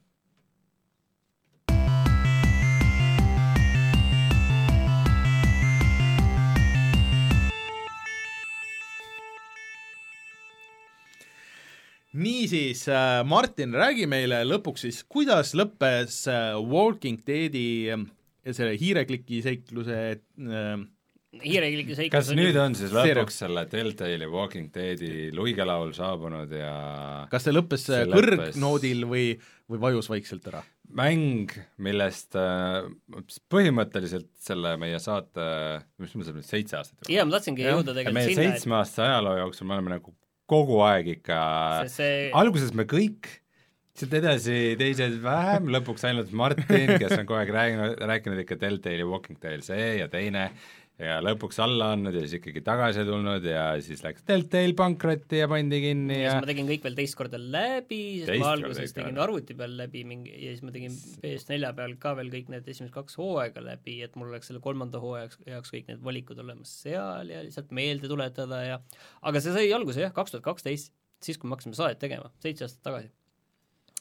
niisiis 12.16 12.87
äh,, 12.89 13.24
Martin, 13.29 13.74
räägi 13.77 14.07
meile 14.09 14.41
lõpuks 14.47 14.87
siis, 14.87 15.03
kuidas 15.05 15.53
lõppes 15.55 16.22
äh, 16.33 16.55
Walking 16.57 17.20
Deadi 17.27 17.91
äh, 17.93 18.07
selle 18.53 18.77
hiirekliki 18.81 19.43
seikluse 19.45 19.99
äh, 21.37 21.45
hiirekliki 21.47 21.97
seiklus 21.99 22.14
kas 22.16 22.30
nüüd 22.37 22.57
on 22.61 22.76
siis 22.78 22.95
lõpuks 22.95 23.41
selle 23.45 23.66
Telltale'i 23.70 24.28
Walking 24.30 24.72
Deadi 24.74 25.28
luigelaul 25.37 25.93
saabunud 25.97 26.53
ja 26.57 26.72
kas 27.32 27.47
see 27.47 27.55
lõppes 27.55 27.87
see 27.91 28.03
kõrgnoodil 28.11 29.07
või, 29.11 29.28
või 29.70 29.82
vajus 29.89 30.11
vaikselt 30.12 30.51
ära? 30.53 30.64
mäng, 30.97 31.51
millest 31.82 32.37
äh, 32.39 32.84
põhimõtteliselt 33.53 34.30
selle 34.43 34.76
meie 34.80 35.01
saate, 35.03 35.47
mis 36.03 36.14
me 36.14 36.26
saame 36.26 36.43
nüüd, 36.43 36.51
seitse 36.51 36.78
aastat 36.78 37.01
juba? 37.01 37.16
jaa, 37.16 37.26
ma 37.26 37.39
tahtsingi 37.39 37.66
jõuda 37.66 37.91
tegelikult 37.97 38.20
meie 38.20 38.30
sinna, 38.30 38.53
seitsmeaastase 38.53 39.03
et... 39.03 39.09
ajaloo 39.11 39.41
jooksul 39.43 39.68
me 39.68 39.76
oleme 39.78 39.97
nagu 39.97 40.14
kogu 40.47 40.78
aeg 40.87 41.11
ikka 41.18 41.41
see, 41.87 41.97
see... 41.97 42.30
alguses 42.39 42.72
me 42.76 42.87
kõik 42.89 43.32
sealt 43.97 44.16
edasi 44.18 44.57
teised 44.78 45.18
vähem, 45.24 45.70
lõpuks 45.72 46.05
ainult 46.09 46.32
Martin, 46.37 46.91
kes 47.01 47.14
on 47.16 47.24
kogu 47.24 47.39
aeg 47.41 47.53
rääkinud, 47.55 48.03
rääkinud 48.11 48.43
ikka 48.43 48.59
Telltale'i 48.61 49.07
Walking 49.09 49.41
Tale 49.41 49.64
see 49.64 49.87
ja 50.03 50.09
teine 50.12 50.51
ja 51.01 51.16
lõpuks 51.20 51.59
alla 51.61 51.90
andnud 51.92 52.14
ja 52.16 52.22
siis 52.24 52.38
ikkagi 52.38 52.62
tagasi 52.64 53.05
tulnud 53.05 53.44
ja 53.44 53.64
siis 53.84 54.01
läks 54.05 54.24
Deltail 54.28 54.72
pankrotti 54.78 55.42
ja 55.42 55.49
pandi 55.51 55.80
kinni 55.82 56.16
ja, 56.16 56.22
ja 56.22 56.30
siis 56.32 56.47
ma 56.47 56.51
tegin 56.51 56.70
kõik 56.70 56.86
veel 56.86 56.97
teist 56.97 57.18
korda 57.18 57.40
läbi, 57.40 58.01
sest 58.22 58.40
ma 58.40 58.53
alguses 58.55 58.97
tegin 58.97 59.20
arvuti 59.20 59.57
peal 59.59 59.76
läbi 59.76 60.07
mingi 60.09 60.32
ja 60.32 60.55
siis 60.55 60.64
ma 60.64 60.72
tegin 60.74 60.97
PS4 61.24 61.72
peal 61.76 61.97
ka 62.01 62.14
veel 62.20 62.32
kõik 62.32 62.49
need 62.55 62.72
esimesed 62.72 62.94
kaks 62.94 63.20
hooaega 63.20 63.64
läbi, 63.66 63.99
et 64.07 64.16
mul 64.16 64.32
oleks 64.32 64.49
selle 64.53 64.62
kolmanda 64.64 65.03
hooaja 65.03 65.28
jaoks 65.53 65.74
kõik 65.74 65.92
need 65.92 66.01
valikud 66.07 66.40
olemas 66.40 66.72
seal 66.86 67.34
ja 67.34 67.44
lihtsalt 67.44 67.76
meelde 67.76 68.09
tuletada 68.12 68.62
ja 68.64 68.80
aga 69.20 69.44
see 69.44 69.53
sai 69.57 69.68
alguse 69.76 70.01
jah, 70.01 70.16
kaks 70.16 70.32
tuhat 70.32 70.49
kaksteist, 70.49 70.94
siis 71.20 71.36
kui 71.36 71.51
me 71.51 71.59
hakkasime 71.59 71.76
saadet 71.76 72.01
tegema, 72.01 72.32
seitse 72.40 72.64
aastat 72.64 72.84
tagasi 72.88 73.12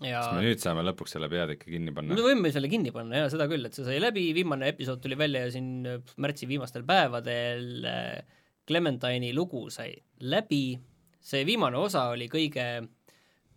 ja 0.04 0.20
kas 0.20 0.34
me 0.36 0.44
nüüd 0.44 0.60
saame 0.60 0.84
lõpuks 0.84 1.16
selle 1.16 1.30
peatüki 1.32 1.72
kinni 1.72 1.94
panna? 1.96 2.18
me 2.18 2.26
võime 2.26 2.52
selle 2.52 2.68
kinni 2.72 2.92
panna 2.96 3.22
jaa, 3.22 3.30
seda 3.32 3.48
küll, 3.52 3.64
et 3.68 3.78
see 3.78 3.86
sai 3.88 4.02
läbi, 4.02 4.26
viimane 4.36 4.68
episood 4.74 5.00
tuli 5.04 5.18
välja 5.20 5.46
siin 5.54 5.88
märtsi 6.22 6.50
viimastel 6.50 6.84
päevadel, 6.88 7.88
Clementine'i 8.68 9.32
lugu 9.38 9.68
sai 9.72 9.94
läbi, 10.26 10.76
see 11.24 11.46
viimane 11.48 11.80
osa 11.80 12.10
oli 12.12 12.28
kõige, 12.32 12.66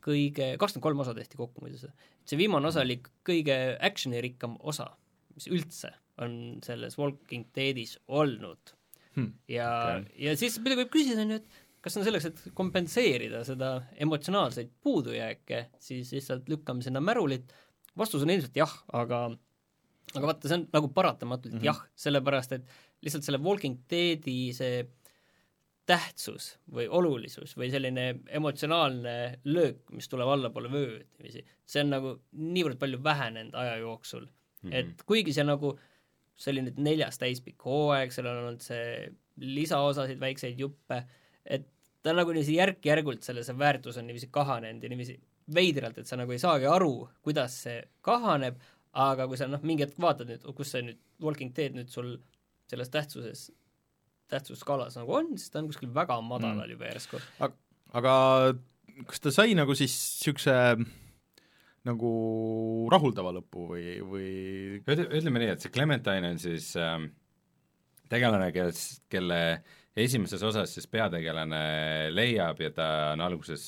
kõige, 0.04 0.52
kakskümmend 0.60 0.86
kolm 0.86 1.04
osa 1.04 1.16
tehti 1.16 1.40
kokku 1.40 1.64
muide 1.64 1.80
see, 1.80 2.10
see 2.28 2.38
viimane 2.40 2.70
osa 2.70 2.84
oli 2.86 3.00
kõige 3.26 3.58
action'irikkam 3.90 4.60
osa, 4.70 4.92
mis 5.34 5.48
üldse 5.50 5.90
on 6.22 6.34
selles 6.66 6.98
Walking 6.98 7.48
Deadis 7.56 7.96
olnud 8.06 8.76
hmm.. 9.16 9.32
ja 9.50 9.70
okay., 9.98 10.12
ja 10.28 10.38
siis 10.38 10.60
muidugi 10.62 10.84
võib 10.84 10.94
küsida, 10.94 11.24
on 11.24 11.34
ju, 11.34 11.42
et 11.42 11.64
kas 11.84 11.96
on 11.98 12.06
selleks, 12.06 12.28
et 12.28 12.40
kompenseerida 12.58 13.44
seda 13.46 13.72
emotsionaalseid 14.02 14.70
puudujääke, 14.82 15.66
siis 15.82 16.12
lihtsalt 16.16 16.48
lükkame 16.50 16.82
sinna 16.82 17.00
märulit, 17.04 17.52
vastus 17.98 18.24
on 18.24 18.32
ilmselt 18.34 18.56
jah, 18.58 18.74
aga 18.92 19.28
aga 20.16 20.30
vaata, 20.30 20.48
see 20.48 20.56
on 20.56 20.68
nagu 20.72 20.88
paratamatult 20.96 21.54
mm 21.54 21.58
-hmm. 21.60 21.68
jah, 21.68 21.80
sellepärast 21.94 22.54
et 22.56 22.70
lihtsalt 23.04 23.26
selle 23.26 23.42
Walking 23.44 23.78
Deadi 23.90 24.52
see 24.56 24.86
tähtsus 25.88 26.50
või 26.74 26.88
olulisus 26.88 27.54
või 27.56 27.70
selline 27.72 28.08
emotsionaalne 28.38 29.40
löök, 29.44 29.86
mis 29.96 30.08
tuleb 30.08 30.28
allapoole 30.28 30.70
vööd 30.72 31.06
niiviisi, 31.16 31.44
see 31.64 31.84
on 31.84 31.94
nagu 31.94 32.14
niivõrd 32.32 32.80
palju 32.80 33.00
vähenenud 33.04 33.54
aja 33.56 33.76
jooksul 33.80 34.26
mm, 34.26 34.70
-hmm. 34.70 34.74
et 34.74 35.06
kuigi 35.08 35.32
see 35.32 35.46
nagu, 35.48 35.78
nüüd 36.46 36.76
neljas 36.76 37.18
täispikk 37.18 37.64
hooaeg, 37.64 38.12
seal 38.12 38.28
on 38.28 38.42
olnud 38.42 38.64
see 38.64 39.08
lisaosasid, 39.36 40.20
väikseid 40.20 40.60
juppe, 40.60 41.02
et 41.48 41.66
ta 42.02 42.12
on 42.12 42.20
nagu 42.20 42.34
niiviisi 42.34 42.56
järk-järgult 42.58 43.26
selle, 43.26 43.44
see 43.44 43.58
väärtus 43.58 43.98
on 44.00 44.08
niiviisi 44.08 44.30
kahanenud 44.34 44.84
ja 44.84 44.90
niiviisi 44.92 45.18
veidralt, 45.54 45.98
et 45.98 46.08
sa 46.10 46.18
nagu 46.20 46.34
ei 46.34 46.42
saagi 46.42 46.68
aru, 46.68 47.08
kuidas 47.24 47.56
see 47.64 47.80
kahaneb, 48.04 48.58
aga 48.98 49.26
kui 49.30 49.40
sa 49.40 49.48
noh, 49.48 49.62
mingi 49.66 49.86
hetk 49.86 49.98
vaatad 50.00 50.30
nüüd, 50.30 50.44
kus 50.56 50.74
see 50.74 50.84
nüüd 50.84 51.00
Walking 51.24 51.54
Dead 51.56 51.76
nüüd 51.76 51.90
sul 51.92 52.16
selles 52.68 52.92
tähtsuses, 52.92 53.48
tähtsusskaalas 54.28 54.98
nagu 55.00 55.14
on, 55.20 55.32
siis 55.40 55.52
ta 55.52 55.62
on 55.62 55.70
kuskil 55.70 55.92
väga 55.94 56.20
madalal 56.24 56.66
mm. 56.66 56.74
juba 56.76 56.90
järsku. 56.90 57.20
aga 57.96 58.14
kas 59.08 59.22
ta 59.24 59.32
sai 59.34 59.54
nagu 59.56 59.76
siis 59.78 59.94
niisuguse 59.94 60.56
nagu 61.88 62.10
rahuldava 62.92 63.32
lõpu 63.38 63.70
või, 63.70 63.84
või 64.04 64.30
ütleme 64.84 65.40
nii, 65.40 65.52
et 65.54 65.64
see 65.64 65.72
Clementine 65.72 66.34
on 66.34 66.40
siis 66.42 66.74
äh, 66.76 66.98
tegelane, 68.12 68.50
kes, 68.52 69.00
kelle 69.12 69.40
esimeses 70.04 70.42
osas 70.46 70.74
siis 70.74 70.86
peategelane 70.90 71.62
leiab 72.14 72.60
ja 72.62 72.70
ta 72.74 72.88
on 73.14 73.24
alguses 73.24 73.64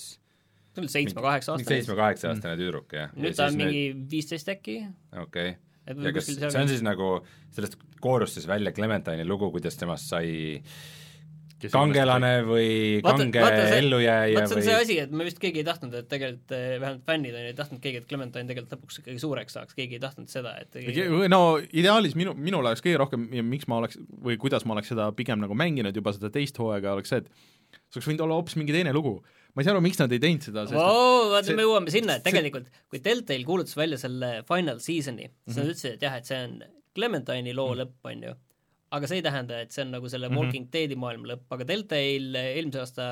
ta 0.74 0.82
oli 0.82 0.92
seitsme-kaheksa-aastane. 0.92 1.74
seitsme-kaheksa-aastane 1.74 2.54
mm. 2.54 2.62
tüdruk, 2.62 2.94
jah. 2.94 3.12
nüüd 3.16 3.36
ta 3.38 3.50
on 3.50 3.58
mingi 3.58 3.84
viisteist 4.10 4.48
äkki. 4.52 4.78
okei 5.18 5.56
okay.. 5.56 6.06
ja 6.06 6.14
kas 6.14 6.30
see 6.30 6.62
on 6.62 6.70
siis 6.70 6.86
nagu, 6.86 7.12
sellest 7.56 7.78
koorus 8.00 8.38
siis 8.38 8.48
välja 8.48 8.72
Clementine'i 8.76 9.26
lugu, 9.28 9.50
kuidas 9.54 9.76
temast 9.80 10.12
sai 10.12 10.30
äh, 10.60 10.80
kangelane 11.68 12.30
või 12.46 12.68
vaata, 13.04 13.26
kange 13.34 13.64
ellujääja 13.76 14.38
vaat 14.38 14.48
see 14.48 14.56
on 14.56 14.60
või... 14.60 14.66
see 14.66 14.76
asi, 14.84 14.96
et 15.04 15.12
me 15.12 15.26
vist 15.26 15.40
keegi 15.42 15.60
ei 15.62 15.66
tahtnud, 15.66 15.96
et 16.00 16.08
tegelikult 16.10 16.54
eh, 16.56 16.66
vähemalt 16.80 17.04
fännid 17.08 17.36
on 17.36 17.44
ju, 17.44 17.50
ei 17.52 17.58
tahtnud 17.58 17.82
keegi, 17.84 18.00
et 18.02 18.08
Clementine 18.10 18.48
tegelikult 18.48 18.76
lõpuks 18.78 19.00
ikkagi 19.02 19.22
suureks 19.22 19.56
saaks, 19.58 19.76
keegi 19.76 19.98
ei 19.98 20.02
tahtnud 20.02 20.32
seda, 20.32 20.54
et 20.62 20.72
keegi... 20.74 21.06
no 21.32 21.42
ideaalis 21.60 22.16
minu, 22.18 22.34
minul 22.38 22.64
oleks 22.64 22.84
kõige 22.86 23.02
rohkem 23.02 23.28
ja 23.36 23.44
miks 23.46 23.68
ma 23.70 23.82
oleks 23.82 24.00
või 24.24 24.38
kuidas 24.40 24.66
ma 24.66 24.76
oleks 24.76 24.92
seda 24.94 25.10
pigem 25.16 25.42
nagu 25.42 25.56
mänginud 25.58 25.96
juba 25.96 26.14
seda 26.16 26.32
teist 26.32 26.58
hooaega, 26.60 26.96
oleks 26.96 27.12
see, 27.12 27.22
et 27.24 27.30
see 27.90 28.00
oleks 28.00 28.10
võinud 28.12 28.26
olla 28.26 28.40
hoopis 28.40 28.58
mingi 28.60 28.76
teine 28.76 28.94
lugu. 28.96 29.18
ma 29.54 29.62
ei 29.62 29.66
saa 29.66 29.74
aru, 29.74 29.82
miks 29.84 29.98
nad 29.98 30.12
ei 30.14 30.22
teinud 30.22 30.44
seda, 30.46 30.66
sest 30.70 30.78
oo, 30.78 31.30
vaata, 31.34 31.56
me 31.58 31.64
jõuame 31.66 31.92
sinna, 31.92 32.20
et 32.20 32.26
tegelikult 32.26 32.68
see... 32.70 32.84
kui 32.92 33.02
Deltail 33.04 33.48
kuulutas 33.48 33.76
välja 33.76 33.98
selle 33.98 34.36
final 34.48 34.78
season'i, 34.78 35.26
siis 35.26 35.34
mm 35.34 35.50
-hmm. 35.50 35.58
nad 35.58 35.74
ütlesid, 35.74 35.96
et 35.98 36.06
jah, 36.06 36.20
et 36.20 36.30
see 36.30 36.38
on 36.46 36.62
Clementine'i 36.94 37.54
loo 37.54 37.74
mm 37.74 37.80
-hmm. 37.80 37.82
lõpp, 37.82 38.12
on 38.12 38.22
ju 38.28 38.36
aga 38.90 39.06
see 39.06 39.20
ei 39.20 39.26
tähenda, 39.26 39.60
et 39.62 39.74
see 39.74 39.84
on 39.84 39.94
nagu 39.94 40.08
selle 40.10 40.28
mm 40.28 40.34
-hmm. 40.34 40.46
Walking 40.46 40.66
Deadi 40.72 40.96
maailma 40.98 41.34
lõpp, 41.34 41.46
aga 41.54 41.66
Deltail 41.68 42.34
eelmise 42.34 42.82
aasta 42.82 43.06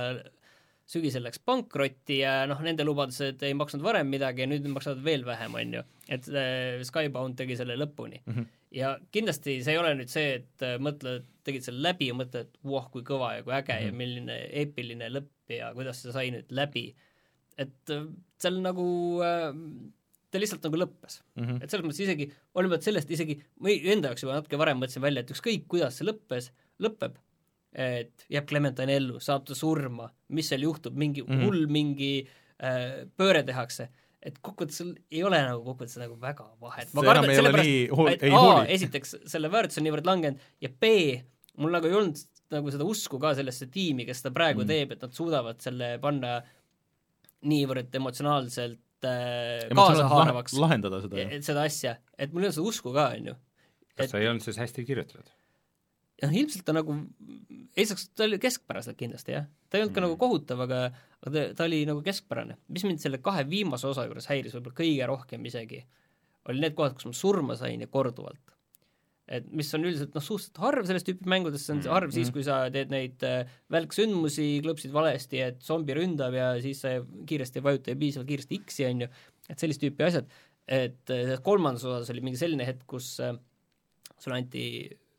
sügisel 0.88 1.26
läks 1.26 1.40
pankrotti 1.44 2.22
ja 2.22 2.46
noh, 2.48 2.60
nende 2.64 2.84
lubadused 2.86 3.42
ei 3.44 3.56
maksnud 3.56 3.82
varem 3.84 4.08
midagi 4.08 4.44
ja 4.44 4.48
nüüd 4.48 4.68
maksavad 4.72 5.02
veel 5.04 5.26
vähem, 5.26 5.56
on 5.60 5.74
ju. 5.78 5.82
et 6.08 6.28
äh, 6.32 6.78
Skybound 6.88 7.36
tegi 7.36 7.58
selle 7.60 7.76
lõpuni 7.76 8.22
mm. 8.22 8.34
-hmm. 8.34 8.46
ja 8.78 8.94
kindlasti 9.12 9.58
see 9.64 9.76
ei 9.76 9.82
ole 9.82 9.92
nüüd 9.98 10.12
see, 10.12 10.38
et 10.40 10.64
äh, 10.64 10.78
mõtled, 10.80 11.26
tegid 11.44 11.66
selle 11.66 11.84
läbi 11.84 12.08
ja 12.08 12.16
mõtled, 12.16 12.56
voh, 12.64 12.88
kui 12.92 13.04
kõva 13.10 13.34
ja 13.36 13.44
kui 13.44 13.52
äge 13.52 13.74
mm 13.74 13.78
-hmm. 13.78 13.84
ja 13.84 13.92
mhm. 13.92 13.98
milline 13.98 14.38
eepiline 14.62 15.12
lõpp 15.12 15.58
ja 15.58 15.74
kuidas 15.76 16.02
see 16.02 16.12
sai 16.16 16.32
nüüd 16.32 16.48
läbi. 16.60 16.86
et 17.58 17.92
äh, 17.92 18.08
seal 18.38 18.60
nagu 18.64 18.88
äh, 19.20 19.52
ta 20.30 20.40
lihtsalt 20.40 20.66
nagu 20.66 20.80
lõppes 20.82 21.20
mm. 21.20 21.44
-hmm. 21.44 21.62
et 21.62 21.72
selles 21.72 21.86
mõttes 21.86 22.02
isegi, 22.04 22.28
olenemata 22.54 22.88
sellest 22.88 23.12
isegi, 23.14 23.38
ma 23.64 23.72
enda 23.72 24.12
jaoks 24.12 24.24
juba 24.24 24.36
natuke 24.38 24.60
varem 24.60 24.80
mõtlesin 24.82 25.04
välja, 25.04 25.24
et 25.24 25.32
ükskõik, 25.34 25.64
kuidas 25.72 25.98
see 25.98 26.08
lõppes, 26.08 26.50
lõpeb, 26.84 27.16
et 27.78 28.26
jääb 28.32 28.48
Clementine 28.48 28.98
ellu, 28.98 29.22
saab 29.24 29.46
ta 29.48 29.56
surma, 29.56 30.08
mis 30.34 30.50
seal 30.50 30.64
juhtub, 30.66 30.96
mingi 30.98 31.24
mm 31.24 31.32
-hmm. 31.32 31.44
hull 31.46 31.66
mingi 31.72 32.12
äh, 32.24 33.08
pööre 33.16 33.42
tehakse, 33.46 33.88
et 34.20 34.38
kokkuvõttes 34.42 34.80
sul 34.82 34.94
ei 35.10 35.22
ole 35.24 35.40
nagu 35.42 35.62
kokkuvõttes 35.64 35.98
nagu 36.00 36.18
väga 36.20 36.48
vahet. 36.60 36.88
enam 36.92 37.30
ei 37.30 37.38
ole 37.38 37.52
nii, 37.62 37.78
ei 38.20 38.30
hooli. 38.30 38.66
esiteks, 38.74 39.16
selle 39.26 39.50
väärtus 39.52 39.78
on 39.78 39.88
niivõrd 39.88 40.06
langenud 40.06 40.40
ja 40.60 40.68
B, 40.68 40.92
mul 41.56 41.72
nagu 41.72 41.86
ei 41.86 41.94
olnud 41.94 42.18
nagu 42.50 42.70
seda 42.70 42.84
usku 42.84 43.18
ka 43.18 43.34
sellesse 43.34 43.68
tiimi, 43.72 44.06
kes 44.08 44.22
seda 44.22 44.32
praegu 44.34 44.62
mm. 44.64 44.68
teeb, 44.68 44.92
et 44.92 45.02
nad 45.02 45.12
suudavad 45.12 45.60
selle 45.60 45.98
panna 46.02 46.40
niivõrd 47.48 47.94
emotsionaalselt 47.94 48.80
kaasahaaravaks 49.04 50.56
lahendada 50.58 51.02
seda, 51.04 51.26
seda 51.44 51.66
asja, 51.68 51.96
et 52.18 52.32
mul 52.32 52.44
ei 52.44 52.50
olnud 52.50 52.58
seda 52.58 52.70
usku 52.72 52.94
ka, 52.96 53.10
on 53.18 53.32
ju. 53.32 53.36
kas 53.98 54.12
see 54.12 54.24
ei 54.24 54.30
olnud 54.30 54.44
siis 54.44 54.58
hästi 54.60 54.86
kirjutatud? 54.88 55.30
noh, 56.24 56.34
ilmselt 56.34 56.66
ta 56.66 56.74
nagu, 56.74 56.96
esiteks 57.78 58.08
ta 58.18 58.26
oli 58.26 58.40
keskpäraselt 58.42 58.98
kindlasti 58.98 59.36
jah, 59.36 59.46
ta 59.70 59.78
ei 59.78 59.84
olnud 59.84 59.92
mm. 59.92 60.00
ka 60.00 60.06
nagu 60.06 60.18
kohutav, 60.20 60.64
aga 60.66 60.80
aga 61.22 61.32
ta, 61.34 61.44
ta 61.60 61.66
oli 61.68 61.84
nagu 61.88 62.02
keskpärane. 62.04 62.58
mis 62.74 62.84
mind 62.86 63.02
selle 63.02 63.20
kahe 63.22 63.44
viimase 63.48 63.88
osa 63.90 64.06
juures 64.06 64.28
häiris 64.30 64.54
võib-olla 64.56 64.78
kõige 64.80 65.08
rohkem 65.10 65.48
isegi, 65.50 65.82
oli 66.50 66.64
need 66.64 66.76
kohad, 66.78 66.96
kus 66.98 67.08
ma 67.08 67.14
surma 67.16 67.58
sain 67.58 67.82
ja 67.84 67.90
korduvalt. 67.90 68.57
Et 69.28 69.48
mis 69.52 69.68
on 69.76 69.84
üldiselt 69.84 70.14
noh, 70.16 70.24
suhteliselt 70.24 70.60
harv 70.62 70.88
selles 70.88 71.04
tüüpi 71.06 71.28
mängudes, 71.28 71.64
see 71.66 71.74
on 71.74 71.82
mm. 71.82 71.92
harv 71.92 72.12
siis, 72.14 72.30
kui 72.34 72.44
sa 72.46 72.60
teed 72.72 72.92
neid 72.92 73.24
äh, 73.26 73.50
välksündmusi, 73.74 74.46
klõpsid 74.64 74.94
valesti, 74.94 75.42
et 75.44 75.60
zombi 75.64 75.96
ründab 75.98 76.36
ja 76.36 76.50
siis 76.64 76.80
sa 76.84 76.94
kiiresti 77.28 77.60
ei 77.60 77.66
vajuta 77.66 77.92
ja 77.92 78.00
piisavalt 78.00 78.30
kiiresti 78.30 78.60
X-i, 78.64 78.86
on 78.88 79.04
ju, 79.04 79.10
et 79.48 79.64
sellist 79.64 79.84
tüüpi 79.84 80.06
asjad, 80.08 80.30
et 80.80 81.14
äh, 81.14 81.34
kolmandas 81.44 81.84
osas 81.88 82.12
oli 82.14 82.24
mingi 82.24 82.40
selline 82.40 82.66
hetk, 82.68 82.86
kus 82.88 83.14
äh, 83.24 83.36
sulle 84.18 84.40
anti 84.40 84.64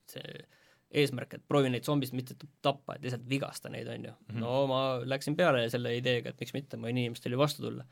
see 0.10 0.40
eesmärk, 1.00 1.36
et 1.38 1.46
proovi 1.46 1.70
neid 1.70 1.86
zombisid 1.86 2.18
mitte 2.18 2.36
tappa, 2.66 2.96
et 2.96 3.04
lihtsalt 3.06 3.28
vigasta 3.30 3.70
neid, 3.70 3.88
on 3.94 4.10
ju. 4.10 4.14
-hmm. 4.14 4.40
no 4.42 4.66
ma 4.72 4.80
läksin 5.06 5.36
peale 5.38 5.68
selle 5.70 5.94
ideega, 5.98 6.34
et 6.34 6.40
miks 6.42 6.56
mitte, 6.56 6.78
ma 6.78 6.90
võin 6.90 7.04
inimestele 7.04 7.38
ju 7.38 7.42
vastu 7.42 7.62
tulla. 7.62 7.86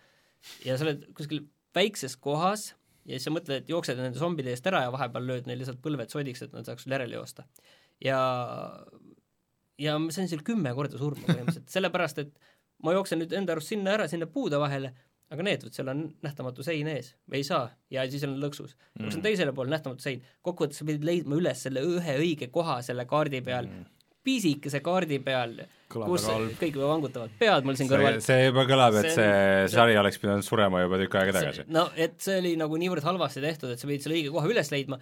ja 0.66 0.78
sa 0.78 0.86
oled 0.88 1.06
kuskil 1.14 1.46
väikses 1.76 2.18
kohas 2.18 2.72
ja 3.08 3.16
siis 3.16 3.28
sa 3.30 3.34
mõtled, 3.34 3.64
et 3.64 3.72
jooksed 3.72 4.00
nende 4.00 4.20
zombide 4.20 4.54
eest 4.54 4.68
ära 4.70 4.84
ja 4.86 4.94
vahepeal 4.94 5.26
lööd 5.32 5.50
neil 5.50 5.62
lihtsalt 5.62 5.82
põlved 5.84 6.14
sodiks, 6.14 6.44
et 6.46 6.56
nad 6.56 6.68
saaks 6.68 6.86
sul 6.86 6.96
järele 6.96 7.18
joosta. 7.18 7.48
ja, 8.04 8.20
ja 9.82 9.98
ma 10.02 10.14
sain 10.14 10.30
seal 10.30 10.46
kümme 10.48 10.74
korda 10.78 11.00
surma 11.00 11.24
põhimõtteliselt, 11.26 11.72
sellepärast 11.74 12.24
et 12.26 12.34
ma 12.84 12.94
jooksen 12.94 13.24
nüüd 13.24 13.34
enda 13.34 13.56
arust 13.56 13.74
sinna 13.74 13.96
ära, 13.98 14.10
sinna 14.12 14.30
puude 14.30 14.60
vahele 14.62 14.94
aga 15.34 15.44
need, 15.44 15.64
vot 15.66 15.76
seal 15.76 15.92
on 15.92 16.06
nähtamatu 16.24 16.64
sein 16.64 16.88
ees, 16.92 17.12
ei 17.36 17.44
saa, 17.44 17.68
ja 17.92 18.06
siis 18.12 18.24
on 18.28 18.38
lõksus 18.40 18.76
mm.. 18.78 19.10
see 19.10 19.20
on 19.20 19.26
teisele 19.26 19.54
poole 19.56 19.74
nähtamatu 19.74 20.04
sein, 20.04 20.24
kokkuvõttes 20.46 20.80
sa 20.82 20.88
pidid 20.88 21.04
leidma 21.08 21.40
üles 21.40 21.64
selle 21.68 21.84
ühe 21.84 22.16
õige 22.22 22.48
koha 22.54 22.80
selle 22.86 23.08
kaardi 23.10 23.42
peal 23.44 23.68
mm., 23.68 23.97
pisikese 24.28 24.82
kaardi 24.84 25.20
peal, 25.24 25.56
kus 25.92 26.26
kõik 26.60 26.80
vangutavad 26.82 27.36
pead 27.40 27.68
mul 27.68 27.78
siin 27.80 27.92
kõrval. 27.92 28.20
see 28.24 28.48
juba 28.50 28.66
kõlab, 28.70 28.98
et 29.02 29.12
see, 29.14 29.28
see 29.28 29.76
sari 29.76 29.96
oleks 30.00 30.20
pidanud 30.24 30.46
surema 30.46 30.84
juba 30.84 31.00
tükk 31.04 31.20
aega 31.22 31.38
tagasi. 31.40 31.68
no 31.72 31.88
et 31.96 32.18
see 32.24 32.42
oli 32.42 32.56
nagu 32.60 32.80
niivõrd 32.82 33.08
halvasti 33.08 33.44
tehtud, 33.44 33.72
et 33.74 33.82
sa 33.82 33.90
pidid 33.90 34.06
selle 34.06 34.20
õige 34.20 34.34
koha 34.36 34.52
üles 34.52 34.74
leidma, 34.74 35.00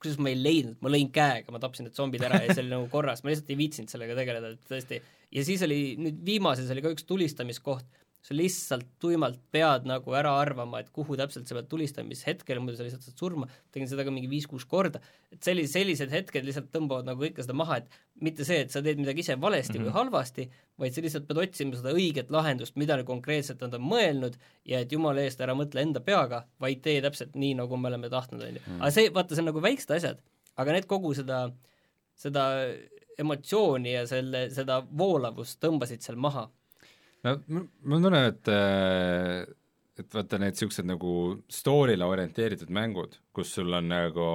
kusjuures 0.00 0.22
ma 0.24 0.32
ei 0.32 0.38
leidnud, 0.40 0.78
ma 0.80 0.92
lõin 0.92 1.10
käega, 1.12 1.52
ma 1.52 1.60
tapsin 1.62 1.88
need 1.88 1.98
zombid 1.98 2.22
ära 2.24 2.40
ja 2.44 2.54
see 2.54 2.62
oli 2.64 2.72
nagu 2.72 2.86
korras, 2.92 3.24
ma 3.24 3.32
lihtsalt 3.32 3.50
ei 3.52 3.58
viitsinud 3.60 3.92
sellega 3.92 4.16
tegeleda, 4.16 4.54
et 4.54 4.70
tõesti, 4.70 5.00
ja 5.36 5.46
siis 5.46 5.64
oli 5.66 5.80
nüüd 6.00 6.22
viimases 6.26 6.70
oli 6.72 6.84
ka 6.84 6.94
üks 6.94 7.04
tulistamiskoht 7.08 8.00
sa 8.20 8.36
lihtsalt 8.36 8.84
tuimalt 9.00 9.38
pead 9.52 9.86
nagu 9.88 10.12
ära 10.16 10.34
arvama, 10.42 10.82
et 10.82 10.90
kuhu 10.92 11.16
täpselt 11.16 11.48
sa 11.48 11.56
pead 11.56 11.70
tulistama, 11.70 12.10
mis 12.10 12.20
hetkel, 12.28 12.58
muidu 12.60 12.76
sa 12.76 12.84
lihtsalt 12.84 13.06
saad 13.06 13.22
surma, 13.22 13.48
tegin 13.72 13.88
seda 13.88 14.04
ka 14.04 14.12
mingi 14.12 14.28
viis-kuus 14.28 14.66
korda, 14.68 15.00
et 15.32 15.40
sellised, 15.44 15.72
sellised 15.72 16.12
hetked 16.12 16.44
lihtsalt 16.44 16.68
tõmbavad 16.74 17.08
nagu 17.08 17.24
kõike 17.24 17.46
seda 17.46 17.56
maha, 17.56 17.80
et 17.80 17.96
mitte 18.20 18.44
see, 18.44 18.60
et 18.66 18.74
sa 18.74 18.84
teed 18.84 19.00
midagi 19.00 19.24
ise 19.24 19.38
valesti 19.40 19.78
mm 19.78 19.80
-hmm. 19.80 19.88
või 19.88 19.92
mhm. 19.94 19.98
halvasti, 20.02 20.46
vaid 20.84 20.96
sa 20.96 21.06
lihtsalt 21.06 21.26
pead 21.30 21.42
otsima 21.46 21.80
seda 21.80 21.96
õiget 21.96 22.34
lahendust, 22.36 22.76
mida 22.76 23.00
konkreetselt 23.08 23.64
nad 23.64 23.74
on 23.80 23.88
mõelnud 23.88 24.36
ja 24.68 24.84
et 24.84 24.92
jumala 24.92 25.24
eest 25.24 25.40
ära 25.40 25.56
mõtle 25.56 25.80
enda 25.80 26.04
peaga, 26.04 26.44
vaid 26.60 26.84
tee 26.84 27.00
täpselt 27.00 27.34
nii, 27.34 27.54
nagu 27.54 27.76
me 27.76 27.88
oleme 27.88 28.12
tahtnud, 28.12 28.42
on 28.42 28.54
ju. 28.54 28.62
Mhm. 28.66 28.80
aga 28.82 28.90
see, 28.90 29.08
vaata, 29.08 29.34
see 29.34 29.42
on 29.42 29.52
nagu 29.54 29.62
väiksed 29.64 29.96
asjad, 29.96 30.20
aga 30.56 30.72
need 30.72 30.86
kogu 30.86 31.14
seda, 31.14 31.50
seda 32.14 32.68
emotsiooni 33.18 33.92
ja 33.92 34.06
selle, 34.06 34.50
seda 34.50 34.82
voolavust 34.92 35.60
tõmbasid 35.64 36.04
seal 36.04 36.16
maha 36.20 36.50
no 37.26 37.36
mul 37.48 38.04
tunnen, 38.06 38.28
et 38.30 38.52
äh, 38.52 39.48
et 40.00 40.16
vaata 40.16 40.38
need 40.40 40.56
niisugused 40.56 40.88
nagu 40.88 41.14
story'le 41.52 42.06
orienteeritud 42.08 42.70
mängud, 42.72 43.18
kus 43.36 43.52
sul 43.58 43.72
on 43.76 43.90
nagu 43.90 44.30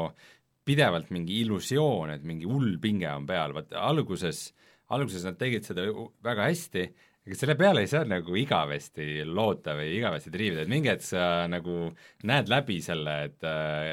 pidevalt 0.65 1.11
mingi 1.13 1.41
illusioon, 1.43 2.15
et 2.15 2.23
mingi 2.25 2.47
hull 2.49 2.77
pinge 2.81 3.09
on 3.11 3.25
peal, 3.29 3.53
vaata 3.55 3.81
alguses, 3.85 4.47
alguses 4.93 5.25
nad 5.27 5.37
tegid 5.41 5.65
seda 5.67 5.85
väga 6.25 6.47
hästi, 6.49 6.85
ega 7.25 7.37
selle 7.37 7.55
peale 7.57 7.81
ei 7.81 7.89
saa 7.89 8.05
nagu 8.05 8.35
igavesti 8.37 9.23
loota 9.25 9.73
või 9.77 9.95
igavesti 9.97 10.33
triivida, 10.33 10.65
et 10.65 10.69
mingi 10.69 10.91
hetk 10.91 11.05
sa 11.05 11.45
nagu 11.49 11.87
näed 12.29 12.49
läbi 12.53 12.79
selle, 12.85 13.15
et, 13.29 13.45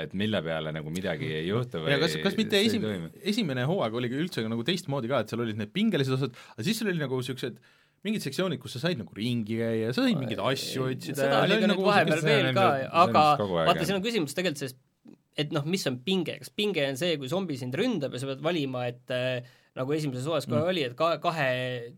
et 0.02 0.16
mille 0.20 0.42
peale 0.44 0.72
nagu 0.76 0.92
midagi 0.92 1.30
ei 1.38 1.46
juhtu 1.48 1.84
või 1.84 1.94
ja 1.94 2.00
kas, 2.02 2.18
kas 2.24 2.36
mitte 2.40 2.60
esim-, 2.60 3.08
esimene 3.20 3.64
hooaeg 3.68 3.96
oligi 4.00 4.20
üldse 4.20 4.44
nagu 4.44 4.64
teistmoodi 4.68 5.12
ka, 5.12 5.22
et 5.22 5.32
seal 5.32 5.44
olid 5.44 5.60
need 5.60 5.72
pingelised 5.76 6.18
osad, 6.18 6.36
aga 6.56 6.68
siis 6.68 6.80
sul 6.80 6.92
oli 6.92 7.00
nagu 7.00 7.20
niisugused 7.20 7.60
mingid 8.06 8.24
sektsioonid, 8.24 8.60
kus 8.62 8.76
sa 8.76 8.84
said 8.86 9.00
nagu 9.00 9.14
ringi 9.16 9.58
käia, 9.60 9.90
sa 9.94 10.06
said 10.06 10.18
mingeid 10.18 10.42
asju 10.42 10.88
otsida 10.90 11.24
seda 11.24 11.42
oli 11.44 11.56
ka 11.56 11.60
nüüd 11.62 11.72
nagu 11.74 11.86
vahepeal 11.86 12.24
veel 12.26 12.48
ka, 12.56 12.68
aga 13.04 13.26
vaata, 13.40 13.84
siin 13.86 13.98
on 13.98 14.04
küsimus 14.04 14.36
tegelikult 14.38 14.62
selles, 14.64 14.78
et 15.38 15.52
noh, 15.54 15.66
mis 15.68 15.86
on 15.88 15.98
pinge, 16.04 16.36
kas 16.42 16.52
pinge 16.52 16.84
on 16.88 16.98
see, 17.00 17.16
kui 17.20 17.30
zombi 17.32 17.56
sind 17.60 17.76
ründab 17.78 18.14
ja 18.14 18.22
sa 18.22 18.30
pead 18.32 18.42
valima, 18.44 18.84
et 18.90 19.14
äh, 19.14 19.52
nagu 19.78 19.94
esimeses 19.96 20.26
osas 20.28 20.48
kohe 20.50 20.60
mm. 20.60 20.72
oli, 20.74 20.82
et 20.90 20.96
ka 20.98 21.14
kahe 21.22 21.46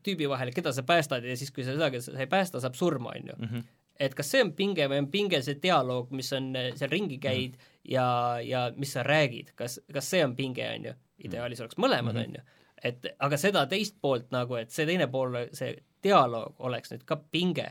tüübi 0.06 0.28
vahel, 0.30 0.52
keda 0.54 0.74
sa 0.76 0.84
päästad 0.86 1.26
ja 1.26 1.34
siis, 1.40 1.50
kui 1.54 1.66
sa 1.66 1.74
seda, 1.74 1.90
kes 1.90 2.12
sa 2.12 2.20
ei 2.22 2.30
päästa, 2.30 2.62
saab 2.62 2.78
surma, 2.78 3.16
on 3.16 3.32
ju. 3.32 3.38
-hmm. 3.40 3.64
et 3.98 4.14
kas 4.14 4.30
see 4.30 4.42
on 4.44 4.52
pinge 4.52 4.86
või 4.90 5.02
on 5.02 5.10
pinge 5.10 5.42
see 5.42 5.58
dialoog, 5.62 6.12
mis 6.14 6.32
on, 6.32 6.52
äh, 6.56 6.72
seal 6.78 6.92
ringi 6.92 7.18
käid 7.18 7.56
mm 7.56 7.72
ja, 7.84 8.40
ja 8.42 8.72
mis 8.76 8.92
sa 8.92 9.02
räägid, 9.02 9.52
kas, 9.54 9.80
kas 9.92 10.10
see 10.10 10.24
on 10.24 10.36
pinge, 10.36 10.66
on 10.78 10.90
ju, 10.90 10.94
ideaalis 11.28 11.60
oleks 11.60 11.78
mõlemad 11.78 12.14
mm, 12.14 12.20
-hmm. 12.20 12.28
on 12.28 12.34
ju 12.34 12.40
et 12.84 13.06
aga 13.24 13.38
seda 13.40 13.64
teist 13.70 13.96
poolt 14.02 14.30
nagu, 14.34 14.58
et 14.60 14.72
see 14.74 14.86
teine 14.88 15.08
pool, 15.12 15.36
see 15.56 15.72
dialoog 16.04 16.60
oleks 16.68 16.92
nüüd 16.92 17.06
ka 17.08 17.16
pinge, 17.32 17.70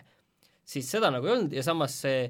siis 0.65 0.89
seda 0.89 1.11
nagu 1.13 1.27
ei 1.27 1.35
olnud 1.35 1.53
ja 1.53 1.63
samas 1.65 1.99
see, 2.05 2.25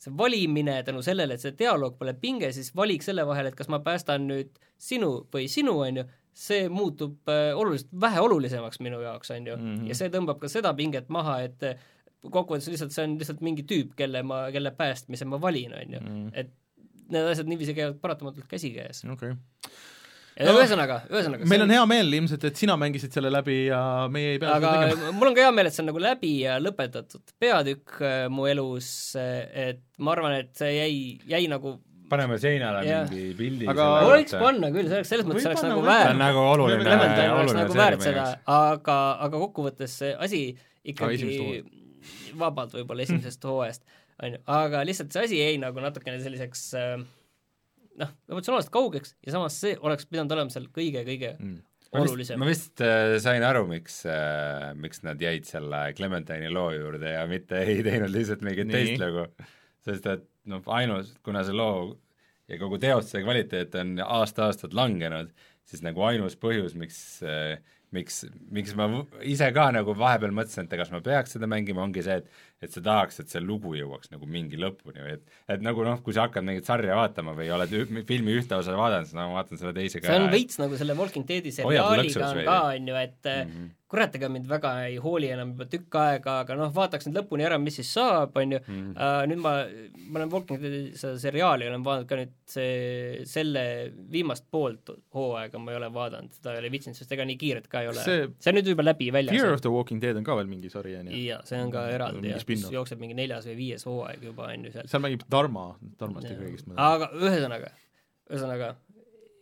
see 0.00 0.12
valimine 0.18 0.82
tänu 0.86 1.02
sellele, 1.06 1.36
et 1.36 1.44
see 1.44 1.56
dialoog 1.58 1.96
pole 1.98 2.16
pinge, 2.20 2.52
siis 2.52 2.72
valik 2.76 3.06
selle 3.06 3.24
vahel, 3.28 3.50
et 3.50 3.58
kas 3.58 3.70
ma 3.72 3.80
päästan 3.84 4.28
nüüd 4.28 4.52
sinu 4.76 5.10
või 5.32 5.48
sinu, 5.52 5.78
on 5.86 6.02
ju, 6.02 6.06
see 6.36 6.66
muutub 6.68 7.32
äh, 7.32 7.54
oluliselt 7.56 7.94
vähe 8.00 8.20
olulisemaks 8.20 8.82
minu 8.84 9.00
jaoks, 9.00 9.32
on 9.32 9.46
ju 9.48 9.56
mm, 9.56 9.68
-hmm. 9.76 9.88
ja 9.88 9.96
see 9.96 10.12
tõmbab 10.12 10.42
ka 10.42 10.50
seda 10.52 10.74
pinget 10.76 11.08
maha, 11.08 11.38
et 11.48 11.64
äh, 11.64 11.80
kokkuvõttes 12.20 12.68
lihtsalt 12.68 12.92
see 12.92 13.06
on 13.08 13.16
lihtsalt 13.16 13.40
mingi 13.40 13.64
tüüp, 13.64 13.94
kelle 13.96 14.22
ma, 14.22 14.46
kelle 14.52 14.74
päästmise 14.76 15.24
ma 15.24 15.40
valin, 15.40 15.72
on 15.72 15.96
ju, 15.96 16.00
mhm. 16.00 16.28
et 16.34 16.52
need 17.06 17.30
asjad 17.30 17.48
niiviisi 17.48 17.74
käivad 17.74 18.00
paratamatult 18.02 18.48
käsikäes. 18.50 19.04
okei 19.04 19.30
okay 19.30 19.55
no, 20.36 20.54
ühesõnaga, 20.60 20.98
ühesõnaga 21.08 21.48
meil 21.48 21.64
on 21.64 21.72
hea 21.72 21.82
meel 21.88 22.12
ilmselt, 22.18 22.44
et 22.48 22.60
sina 22.60 22.76
mängisid 22.80 23.14
selle 23.16 23.30
läbi 23.32 23.56
ja 23.70 23.80
meie 24.12 24.34
ei 24.34 24.40
pea 24.42 24.58
aga 24.58 25.10
mul 25.16 25.30
on 25.30 25.36
ka 25.36 25.46
hea 25.46 25.54
meel, 25.56 25.70
et 25.70 25.76
see 25.76 25.84
on 25.84 25.90
nagu 25.92 26.02
läbi 26.02 26.32
ja 26.42 26.58
lõpetatud 26.60 27.34
peatükk 27.40 27.98
äh, 28.04 28.16
mu 28.32 28.48
elus, 28.50 28.88
äh, 29.20 29.42
et 29.70 29.82
ma 30.02 30.12
arvan, 30.16 30.36
et 30.42 30.52
see 30.58 30.74
jäi, 30.76 30.96
jäi 31.32 31.44
nagu 31.52 31.78
paneme 32.10 32.38
seinale 32.42 32.84
ja. 32.86 33.00
mingi 33.08 33.32
pildi 33.38 33.68
aga 33.70 33.88
võiks 34.06 34.36
panna 34.38 34.70
küll, 34.74 34.90
see 34.90 35.00
oleks, 35.00 35.10
selles 35.14 35.28
mõttes 35.28 35.48
oleks 35.50 35.64
nagu 35.66 35.82
väärt. 35.86 36.10
see 36.10 36.14
on 36.14 36.22
nagu 36.22 36.44
oluline, 36.52 36.98
oluline 37.32 37.58
nagu 37.62 37.78
väärt 37.80 38.06
seda, 38.06 38.28
aga, 38.58 38.98
aga 39.26 39.42
kokkuvõttes 39.46 39.98
see 40.02 40.12
asi 40.28 40.42
ikkagi 40.86 41.64
vabalt 42.38 42.76
võib-olla 42.76 43.06
esimesest 43.06 43.44
hooajast, 43.48 43.86
on 44.22 44.36
ju, 44.36 44.42
aga 44.60 44.84
lihtsalt 44.86 45.14
see 45.14 45.30
asi 45.30 45.40
jäi 45.40 45.56
nagu 45.62 45.82
natukene 45.82 46.20
selliseks 46.22 46.68
äh, 46.78 46.98
noh, 48.00 48.12
emotsionaalselt 48.30 48.72
kaugeks 48.74 49.16
ja 49.24 49.34
samas 49.36 49.58
see 49.62 49.76
oleks 49.80 50.08
pidanud 50.10 50.34
olema 50.36 50.52
seal 50.52 50.68
kõige-kõige 50.74 51.32
mm. 51.36 51.58
olulisem. 52.00 52.40
ma 52.40 52.48
vist 52.48 52.82
äh, 52.84 53.16
sain 53.22 53.44
aru, 53.46 53.66
miks 53.70 54.00
äh,, 54.10 54.72
miks 54.78 55.04
nad 55.06 55.22
jäid 55.22 55.48
selle 55.48 55.86
Clementine'i 55.98 56.52
loo 56.52 56.70
juurde 56.76 57.14
ja 57.16 57.26
mitte 57.30 57.62
ei 57.64 57.84
teinud 57.86 58.12
lihtsalt 58.14 58.44
mingit 58.46 58.72
teist 58.72 59.00
lugu, 59.02 59.28
sest 59.86 60.10
et 60.12 60.26
noh, 60.50 60.64
ainus, 60.78 61.14
kuna 61.26 61.44
see 61.46 61.56
loo 61.56 61.94
ja 62.50 62.60
kogu 62.60 62.78
teostuse 62.82 63.24
kvaliteet 63.24 63.74
on 63.80 63.96
aasta-aastalt 64.04 64.76
langenud, 64.76 65.32
siis 65.66 65.82
nagu 65.82 66.04
ainus 66.06 66.38
põhjus, 66.38 66.76
miks 66.78 67.00
äh, 67.26 67.56
miks, 67.94 68.22
miks 68.52 68.74
ma 68.78 68.88
ise 69.26 69.48
ka 69.54 69.68
nagu 69.74 69.94
vahepeal 69.98 70.34
mõtlesin, 70.34 70.66
et 70.66 70.78
kas 70.80 70.92
ma 70.92 71.00
peaks 71.04 71.36
seda 71.36 71.48
mängima, 71.50 71.84
ongi 71.84 72.04
see, 72.04 72.18
et 72.20 72.55
et 72.64 72.72
sa 72.72 72.80
tahaks, 72.80 73.20
et 73.20 73.32
see 73.32 73.42
lugu 73.44 73.74
jõuaks 73.76 74.08
nagu 74.12 74.28
mingi 74.30 74.56
lõpuni 74.60 75.02
või 75.04 75.16
et 75.18 75.32
et 75.52 75.64
nagu 75.64 75.84
noh, 75.84 75.98
kui 76.04 76.16
sa 76.16 76.24
hakkad 76.24 76.46
mingit 76.46 76.68
sarja 76.68 76.96
vaatama 76.96 77.34
või 77.36 77.50
oled 77.52 77.72
filmi 78.08 78.36
ühte 78.38 78.56
osa 78.56 78.76
vaadanud, 78.78 79.08
siis 79.08 79.16
no 79.18 79.28
ma 79.28 79.42
vaatan 79.42 79.60
selle 79.60 79.74
teise 79.76 80.00
ka 80.00 80.08
see 80.08 80.22
on 80.22 80.30
veits 80.32 80.60
nagu 80.62 80.78
selle 80.80 80.96
Walking 80.96 81.26
Deadi 81.28 81.52
seriaaliga 81.52 82.30
on 82.30 82.40
ka, 82.46 82.60
on 82.72 82.88
ju, 82.88 82.96
et 82.96 83.28
mm 83.28 83.50
-hmm. 83.50 83.74
kurat, 83.92 84.16
ega 84.16 84.30
mind 84.32 84.48
väga 84.48 84.72
ei 84.86 84.96
hooli 84.96 85.28
enam 85.34 85.52
juba 85.52 85.66
tükk 85.74 85.98
aega, 86.00 86.38
aga 86.46 86.56
noh, 86.56 86.72
vaataks 86.74 87.10
nüüd 87.10 87.20
lõpuni 87.20 87.44
ära, 87.44 87.58
mis 87.60 87.76
siis 87.76 87.92
saab, 87.92 88.32
on 88.40 88.56
ju 88.56 88.62
mm., 88.64 88.96
uh, 88.96 89.20
nüüd 89.28 89.42
ma, 89.44 89.52
ma 90.08 90.22
olen 90.22 90.32
Walking 90.32 90.62
Deadi 90.62 90.96
seda 90.96 91.20
seriaali 91.20 91.68
olen 91.68 91.84
vaadanud 91.84 92.08
ka 92.08 92.20
nüüd 92.22 92.34
see, 92.48 93.20
selle 93.28 93.92
viimast 94.12 94.48
poolt 94.50 94.94
hooaega 95.12 95.60
ma 95.60 95.74
ei 95.74 95.80
ole 95.82 95.92
vaadanud, 95.92 96.32
seda 96.32 96.56
ei 96.56 96.64
ole 96.64 96.72
viitsinud, 96.72 96.96
sest 96.96 97.12
ega 97.12 97.28
nii 97.28 97.36
kiiret 97.36 97.68
ka 97.68 97.84
ei 97.84 97.92
ole. 97.92 98.00
see, 98.00 98.24
on 98.48 98.58
nüüd 98.60 98.72
juba 98.72 98.88
läbi 98.88 99.12
väljas. 99.12 99.36
Fear 99.36 99.52
of 99.52 99.60
the 99.60 99.76
Walking 99.76 100.00
Dead 100.00 100.16
on 100.16 100.24
ka 100.24 100.40
veel 100.40 100.48
mingi 100.48 100.72
sari, 100.72 100.96
on 100.96 101.12
ju? 101.12 101.22
jaa, 101.28 101.44
see 101.44 101.60
on 101.60 101.70
ka 101.74 101.84
eraldi 101.92 102.32
ja 102.32 102.40
mis 102.48 102.66
jookseb 102.72 103.02
mingi 103.02 103.16
neljas 103.18 103.48
või 103.50 103.56
viies 103.60 103.86
hooaeg 103.88 104.26
juba, 104.30 104.50
on 104.52 104.66
ju 104.68 104.74
seal. 104.74 104.90
seal 104.90 105.04
mängib 105.04 105.26
Dharma, 105.30 105.68
Dharmast 106.00 106.30
ja 106.30 106.38
kõigist. 106.40 106.72
aga 106.76 107.10
ühesõnaga, 107.16 107.72
ühesõnaga 108.30 108.74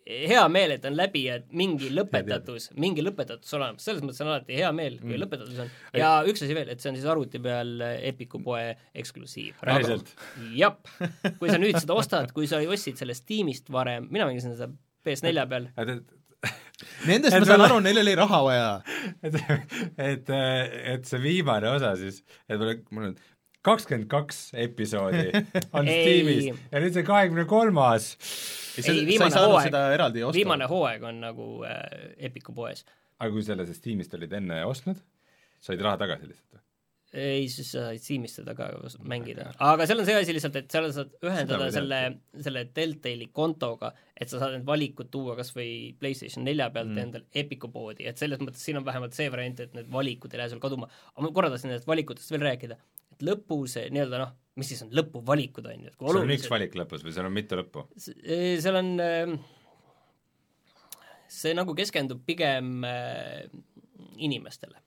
hea 0.05 0.43
meel, 0.53 0.75
et 0.75 0.85
on 0.85 0.97
läbi 0.97 1.23
ja 1.29 1.39
et 1.41 1.47
mingi 1.57 1.89
lõpetatus, 1.95 2.69
mingi 2.81 3.03
lõpetatus 3.05 3.55
olemas, 3.57 3.85
selles 3.87 4.03
mõttes 4.05 4.21
on 4.21 4.31
alati 4.31 4.59
hea 4.59 4.69
meel, 4.77 4.99
kui 5.01 5.15
mm. 5.15 5.21
lõpetatus 5.23 5.63
on. 5.65 5.71
ja 5.97 6.11
üks 6.29 6.45
asi 6.45 6.57
veel, 6.57 6.69
et 6.73 6.83
see 6.83 6.91
on 6.93 6.99
siis 6.99 7.09
arvuti 7.09 7.41
peal 7.45 7.81
Epiku 8.11 8.43
poe 8.45 8.67
eksklusiiv. 9.01 9.63
päriselt? 9.63 10.13
jah, 10.59 10.77
kui 11.41 11.49
sa 11.49 11.57
nüüd 11.61 11.79
seda 11.81 11.97
ostad, 11.97 12.35
kui 12.37 12.51
sa 12.51 12.61
ostsid 12.61 13.01
sellest 13.01 13.25
tiimist 13.29 13.73
varem, 13.73 14.11
mina 14.13 14.29
mängisin 14.29 14.53
seda 14.59 14.69
PS4 15.05 15.49
peal. 15.49 15.71
Nendest 17.09 17.37
ma 17.39 17.47
saan 17.49 17.65
aru, 17.67 17.79
neil 17.85 18.01
oli 18.03 18.15
raha 18.19 18.41
vaja. 18.47 18.73
et, 19.23 19.39
et, 19.99 20.35
et 20.95 21.07
see 21.09 21.23
viimane 21.23 21.71
osa 21.71 21.95
siis, 22.01 22.23
et 22.49 22.61
mul, 22.61 22.77
mul 22.95 23.09
on 23.11 23.17
kakskümmend 23.65 24.09
kaks 24.13 24.41
episoodi 24.61 25.31
on 25.77 25.89
Steamis 25.89 26.51
ja 26.51 26.83
nüüd 26.83 26.97
see 26.97 27.07
kahekümne 27.07 27.47
kolmas. 27.49 28.11
ei, 28.83 29.05
viimane 29.09 29.45
hooaeg, 29.47 30.19
viimane 30.37 30.69
hooaeg 30.71 31.09
on 31.09 31.23
nagu 31.25 31.49
äh, 31.69 31.81
Epiku 32.29 32.55
poes. 32.57 32.85
aga 33.19 33.31
kui 33.33 33.45
selle 33.47 33.67
sa 33.69 33.77
Steamist 33.77 34.15
olid 34.19 34.33
enne 34.41 34.61
ostnud, 34.69 35.01
said 35.65 35.81
raha 35.85 36.01
tagasi 36.05 36.29
lihtsalt? 36.33 36.54
Ei, 37.15 37.47
siis 37.49 37.69
sa 37.71 37.87
said 37.89 38.03
Steamist 38.03 38.41
seda 38.41 38.55
ka 38.59 38.67
mängida, 39.07 39.47
aga 39.63 39.87
seal 39.87 40.03
on 40.03 40.09
see 40.09 40.17
asi 40.19 40.35
lihtsalt, 40.35 40.57
et 40.59 40.73
seal 40.75 40.89
saad 40.95 41.13
ühendada 41.25 41.69
selle, 41.75 42.01
selle 42.43 42.65
Deltali 42.75 43.29
kontoga, 43.35 43.93
et 44.19 44.31
sa 44.31 44.41
saad 44.43 44.57
need 44.57 44.67
valikud 44.67 45.11
tuua 45.15 45.37
kas 45.39 45.53
või 45.55 45.95
PlayStation 46.01 46.47
nelja 46.47 46.69
pealt 46.75 46.91
mm. 46.91 47.03
endale 47.05 47.43
Epiku 47.45 47.71
poodi, 47.75 48.09
et 48.11 48.21
selles 48.21 48.43
mõttes 48.43 48.65
siin 48.67 48.81
on 48.81 48.87
vähemalt 48.87 49.15
see 49.17 49.31
variant, 49.33 49.63
et 49.63 49.75
need 49.79 49.91
valikud 49.95 50.35
ei 50.35 50.43
lähe 50.43 50.53
sul 50.53 50.63
kaduma. 50.63 50.91
aga 51.15 51.27
ma 51.27 51.33
korra 51.39 51.53
tahtsin 51.55 51.71
nendest 51.71 51.91
valikutest 51.91 52.35
veel 52.35 52.47
rääkida, 52.49 52.79
et 53.15 53.27
lõpu 53.31 53.61
see 53.71 53.87
nii-öelda 53.95 54.23
noh, 54.25 54.37
mis 54.59 54.73
siis 54.73 54.83
on 54.87 54.95
lõpuvalikud, 54.99 55.69
on 55.71 55.87
ju, 55.87 55.93
et 55.93 55.99
kui 55.99 56.11
olulised... 56.11 56.25
seal 56.25 56.31
on 56.31 56.39
üks 56.39 56.55
valik 56.57 56.79
lõpus 56.83 57.07
või 57.07 57.15
seal 57.17 57.31
on 57.31 57.37
mitu 57.37 57.61
lõppu? 57.61 57.87
seal 57.99 58.81
on, 58.81 58.95
ähm, 59.05 59.37
see 61.31 61.55
nagu 61.55 61.77
keskendub 61.79 62.27
pigem 62.27 62.81
äh, 62.89 63.45
inimestele 64.19 64.84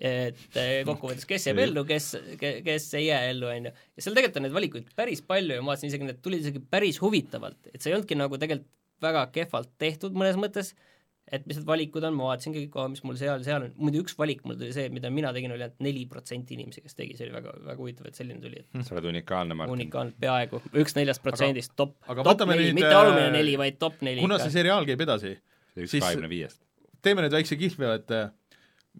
et 0.00 0.56
äh, 0.56 0.80
kokkuvõttes, 0.88 1.26
kes 1.28 1.48
jääb 1.50 1.58
ellu, 1.66 1.84
kes, 1.88 2.12
kes 2.40 2.86
ei 2.96 3.10
jää 3.10 3.30
ellu, 3.34 3.50
on 3.52 3.68
ju. 3.68 3.72
ja 3.76 4.04
seal 4.04 4.16
tegelikult 4.16 4.40
on 4.40 4.46
neid 4.46 4.54
valikuid 4.56 4.92
päris 4.96 5.20
palju 5.28 5.58
ja 5.58 5.64
ma 5.64 5.74
vaatasin 5.74 5.92
isegi, 5.92 6.06
need 6.08 6.22
tulid 6.24 6.44
isegi 6.46 6.62
päris 6.72 7.00
huvitavalt, 7.02 7.58
et 7.74 7.82
see 7.82 7.92
ei 7.92 7.98
olnudki 7.98 8.16
nagu 8.16 8.40
tegelikult 8.40 8.70
väga 9.00 9.26
kehvalt 9.34 9.70
tehtud 9.80 10.16
mõnes 10.16 10.38
mõttes, 10.40 10.72
et 11.30 11.44
mis 11.46 11.58
need 11.60 11.66
valikud 11.68 12.04
on, 12.08 12.16
ma 12.16 12.30
vaatasingi 12.30 12.64
kõik, 12.64 12.94
mis 12.94 13.04
mul 13.06 13.18
seal, 13.20 13.44
seal 13.46 13.66
on, 13.68 13.76
muidu 13.80 14.02
üks 14.04 14.16
valik 14.18 14.42
mul 14.44 14.58
tuli 14.58 14.72
see, 14.76 14.88
mida 14.92 15.12
mina 15.14 15.30
tegin, 15.36 15.52
oli 15.54 15.64
ainult 15.66 15.84
neli 15.84 16.06
protsenti 16.10 16.56
inimesi, 16.56 16.82
kes 16.84 16.96
tegi, 16.98 17.14
see 17.18 17.28
oli 17.28 17.36
väga, 17.36 17.54
väga 17.68 17.78
huvitav, 17.80 18.08
et 18.10 18.18
selline 18.18 18.42
tuli, 18.42 18.64
et 18.64 18.88
sa 18.88 18.96
oled 18.96 19.10
unikaalne, 19.12 19.56
Martin. 19.60 19.76
unikaalne, 19.76 20.16
peaaegu, 20.20 20.62
üks 20.82 20.96
neljast 20.98 21.22
protsendist, 21.24 21.76
top, 21.78 21.94
top 22.24 22.44
neli, 22.50 22.72
mitte 22.76 22.92
alumine 22.92 23.30
neli, 23.36 23.54
vaid 23.60 23.78
top 23.80 24.00
neli. 24.06 24.24
kuna 24.24 24.40
see 24.42 24.56
seriaal 24.56 24.88
käib 24.88 25.06
edasi, 25.06 25.36
siis 25.84 26.60
teeme 27.00 27.24
nüüd 27.24 27.36
väikse 27.36 27.56
kihlveo, 27.60 27.94
et 28.00 28.16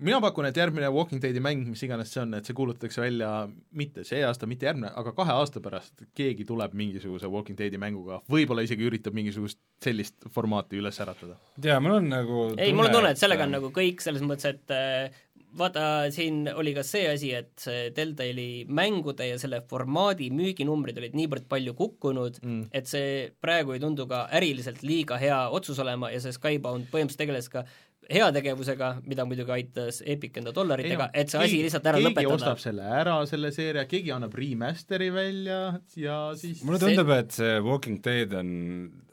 mina 0.00 0.20
pakun, 0.22 0.48
et 0.48 0.56
järgmine 0.56 0.90
Walking 0.94 1.22
Deadi 1.22 1.42
mäng, 1.44 1.64
mis 1.70 1.82
iganes 1.86 2.12
see 2.14 2.22
on, 2.22 2.34
et 2.38 2.48
see 2.48 2.56
kuulutatakse 2.56 3.02
välja 3.02 3.30
mitte 3.76 4.04
see 4.08 4.22
aasta, 4.26 4.48
mitte 4.50 4.68
järgmine, 4.68 4.92
aga 5.00 5.14
kahe 5.16 5.36
aasta 5.36 5.62
pärast 5.64 6.04
keegi 6.16 6.46
tuleb 6.48 6.74
mingisuguse 6.78 7.30
Walking 7.30 7.58
Deadi 7.58 7.80
mänguga, 7.80 8.20
võib-olla 8.30 8.64
isegi 8.66 8.86
üritab 8.88 9.16
mingisugust 9.16 9.60
sellist 9.84 10.28
formaati 10.34 10.80
üles 10.80 11.00
äratada. 11.02 11.38
jaa, 11.64 11.80
mul 11.80 11.98
on 12.00 12.12
nagu 12.12 12.46
ei, 12.56 12.72
mul 12.76 12.90
on 12.90 12.98
tunne, 12.98 13.14
et 13.14 13.20
sellega 13.22 13.48
on 13.48 13.58
nagu 13.58 13.72
kõik 13.74 14.04
selles 14.04 14.24
mõttes, 14.24 14.48
et 14.54 14.76
äh, 14.76 15.20
vaata, 15.58 15.82
siin 16.14 16.44
oli 16.54 16.72
ka 16.76 16.84
see 16.86 17.06
asi, 17.10 17.32
et 17.34 17.52
see 17.60 17.90
Deltali 17.96 18.64
mängude 18.68 19.26
ja 19.26 19.38
selle 19.40 19.60
formaadi 19.70 20.30
müüginumbrid 20.34 20.98
olid 21.00 21.16
niivõrd 21.18 21.46
palju 21.50 21.74
kukkunud 21.78 22.40
mm., 22.42 22.68
et 22.76 22.90
see 22.90 23.28
praegu 23.42 23.74
ei 23.74 23.82
tundu 23.82 24.06
ka 24.10 24.26
äriliselt 24.36 24.84
liiga 24.86 25.18
hea 25.20 25.42
otsus 25.50 25.80
olema 25.82 26.12
ja 26.14 26.20
see 26.22 26.34
Skybound 26.36 26.90
põhimõtteliselt 26.92 27.24
tegeles 27.24 27.50
ka 27.52 27.64
heategevusega, 28.10 28.90
mida 29.06 29.24
muidugi 29.28 29.54
aitas 29.54 30.00
Epic 30.06 30.40
enda 30.40 30.52
dollaritega, 30.54 31.10
et 31.14 31.30
see 31.30 31.38
keegi, 31.38 31.58
asi 31.58 31.64
lihtsalt 31.66 31.88
ära 31.90 32.00
keegi 32.00 32.08
lõpetada. 32.08 32.26
keegi 32.26 32.38
ostab 32.38 32.62
selle 32.62 32.90
ära, 33.00 33.16
selle 33.30 33.52
seeria, 33.54 33.86
keegi 33.90 34.14
annab 34.14 34.34
remaster'i 34.40 35.10
välja 35.14 35.60
ja 36.00 36.18
siis 36.40 36.64
mulle 36.66 36.80
tundub 36.82 37.12
see..., 37.12 37.24
et 37.24 37.38
see 37.38 37.56
Walking 37.66 38.00
Dead 38.04 38.36
on 38.40 38.52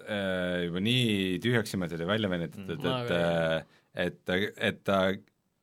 äh, 0.08 0.68
juba 0.68 0.84
nii 0.88 1.40
tühjaks 1.44 1.78
imetud 1.78 2.02
ja 2.02 2.10
välja 2.10 2.32
venitatud, 2.32 2.78
et, 2.78 2.88
et, 2.88 3.18
äh, 3.18 4.08
et, 4.08 4.56
et, 4.72 4.86
ta 4.88 5.02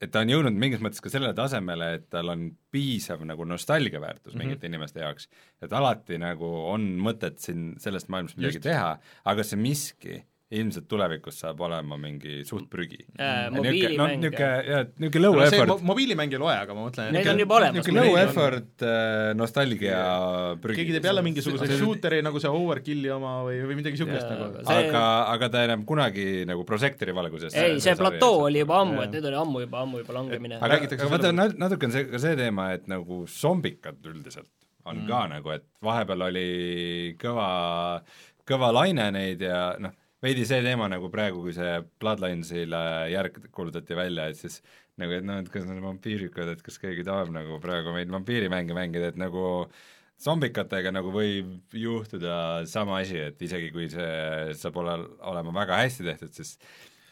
et 0.05 0.13
ta 0.13 0.23
on 0.25 0.31
jõudnud 0.31 0.59
mingis 0.61 0.83
mõttes 0.85 1.03
ka 1.03 1.11
sellele 1.13 1.35
tasemele, 1.39 1.89
et 1.99 2.07
tal 2.13 2.31
on 2.33 2.47
piisav 2.75 3.25
nagu 3.27 3.47
nostalgiaväärtus 3.49 4.35
mm 4.35 4.39
-hmm. 4.39 4.45
mingite 4.45 4.71
inimeste 4.71 5.01
jaoks, 5.01 5.29
et 5.63 5.73
alati 5.73 6.19
nagu 6.21 6.51
on 6.75 6.87
mõtet 7.01 7.41
siin 7.43 7.75
sellest 7.81 8.11
maailmast 8.13 8.37
midagi 8.37 8.61
Just. 8.61 8.69
teha, 8.69 8.99
aga 9.25 9.45
see 9.47 9.61
miski 9.61 10.21
ilmselt 10.53 10.85
tulevikus 10.89 11.39
saab 11.41 11.61
olema 11.65 11.97
mingi 12.01 12.43
suht 12.45 12.67
prügi 12.71 12.99
äh,. 13.17 13.49
mobiilimäng. 13.55 14.19
niisugune, 14.21 14.83
niisugune 15.01 15.23
low 15.25 15.39
no, 15.39 15.45
effort 15.47 15.71
mo. 15.71 15.77
mobiilimäng 15.93 16.35
ei 16.37 16.41
loe, 16.41 16.53
aga 16.53 16.77
ma 16.77 16.85
mõtlen 16.85 17.17
Need 17.17 17.31
on 17.33 17.41
juba 17.41 17.57
olemas. 17.61 17.79
niisugune 17.79 18.05
low 18.05 18.19
effort 18.21 18.85
äh, 18.85 19.31
nostalgia 19.39 20.03
prügi. 20.61 20.83
keegi 20.83 20.97
teeb 20.99 21.09
jälle 21.09 21.25
mingisuguse 21.25 21.79
shooter'i 21.79 22.21
nagu 22.27 22.43
see 22.43 22.53
Overkilli 22.53 23.11
oma 23.15 23.39
või, 23.47 23.63
või 23.65 23.79
midagi 23.81 23.97
niisugust 23.97 24.29
nagu. 24.29 24.51
See... 24.61 24.77
aga, 24.91 25.05
aga 25.33 25.51
ta 25.57 25.65
enam 25.71 25.87
kunagi 25.89 26.29
nagu 26.49 26.67
prožektori 26.69 27.17
valguses 27.17 27.57
ei, 27.57 27.81
see 27.85 27.97
platoo 27.99 28.45
oli 28.51 28.61
juba 28.63 28.83
ammu, 28.85 29.01
et 29.07 29.17
nüüd 29.17 29.31
oli 29.33 29.41
ammu 29.41 29.65
juba, 29.65 29.83
ammu 29.87 30.05
juba 30.05 30.19
langemine. 30.21 30.61
aga, 30.61 30.81
aga 30.85 31.11
vaata, 31.17 31.33
natuke 31.33 31.89
on 31.89 31.97
see, 31.97 32.07
ka 32.13 32.21
see 32.21 32.37
teema, 32.39 32.69
et 32.77 32.87
nagu 32.91 33.25
zombikad 33.31 34.13
üldiselt 34.13 34.53
on 34.85 35.01
mm. 35.01 35.09
ka 35.09 35.25
nagu, 35.33 35.57
et 35.57 35.67
vahepeal 35.85 36.29
oli 36.29 36.49
kõva, 37.21 37.49
kõva 38.45 38.73
laine 38.77 39.09
neid 39.15 39.41
ja 39.45 39.71
noh, 39.81 39.95
veidi 40.25 40.47
see 40.49 40.63
teema 40.65 40.89
nagu 40.93 41.11
praegu, 41.13 41.43
kui 41.45 41.55
see 41.57 41.75
Bloodlinesile 42.01 42.85
järg 43.13 43.43
kuulutati 43.55 43.99
välja, 43.99 44.31
et 44.31 44.41
siis 44.41 44.61
nagu, 45.01 45.17
et 45.17 45.27
noh, 45.27 45.43
et 45.43 45.51
kas 45.53 45.67
need 45.69 45.83
vampiirikud, 45.85 46.55
et 46.55 46.65
kas 46.65 46.81
keegi 46.83 47.05
tahab 47.07 47.33
nagu 47.35 47.59
praegu 47.63 47.95
meid 47.97 48.13
vampiirimänge 48.15 48.77
mängida, 48.77 49.13
et 49.13 49.21
nagu 49.21 49.69
zombikatega 50.25 50.93
nagu 50.95 51.11
võib 51.13 51.77
juhtuda 51.77 52.65
sama 52.71 53.01
asi, 53.03 53.19
et 53.31 53.41
isegi 53.43 53.71
kui 53.75 53.89
see 53.93 54.55
saab 54.59 54.79
olla, 54.83 54.99
olema 55.31 55.55
väga 55.57 55.81
hästi 55.83 56.07
tehtud, 56.07 56.35
siis 56.37 56.55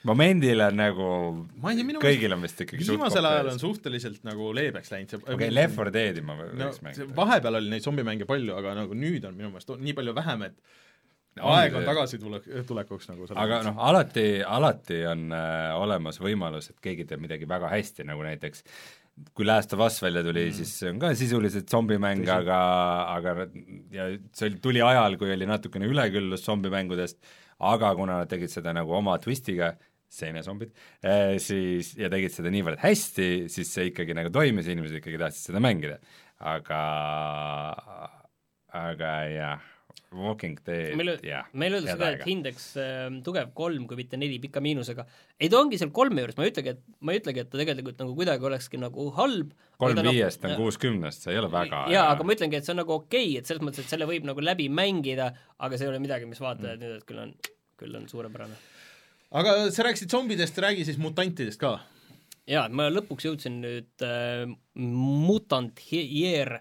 momendil 0.06 0.62
on 0.64 0.78
nagu 0.78 1.08
kõigil 2.02 2.34
on 2.34 2.46
vist 2.46 2.62
ikkagi 2.64 2.86
viimasel 2.86 3.26
ajal 3.28 3.52
on 3.52 3.60
suhteliselt 3.62 4.24
nagu 4.26 4.48
leebeks 4.56 4.90
läinud 4.94 5.12
see 5.12 5.20
okei 5.20 5.36
okay,, 5.36 5.52
Left 5.54 5.78
4 5.78 5.94
Dead'i 5.94 6.24
ma 6.26 6.38
võiks 6.38 6.58
no, 6.58 6.70
mängida. 6.86 7.10
vahepeal 7.18 7.58
oli 7.60 7.70
neid 7.70 7.86
zombimänge 7.86 8.26
palju, 8.30 8.54
aga 8.58 8.74
nagu 8.82 8.98
nüüd 8.98 9.26
on 9.28 9.36
minu 9.38 9.52
meelest 9.52 9.74
nii 9.78 9.94
palju 9.98 10.16
vähem, 10.18 10.48
et 10.48 10.80
aeg 11.40 11.76
on 11.78 11.86
tagasitulek, 11.86 12.48
tulekuks 12.68 13.08
nagu 13.08 13.28
aga 13.40 13.60
noh, 13.64 13.78
alati, 13.80 14.26
alati 14.44 14.98
on 15.08 15.30
äh, 15.32 15.70
olemas 15.80 16.20
võimalus, 16.20 16.68
et 16.72 16.82
keegi 16.84 17.06
teeb 17.08 17.22
midagi 17.24 17.48
väga 17.48 17.70
hästi, 17.72 18.04
nagu 18.08 18.24
näiteks 18.26 18.66
kui 19.36 19.46
Last 19.46 19.72
of 19.76 19.82
Us 19.84 19.98
välja 20.02 20.22
tuli 20.24 20.46
mm., 20.48 20.56
siis 20.56 20.74
see 20.80 20.90
on 20.92 21.00
ka 21.00 21.12
sisuliselt 21.16 21.70
zombimäng, 21.72 22.24
aga, 22.32 22.58
aga 23.12 23.46
ja 23.92 24.10
see 24.32 24.50
oli, 24.50 24.60
tuli 24.64 24.84
ajal, 24.84 25.16
kui 25.20 25.32
oli 25.32 25.48
natukene 25.48 25.88
üleküllus 25.88 26.44
zombimängudest, 26.48 27.20
aga 27.72 27.92
kuna 27.96 28.22
nad 28.22 28.32
tegid 28.32 28.52
seda 28.52 28.74
nagu 28.76 28.96
oma 28.96 29.18
twistiga, 29.22 29.72
seenezombid 30.12 30.72
eh,, 31.00 31.38
siis, 31.40 31.94
ja 31.96 32.10
tegid 32.12 32.34
seda 32.34 32.52
niivõrd 32.52 32.80
hästi, 32.82 33.28
siis 33.52 33.72
see 33.72 33.88
ikkagi 33.88 34.16
nagu 34.16 34.32
toimis 34.32 34.68
ja 34.68 34.76
inimesed 34.76 35.00
ikkagi 35.00 35.20
tahtsid 35.20 35.48
seda 35.52 35.62
mängida. 35.64 35.96
aga, 36.52 36.80
aga 38.76 39.12
jah 39.32 39.71
Walking 40.14 40.58
Dead 40.66 40.96
meil, 40.98 41.14
jah. 41.24 41.46
meil 41.58 41.76
öeldakse 41.76 41.96
ka, 42.00 42.08
et 42.16 42.24
hindeks 42.26 42.66
äh, 42.80 43.06
tugev 43.24 43.52
kolm, 43.56 43.86
kui 43.88 43.98
mitte 43.98 44.18
neli 44.20 44.38
pika 44.42 44.60
miinusega. 44.64 45.04
ei 45.40 45.50
ta 45.52 45.60
ongi 45.60 45.78
seal 45.80 45.92
kolme 45.94 46.24
juures, 46.24 46.36
ma 46.38 46.46
ei 46.46 46.52
ütlegi, 46.52 46.74
et, 46.74 46.82
ma 47.00 47.14
ei 47.14 47.22
ütlegi, 47.22 47.44
et 47.44 47.50
ta 47.52 47.60
tegelikult 47.60 48.02
nagu 48.02 48.16
kuidagi 48.18 48.48
olekski 48.48 48.80
nagu 48.82 49.08
halb. 49.18 49.54
kolm 49.82 50.02
viiest 50.08 50.44
on 50.48 50.56
kuuskümnest, 50.58 51.26
see 51.26 51.34
ei 51.34 51.40
ole 51.40 51.50
väga 51.52 51.84
jaa, 51.92 52.08
aga 52.14 52.26
ma 52.26 52.36
ütlengi, 52.36 52.60
et 52.60 52.68
see 52.68 52.74
on 52.74 52.82
nagu 52.82 52.96
okei 52.98 53.30
okay,, 53.30 53.38
et 53.40 53.48
selles 53.48 53.64
mõttes, 53.64 53.86
et 53.86 53.94
selle 53.94 54.08
võib 54.10 54.26
nagu 54.28 54.44
läbi 54.44 54.68
mängida, 54.72 55.30
aga 55.62 55.78
see 55.78 55.88
ei 55.88 55.94
ole 55.94 56.02
midagi, 56.02 56.28
mis 56.30 56.42
vaatajad 56.42 56.76
mm. 56.76 56.84
nüüd, 56.84 57.00
et 57.00 57.08
küll 57.08 57.22
on, 57.22 57.32
küll 57.80 58.00
on 58.00 58.10
suurepärane. 58.10 58.60
aga 59.40 59.56
sa 59.72 59.88
rääkisid 59.88 60.12
zombidest, 60.12 60.60
räägi 60.66 60.86
siis 60.90 61.00
mutantidest 61.02 61.62
ka. 61.62 61.78
jaa, 62.50 62.68
ma 62.68 62.90
lõpuks 62.92 63.30
jõudsin 63.30 63.62
nüüd 63.64 64.06
äh, 64.06 64.44
Mutant 64.76 65.82
Year 65.92 66.60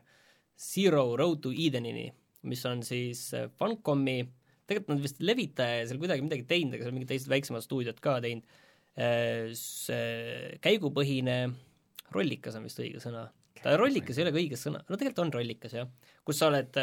Zero 0.61 1.15
Road 1.17 1.41
to 1.41 1.51
Edenini 1.51 2.11
mis 2.49 2.63
on 2.69 2.83
siis 2.85 3.27
äh, 3.37 3.49
Funcomi, 3.59 4.19
tegelikult 4.69 4.95
nad 4.95 5.03
vist 5.03 5.21
levitaja 5.23 5.81
ja 5.81 5.89
seal 5.89 6.01
kuidagi 6.01 6.25
midagi 6.25 6.47
teinud, 6.49 6.77
aga 6.77 6.87
seal 6.87 6.95
mingid 6.95 7.11
teised 7.11 7.31
väiksemad 7.31 7.65
stuudiod 7.65 7.99
ka 8.03 8.19
teinud, 8.23 8.47
see 9.55 10.57
käigupõhine 10.63 11.35
rollikas 12.11 12.57
on 12.59 12.65
vist 12.67 12.79
õige 12.83 12.99
sõna. 12.99 13.29
ta 13.61 13.77
rollikas 13.79 14.17
ei 14.17 14.25
ole 14.25 14.33
ka 14.35 14.39
õige 14.41 14.59
sõna, 14.59 14.81
no 14.83 14.97
tegelikult 14.99 15.23
on 15.23 15.33
rollikas 15.37 15.75
jah, 15.77 15.87
kus 16.27 16.41
sa 16.41 16.49
oled 16.51 16.75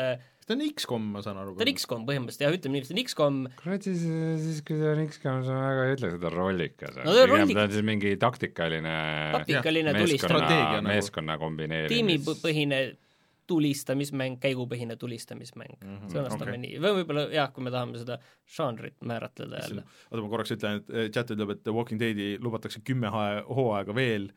ta 0.48 0.56
on 0.56 0.62
X-kom, 0.72 1.08
ma 1.12 1.22
saan 1.24 1.38
aru. 1.42 1.54
ta 1.58 1.66
on 1.66 1.70
X-kom 1.74 2.04
põhimõtteliselt 2.08 2.44
jah, 2.46 2.54
ütleme 2.56 2.78
nii, 2.78 2.84
et 2.84 2.88
see 2.88 2.96
on 2.96 3.02
X-kom 3.02 3.40
kurat, 3.58 3.84
siis, 3.84 4.04
siis 4.44 4.62
kui 4.66 4.78
ta 4.80 4.94
on 4.94 5.02
X-kom, 5.04 5.42
siis 5.44 5.52
ma 5.52 5.64
väga 5.66 5.84
ei 5.84 5.96
ütle, 5.96 6.12
on 6.16 6.36
rollikas. 6.36 6.96
no 7.02 7.16
ta 7.16 7.24
on 7.26 7.32
rollik-. 7.34 7.58
ta 7.58 7.66
on 7.66 7.74
siis 7.74 7.86
mingi 7.86 8.14
taktikaline 8.20 8.94
taktikaline 9.36 9.94
tulistamine. 9.98 10.62
Nagu. 10.62 10.86
meeskonna 10.88 11.36
kombineerimine. 11.40 12.16
tiimipõhine 12.16 12.80
tulistamismäng, 13.48 14.38
käigupõhine 14.42 14.96
tulistamismäng 15.00 15.76
mm, 15.78 15.94
-hmm, 15.94 16.10
sõnastame 16.12 16.54
okay. 16.54 16.62
nii, 16.64 16.80
või 16.82 16.98
võib-olla 17.00 17.24
jah, 17.32 17.50
kui 17.54 17.64
me 17.64 17.72
tahame 17.74 18.00
seda 18.00 18.18
žanrit 18.56 18.98
määratleda 19.08 19.62
jälle. 19.62 19.84
oota, 20.10 20.22
ma 20.24 20.32
korraks 20.34 20.54
ütlen, 20.56 20.82
et 20.82 20.92
eh, 20.92 21.08
chat 21.14 21.32
ütleb, 21.34 21.54
et 21.56 21.72
Walking 21.72 22.00
Deadi 22.02 22.28
lubatakse 22.44 22.82
kümme 22.84 23.10
hooaega 23.12 23.96
veel 23.96 24.28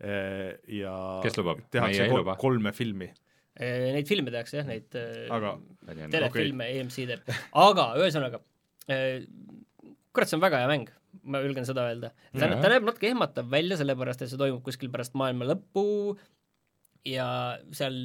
eh, 0.00 0.58
ja 0.80 0.96
kes 1.24 1.38
lubab? 1.40 1.62
tehakse 1.70 2.10
kol 2.10 2.22
luba. 2.24 2.36
kolme 2.40 2.74
filmi 2.76 3.08
eh, 3.08 3.92
Neid 3.96 4.10
filme 4.10 4.34
tehakse 4.34 4.60
jah, 4.60 4.68
neid 4.68 4.98
aga, 5.30 5.56
telefilme 6.12 6.66
okay. 6.66 6.82
EMC 6.82 7.08
teeb, 7.12 7.34
aga 7.66 7.88
ühesõnaga, 8.02 8.42
kurat, 8.86 10.30
see 10.30 10.38
on 10.38 10.44
väga 10.44 10.64
hea 10.64 10.72
mäng, 10.72 10.90
ma 11.22 11.44
julgen 11.44 11.68
seda 11.68 11.86
öelda. 11.90 12.12
ta, 12.34 12.50
ta 12.50 12.72
näeb 12.72 12.88
natuke 12.88 13.12
ehmatav 13.12 13.50
välja, 13.52 13.78
sellepärast 13.78 14.26
et 14.26 14.32
see 14.32 14.40
toimub 14.40 14.64
kuskil 14.66 14.90
pärast 14.92 15.14
maailma 15.18 15.48
lõppu 15.52 16.16
ja 17.06 17.28
seal 17.76 18.02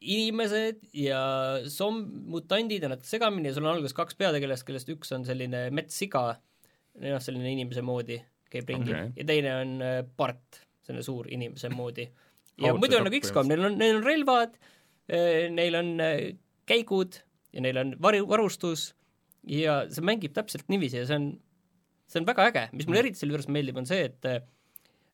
inimesed 0.00 0.80
ja 0.96 1.20
som-, 1.68 2.04
mutandid 2.32 2.84
ja 2.84 2.90
nad 2.92 3.04
segamini 3.06 3.50
ja 3.50 3.56
sul 3.56 3.66
on 3.66 3.74
alguses 3.74 3.96
kaks 3.96 4.16
peategelast, 4.20 4.64
kellest 4.68 4.90
üks 4.92 5.12
on 5.16 5.26
selline 5.28 5.66
metssiga, 5.76 6.24
noh, 7.02 7.22
selline 7.22 7.52
inimese 7.52 7.84
moodi, 7.84 8.18
käib 8.50 8.70
ringi 8.72 8.94
okay., 8.94 9.12
ja 9.18 9.26
teine 9.28 9.56
on 9.58 9.74
äh, 9.84 9.98
part, 10.16 10.62
selline 10.86 11.04
suur 11.06 11.28
inimese 11.32 11.72
moodi. 11.72 12.08
ja 12.60 12.72
muidu 12.76 12.98
on 12.98 13.06
nagu 13.08 13.20
X-kom, 13.20 13.50
neil 13.50 13.66
on, 13.68 13.76
neil 13.80 13.98
on 13.98 14.06
relvad, 14.06 14.56
äh, 15.12 15.50
neil 15.52 15.76
on 15.80 15.92
äh, 16.04 16.16
käigud 16.70 17.20
ja 17.52 17.64
neil 17.66 17.82
on 17.82 17.94
varu, 18.00 18.24
varustus 18.30 18.90
ja 19.48 19.82
see 19.92 20.04
mängib 20.06 20.32
täpselt 20.36 20.68
niiviisi 20.72 21.02
ja 21.02 21.08
see 21.08 21.20
on, 21.20 21.30
see 22.08 22.22
on 22.22 22.28
väga 22.28 22.48
äge, 22.48 22.64
mis 22.72 22.88
mulle 22.88 23.02
mm. 23.02 23.04
eriti 23.04 23.20
selle 23.20 23.36
juures 23.36 23.52
meeldib, 23.52 23.80
on 23.80 23.88
see, 23.88 24.08
et 24.08 24.32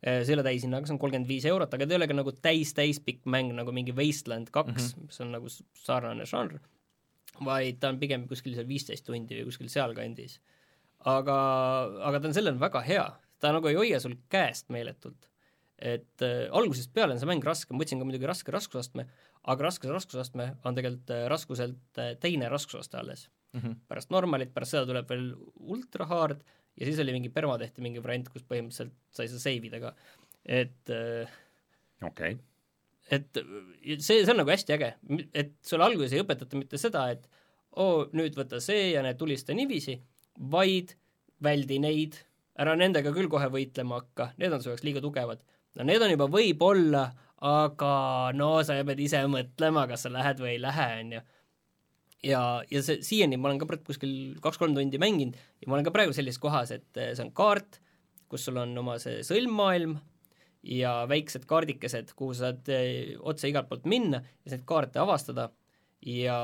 Äh, 0.06 0.22
ole 0.32 0.44
täishinnaga, 0.46 0.86
see 0.86 0.94
on 0.94 1.00
kolmkümmend 1.02 1.26
viis 1.26 1.44
eurot, 1.50 1.72
aga 1.74 1.86
ta 1.86 1.94
ei 1.94 1.98
ole 1.98 2.06
ka 2.06 2.14
nagu 2.14 2.32
täis, 2.38 2.70
täispikk 2.78 3.24
mäng 3.32 3.50
nagu 3.56 3.72
mingi 3.74 3.94
Wasteland 3.96 4.52
kaks 4.54 4.70
mm, 4.70 4.90
-hmm. 4.92 5.06
mis 5.10 5.22
on 5.24 5.32
nagu 5.34 5.48
sarnane 5.82 6.26
žanr, 6.30 6.60
vaid 7.44 7.80
ta 7.82 7.90
on 7.90 7.98
pigem 7.98 8.28
kuskil 8.30 8.54
seal 8.54 8.68
viisteist 8.68 9.06
tundi 9.06 9.40
või 9.40 9.48
kuskil 9.48 9.72
sealkandis. 9.72 10.38
aga, 11.04 11.38
aga 12.06 12.20
ta 12.20 12.28
on 12.28 12.34
sellena 12.34 12.60
väga 12.60 12.80
hea, 12.86 13.06
ta 13.42 13.52
nagu 13.52 13.68
ei 13.68 13.74
hoia 13.74 14.00
sul 14.00 14.14
käest 14.28 14.70
meeletult. 14.70 15.26
et 15.78 16.22
äh, 16.22 16.46
algusest 16.52 16.92
peale 16.94 17.12
on 17.12 17.18
see 17.20 17.28
mäng 17.28 17.44
raske, 17.44 17.74
ma 17.74 17.82
võtsin 17.82 17.98
ka 17.98 18.06
muidugi 18.06 18.26
raske 18.26 18.52
raskusastme, 18.52 19.06
aga 19.42 19.64
raske 19.64 19.88
raskusastme 19.90 20.54
on 20.64 20.74
tegelikult 20.74 21.10
äh, 21.10 21.26
raskuselt 21.28 21.98
äh, 21.98 22.14
teine 22.20 22.48
raskusaste 22.48 22.96
alles 22.96 23.28
mm. 23.52 23.60
-hmm. 23.60 23.74
pärast 23.88 24.10
normalit, 24.10 24.54
pärast 24.54 24.70
seda 24.70 24.86
tuleb 24.86 25.10
veel 25.10 25.34
ultra 25.56 26.06
hard 26.06 26.46
ja 26.76 26.88
siis 26.88 27.00
oli 27.02 27.14
mingi 27.16 27.32
permatehti 27.32 27.84
mingi 27.84 28.02
variant, 28.04 28.28
kus 28.32 28.44
põhimõtteliselt 28.48 28.94
sai 29.14 29.30
seda 29.30 29.42
save 29.42 29.70
ida 29.70 29.80
ka, 29.82 29.94
et 30.44 30.92
äh, 30.94 31.38
okei. 32.04 32.36
okay. 32.36 32.38
et 33.16 33.42
see, 34.04 34.20
see 34.20 34.32
on 34.32 34.42
nagu 34.42 34.52
hästi 34.52 34.76
äge, 34.76 34.92
et 35.32 35.56
sulle 35.64 35.88
alguses 35.88 36.14
ei 36.16 36.24
õpetata 36.24 36.60
mitte 36.60 36.80
seda, 36.80 37.08
et 37.14 37.26
oo 37.76 38.02
oh,, 38.02 38.06
nüüd 38.16 38.36
võta 38.38 38.60
see 38.62 38.92
ja 38.94 39.04
need 39.04 39.18
tulista 39.20 39.56
niiviisi, 39.56 39.98
vaid 40.52 40.96
väldi 41.44 41.78
neid, 41.82 42.16
ära 42.60 42.76
nendega 42.78 43.12
küll 43.12 43.28
kohe 43.32 43.48
võitlema 43.52 44.00
hakka, 44.00 44.30
need 44.40 44.52
on 44.52 44.64
su 44.64 44.72
jaoks 44.72 44.84
liiga 44.86 45.02
tugevad. 45.04 45.42
no 45.76 45.84
need 45.84 46.02
on 46.02 46.12
juba 46.12 46.28
võib-olla, 46.32 47.06
aga 47.46 47.94
no 48.36 48.50
sa 48.64 48.78
pead 48.88 49.00
ise 49.04 49.20
mõtlema, 49.28 49.84
kas 49.90 50.06
sa 50.06 50.12
lähed 50.12 50.40
või 50.40 50.54
ei 50.54 50.62
lähe, 50.62 50.86
on 51.02 51.18
ju 51.18 51.24
ja, 52.24 52.42
ja 52.70 52.82
see 52.84 53.00
siiani 53.04 53.38
ma 53.40 53.50
olen 53.50 53.60
ka 53.60 53.78
kuskil 53.86 54.36
kaks-kolm 54.44 54.76
tundi 54.76 55.00
mänginud 55.00 55.36
ja 55.36 55.68
ma 55.68 55.76
olen 55.76 55.86
ka 55.86 55.94
praegu 55.94 56.14
sellises 56.16 56.40
kohas, 56.42 56.72
et 56.74 57.00
eh, 57.00 57.12
see 57.14 57.24
on 57.26 57.32
kaart, 57.36 57.80
kus 58.30 58.46
sul 58.48 58.60
on 58.60 58.76
oma 58.80 58.98
see 59.02 59.22
sõlmmaailm 59.26 59.96
ja 60.66 60.98
väiksed 61.10 61.46
kaardikesed, 61.48 62.12
kuhu 62.18 62.34
sa 62.34 62.50
saad 62.50 62.70
eh, 62.74 63.16
otse 63.20 63.50
igalt 63.50 63.70
poolt 63.70 63.88
minna 63.90 64.22
ja 64.22 64.54
neid 64.54 64.66
kaarte 64.68 65.02
avastada 65.02 65.50
ja, 66.06 66.38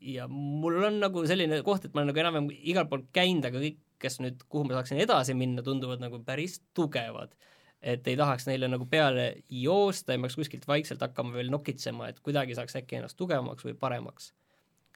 ja 0.00 0.28
mul 0.28 0.82
on 0.88 1.00
nagu 1.02 1.24
selline 1.28 1.62
koht, 1.66 1.86
et 1.86 1.94
ma 1.94 2.02
olen 2.02 2.12
nagu 2.12 2.22
enam-vähem 2.24 2.52
igalt 2.74 2.92
poolt 2.92 3.08
käinud, 3.16 3.48
aga 3.48 3.62
kõik, 3.62 3.80
kes 4.02 4.18
nüüd, 4.22 4.44
kuhu 4.50 4.66
ma 4.66 4.78
saaksin 4.80 4.98
edasi 5.02 5.34
minna, 5.38 5.62
tunduvad 5.62 6.02
nagu 6.02 6.18
päris 6.26 6.60
tugevad. 6.74 7.34
et 7.82 8.06
ei 8.06 8.14
tahaks 8.14 8.44
neile 8.46 8.68
nagu 8.70 8.86
peale 8.86 9.42
joosta 9.50 10.14
ma 10.14 10.28
peaks 10.28 10.36
kuskilt 10.38 10.66
vaikselt 10.70 11.00
hakkama 11.02 11.34
veel 11.34 11.50
nokitsema, 11.50 12.08
et 12.08 12.20
kuidagi 12.22 12.54
saaks 12.54 12.76
äkki 12.78 13.00
ennast 13.00 13.18
tugevamaks 13.18 13.66
või 13.66 13.74
paremaks 13.74 14.30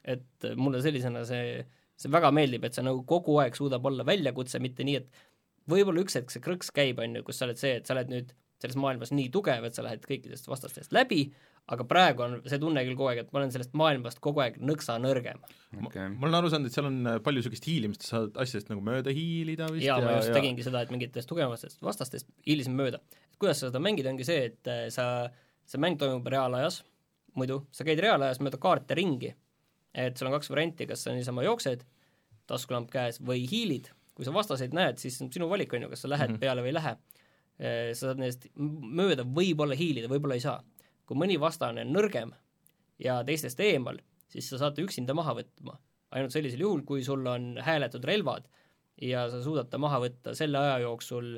et 0.07 0.49
mulle 0.59 0.81
sellisena 0.83 1.23
see, 1.27 1.61
see 1.99 2.11
väga 2.13 2.31
meeldib, 2.35 2.67
et 2.67 2.77
see 2.77 2.85
nagu 2.85 3.03
kogu 3.09 3.39
aeg 3.43 3.57
suudab 3.57 3.85
olla 3.89 4.05
väljakutse, 4.07 4.61
mitte 4.63 4.85
nii, 4.87 5.01
et 5.01 5.23
võib-olla 5.71 6.03
üks 6.05 6.17
hetk 6.17 6.33
see 6.33 6.43
krõks 6.43 6.71
käib, 6.75 7.01
on 7.03 7.19
ju, 7.19 7.25
kus 7.27 7.41
sa 7.41 7.47
oled 7.47 7.59
see, 7.59 7.77
et 7.81 7.89
sa 7.89 7.95
oled 7.97 8.11
nüüd 8.13 8.35
selles 8.61 8.77
maailmas 8.79 9.11
nii 9.13 9.29
tugev, 9.33 9.67
et 9.67 9.77
sa 9.77 9.83
lähed 9.85 10.05
kõikidest 10.07 10.47
vastastest 10.49 10.93
läbi, 10.95 11.27
aga 11.73 11.85
praegu 11.85 12.23
on 12.25 12.35
see 12.47 12.57
tunne 12.61 12.81
küll 12.87 12.97
kogu 12.97 13.11
aeg, 13.11 13.21
et 13.21 13.33
ma 13.33 13.41
olen 13.41 13.51
sellest 13.53 13.75
maailmast 13.77 14.21
kogu 14.23 14.41
aeg 14.41 14.57
nõksa 14.63 14.95
nõrgem. 15.03 15.43
Okay.. 15.85 16.07
ma 16.13 16.25
olen 16.25 16.39
aru 16.39 16.51
saanud, 16.53 16.69
et 16.69 16.77
seal 16.77 16.89
on 16.89 16.97
äh, 17.11 17.19
palju 17.23 17.43
niisugust 17.43 17.67
hiilimist, 17.69 18.07
sa 18.07 18.15
saad 18.15 18.39
asjadest 18.41 18.71
nagu 18.71 18.81
mööda 18.85 19.13
hiilida 19.13 19.69
vist 19.73 19.85
jaa, 19.85 19.99
ma 20.01 20.15
just 20.17 20.31
ja... 20.31 20.37
tegingi 20.39 20.65
seda, 20.65 20.81
et 20.85 20.93
mingitest 20.95 21.29
tugevamatest 21.29 21.83
vastastest 21.85 22.31
hiilisin 22.47 22.77
mööda. 22.79 23.01
kuidas 23.37 23.61
sa 23.61 23.69
seda 23.69 23.83
mängid, 23.83 24.09
ongi 24.09 24.25
see, 24.25 24.47
et 24.49 24.71
äh, 24.73 24.87
sa, 24.93 25.27
see 25.69 25.81
mäng 25.83 25.99
toimub 26.01 26.25
reaalajas, 26.33 26.81
muidu 27.37 27.61
sa 27.75 27.85
käid 27.85 28.01
reaalajas 28.01 28.41
mööda 28.41 28.57
kaarte 28.63 28.97
ringi 28.97 29.35
et 29.97 30.17
sul 30.17 30.29
on 30.29 30.35
kaks 30.37 30.51
varianti, 30.53 30.87
kas 30.89 31.05
sa 31.05 31.13
niisama 31.15 31.45
jooksed, 31.47 31.85
taskulamp 32.47 32.91
käes, 32.93 33.19
või 33.23 33.45
hiilid, 33.49 33.89
kui 34.15 34.25
sa 34.25 34.33
vastaseid 34.33 34.75
näed, 34.77 35.01
siis 35.01 35.19
on 35.21 35.31
sinu 35.33 35.49
valik, 35.49 35.73
on 35.73 35.85
ju, 35.85 35.91
kas 35.93 36.05
sa 36.05 36.11
lähed 36.11 36.31
mm 36.31 36.35
-hmm. 36.35 36.43
peale 36.45 36.63
või 36.65 36.71
ei 36.73 36.77
lähe. 36.77 36.97
Äh, 37.57 37.93
sa 37.93 38.07
saad 38.07 38.21
nendest 38.21 38.49
mööda 38.57 39.25
võib-olla 39.25 39.75
hiilida, 39.75 40.09
võib-olla 40.11 40.37
ei 40.37 40.45
saa. 40.45 40.63
kui 41.07 41.15
mõni 41.15 41.39
vastane 41.39 41.81
on 41.81 41.93
nõrgem 41.95 42.33
ja 42.99 43.23
teistest 43.23 43.59
eemal, 43.63 44.01
siis 44.27 44.49
sa 44.49 44.57
saad 44.57 44.75
ta 44.75 44.81
üksinda 44.81 45.13
maha 45.13 45.33
võtma. 45.37 45.77
ainult 46.11 46.31
sellisel 46.31 46.59
juhul, 46.59 46.81
kui 46.87 47.03
sul 47.03 47.25
on 47.27 47.57
hääletud 47.59 48.03
relvad 48.03 48.47
ja 49.01 49.29
sa 49.29 49.41
suudad 49.43 49.69
ta 49.69 49.77
maha 49.77 49.99
võtta 49.99 50.33
selle 50.35 50.57
aja 50.57 50.79
jooksul, 50.85 51.37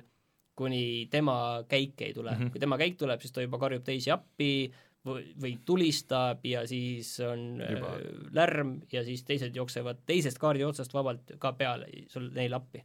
kuni 0.59 1.07
tema 1.11 1.63
käik 1.71 2.01
ei 2.01 2.13
tule 2.13 2.31
mm. 2.31 2.37
-hmm. 2.37 2.51
kui 2.51 2.59
tema 2.59 2.77
käik 2.77 2.97
tuleb, 2.97 3.21
siis 3.21 3.31
ta 3.31 3.41
juba 3.41 3.59
karjub 3.59 3.83
teisi 3.83 4.11
appi, 4.11 4.71
või, 5.05 5.23
või 5.41 5.53
tulistab 5.65 6.45
ja 6.47 6.65
siis 6.67 7.11
on 7.25 7.61
Juba. 7.61 7.95
Äh, 7.97 8.31
lärm 8.35 8.75
ja 8.91 9.03
siis 9.07 9.23
teised 9.27 9.55
jooksevad 9.55 10.03
teisest 10.09 10.41
kaardi 10.41 10.65
otsast 10.67 10.93
vabalt 10.93 11.35
ka 11.39 11.53
peale 11.57 11.87
sul 12.11 12.29
neile 12.35 12.59
appi. 12.59 12.83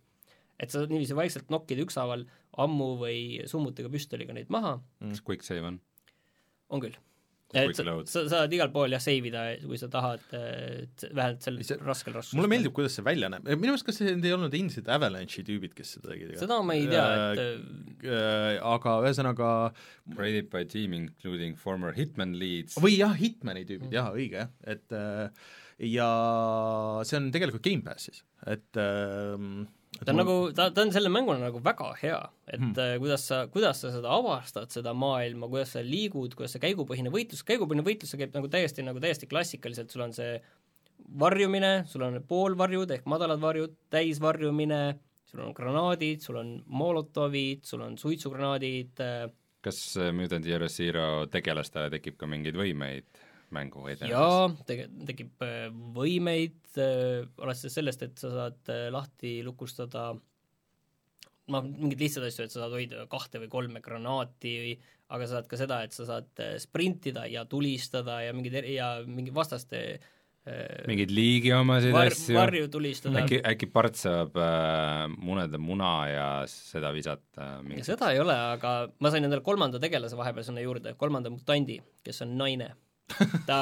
et 0.61 0.71
sa 0.71 0.85
niiviisi 0.87 1.17
vaikselt 1.19 1.51
nokkida 1.51 1.83
ükshaaval 1.83 2.23
ammu 2.62 2.93
või 3.01 3.19
summutiga 3.51 3.91
püstoliga 3.91 4.37
neid 4.37 4.53
maha. 4.55 4.79
kas 5.01 5.25
quick 5.27 5.43
save 5.43 5.67
on? 5.67 5.81
on 6.71 6.81
küll 6.81 6.99
et 7.55 7.79
sa, 7.79 7.95
sa 8.11 8.23
saad 8.33 8.55
igal 8.57 8.71
pool 8.75 8.95
jah 8.95 9.03
save 9.03 9.31
ida, 9.31 9.45
kui 9.65 9.79
sa 9.81 9.89
tahad, 9.93 10.23
et 10.35 11.07
vähemalt 11.11 11.47
sel 11.47 11.61
see, 11.63 11.79
raskel 11.85 12.17
raskusel. 12.17 12.39
mulle 12.41 12.51
meeldib, 12.53 12.75
kuidas 12.77 12.97
see 12.99 13.07
välja 13.07 13.31
näeb, 13.33 13.47
minu 13.53 13.73
meelest 13.75 13.87
kas 13.89 14.01
need 14.05 14.25
ei 14.27 14.35
olnud 14.37 14.57
endiselt 14.59 14.91
Avalanche'i 14.95 15.47
tüübid, 15.47 15.77
kes 15.77 15.97
seda 15.97 16.13
tegid? 16.13 16.35
seda 16.41 16.61
ma 16.67 16.79
ei 16.79 16.89
tea, 16.91 17.05
et 17.33 17.45
äh, 17.45 18.17
äh, 18.19 18.49
aga 18.75 18.97
ühesõnaga 19.05 19.51
Raided 20.19 20.51
by 20.53 20.65
team 20.69 20.97
including 20.97 21.59
former 21.61 21.95
Hitman 21.97 22.35
leads 22.41 22.79
või 22.83 22.99
jah, 22.99 23.15
Hitmani 23.19 23.65
tüübid 23.69 23.91
mm., 23.91 23.97
jah, 23.99 24.11
õige 24.15 24.45
jah, 24.45 24.53
et 24.75 24.97
äh, 24.97 25.47
ja 25.95 26.11
see 27.07 27.19
on 27.21 27.33
tegelikult 27.35 27.65
Gamepassis, 27.67 28.23
et 28.51 28.81
äh, 28.81 29.39
ta 30.01 30.11
on 30.13 30.21
nagu, 30.21 30.37
ta, 30.57 30.69
ta 30.75 30.83
on 30.85 30.93
selle 30.95 31.13
mänguna 31.13 31.39
nagu 31.47 31.61
väga 31.65 31.93
hea, 32.01 32.19
et 32.49 32.61
hmm. 32.61 32.75
Äh, 32.81 32.97
kuidas 33.03 33.29
sa, 33.31 33.45
kuidas 33.53 33.85
sa 33.85 33.93
seda 33.95 34.11
avastad, 34.17 34.73
seda 34.75 34.95
maailma, 34.97 35.49
kuidas 35.53 35.77
sa 35.77 35.85
liigud, 35.85 36.35
kuidas 36.39 36.57
see 36.57 36.65
käigupõhine 36.65 37.13
võitlus, 37.15 37.45
käigupõhine 37.47 37.87
võitlus, 37.87 38.13
see 38.13 38.23
käib 38.25 38.37
nagu 38.37 38.51
täiesti, 38.53 38.85
nagu 38.87 39.03
täiesti 39.03 39.31
klassikaliselt, 39.31 39.95
sul 39.95 40.07
on 40.07 40.17
see 40.17 40.37
varjumine, 41.21 41.73
sul 41.91 42.07
on 42.07 42.21
poolvarjud 42.29 42.95
ehk 42.97 43.09
madalad 43.11 43.43
varjud, 43.43 43.75
täisvarjumine, 43.93 44.83
sul 45.31 45.45
on 45.47 45.55
granaadid, 45.57 46.23
sul 46.25 46.41
on 46.41 46.57
molotovid, 46.67 47.65
sul 47.69 47.83
on 47.87 47.99
suitsugranaadid 48.01 49.03
äh, 49.05 49.25
kas 49.65 49.97
äh, 49.97 50.13
Mutant 50.13 50.47
Year 50.47 50.69
Zero 50.69 51.27
tegelastele 51.33 51.91
tekib 51.97 52.19
ka 52.21 52.29
mingeid 52.31 52.59
võimeid? 52.59 53.07
Mängu 53.55 53.87
edenedes? 53.89 54.13
jaa, 54.13 54.85
tekib 55.09 55.45
äh, 55.47 55.69
võimeid 55.97 56.79
äh,, 56.79 57.25
alates 57.43 57.75
sellest, 57.75 58.05
et 58.07 58.21
sa 58.21 58.33
saad 58.35 58.73
äh, 58.73 58.87
lahti 58.95 59.37
lukustada 59.47 60.11
noh, 60.15 61.69
mingeid 61.69 62.01
lihtsaid 62.01 62.29
asju, 62.29 62.47
et 62.47 62.55
sa 62.55 62.65
saad 62.65 62.77
hoida 62.77 63.07
kahte 63.13 63.43
või 63.43 63.53
kolme 63.53 63.85
granaati, 63.85 64.75
aga 65.15 65.29
sa 65.29 65.39
saad 65.39 65.49
ka 65.51 65.61
seda, 65.61 65.83
et 65.87 65.97
sa 65.97 66.09
saad 66.09 66.43
äh, 66.43 66.57
sprintida 66.63 67.29
ja 67.31 67.45
tulistada 67.49 68.23
ja 68.25 68.35
mingid 68.37 68.61
eri- 68.63 68.77
ja 68.79 68.97
mingi 69.07 69.35
vastaste 69.35 69.85
mingeid 70.85 71.13
liigi 71.15 71.53
omasid 71.57 71.95
var, 71.95 72.11
asju, 72.13 72.35
varju 72.37 72.67
tulistada. 72.69 73.23
äkki, 73.23 73.39
äkki 73.49 73.69
part 73.73 73.97
saab 73.97 74.35
äh, 74.37 75.07
muneda 75.17 75.57
muna 75.57 75.93
ja 76.11 76.27
seda 76.51 76.91
visata 76.93 77.63
mingi... 77.65 77.85
seda 77.87 78.11
ei 78.13 78.21
ole, 78.21 78.37
aga 78.59 78.75
ma 79.01 79.13
sain 79.13 79.25
endale 79.25 79.41
kolmanda 79.47 79.81
tegelase 79.81 80.19
vahepeal 80.19 80.45
sinna 80.45 80.65
juurde, 80.65 80.93
kolmanda 81.01 81.33
mutandi, 81.33 81.79
kes 82.05 82.21
on 82.27 82.37
naine 82.37 82.75
ta 83.49 83.59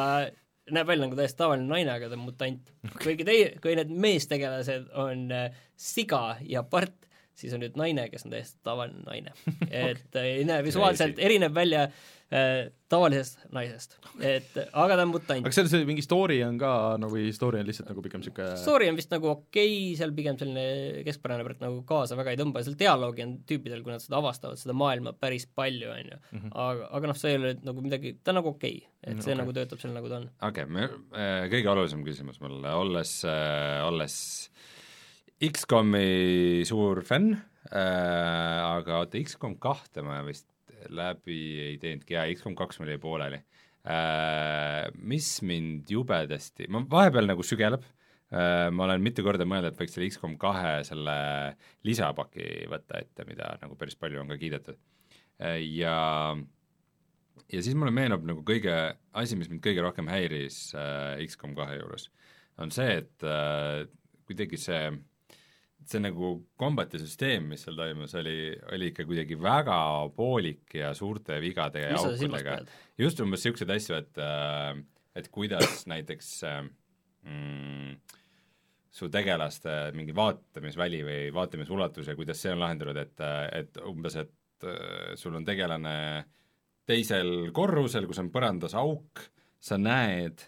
näeb 0.73 0.89
välja 0.89 1.07
nagu 1.07 1.19
täiesti 1.19 1.41
tavaline 1.41 1.69
naine, 1.69 1.93
aga 1.95 2.09
ta 2.09 2.19
on 2.19 2.27
mutant. 2.27 2.73
kuigi 3.03 3.27
teie, 3.27 3.49
kui 3.63 3.75
need 3.79 3.93
meestegelased 4.05 4.91
on 4.99 5.27
äh, 5.35 5.63
siga 5.77 6.39
ja 6.47 6.63
part, 6.63 6.95
siis 7.39 7.53
on 7.57 7.63
nüüd 7.65 7.77
naine, 7.81 8.09
kes 8.13 8.27
on 8.27 8.35
täiesti 8.35 8.61
tavaline 8.67 9.05
naine. 9.07 9.37
et 9.71 10.19
äh, 10.19 10.35
ei 10.39 10.49
näe 10.49 10.65
visuaalselt, 10.65 11.21
erineb 11.23 11.55
välja 11.57 11.87
äh, 11.89 12.71
tavalisest 12.93 13.47
naisest, 13.55 13.97
et 14.25 14.57
aga 14.59 14.97
ta 14.99 15.05
on 15.07 15.13
mutant. 15.13 15.47
aga 15.47 15.53
seal 15.55 15.69
see 15.71 15.87
mingi 15.89 16.05
story 16.05 16.39
on 16.45 16.59
ka 16.61 16.73
nagu 17.01 17.13
või 17.15 17.33
story 17.35 17.63
on 17.63 17.69
lihtsalt 17.69 17.89
nagu 17.89 18.05
pigem 18.05 18.23
niisugune 18.23 18.57
story 18.61 18.89
on 18.93 18.99
vist 19.01 19.13
nagu 19.15 19.31
okei 19.31 19.71
okay,, 19.71 19.97
seal 20.01 20.15
pigem 20.17 20.39
selline 20.41 21.05
keskpärane, 21.07 21.47
et 21.57 21.65
nagu 21.65 21.81
kaasa 21.89 22.19
väga 22.19 22.35
ei 22.35 22.41
tõmba, 22.41 22.65
seal 22.67 22.77
dialoogi 22.81 23.25
on 23.27 23.35
tüüpidel, 23.49 23.85
kui 23.85 23.95
nad 23.95 24.05
seda 24.05 24.21
avastavad, 24.21 24.61
seda 24.61 24.77
maailma 24.77 25.15
päris 25.17 25.49
palju, 25.49 25.89
on 25.93 26.13
ju. 26.15 26.21
Mhm. 26.39 26.55
aga, 26.67 26.91
aga 26.99 27.13
noh, 27.13 27.21
see 27.23 27.35
ei 27.35 27.41
ole 27.41 27.55
nagu 27.63 27.85
midagi, 27.85 28.17
ta 28.21 28.35
on 28.35 28.41
nagu 28.43 28.53
okei 28.55 28.77
okay., 28.83 28.91
et 29.03 29.19
see 29.19 29.33
okay. 29.33 29.41
nagu 29.41 29.57
töötab 29.57 29.81
seal, 29.83 29.97
nagu 29.97 30.13
ta 30.13 30.21
on. 30.21 30.29
okei 30.51 30.69
okay,, 30.69 30.73
me 30.73 30.89
äh,, 31.17 31.49
kõige 31.53 31.73
olulisem 31.73 32.05
küsimus 32.07 32.41
mul, 32.45 32.61
olles 32.77 33.19
äh,, 33.29 33.81
olles 33.89 34.21
X-komi 35.43 36.63
suur 36.69 37.01
fänn 37.03 37.33
äh,, 37.35 38.59
aga 38.63 39.01
oota, 39.01 39.19
X-kom 39.19 39.57
kahte 39.63 40.05
ma 40.07 40.21
vist 40.27 40.47
läbi 40.95 41.39
ei 41.65 41.81
teinudki, 41.83 42.15
jaa, 42.15 42.29
X-kom 42.37 42.55
kaks 42.59 42.79
mul 42.79 42.93
jäi 42.93 43.01
pooleli 43.03 43.41
äh,. 43.83 44.87
Mis 45.03 45.35
mind 45.43 45.91
jubedasti, 45.91 46.69
ma 46.71 46.85
vahepeal 46.87 47.27
nagu 47.27 47.43
sügeleb 47.47 47.83
äh,, 47.83 48.71
ma 48.71 48.87
olen 48.87 49.03
mitu 49.03 49.27
korda 49.27 49.49
mõelnud, 49.49 49.73
et 49.73 49.83
võiks 49.83 49.99
selle 49.99 50.13
X-kom 50.13 50.39
kahe 50.39 50.79
selle 50.87 51.19
lisapaki 51.89 52.69
võtta 52.71 53.03
ette, 53.03 53.27
mida 53.27 53.57
nagu 53.65 53.79
päris 53.81 53.99
palju 53.99 54.23
on 54.23 54.31
ka 54.31 54.39
kiidetud 54.39 54.79
äh,. 55.43 55.59
Ja 55.75 55.99
ja 57.51 57.61
siis 57.67 57.75
mulle 57.75 57.91
meenub 57.91 58.23
nagu 58.31 58.47
kõige, 58.47 58.75
asi, 59.19 59.35
mis 59.35 59.51
mind 59.51 59.65
kõige 59.65 59.83
rohkem 59.83 60.07
häiris 60.07 60.69
äh, 60.79 61.19
X-kom 61.27 61.59
kahe 61.59 61.83
juures, 61.83 62.13
on 62.63 62.71
see, 62.71 63.01
et 63.03 63.27
äh, 63.27 63.89
kuidagi 64.29 64.61
see 64.61 64.85
äh, 64.87 65.01
see 65.91 66.01
nagu 66.03 66.35
kombati 66.61 67.01
süsteem, 67.01 67.51
mis 67.53 67.65
seal 67.67 67.77
toimus, 67.79 68.15
oli, 68.19 68.53
oli 68.75 68.91
ikka 68.93 69.07
kuidagi 69.09 69.39
väga 69.41 69.79
poolik 70.17 70.77
ja 70.79 70.93
suurte 70.97 71.39
vigade 71.43 71.85
ja 71.85 71.97
aukudega. 71.99 72.59
just 72.99 73.21
umbes 73.25 73.43
niisuguseid 73.43 73.73
asju, 73.77 73.99
et 73.99 74.21
äh, 74.23 74.83
et 75.19 75.29
kuidas 75.33 75.83
näiteks 75.93 76.33
äh, 76.49 76.61
mm, 77.29 77.97
su 78.93 79.09
tegelaste 79.13 79.93
mingi 79.97 80.15
vaatamisväli 80.17 81.03
või 81.07 81.23
vaatamisulatus 81.35 82.13
ja 82.13 82.17
kuidas 82.19 82.43
see 82.43 82.53
on 82.53 82.63
lahendatud, 82.63 83.01
et, 83.01 83.25
et 83.61 83.83
umbes, 83.89 84.19
et 84.25 84.69
äh, 84.69 85.15
sul 85.21 85.37
on 85.39 85.47
tegelane 85.49 85.97
teisel 86.89 87.53
korrusel, 87.55 88.09
kus 88.11 88.21
on 88.21 88.33
põrandas 88.35 88.75
auk, 88.79 89.23
sa 89.63 89.79
näed 89.79 90.43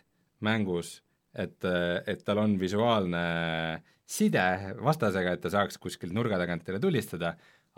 mängus, 0.45 0.99
et, 1.31 1.63
et 1.63 2.25
tal 2.27 2.41
on 2.43 2.57
visuaalne 2.59 3.21
äh, 3.23 3.93
side 4.05 4.47
vastasega, 4.85 5.35
et 5.35 5.45
ta 5.45 5.53
saaks 5.53 5.79
kuskilt 5.81 6.15
nurga 6.17 6.39
tagant 6.41 6.65
teile 6.67 6.81
tulistada, 6.83 7.35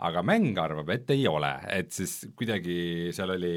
aga 0.07 0.21
mäng 0.25 0.57
arvab, 0.61 0.91
et 0.93 1.09
ei 1.15 1.25
ole, 1.29 1.53
et 1.73 1.89
siis 1.95 2.19
kuidagi 2.37 3.13
seal 3.15 3.33
oli 3.37 3.55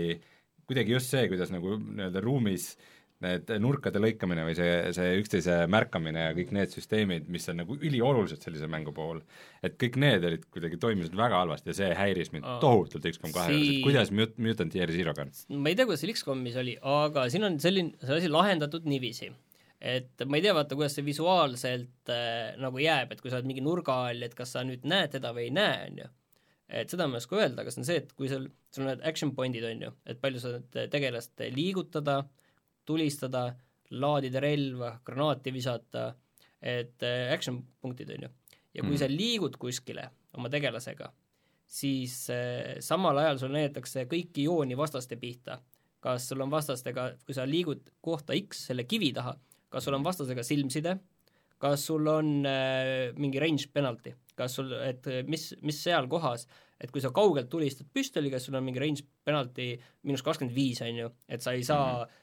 kuidagi 0.70 0.94
just 0.94 1.10
see, 1.12 1.26
kuidas 1.28 1.50
nagu 1.52 1.74
nii-öelda 1.80 2.22
ruumis 2.22 2.72
need 3.20 3.50
nurkade 3.60 4.00
lõikamine 4.00 4.46
või 4.46 4.54
see, 4.56 4.70
see 4.96 5.18
üksteise 5.20 5.56
märkamine 5.68 6.22
ja 6.22 6.36
kõik 6.36 6.54
need 6.56 6.72
süsteemid, 6.72 7.26
mis 7.32 7.44
on 7.52 7.58
nagu 7.60 7.76
üliolulised 7.76 8.40
sellise 8.40 8.68
mängu 8.70 8.94
puhul, 8.96 9.20
et 9.66 9.76
kõik 9.80 9.98
need 10.00 10.24
olid 10.24 10.46
kuidagi, 10.48 10.78
toimisid 10.80 11.18
väga 11.18 11.42
halvasti 11.42 11.72
ja 11.72 11.76
see 11.82 11.90
häiris 11.98 12.32
mind 12.32 12.48
oh. 12.48 12.56
tohutult 12.64 13.10
X-kom 13.12 13.34
kahe 13.34 13.52
juures, 13.52 13.74
et 13.74 13.84
kuidas 13.84 14.14
Mut-, 14.16 14.40
Mutant 14.40 14.78
Year 14.78 14.92
Zero'ga 14.94 15.26
on? 15.26 15.34
ma 15.60 15.72
ei 15.72 15.76
tea, 15.76 15.84
kuidas 15.90 16.00
seal 16.06 16.14
X-komis 16.14 16.56
oli, 16.62 16.78
aga 16.80 17.26
siin 17.32 17.44
on 17.50 17.60
selline, 17.60 17.92
see 18.00 18.22
asi 18.22 18.32
lahendatud 18.32 18.88
niiviisi 18.88 19.28
et 19.80 20.24
ma 20.28 20.36
ei 20.36 20.44
tea, 20.44 20.52
vaata, 20.56 20.76
kuidas 20.76 20.94
see 20.98 21.06
visuaalselt 21.06 22.12
äh, 22.12 22.56
nagu 22.60 22.80
jääb, 22.82 23.14
et 23.14 23.22
kui 23.22 23.32
sa 23.32 23.38
oled 23.38 23.48
mingi 23.48 23.64
nurga 23.64 23.96
all, 24.10 24.26
et 24.26 24.34
kas 24.36 24.52
sa 24.56 24.64
nüüd 24.66 24.84
näed 24.88 25.14
teda 25.16 25.32
või 25.36 25.48
ei 25.48 25.54
näe, 25.56 25.86
on 25.88 26.02
ju. 26.02 26.08
et 26.80 26.92
seda 26.92 27.08
ma 27.08 27.16
ei 27.16 27.24
oska 27.24 27.38
öelda, 27.38 27.64
aga 27.64 27.72
see 27.72 27.82
on 27.82 27.88
see, 27.88 28.02
et 28.02 28.12
kui 28.18 28.28
sul, 28.30 28.44
sul 28.70 28.84
on 28.84 28.92
need 28.92 29.06
action 29.08 29.32
point'id, 29.36 29.64
on 29.70 29.86
ju, 29.86 29.94
et 30.12 30.20
palju 30.20 30.42
sa 30.42 30.52
tegelast 30.92 31.40
liigutada, 31.56 32.20
tulistada, 32.86 33.46
laadida 33.90 34.42
relva, 34.44 34.92
granaati 35.06 35.54
visata, 35.54 36.10
et 36.60 37.02
äh, 37.06 37.32
action 37.32 37.62
punktid, 37.80 38.12
on 38.18 38.28
ju. 38.28 38.32
ja 38.76 38.84
kui 38.84 38.92
mm. 38.92 39.00
sa 39.00 39.08
liigud 39.10 39.56
kuskile 39.60 40.10
oma 40.36 40.52
tegelasega, 40.52 41.08
siis 41.70 42.22
äh, 42.34 42.76
samal 42.84 43.18
ajal 43.24 43.40
sul 43.40 43.56
näidatakse 43.56 44.04
kõiki 44.10 44.44
jooni 44.44 44.76
vastaste 44.76 45.16
pihta. 45.16 45.62
kas 46.00 46.28
sul 46.28 46.40
on 46.40 46.48
vastastega, 46.50 47.10
kui 47.28 47.34
sa 47.36 47.44
liigud 47.44 47.90
kohta 48.00 48.32
X 48.32 48.66
selle 48.70 48.86
kivi 48.88 49.10
taha, 49.12 49.34
kas 49.70 49.86
sul 49.86 49.96
on 49.98 50.06
vastasega 50.06 50.44
silmside, 50.46 50.96
kas 51.60 51.84
sul 51.90 52.08
on 52.10 52.40
äh, 52.48 53.10
mingi 53.20 53.42
range 53.42 53.68
penalty, 53.74 54.14
kas 54.38 54.56
sul, 54.58 54.72
et 54.84 55.06
mis, 55.28 55.50
mis 55.62 55.82
seal 55.84 56.08
kohas, 56.10 56.46
et 56.80 56.92
kui 56.92 57.02
sa 57.04 57.12
kaugelt 57.12 57.50
tulistad 57.52 57.90
püstoliga, 57.92 58.40
sul 58.40 58.56
on 58.56 58.64
mingi 58.64 58.80
range 58.80 59.04
penalty 59.26 59.74
miinus 60.06 60.24
kakskümmend 60.24 60.56
viis, 60.56 60.80
on 60.86 61.04
ju, 61.04 61.12
et 61.28 61.44
sa 61.44 61.56
ei 61.56 61.66
saa 61.66 61.84
mm 61.92 62.02
-hmm 62.02 62.18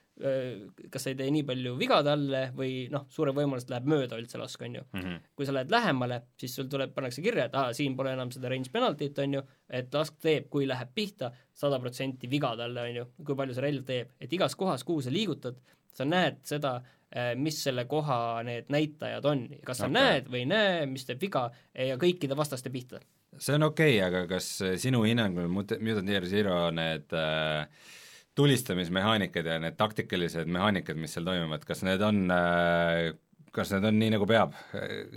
kas 0.90 1.04
sa 1.04 1.12
ei 1.12 1.16
tee 1.18 1.30
nii 1.30 1.44
palju 1.46 1.74
viga 1.78 2.00
talle 2.02 2.40
või 2.56 2.88
noh, 2.90 3.06
suure 3.12 3.32
võimalusest 3.36 3.70
läheb 3.70 3.86
mööda 3.92 4.18
üldse 4.18 4.40
lask, 4.40 4.62
on 4.66 4.74
ju. 4.74 4.82
Mm. 4.92 5.00
-hmm. 5.00 5.20
kui 5.36 5.46
sa 5.46 5.54
lähed 5.54 5.70
lähemale, 5.70 6.20
siis 6.40 6.54
sul 6.56 6.66
tuleb, 6.66 6.94
pannakse 6.94 7.22
kirja, 7.22 7.44
et 7.44 7.54
aa, 7.54 7.72
siin 7.72 7.96
pole 7.96 8.12
enam 8.12 8.30
seda 8.34 8.48
range 8.48 8.72
penalty't, 8.74 9.18
on 9.22 9.34
ju, 9.34 9.42
et 9.70 9.94
lask 9.94 10.18
teeb, 10.18 10.48
kui 10.50 10.66
läheb 10.66 10.88
pihta, 10.94 11.30
sada 11.54 11.78
protsenti 11.78 12.30
viga 12.30 12.56
talle, 12.56 12.82
on 12.82 12.96
ju, 12.96 13.06
kui 13.24 13.36
palju 13.36 13.54
see 13.54 13.62
relv 13.62 13.84
teeb, 13.84 14.10
et 14.20 14.32
igas 14.32 14.56
kohas, 14.56 14.84
kuhu 14.84 15.02
sa 15.02 15.10
liigutad, 15.10 15.60
sa 15.94 16.04
näed 16.04 16.42
seda, 16.42 16.80
Äh, 16.80 16.97
mis 17.40 17.62
selle 17.64 17.86
koha 17.88 18.42
need 18.44 18.66
näitajad 18.68 19.24
on, 19.30 19.46
kas 19.64 19.78
sa 19.80 19.86
okay. 19.86 19.94
näed 19.96 20.26
või 20.28 20.42
ei 20.42 20.48
näe, 20.50 20.82
mis 20.90 21.06
teeb 21.08 21.22
viga 21.22 21.46
ja 21.72 21.96
kõikide 22.00 22.36
vastaste 22.36 22.68
pihta. 22.68 23.00
see 23.38 23.56
on 23.56 23.68
okei 23.70 23.94
okay,, 23.96 24.02
aga 24.04 24.26
kas 24.28 24.50
sinu 24.82 25.00
hinnangul 25.06 25.48
Mutant 25.48 26.10
Year 26.12 26.26
Zero 26.28 26.66
need 26.74 27.16
äh, 27.16 27.64
tulistamismehaanikad 28.38 29.46
ja 29.46 29.56
need 29.62 29.78
taktikalised 29.80 30.50
mehaanikad, 30.52 31.00
mis 31.00 31.16
seal 31.16 31.26
toimuvad, 31.26 31.64
kas 31.66 31.82
need 31.86 32.04
on 32.04 32.28
äh, 32.30 33.08
kas 33.54 33.72
need 33.74 33.86
on 33.88 33.98
nii, 34.00 34.10
nagu 34.14 34.28
peab? 34.28 34.54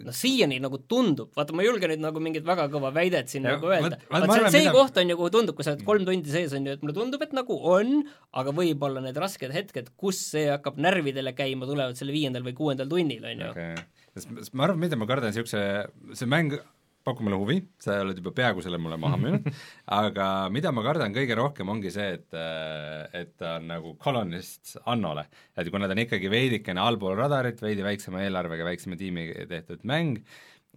no 0.06 0.14
siiani 0.16 0.60
nagu 0.64 0.80
tundub, 0.92 1.32
vaata 1.38 1.56
ma 1.56 1.64
ei 1.64 1.70
julge 1.70 1.90
nüüd 1.92 2.04
nagu 2.04 2.24
mingit 2.24 2.46
väga 2.48 2.68
kõva 2.74 2.92
väidet 2.96 3.32
siin 3.32 3.48
ja, 3.48 3.56
nagu 3.58 3.72
öelda, 3.72 4.00
vaat 4.12 4.28
see, 4.34 4.52
see 4.56 4.66
mida... 4.66 4.74
koht 4.76 5.00
on 5.02 5.14
ju, 5.14 5.20
kuhu 5.20 5.34
tundub, 5.38 5.58
kui 5.58 5.68
sa 5.68 5.76
oled 5.76 5.86
kolm 5.88 6.08
tundi 6.08 6.34
sees, 6.34 6.56
on 6.58 6.68
ju, 6.68 6.76
et 6.78 6.84
mulle 6.86 6.98
tundub, 6.98 7.24
et 7.26 7.36
nagu 7.38 7.58
on, 7.76 7.96
aga 8.42 8.56
võib-olla 8.58 9.04
need 9.06 9.20
rasked 9.22 9.56
hetked, 9.56 9.94
kus 10.00 10.22
see 10.34 10.48
hakkab 10.52 10.80
närvidele 10.82 11.36
käima, 11.38 11.70
tulevad 11.70 12.00
selle 12.00 12.16
viiendal 12.16 12.46
või 12.48 12.58
kuuendal 12.58 12.92
tunnil, 12.92 13.26
on 13.34 13.48
ju. 13.48 13.56
Okay.. 13.56 13.88
sest 14.18 14.54
ma 14.56 14.70
arvan, 14.70 14.82
mida 14.84 15.00
ma 15.00 15.10
kardan, 15.10 15.34
niisuguse, 15.34 15.66
see 16.18 16.30
mäng 16.30 16.60
pakub 17.06 17.26
mulle 17.26 17.40
huvi, 17.42 17.58
sa 17.82 18.00
oled 18.04 18.20
juba 18.20 18.34
peaaegu 18.38 18.64
selle 18.66 18.80
mulle 18.82 18.98
maha 19.02 19.18
müünud 19.22 19.50
aga 20.02 20.28
mida 20.54 20.74
ma 20.76 20.84
kardan 20.86 21.16
kõige 21.16 21.38
rohkem, 21.40 21.72
ongi 21.74 21.92
see, 21.94 22.20
et 22.20 22.38
et 23.22 23.34
ta 23.40 23.58
on 23.58 23.68
nagu 23.72 23.96
Colonist 24.02 24.76
Annole. 24.92 25.26
et 25.58 25.72
kuna 25.74 25.90
ta 25.90 25.98
on 25.98 26.04
ikkagi 26.06 26.32
veidikene 26.32 26.82
allpool 26.84 27.18
radarit, 27.20 27.62
veidi 27.62 27.86
väiksema 27.86 28.24
eelarvega, 28.26 28.68
väiksema 28.68 29.00
tiimiga 29.00 29.46
tehtud 29.50 29.86
mäng, 29.88 30.22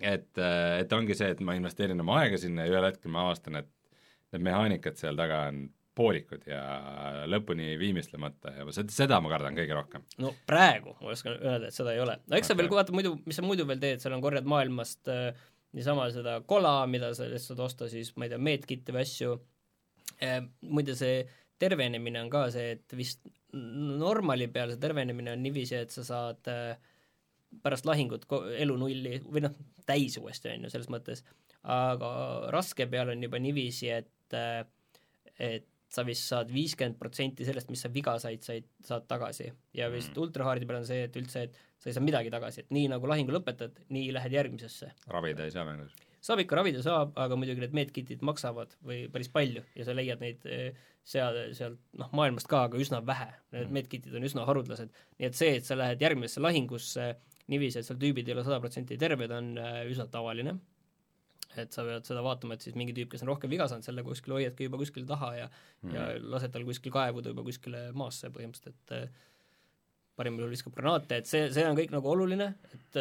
et, 0.00 0.30
et 0.38 0.92
ongi 0.92 1.16
see, 1.18 1.30
et 1.34 1.40
ma 1.44 1.56
investeerin 1.58 2.00
oma 2.04 2.22
aega 2.22 2.40
sinna 2.40 2.66
ja 2.66 2.74
ühel 2.74 2.90
hetkel 2.90 3.12
ma 3.14 3.28
avastan, 3.28 3.60
et 3.62 3.70
need 4.34 4.44
mehaanikad 4.48 4.98
seal 4.98 5.18
taga 5.18 5.46
on 5.52 5.66
poolikud 5.94 6.42
ja 6.48 6.62
lõpuni 7.30 7.74
viimistlemata 7.78 8.52
ja 8.56 8.66
seda, 8.74 8.94
seda 8.94 9.20
ma 9.22 9.30
kardan 9.32 9.56
kõige 9.58 9.76
rohkem. 9.76 10.04
no 10.22 10.32
praegu 10.48 10.96
ma 11.00 11.12
oskan 11.14 11.36
öelda, 11.38 11.70
et 11.70 11.76
seda 11.76 11.94
ei 11.94 12.02
ole. 12.02 12.16
no 12.26 12.38
eks 12.38 12.50
sa 12.50 12.56
okay. 12.56 12.64
veel, 12.64 12.72
vaata 12.74 12.94
muidu, 12.96 13.14
mis 13.28 13.38
sa 13.38 13.44
muidu 13.46 13.66
veel 13.68 13.82
teed, 13.82 14.02
seal 14.02 14.16
on 14.16 14.24
korjad 14.24 14.48
maailmast 14.50 15.12
äh, 15.12 15.44
niisama 15.74 16.08
seda 16.14 16.38
kola, 16.46 16.84
mida 16.90 17.12
sellest 17.16 17.50
saad 17.50 17.62
osta 17.64 17.88
siis, 17.90 18.12
ma 18.16 18.26
ei 18.26 18.34
tea, 18.34 18.42
medkit'e 18.42 18.94
või 18.94 19.02
asju, 19.04 19.34
muide 20.70 20.94
see 20.98 21.24
tervenemine 21.60 22.22
on 22.22 22.30
ka 22.32 22.46
see, 22.55 22.74
et 22.76 22.96
vist 22.96 23.24
normali 23.55 24.48
peal 24.52 24.72
see 24.72 24.82
tervenemine 24.82 25.34
on 25.34 25.42
niiviisi, 25.44 25.78
et 25.78 25.94
sa 25.94 26.05
saad 26.06 26.51
äh, 26.51 26.74
pärast 27.62 27.86
lahingut 27.86 28.26
elu 28.59 28.76
nulli 28.78 29.18
või 29.26 29.44
noh, 29.44 29.55
täis 29.86 30.18
uuesti, 30.18 30.51
on 30.55 30.66
ju, 30.66 30.72
selles 30.72 30.90
mõttes, 30.92 31.22
aga 31.70 32.10
raske 32.55 32.88
peal 32.90 33.12
on 33.14 33.22
juba 33.22 33.40
niiviisi, 33.42 33.90
et 33.94 34.38
äh, 34.38 34.64
et 35.34 35.66
sa 35.94 36.04
vist 36.06 36.26
saad 36.30 36.50
viiskümmend 36.52 36.98
protsenti 37.00 37.46
sellest, 37.46 37.70
mis 37.72 37.84
sa 37.84 37.90
viga 37.92 38.16
said, 38.22 38.42
said, 38.46 38.66
saad 38.84 39.06
tagasi. 39.10 39.50
ja 39.76 39.90
vist 39.92 40.12
mm. 40.12 40.22
ultrahardi 40.24 40.66
peal 40.68 40.80
on 40.80 40.88
see, 40.88 41.04
et 41.08 41.18
üldse, 41.20 41.46
et 41.48 41.60
sa 41.78 41.90
ei 41.90 41.96
saa 41.96 42.04
midagi 42.04 42.32
tagasi, 42.34 42.64
et 42.64 42.74
nii 42.74 42.88
nagu 42.94 43.10
lahingu 43.10 43.34
lõpetad, 43.34 43.84
nii 43.94 44.10
lähed 44.16 44.34
järgmisesse. 44.38 44.90
ravida 45.12 45.46
ei 45.46 45.54
saa 45.54 45.66
mängus? 45.68 45.94
saab 46.24 46.40
ikka 46.40 46.56
ravida, 46.56 46.80
saab, 46.84 47.12
aga 47.20 47.36
muidugi 47.36 47.60
need 47.60 47.76
medkitid 47.76 48.24
maksavad 48.24 48.72
või 48.86 49.04
päris 49.12 49.28
palju 49.32 49.62
ja 49.76 49.84
sa 49.84 49.96
leiad 49.96 50.22
neid 50.24 50.46
seal, 51.04 51.36
sealt 51.56 51.80
noh, 52.00 52.08
maailmast 52.16 52.48
ka, 52.48 52.64
aga 52.70 52.80
üsna 52.80 53.02
vähe, 53.04 53.28
need 53.52 53.68
mm. 53.68 53.78
medkitid 53.78 54.16
on 54.16 54.24
üsna 54.24 54.46
haruldased. 54.48 54.92
nii 55.20 55.28
et 55.28 55.38
see, 55.38 55.58
et 55.60 55.68
sa 55.68 55.76
lähed 55.78 56.00
järgmisesse 56.02 56.42
lahingusse 56.42 57.10
niiviisi, 57.52 57.82
et 57.82 57.86
seal 57.86 58.00
tüübid 58.00 58.30
ei 58.30 58.38
ole 58.38 58.46
sada 58.46 58.56
protsenti 58.62 58.96
terved, 59.00 59.34
on 59.36 59.52
üsna 59.90 60.08
tavaline 60.10 60.56
et 61.62 61.76
sa 61.76 61.85
pead 61.86 62.09
seda 62.09 62.22
vaatama, 62.24 62.56
et 62.56 62.64
siis 62.64 62.76
mingi 62.78 62.94
tüüp, 62.97 63.10
kes 63.12 63.24
on 63.24 63.31
rohkem 63.32 63.52
viga 63.52 63.68
saanud, 63.70 63.86
selle 63.86 64.05
kuskil 64.06 64.36
hoiadki 64.36 64.68
juba 64.68 64.81
kuskil 64.81 65.06
taha 65.09 65.31
ja 65.36 65.47
mm. 65.48 65.94
ja 65.94 66.09
lased 66.35 66.55
tal 66.55 66.66
kuskil 66.68 66.94
kaevuda 66.94 67.35
juba 67.35 67.44
kuskile 67.47 67.86
maasse 67.98 68.31
põhimõtteliselt, 68.35 68.97
et 68.98 69.22
parimal 70.18 70.44
juhul 70.44 70.55
viskab 70.55 70.74
granaate, 70.76 71.20
et 71.20 71.31
see, 71.31 71.47
see 71.55 71.64
on 71.66 71.76
kõik 71.78 71.94
nagu 71.94 72.10
oluline, 72.10 72.52
et, 72.74 72.98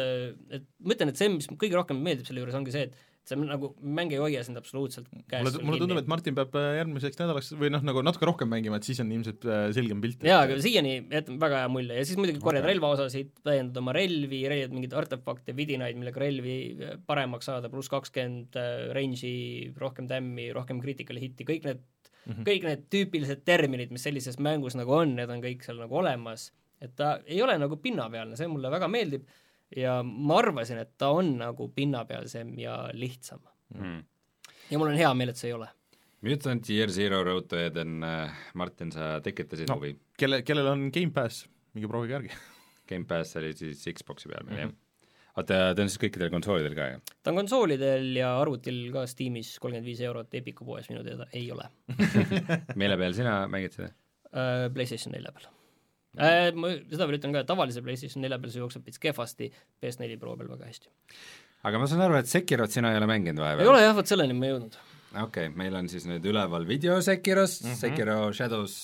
et 0.58 0.64
ma 0.82 0.96
ütlen, 0.96 1.12
et 1.12 1.20
see, 1.20 1.30
mis 1.30 1.46
kõige 1.52 1.78
rohkem 1.78 2.00
meeldib 2.02 2.26
selle 2.26 2.42
juures, 2.42 2.56
ongi 2.58 2.74
see, 2.74 2.88
et 2.88 3.13
see 3.28 3.38
on 3.38 3.46
nagu, 3.48 3.70
mäng 3.80 4.12
ei 4.12 4.20
hoia 4.20 4.42
sind 4.44 4.58
absoluutselt 4.60 5.08
käes 5.30 5.46
mulle, 5.46 5.62
mulle 5.64 5.80
tundub, 5.80 6.00
et 6.02 6.08
Martin 6.10 6.36
peab 6.36 6.56
äh, 6.60 6.74
järgmiseks 6.80 7.20
nädalaks 7.20 7.50
või 7.56 7.70
noh, 7.72 7.84
nagu 7.86 8.02
natuke 8.04 8.28
rohkem 8.28 8.50
mängima, 8.52 8.76
et 8.80 8.88
siis 8.88 9.00
on 9.00 9.12
ilmselt 9.14 9.46
äh, 9.48 9.64
selgem 9.76 10.02
pilt. 10.04 10.26
jaa, 10.28 10.42
aga 10.44 10.58
siiani 10.64 10.96
jätab 11.00 11.38
väga 11.40 11.62
hea 11.62 11.70
mulje 11.72 11.96
ja 11.96 12.04
siis 12.04 12.20
muidugi 12.20 12.42
korjad 12.44 12.64
okay. 12.64 12.74
relvaosasid, 12.74 13.30
täiendad 13.46 13.80
oma 13.80 13.94
relvi, 13.96 14.42
relvad 14.50 14.76
mingeid 14.76 14.96
artefakte, 15.00 15.56
vidinaid, 15.56 15.96
millega 16.00 16.20
relvi 16.20 16.58
äh, 16.74 16.98
paremaks 17.08 17.48
saada, 17.48 17.70
pluss 17.72 17.92
kakskümmend 17.92 18.58
range'i, 18.96 19.70
rohkem 19.80 20.08
tämmi, 20.10 20.50
rohkem 20.56 20.82
critical 20.84 21.20
hit'i, 21.20 21.48
kõik 21.48 21.64
need 21.70 21.80
mm, 21.80 22.32
-hmm. 22.32 22.44
kõik 22.50 22.68
need 22.68 22.84
tüüpilised 22.92 23.44
terminid, 23.48 23.94
mis 23.94 24.04
sellises 24.04 24.36
mängus 24.36 24.76
nagu 24.76 25.00
on, 25.00 25.16
need 25.16 25.32
on 25.32 25.40
kõik 25.44 25.64
seal 25.64 25.80
nagu 25.80 25.96
olemas, 26.02 26.50
et 26.84 26.92
ta 26.96 27.16
ei 27.24 27.40
ole 27.42 27.56
nagu 27.60 27.80
pinnapealne, 27.80 28.36
see 28.36 28.50
mulle 28.50 28.72
väga 28.72 28.90
meeldib 28.92 29.24
ja 29.76 29.98
ma 30.04 30.38
arvasin, 30.42 30.80
et 30.82 30.94
ta 30.98 31.10
on 31.14 31.34
nagu 31.40 31.68
pinnapealsem 31.74 32.52
ja 32.60 32.76
lihtsam 32.92 33.42
mm.. 33.74 34.04
ja 34.70 34.80
mul 34.80 34.92
on 34.92 35.00
hea 35.00 35.10
meel, 35.16 35.32
et 35.32 35.40
see 35.40 35.50
ei 35.50 35.56
ole. 35.58 35.68
Mutant 36.24 36.70
Year 36.72 36.88
Zero 36.88 37.20
Road 37.24 37.50
to 37.50 37.58
Eden, 37.60 37.98
äh, 38.06 38.32
Martin, 38.56 38.92
sa 38.94 39.18
tekitasid 39.24 39.68
no, 39.68 39.76
huvi? 39.80 39.92
kelle, 40.18 40.40
kellel 40.46 40.70
on 40.72 40.88
Gamepass, 40.94 41.44
minge 41.76 41.90
proovige 41.90 42.16
järgi 42.18 42.32
Gamepass 42.88 43.36
oli 43.40 43.52
siis 43.56 43.84
Xbox'i 43.98 44.30
peal 44.30 44.46
meil 44.46 44.56
mm, 44.56 44.70
-hmm. 44.70 44.74
jah? 44.74 44.80
oota, 45.34 45.58
ta 45.74 45.82
on 45.82 45.90
siis 45.90 46.00
kõikidel 46.04 46.30
konsoolidel 46.32 46.76
ka, 46.78 46.88
jah? 46.94 47.16
ta 47.22 47.32
on 47.32 47.42
konsoolidel 47.42 48.08
ja 48.16 48.36
arvutil 48.40 48.86
ka 48.94 49.06
Steamis 49.10 49.56
kolmkümmend 49.58 49.90
viis 49.90 50.00
eurot, 50.04 50.32
Epiku 50.34 50.68
poes 50.68 50.88
minu 50.92 51.04
teada 51.04 51.28
ei 51.32 51.50
ole 51.52 51.68
mille 52.80 53.00
peal 53.00 53.16
sina 53.16 53.42
mängid 53.50 53.76
seda 53.76 53.90
uh,? 53.90 54.70
PlayStation 54.72 55.16
nelja 55.16 55.34
peal 55.34 55.50
äh,. 56.18 56.50
Ma 56.56 56.72
seda 56.90 57.08
veel 57.08 57.18
ütlen 57.18 57.34
ka, 57.34 57.44
et 57.44 57.50
tavalise 57.50 57.82
PlayStation 57.84 58.24
nelja 58.24 58.40
peal 58.42 58.52
see 58.54 58.62
jookseb 58.62 58.88
veits 58.88 59.00
kehvasti, 59.02 59.50
PS4 59.82 60.18
Pro 60.20 60.36
peal 60.40 60.50
väga 60.54 60.70
hästi. 60.70 60.90
aga 61.64 61.80
ma 61.80 61.88
saan 61.90 62.04
aru, 62.06 62.18
et 62.20 62.30
Sekirot 62.30 62.74
sina 62.74 62.92
ei 62.92 63.00
ole 63.00 63.08
mänginud 63.10 63.42
vahepeal? 63.42 63.66
ei 63.66 63.72
ole 63.72 63.84
jah, 63.84 63.96
vot 63.96 64.10
selleni 64.10 64.36
ma 64.38 64.48
ei 64.48 64.54
jõudnud. 64.54 64.80
okei 65.14 65.24
okay,, 65.28 65.54
meil 65.62 65.78
on 65.80 65.90
siis 65.92 66.08
nüüd 66.10 66.26
üleval 66.30 66.66
video 66.68 67.00
Sekirost 67.04 67.64
mm, 67.64 67.70
-hmm. 67.70 67.80
Sekiro 67.82 68.18
Shadows 68.32 68.76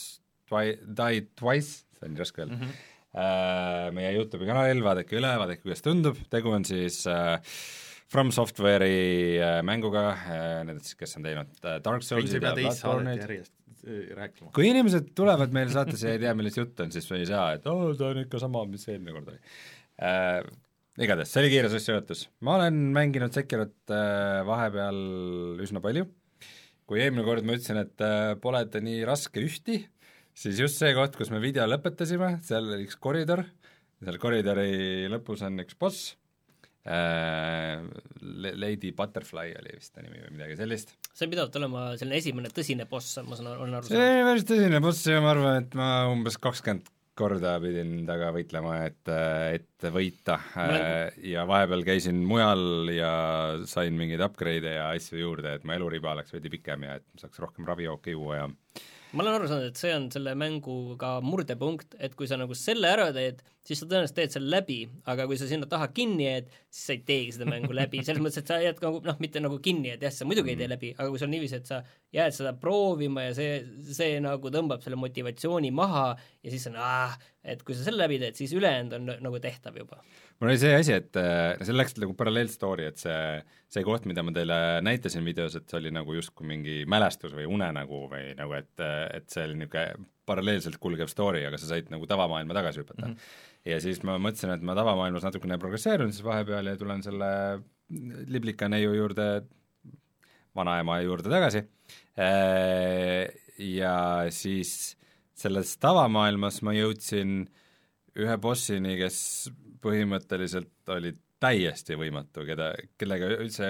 twi-, 0.50 0.78
Die 0.86 1.26
Twice, 1.34 1.84
see 1.98 2.08
on 2.08 2.16
nii 2.16 2.24
raske 2.24 2.46
öelda 2.46 2.56
mm, 2.56 2.64
-hmm. 2.64 2.86
Uh, 3.10 3.88
meie 3.90 4.12
YouTube'i 4.14 4.46
kanalil, 4.46 4.84
vaadake 4.86 5.16
üle, 5.18 5.32
vaadake, 5.34 5.64
kuidas 5.64 5.82
tundub, 5.82 6.14
tegu 6.30 6.52
on 6.54 6.62
siis 6.62 7.00
uh, 7.10 7.42
From 8.06 8.30
Software'i 8.30 9.34
uh, 9.42 9.56
mänguga 9.66 10.04
uh,, 10.14 10.60
need 10.68 10.78
kes 10.94 11.16
on 11.18 11.26
teinud 11.26 11.58
Dark 11.82 12.06
Souls'id 12.06 12.38
ja 12.38 12.54
Bloodborne'id 12.54 13.26
Äh, 13.26 13.59
rääkima. 14.16 14.50
kui 14.56 14.68
inimesed 14.70 15.12
tulevad 15.16 15.52
meile 15.54 15.72
saatesse 15.74 16.08
ja 16.08 16.16
ei 16.16 16.22
tea, 16.24 16.34
millest 16.38 16.60
jutt 16.60 16.82
on, 16.84 16.92
siis 16.94 17.06
me 17.10 17.20
ei 17.20 17.28
saa, 17.28 17.52
et 17.56 17.68
oo, 17.70 17.92
ta 17.98 18.10
on 18.10 18.22
ikka 18.24 18.40
sama, 18.42 18.64
mis 18.70 18.86
eelmine 18.88 19.14
kord 19.16 19.30
oli 19.32 19.40
äh,. 20.06 20.40
igatahes, 21.00 21.32
see 21.32 21.42
oli 21.44 21.52
kiire 21.54 21.70
sissejuhatus. 21.72 22.26
ma 22.46 22.56
olen 22.58 22.80
mänginud 22.96 23.36
Sekirot 23.36 23.94
äh, 23.94 24.40
vahepeal 24.48 25.00
üsna 25.64 25.82
palju, 25.84 26.06
kui 26.90 27.02
eelmine 27.04 27.26
kord 27.26 27.46
ma 27.46 27.56
ütlesin, 27.56 27.80
et 27.84 28.06
äh, 28.06 28.34
pole 28.42 28.62
ta 28.70 28.82
nii 28.84 29.02
raske 29.08 29.42
ühti, 29.44 29.82
siis 30.36 30.60
just 30.62 30.80
see 30.80 30.92
koht, 30.96 31.18
kus 31.18 31.32
me 31.34 31.42
video 31.42 31.66
lõpetasime, 31.70 32.36
seal 32.46 32.68
oli 32.68 32.88
üks 32.88 33.00
koridor, 33.00 33.46
seal 34.00 34.20
koridori 34.22 35.10
lõpus 35.12 35.44
on 35.46 35.62
üks 35.64 35.78
boss 35.80 36.14
Lady 38.60 38.94
Butterfly 38.96 39.52
oli 39.60 39.74
vist 39.76 39.92
ta 39.92 40.00
nimi 40.00 40.22
või 40.22 40.30
midagi 40.38 40.56
sellist 40.56 40.94
see 41.12 41.28
pidavat 41.28 41.58
olema 41.60 41.90
selline 42.00 42.20
esimene 42.22 42.52
tõsine 42.54 42.86
boss, 42.88 43.18
ma 43.26 43.36
saan, 43.36 43.50
olen 43.52 43.76
aru 43.76 43.90
saanud. 43.90 43.92
see 43.92 44.14
oli 44.14 44.24
päris 44.30 44.46
tõsine 44.48 44.80
boss 44.84 45.10
ja 45.10 45.20
ma 45.20 45.34
arvan, 45.34 45.60
et 45.64 45.76
ma 45.76 45.90
umbes 46.08 46.38
kakskümmend 46.40 46.88
korda 47.20 47.56
pidin 47.60 48.06
taga 48.08 48.30
võitlema, 48.32 48.76
et, 48.88 49.10
et 49.58 49.88
võita 49.92 50.38
olen... 50.56 51.18
ja 51.28 51.44
vahepeal 51.48 51.84
käisin 51.84 52.22
mujal 52.24 52.88
ja 52.94 53.12
sain 53.68 53.98
mingeid 53.98 54.22
upgrade'e 54.24 54.78
ja 54.78 54.86
asju 54.94 55.20
juurde, 55.20 55.58
et 55.58 55.66
mu 55.68 55.76
eluriba 55.76 56.14
oleks 56.14 56.32
veidi 56.32 56.52
pikem 56.54 56.86
ja 56.88 56.96
et 57.00 57.06
saaks 57.20 57.42
rohkem 57.42 57.68
ravijooke 57.68 58.14
juua 58.16 58.40
ja 58.40 58.48
ma 59.12 59.24
olen 59.24 59.36
aru 59.36 59.48
saanud, 59.50 59.70
et 59.70 59.80
see 59.80 59.90
on 59.94 60.06
selle 60.12 60.34
mängu 60.38 60.74
ka 61.00 61.16
murdepunkt, 61.24 61.96
et 62.02 62.14
kui 62.18 62.28
sa 62.30 62.38
nagu 62.38 62.54
selle 62.58 62.90
ära 62.90 63.08
teed, 63.14 63.40
siis 63.66 63.82
sa 63.82 63.88
tõenäoliselt 63.90 64.16
teed 64.16 64.34
selle 64.36 64.50
läbi, 64.54 64.78
aga 65.10 65.26
kui 65.28 65.38
sa 65.40 65.48
sinna 65.50 65.66
taha 65.70 65.88
kinni 65.94 66.28
jääd, 66.28 66.52
siis 66.70 66.84
sa 66.86 66.94
ei 66.94 67.02
teegi 67.08 67.34
seda 67.36 67.48
mängu 67.50 67.74
läbi, 67.76 68.04
selles 68.06 68.22
mõttes, 68.22 68.44
et 68.44 68.52
sa 68.52 68.60
jääd 68.62 68.80
nagu 68.84 69.02
noh, 69.06 69.18
mitte 69.22 69.42
nagu 69.42 69.58
kinni, 69.64 69.92
et 69.96 70.06
jah, 70.06 70.14
sa 70.14 70.28
muidugi 70.28 70.54
ei 70.54 70.60
tee 70.60 70.68
mm. 70.68 70.74
läbi, 70.76 70.92
aga 70.96 71.08
kui 71.10 71.20
sul 71.20 71.28
on 71.28 71.34
niiviisi, 71.36 71.60
et 71.60 71.72
sa 71.72 71.82
jääd 72.16 72.36
seda 72.38 72.54
proovima 72.62 73.26
ja 73.26 73.36
see, 73.36 73.58
see 73.90 74.22
nagu 74.22 74.54
tõmbab 74.54 74.84
selle 74.84 75.00
motivatsiooni 75.00 75.74
maha 75.74 76.06
ja 76.14 76.54
siis 76.54 76.70
on 76.70 76.78
ah, 76.80 77.18
et 77.42 77.66
kui 77.66 77.76
sa 77.76 77.86
selle 77.88 78.04
läbi 78.04 78.20
teed, 78.22 78.38
siis 78.38 78.54
ülejäänud 78.56 78.98
on 79.00 79.14
nagu 79.26 79.42
tehtav 79.42 79.78
juba 79.80 80.02
mul 80.40 80.50
oli 80.50 80.60
see 80.60 80.72
asi, 80.76 80.94
et 80.96 81.16
äh, 81.20 81.58
see 81.60 81.76
läks 81.76 81.96
nagu 82.00 82.14
paralleelstory, 82.16 82.86
et 82.90 83.00
see, 83.00 83.18
see 83.70 83.84
koht, 83.86 84.06
mida 84.08 84.24
ma 84.24 84.32
teile 84.34 84.56
näitasin 84.84 85.26
videos, 85.26 85.56
et 85.58 85.68
see 85.68 85.78
oli 85.80 85.92
nagu 85.94 86.16
justkui 86.16 86.48
mingi 86.48 86.80
mälestus 86.90 87.34
või 87.36 87.46
unenägu 87.50 88.06
või 88.10 88.32
nagu, 88.38 88.56
et, 88.56 88.72
et 89.14 89.28
see 89.32 89.44
oli 89.48 89.60
niisugune 89.60 90.08
paralleelselt 90.30 90.78
kulgev 90.80 91.10
story, 91.10 91.44
aga 91.46 91.58
sa 91.60 91.72
said 91.72 91.90
nagu 91.92 92.06
tavamaailma 92.08 92.56
tagasi 92.56 92.84
hüpata 92.84 93.08
mm. 93.08 93.14
-hmm. 93.14 93.70
ja 93.72 93.80
siis 93.82 94.02
ma 94.06 94.16
mõtlesin, 94.22 94.54
et 94.54 94.64
ma 94.64 94.76
tavamaailmas 94.78 95.26
natukene 95.26 95.58
progresseerun 95.58 96.12
siis 96.14 96.24
vahepeal 96.24 96.70
ja 96.70 96.76
tulen 96.80 97.02
selle 97.02 97.30
liblika 98.30 98.68
neiu 98.70 98.94
juurde, 98.94 99.26
vanaema 100.56 101.00
juurde 101.02 101.32
tagasi 101.32 101.64
äh, 102.16 103.26
ja 103.58 103.96
siis 104.30 104.96
selles 105.34 105.76
tavamaailmas 105.82 106.60
ma 106.62 106.72
jõudsin 106.76 107.42
ühe 108.20 108.36
bossini, 108.42 108.96
kes 109.00 109.50
põhimõtteliselt 109.84 110.94
oli 110.94 111.12
täiesti 111.40 111.96
võimatu, 111.98 112.44
keda, 112.48 112.72
kellega 113.00 113.30
üldse 113.38 113.68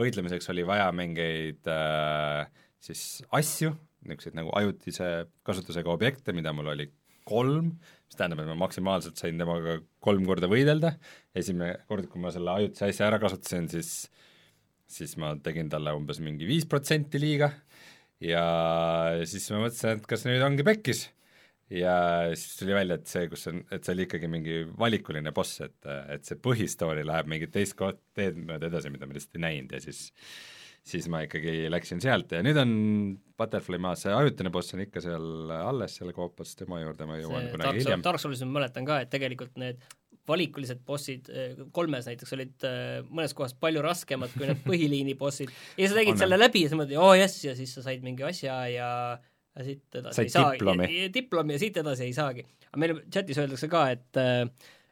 võitlemiseks 0.00 0.50
oli 0.52 0.64
vaja 0.66 0.88
mingeid 0.94 1.68
äh, 1.70 2.46
siis 2.82 3.22
asju, 3.34 3.72
niisuguseid 4.06 4.36
nagu 4.38 4.52
ajutise 4.58 5.10
kasutusega 5.46 5.90
objekte, 5.92 6.34
mida 6.36 6.52
mul 6.54 6.72
oli 6.74 6.88
kolm, 7.26 7.72
mis 8.06 8.18
tähendab, 8.18 8.44
et 8.44 8.50
ma 8.50 8.58
maksimaalselt 8.66 9.18
sain 9.18 9.38
temaga 9.38 9.80
kolm 10.04 10.26
korda 10.28 10.50
võidelda, 10.50 10.92
esimene 11.34 11.80
kord, 11.90 12.06
kui 12.10 12.22
ma 12.22 12.30
selle 12.34 12.52
ajutise 12.54 12.90
asja 12.90 13.08
ära 13.08 13.18
kasutasin, 13.22 13.70
siis 13.72 14.06
siis 14.86 15.16
ma 15.18 15.32
tegin 15.42 15.70
talle 15.70 15.90
umbes 15.96 16.20
mingi 16.22 16.46
viis 16.46 16.66
protsenti 16.70 17.18
liiga. 17.18 17.50
Ja 18.22 18.42
siis 19.28 19.48
ma 19.52 19.64
mõtlesin, 19.64 19.98
et 19.98 20.06
kas 20.08 20.22
nüüd 20.28 20.44
ongi 20.46 20.64
pekkis 20.66 21.08
ja 21.72 21.96
siis 22.34 22.58
tuli 22.60 22.76
välja, 22.76 22.98
et 23.00 23.10
see, 23.10 23.28
kus 23.30 23.46
on, 23.50 23.62
et 23.74 23.86
see 23.86 23.94
oli 23.96 24.06
ikkagi 24.06 24.30
mingi 24.30 24.60
valikuline 24.78 25.32
boss, 25.34 25.60
et, 25.66 25.78
et 26.12 26.28
see 26.28 26.38
põhistory 26.42 27.06
läheb 27.06 27.30
mingit 27.30 27.54
teist 27.54 27.76
koht, 27.78 28.02
teed 28.16 28.38
mööda 28.38 28.70
edasi, 28.70 28.92
mida 28.94 29.08
ma 29.08 29.16
lihtsalt 29.16 29.40
ei 29.40 29.46
näinud. 29.48 29.74
Ja 29.74 29.82
siis 29.82 30.06
siis 30.86 31.08
ma 31.10 31.24
ikkagi 31.26 31.66
läksin 31.72 32.00
sealt. 32.02 32.30
Ja 32.30 32.42
nüüd 32.46 32.58
on 32.62 32.72
Butterfly 33.38 33.78
maas, 33.82 34.04
see 34.04 34.14
ajutine 34.14 34.52
boss 34.54 34.74
on 34.76 34.84
ikka 34.84 35.02
seal 35.02 35.50
alles, 35.50 35.96
seal 35.98 36.12
koopas, 36.14 36.54
tema 36.58 36.78
juurde 36.82 37.08
ma 37.08 37.18
jõuan 37.18 37.48
kunagi 37.50 37.82
hiljem. 37.82 38.04
Dark 38.06 38.22
Soulsis 38.22 38.46
ma 38.46 38.60
mäletan 38.60 38.86
ka, 38.86 39.00
et 39.02 39.10
tegelikult 39.12 39.58
need 39.60 39.82
valikulised 40.26 40.80
bossid 40.86 41.28
eh, 41.30 41.58
kolmes 41.74 42.08
näiteks 42.08 42.34
olid 42.34 42.64
eh, 42.66 43.00
mõnes 43.06 43.34
kohas 43.36 43.54
palju 43.58 43.82
raskemad 43.84 44.32
kui 44.34 44.48
need 44.48 44.62
põhiliini 44.70 45.14
bossid. 45.18 45.52
Ja 45.78 45.90
sa 45.90 45.98
tegid 45.98 46.22
selle 46.22 46.38
läbi 46.38 46.64
ja 46.64 46.72
sa 46.72 46.78
mõtled, 46.78 46.98
oo 46.98 47.12
oh, 47.12 47.18
jess, 47.18 47.44
ja 47.46 47.54
siis 47.58 47.74
sa 47.76 47.84
said 47.86 48.06
mingi 48.06 48.26
asja 48.26 48.58
ja 48.70 48.90
ja 49.56 49.66
siit 49.66 50.00
edasi 50.00 50.16
Said 50.16 50.28
ei 50.28 50.34
saagi. 50.34 50.58
diplomi. 50.58 50.88
diplomi 51.14 51.56
ja 51.56 51.62
siit 51.62 51.76
edasi 51.82 52.08
ei 52.08 52.16
saagi. 52.16 52.46
aga 52.68 52.80
meil 52.82 52.98
chatis 53.12 53.40
öeldakse 53.42 53.70
ka, 53.72 53.84
et 53.94 54.20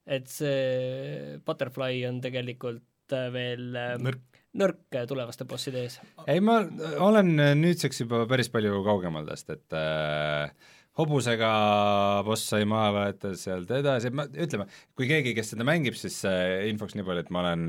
et 0.04 0.28
see 0.28 1.40
Butterfly 1.44 2.04
on 2.08 2.20
tegelikult 2.24 3.14
veel 3.34 3.72
nõrk, 4.00 4.40
nõrk 4.60 5.00
tulevaste 5.08 5.46
bosside 5.48 5.84
ees. 5.84 5.98
ei, 6.26 6.40
ma 6.44 6.60
olen 7.04 7.34
nüüdseks 7.60 8.04
juba 8.04 8.24
päris 8.30 8.50
palju 8.52 8.82
kaugemal 8.86 9.28
tast, 9.28 9.52
et 9.54 9.76
äh, 9.76 10.52
hobusega 10.98 11.50
boss 12.26 12.46
sai 12.52 12.66
maha 12.70 12.90
võetud 12.94 13.38
sealt 13.38 13.70
edasi, 13.74 14.12
ma, 14.14 14.26
ütleme, 14.30 14.66
kui 14.94 15.08
keegi, 15.10 15.32
kes 15.34 15.52
seda 15.54 15.66
mängib, 15.66 15.96
siis 15.98 16.20
infoks 16.70 16.94
nii 16.94 17.06
palju, 17.06 17.24
et 17.24 17.32
ma 17.34 17.42
olen 17.42 17.64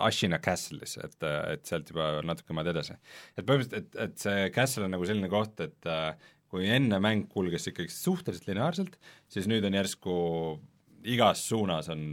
Ashina 0.00 0.40
Castle'is, 0.42 0.96
et, 1.04 1.16
et 1.26 1.64
sealt 1.68 1.92
juba 1.92 2.14
natuke 2.24 2.56
maad 2.56 2.70
edasi. 2.72 2.96
et 3.36 3.44
põhimõtteliselt, 3.44 3.92
et, 3.92 3.98
et 4.06 4.24
see 4.24 4.46
castle 4.54 4.88
on 4.88 4.96
nagu 4.96 5.08
selline 5.08 5.28
koht, 5.32 5.60
et 5.60 5.90
äh, 5.90 6.30
kui 6.52 6.68
enne 6.72 7.00
mäng 7.04 7.28
kulges 7.32 7.68
ikkagi 7.68 7.92
suhteliselt 7.92 8.48
lineaarselt, 8.48 8.96
siis 9.32 9.48
nüüd 9.48 9.64
on 9.68 9.76
järsku 9.76 10.14
igas 11.12 11.44
suunas 11.48 11.90
on 11.92 12.06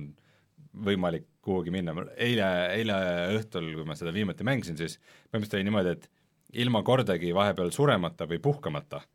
võimalik 0.83 1.29
kuhugi 1.43 1.71
minna, 1.73 1.95
eile, 2.19 2.49
eile 2.75 2.97
õhtul, 3.37 3.71
kui 3.77 3.87
ma 3.87 3.95
seda 3.97 4.11
viimati 4.15 4.45
mängisin, 4.47 4.75
siis 4.79 4.97
põhimõtteliselt 5.31 5.57
oli 5.57 5.67
niimoodi, 5.69 5.95
et 5.95 6.59
ilma 6.59 6.83
kordagi 6.83 7.31
vahepeal 7.35 7.71
suremata 7.73 8.27
või 8.29 8.39
puhkamata 8.43 8.99
äh, 8.99 9.07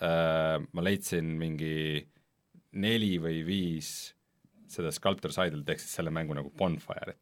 ma 0.00 0.84
leidsin 0.84 1.34
mingi 1.36 2.00
neli 2.80 3.16
või 3.22 3.42
viis 3.46 3.90
seda 4.70 4.92
Sculptor's 4.94 5.40
Idol 5.42 5.64
ehk 5.66 5.82
siis 5.82 5.98
selle 5.98 6.12
mängu 6.14 6.36
nagu 6.36 6.52
Bonfire'it. 6.56 7.18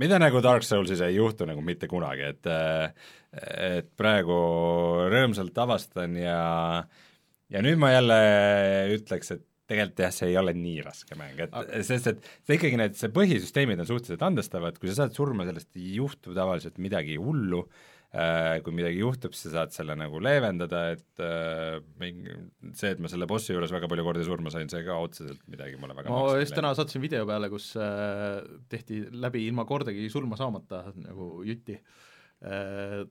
mida 0.00 0.18
nagu 0.20 0.40
Dark 0.40 0.64
Soulsis 0.64 1.02
ei 1.04 1.18
juhtu 1.18 1.46
nagu 1.48 1.60
mitte 1.64 1.88
kunagi, 1.90 2.32
et 2.32 2.48
äh, 2.48 2.94
et 3.30 3.92
praegu 4.00 4.38
rõõmsalt 5.12 5.58
avastan 5.60 6.16
ja 6.16 6.40
ja 7.50 7.62
nüüd 7.62 7.78
ma 7.78 7.92
jälle 7.92 8.18
ütleks, 8.96 9.34
et 9.36 9.46
tegelikult 9.70 10.02
jah, 10.02 10.14
see 10.14 10.32
ei 10.32 10.38
ole 10.40 10.54
nii 10.56 10.80
raske 10.82 11.14
mäng, 11.18 11.38
et 11.38 11.52
aga... 11.54 11.82
sest 11.86 12.10
et 12.10 12.24
see 12.42 12.56
ikkagi 12.56 12.80
need, 12.80 12.96
see 12.98 13.12
põhisüsteemid 13.14 13.82
on 13.82 13.86
suhteliselt 13.86 14.24
andestavad, 14.26 14.80
kui 14.80 14.90
sa 14.90 15.04
saad 15.04 15.14
surma, 15.14 15.46
sellest 15.46 15.76
ei 15.78 15.94
juhtu 16.00 16.34
tavaliselt 16.34 16.80
midagi 16.82 17.20
hullu 17.20 17.66
äh,, 17.66 17.99
kui 18.10 18.74
midagi 18.74 18.98
juhtub, 18.98 19.34
siis 19.36 19.52
sa 19.52 19.60
saad 19.60 19.74
selle 19.74 19.94
nagu 19.98 20.18
leevendada, 20.18 20.80
et 20.96 21.22
äh, 21.22 21.76
see, 22.74 22.90
et 22.90 23.02
ma 23.02 23.10
selle 23.12 23.28
bossi 23.30 23.54
juures 23.54 23.70
väga 23.70 23.90
palju 23.90 24.06
kordi 24.06 24.24
surma 24.26 24.50
sain, 24.50 24.70
see 24.72 24.82
ka 24.86 24.96
otseselt 24.98 25.44
midagi 25.52 25.78
mulle 25.78 25.94
väga 25.94 26.10
ma 26.10 26.38
just 26.40 26.56
täna 26.56 26.72
sattusin 26.74 27.04
video 27.04 27.22
peale, 27.28 27.50
kus 27.52 27.70
äh, 27.78 28.40
tehti 28.72 29.04
läbi 29.14 29.44
ilma 29.46 29.66
kordagi 29.68 30.08
surma 30.10 30.38
saamata 30.40 30.88
nagu 30.98 31.36
jutti. 31.46 31.78
Äh, 32.40 33.04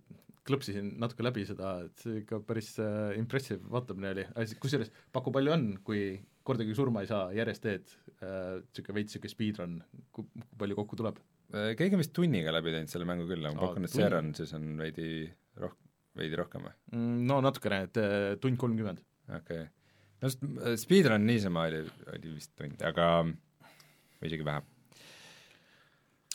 klõpsisin 0.49 0.93
natuke 0.99 1.23
läbi 1.26 1.45
seda, 1.47 1.77
et 1.85 2.03
see 2.03 2.21
ikka 2.23 2.41
päris 2.47 2.73
äh, 2.81 3.13
impressive 3.19 3.61
vaatamine 3.71 4.13
oli, 4.15 4.27
kusjuures 4.61 4.91
paku 5.15 5.34
palju 5.35 5.53
on, 5.55 5.65
kui 5.85 6.13
kordagi 6.47 6.76
surma 6.77 7.03
ei 7.05 7.09
saa, 7.11 7.30
järjest 7.35 7.65
teed. 7.65 7.91
Niisugune 8.19 8.91
äh, 8.91 8.95
veits 8.97 9.13
niisugune 9.13 9.34
speedrun, 9.35 9.76
kui 10.15 10.27
palju 10.59 10.80
kokku 10.80 10.99
tuleb? 10.99 11.19
Äh, 11.49 11.71
keegi 11.77 11.97
on 11.97 12.03
vist 12.03 12.13
tunniga 12.13 12.51
läbi 12.53 12.69
teinud 12.76 12.91
selle 12.91 13.07
mängu 13.09 13.26
küll, 13.30 13.41
ma 13.41 13.57
pakun, 13.57 13.88
et 13.88 13.93
see 13.93 14.09
run 14.13 14.27
siis 14.38 14.51
on 14.53 14.65
veidi 14.77 15.26
roh-, 15.57 15.77
veidi 16.19 16.38
rohkem 16.38 16.61
või? 16.67 16.73
Mm, 16.93 17.15
no 17.31 17.39
natukene, 17.41 17.80
et 17.88 17.97
äh, 17.97 18.38
tund 18.43 18.59
kolmkümmend. 18.61 18.99
okei 19.34 19.63
okay.. 19.65 19.69
no 20.21 20.30
speedrun 20.77 21.26
niisama 21.26 21.65
oli, 21.71 21.81
oli 22.13 22.35
vist 22.35 22.53
tund, 22.59 22.77
aga 22.85 23.05
või 23.26 24.30
isegi 24.30 24.45
vähem. 24.45 24.65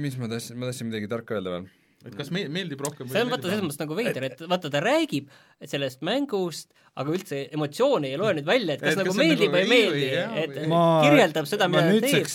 mis 0.00 0.16
ma 0.16 0.32
tahtsin, 0.32 0.56
ma 0.56 0.64
tahtsin 0.70 0.88
midagi 0.88 1.12
tarka 1.12 1.36
öelda 1.36 1.58
veel 1.58 1.68
et 2.08 2.16
kas 2.18 2.30
me-, 2.34 2.46
meeldib 2.52 2.82
rohkem 2.84 3.08
see 3.10 3.22
on 3.24 3.32
vaata 3.32 3.50
selles 3.50 3.64
mõttes 3.64 3.80
nagu 3.80 3.96
veider, 3.98 4.26
et 4.28 4.42
vaata 4.50 4.70
ta 4.72 4.82
räägib 4.82 5.30
sellest 5.72 6.04
mängust, 6.06 6.70
aga 6.98 7.14
üldse 7.14 7.40
emotsiooni 7.54 8.12
ei 8.12 8.20
loe 8.20 8.34
nüüd 8.38 8.48
välja, 8.48 8.76
et 8.76 8.84
kas 8.84 8.96
et 8.96 9.00
nagu 9.02 9.12
kas 9.12 9.20
meeldib 9.20 9.52
nagu 9.52 9.56
või 9.56 9.64
ei 9.64 9.72
meeldi, 9.72 10.10
et 10.42 10.58
ma, 10.72 10.82
kirjeldab 11.06 11.50
seda, 11.50 11.70
mida 11.72 11.86
ta 11.88 12.02
teeb. 12.04 12.30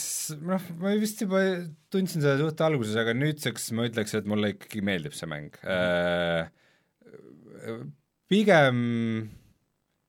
noh, 0.50 0.68
ma 0.82 0.96
vist 1.04 1.24
juba 1.26 1.44
tundsin 1.94 2.24
seda 2.24 2.36
suht 2.42 2.66
alguses, 2.66 2.98
aga 3.04 3.16
nüüdseks 3.18 3.70
ma 3.78 3.88
ütleks, 3.90 4.18
et 4.20 4.30
mulle 4.30 4.54
ikkagi 4.56 4.84
meeldib 4.86 5.16
see 5.18 5.30
mäng 5.32 5.58
äh,. 5.64 6.44
pigem, 8.32 8.84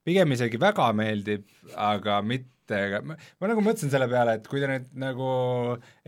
pigem 0.06 0.36
isegi 0.36 0.60
väga 0.62 0.90
meeldib, 0.96 1.48
aga 1.74 2.20
mitte 2.26 2.52
ma, 3.04 3.16
ma 3.40 3.50
nagu 3.50 3.64
mõtlesin 3.64 3.92
selle 3.92 4.08
peale, 4.10 4.38
et 4.38 4.46
kui 4.50 4.62
ta 4.62 4.70
nüüd 4.70 4.92
nagu 5.00 5.32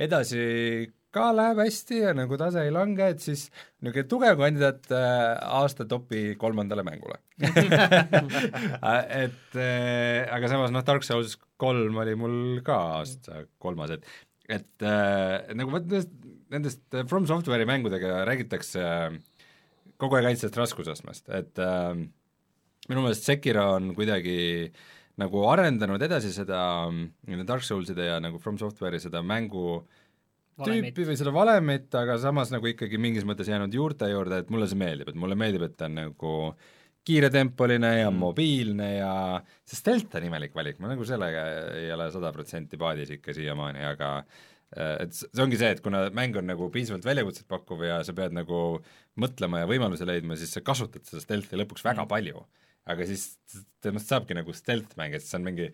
edasi 0.07 0.45
ka 1.17 1.31
läheb 1.35 1.61
hästi 1.63 2.01
ja 2.03 2.13
nagu 2.17 2.37
tase 2.41 2.63
ei 2.67 2.73
lange, 2.75 3.09
et 3.15 3.23
siis 3.25 3.47
niisugune 3.81 4.07
tugev 4.11 4.41
kandidaat 4.41 4.91
äh, 4.95 5.33
aasta 5.59 5.87
topi 5.89 6.35
kolmandale 6.41 6.85
mängule. 6.87 7.19
Et 9.23 9.59
äh, 9.61 10.27
aga 10.33 10.51
samas 10.53 10.73
noh, 10.75 10.85
Dark 10.87 11.05
Souls 11.07 11.37
kolm 11.61 11.97
oli 12.03 12.17
mul 12.19 12.37
ka 12.67 12.79
aasta 13.01 13.45
kolmas, 13.63 13.95
et 13.97 14.05
et 14.47 14.85
äh, 14.87 15.55
nagu 15.59 15.73
vot 15.73 15.87
nendest, 15.87 16.13
nendest 16.53 16.99
From 17.11 17.27
Software'i 17.27 17.67
mängudega 17.69 18.21
räägitakse 18.29 18.83
äh, 18.83 19.17
kogu 19.99 20.19
aeg 20.19 20.29
ainult 20.29 20.43
sellest 20.43 20.61
raskusastmest, 20.61 21.33
et 21.35 21.63
äh, 21.63 21.97
minu 22.87 23.03
meelest 23.03 23.27
Sekiro 23.27 23.73
on 23.79 23.91
kuidagi 23.97 24.39
nagu 25.17 25.47
arendanud 25.49 26.03
edasi 26.05 26.31
seda 26.35 26.61
Dark 27.49 27.65
Soulside 27.65 28.05
ja 28.13 28.21
nagu 28.23 28.39
From 28.43 28.61
Software'i 28.61 29.01
seda 29.03 29.25
mängu 29.25 29.81
äh, 29.81 30.06
tüüpi 30.65 31.05
või 31.11 31.19
seda 31.19 31.33
valemit, 31.35 31.91
aga 31.99 32.17
samas 32.21 32.51
nagu 32.55 32.69
ikkagi 32.71 33.01
mingis 33.01 33.27
mõttes 33.29 33.51
jäänud 33.51 33.75
juurte 33.77 34.09
juurde, 34.09 34.41
et 34.43 34.51
mulle 34.53 34.69
see 34.71 34.79
meeldib, 34.81 35.13
et 35.13 35.21
mulle 35.21 35.37
meeldib, 35.39 35.67
et 35.67 35.77
ta 35.77 35.91
on 35.91 35.99
nagu 35.99 36.33
kiiretempoline 37.07 37.93
ja 38.01 38.11
mm. 38.11 38.19
mobiilne 38.19 38.89
ja 38.97 39.13
see 39.67 39.79
stealth 39.79 40.19
on 40.19 40.27
imelik 40.27 40.57
valik, 40.57 40.81
ma 40.83 40.91
nagu 40.91 41.07
sellega 41.07 41.47
ei 41.79 41.91
ole 41.95 42.09
sada 42.15 42.33
protsenti 42.35 42.81
paadis 42.81 43.13
ikka 43.19 43.35
siiamaani, 43.37 43.85
aga 43.87 44.11
äh, 44.19 45.05
et 45.05 45.15
see 45.15 45.45
ongi 45.45 45.61
see, 45.61 45.75
et 45.77 45.83
kuna 45.85 46.07
mäng 46.17 46.39
on 46.41 46.49
nagu 46.51 46.71
piisavalt 46.75 47.07
väljakutset 47.07 47.47
pakkuv 47.53 47.85
ja 47.87 48.01
sa 48.07 48.17
pead 48.17 48.35
nagu 48.35 48.81
mõtlema 49.23 49.63
ja 49.63 49.71
võimalusi 49.71 50.09
leidma, 50.09 50.39
siis 50.41 50.57
sa 50.57 50.65
kasutad 50.67 51.07
seda 51.07 51.23
stealth'i 51.23 51.61
lõpuks 51.61 51.87
väga 51.87 52.03
mm. 52.03 52.13
palju. 52.15 52.47
aga 52.87 53.07
siis 53.07 53.29
temast 53.83 54.11
saabki 54.11 54.35
nagu 54.39 54.53
stealth 54.55 54.99
mäng, 54.99 55.15
et 55.15 55.25
see 55.27 55.39
on 55.39 55.47
mingi 55.47 55.71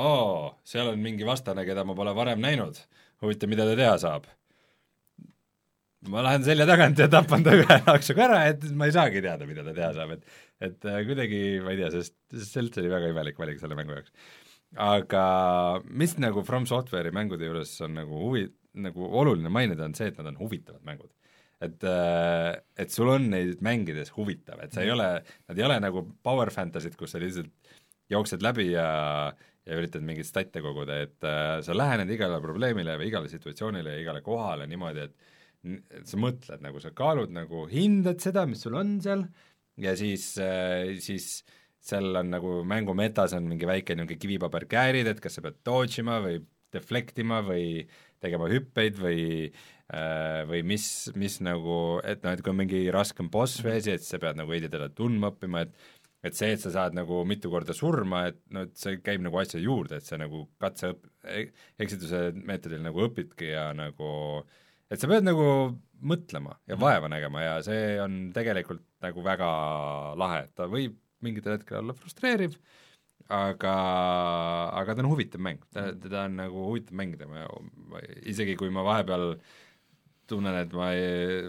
oo, 0.00 0.52
seal 0.66 0.90
on 0.92 1.00
mingi 1.00 1.26
vastane, 1.28 1.64
keda 1.68 1.84
ma 1.84 1.96
pole 1.96 2.14
varem 2.16 2.40
näinud 2.40 2.80
huvitav, 3.22 3.50
mida 3.52 3.66
ta 3.68 3.76
teha 3.78 3.98
saab. 4.02 4.30
ma 6.12 6.20
lähen 6.20 6.42
selja 6.44 6.66
tagant 6.68 6.98
ja 7.00 7.06
tapan 7.08 7.44
ta 7.44 7.54
ühe 7.56 7.76
naksuga 7.86 8.26
ära, 8.26 8.40
et 8.52 8.64
ma 8.76 8.90
ei 8.90 8.92
saagi 8.92 9.22
teada, 9.24 9.46
mida 9.48 9.64
ta 9.64 9.72
teha 9.76 9.92
saab, 9.96 10.16
et 10.18 10.42
et 10.64 10.88
äh, 10.88 11.00
kuidagi, 11.08 11.42
ma 11.64 11.72
ei 11.72 11.80
tea, 11.80 11.90
sest, 11.94 12.14
sest 12.32 12.58
Selts 12.58 12.80
oli 12.80 12.92
väga 12.92 13.10
imelik 13.12 13.40
valik 13.40 13.60
selle 13.60 13.76
mängu 13.78 13.96
jaoks. 13.96 14.12
aga 14.84 15.24
mis 15.88 16.16
nagu 16.18 16.44
From 16.44 16.68
Software'i 16.68 17.14
mängude 17.14 17.48
juures 17.48 17.72
on 17.86 17.96
nagu 18.00 18.20
huvi, 18.26 18.46
nagu 18.74 19.10
oluline 19.20 19.52
mainida, 19.52 19.86
on 19.88 19.96
see, 19.96 20.10
et 20.12 20.18
nad 20.20 20.32
on 20.32 20.40
huvitavad 20.40 20.84
mängud 20.86 21.10
et, 21.64 21.84
äh, 21.88 22.52
et 22.76 22.92
sul 22.92 23.10
on 23.12 23.28
neid 23.32 23.62
mängides 23.64 24.12
huvitav, 24.16 24.60
et 24.62 24.74
sa 24.74 24.82
ei 24.82 24.90
mhm. 24.90 24.98
ole, 24.98 25.38
nad 25.48 25.58
ei 25.60 25.66
ole 25.68 25.80
nagu 25.82 26.04
power 26.24 26.52
fantasy'd, 26.54 26.96
kus 26.98 27.14
sa 27.14 27.22
lihtsalt 27.22 27.52
jooksed 28.12 28.44
läbi 28.44 28.70
ja 28.72 28.86
ja 29.64 29.78
üritad 29.80 30.04
mingeid 30.04 30.28
statte 30.28 30.62
koguda, 30.64 31.00
et 31.06 31.24
äh, 31.24 31.58
sa 31.64 31.76
lähened 31.76 32.10
igale 32.12 32.40
probleemile 32.44 32.98
või 33.00 33.08
igale 33.10 33.30
situatsioonile 33.32 33.96
ja 33.96 34.04
igale 34.04 34.20
kohale 34.24 34.68
niimoodi, 34.68 35.08
et 35.08 36.04
sa 36.04 36.20
mõtled 36.20 36.60
nagu, 36.64 36.80
sa 36.82 36.92
kaalud 36.96 37.32
nagu, 37.32 37.64
hindad 37.70 38.20
seda, 38.20 38.44
mis 38.48 38.64
sul 38.66 38.76
on 38.76 38.98
seal 39.04 39.24
ja 39.80 39.94
siis 39.96 40.34
äh,, 40.42 40.96
siis 41.02 41.38
seal 41.84 42.16
on 42.16 42.32
nagu 42.32 42.58
mängu 42.68 42.94
metas 42.96 43.34
on 43.36 43.48
mingi 43.48 43.68
väike 43.68 43.96
niisugune 43.96 44.20
kivipaberkäärid, 44.20 45.08
et 45.10 45.22
kas 45.24 45.38
sa 45.38 45.44
pead 45.44 45.60
dodge 45.66 46.00
ima 46.00 46.18
või 46.24 46.38
deflect 46.74 47.18
ima 47.22 47.40
või 47.44 47.84
tegema 48.24 48.48
hüppeid 48.50 48.96
või 49.00 49.24
äh, 49.44 50.42
või 50.48 50.62
mis, 50.74 50.86
mis 51.20 51.38
nagu, 51.44 52.00
et 52.04 52.24
noh, 52.24 52.32
et 52.32 52.42
kui 52.44 52.54
on 52.54 52.60
mingi 52.62 52.86
raskem 52.94 53.28
boss 53.32 53.60
veesi, 53.64 53.92
et 53.94 54.04
sa 54.04 54.20
pead 54.22 54.40
nagu 54.40 54.50
veidi 54.50 54.70
teda 54.72 54.88
tundma 54.96 55.32
õppima, 55.34 55.66
et 55.66 55.93
et 56.24 56.36
see, 56.36 56.54
et 56.56 56.62
sa 56.62 56.72
saad 56.72 56.96
nagu 56.96 57.20
mitu 57.28 57.50
korda 57.52 57.76
surma, 57.76 58.24
et 58.30 58.38
no 58.54 58.64
et 58.66 58.74
see 58.80 59.00
käib 59.04 59.24
nagu 59.24 59.38
asja 59.40 59.60
juurde, 59.62 60.00
et 60.00 60.06
sa 60.08 60.18
nagu 60.20 60.46
katse 60.62 60.94
õp-, 60.94 61.08
e-, 61.28 61.48
eksituse 61.84 62.26
meetodil 62.40 62.84
nagu 62.84 63.04
õpidki 63.06 63.50
ja 63.52 63.68
nagu 63.76 64.08
et 64.88 65.00
sa 65.00 65.10
pead 65.10 65.26
nagu 65.26 65.46
mõtlema 66.04 66.56
ja 66.68 66.76
mhm. 66.76 66.84
vaeva 66.84 67.10
nägema 67.12 67.44
ja 67.44 67.58
see 67.66 67.98
on 68.02 68.30
tegelikult 68.36 68.84
nagu 69.04 69.24
väga 69.24 69.50
lahe, 70.20 70.46
et 70.46 70.56
ta 70.56 70.68
võib 70.70 70.96
mingitel 71.24 71.56
hetkel 71.56 71.80
olla 71.80 71.94
frustreeriv, 71.96 72.56
aga, 73.32 73.74
aga 74.80 74.96
ta 74.96 75.04
on 75.04 75.08
huvitav 75.12 75.44
mäng, 75.44 75.62
ta, 75.70 75.90
mhm. 75.90 76.00
teda 76.06 76.24
on 76.28 76.40
nagu 76.40 76.66
huvitav 76.70 76.96
mängida, 77.00 77.28
ma 77.28 78.00
isegi 78.24 78.56
kui 78.60 78.72
ma 78.72 78.84
vahepeal 78.86 79.30
äh, 79.36 79.54
tunnen, 80.30 80.56
et 80.64 80.74
ma 80.76 80.90
ei, 80.96 81.48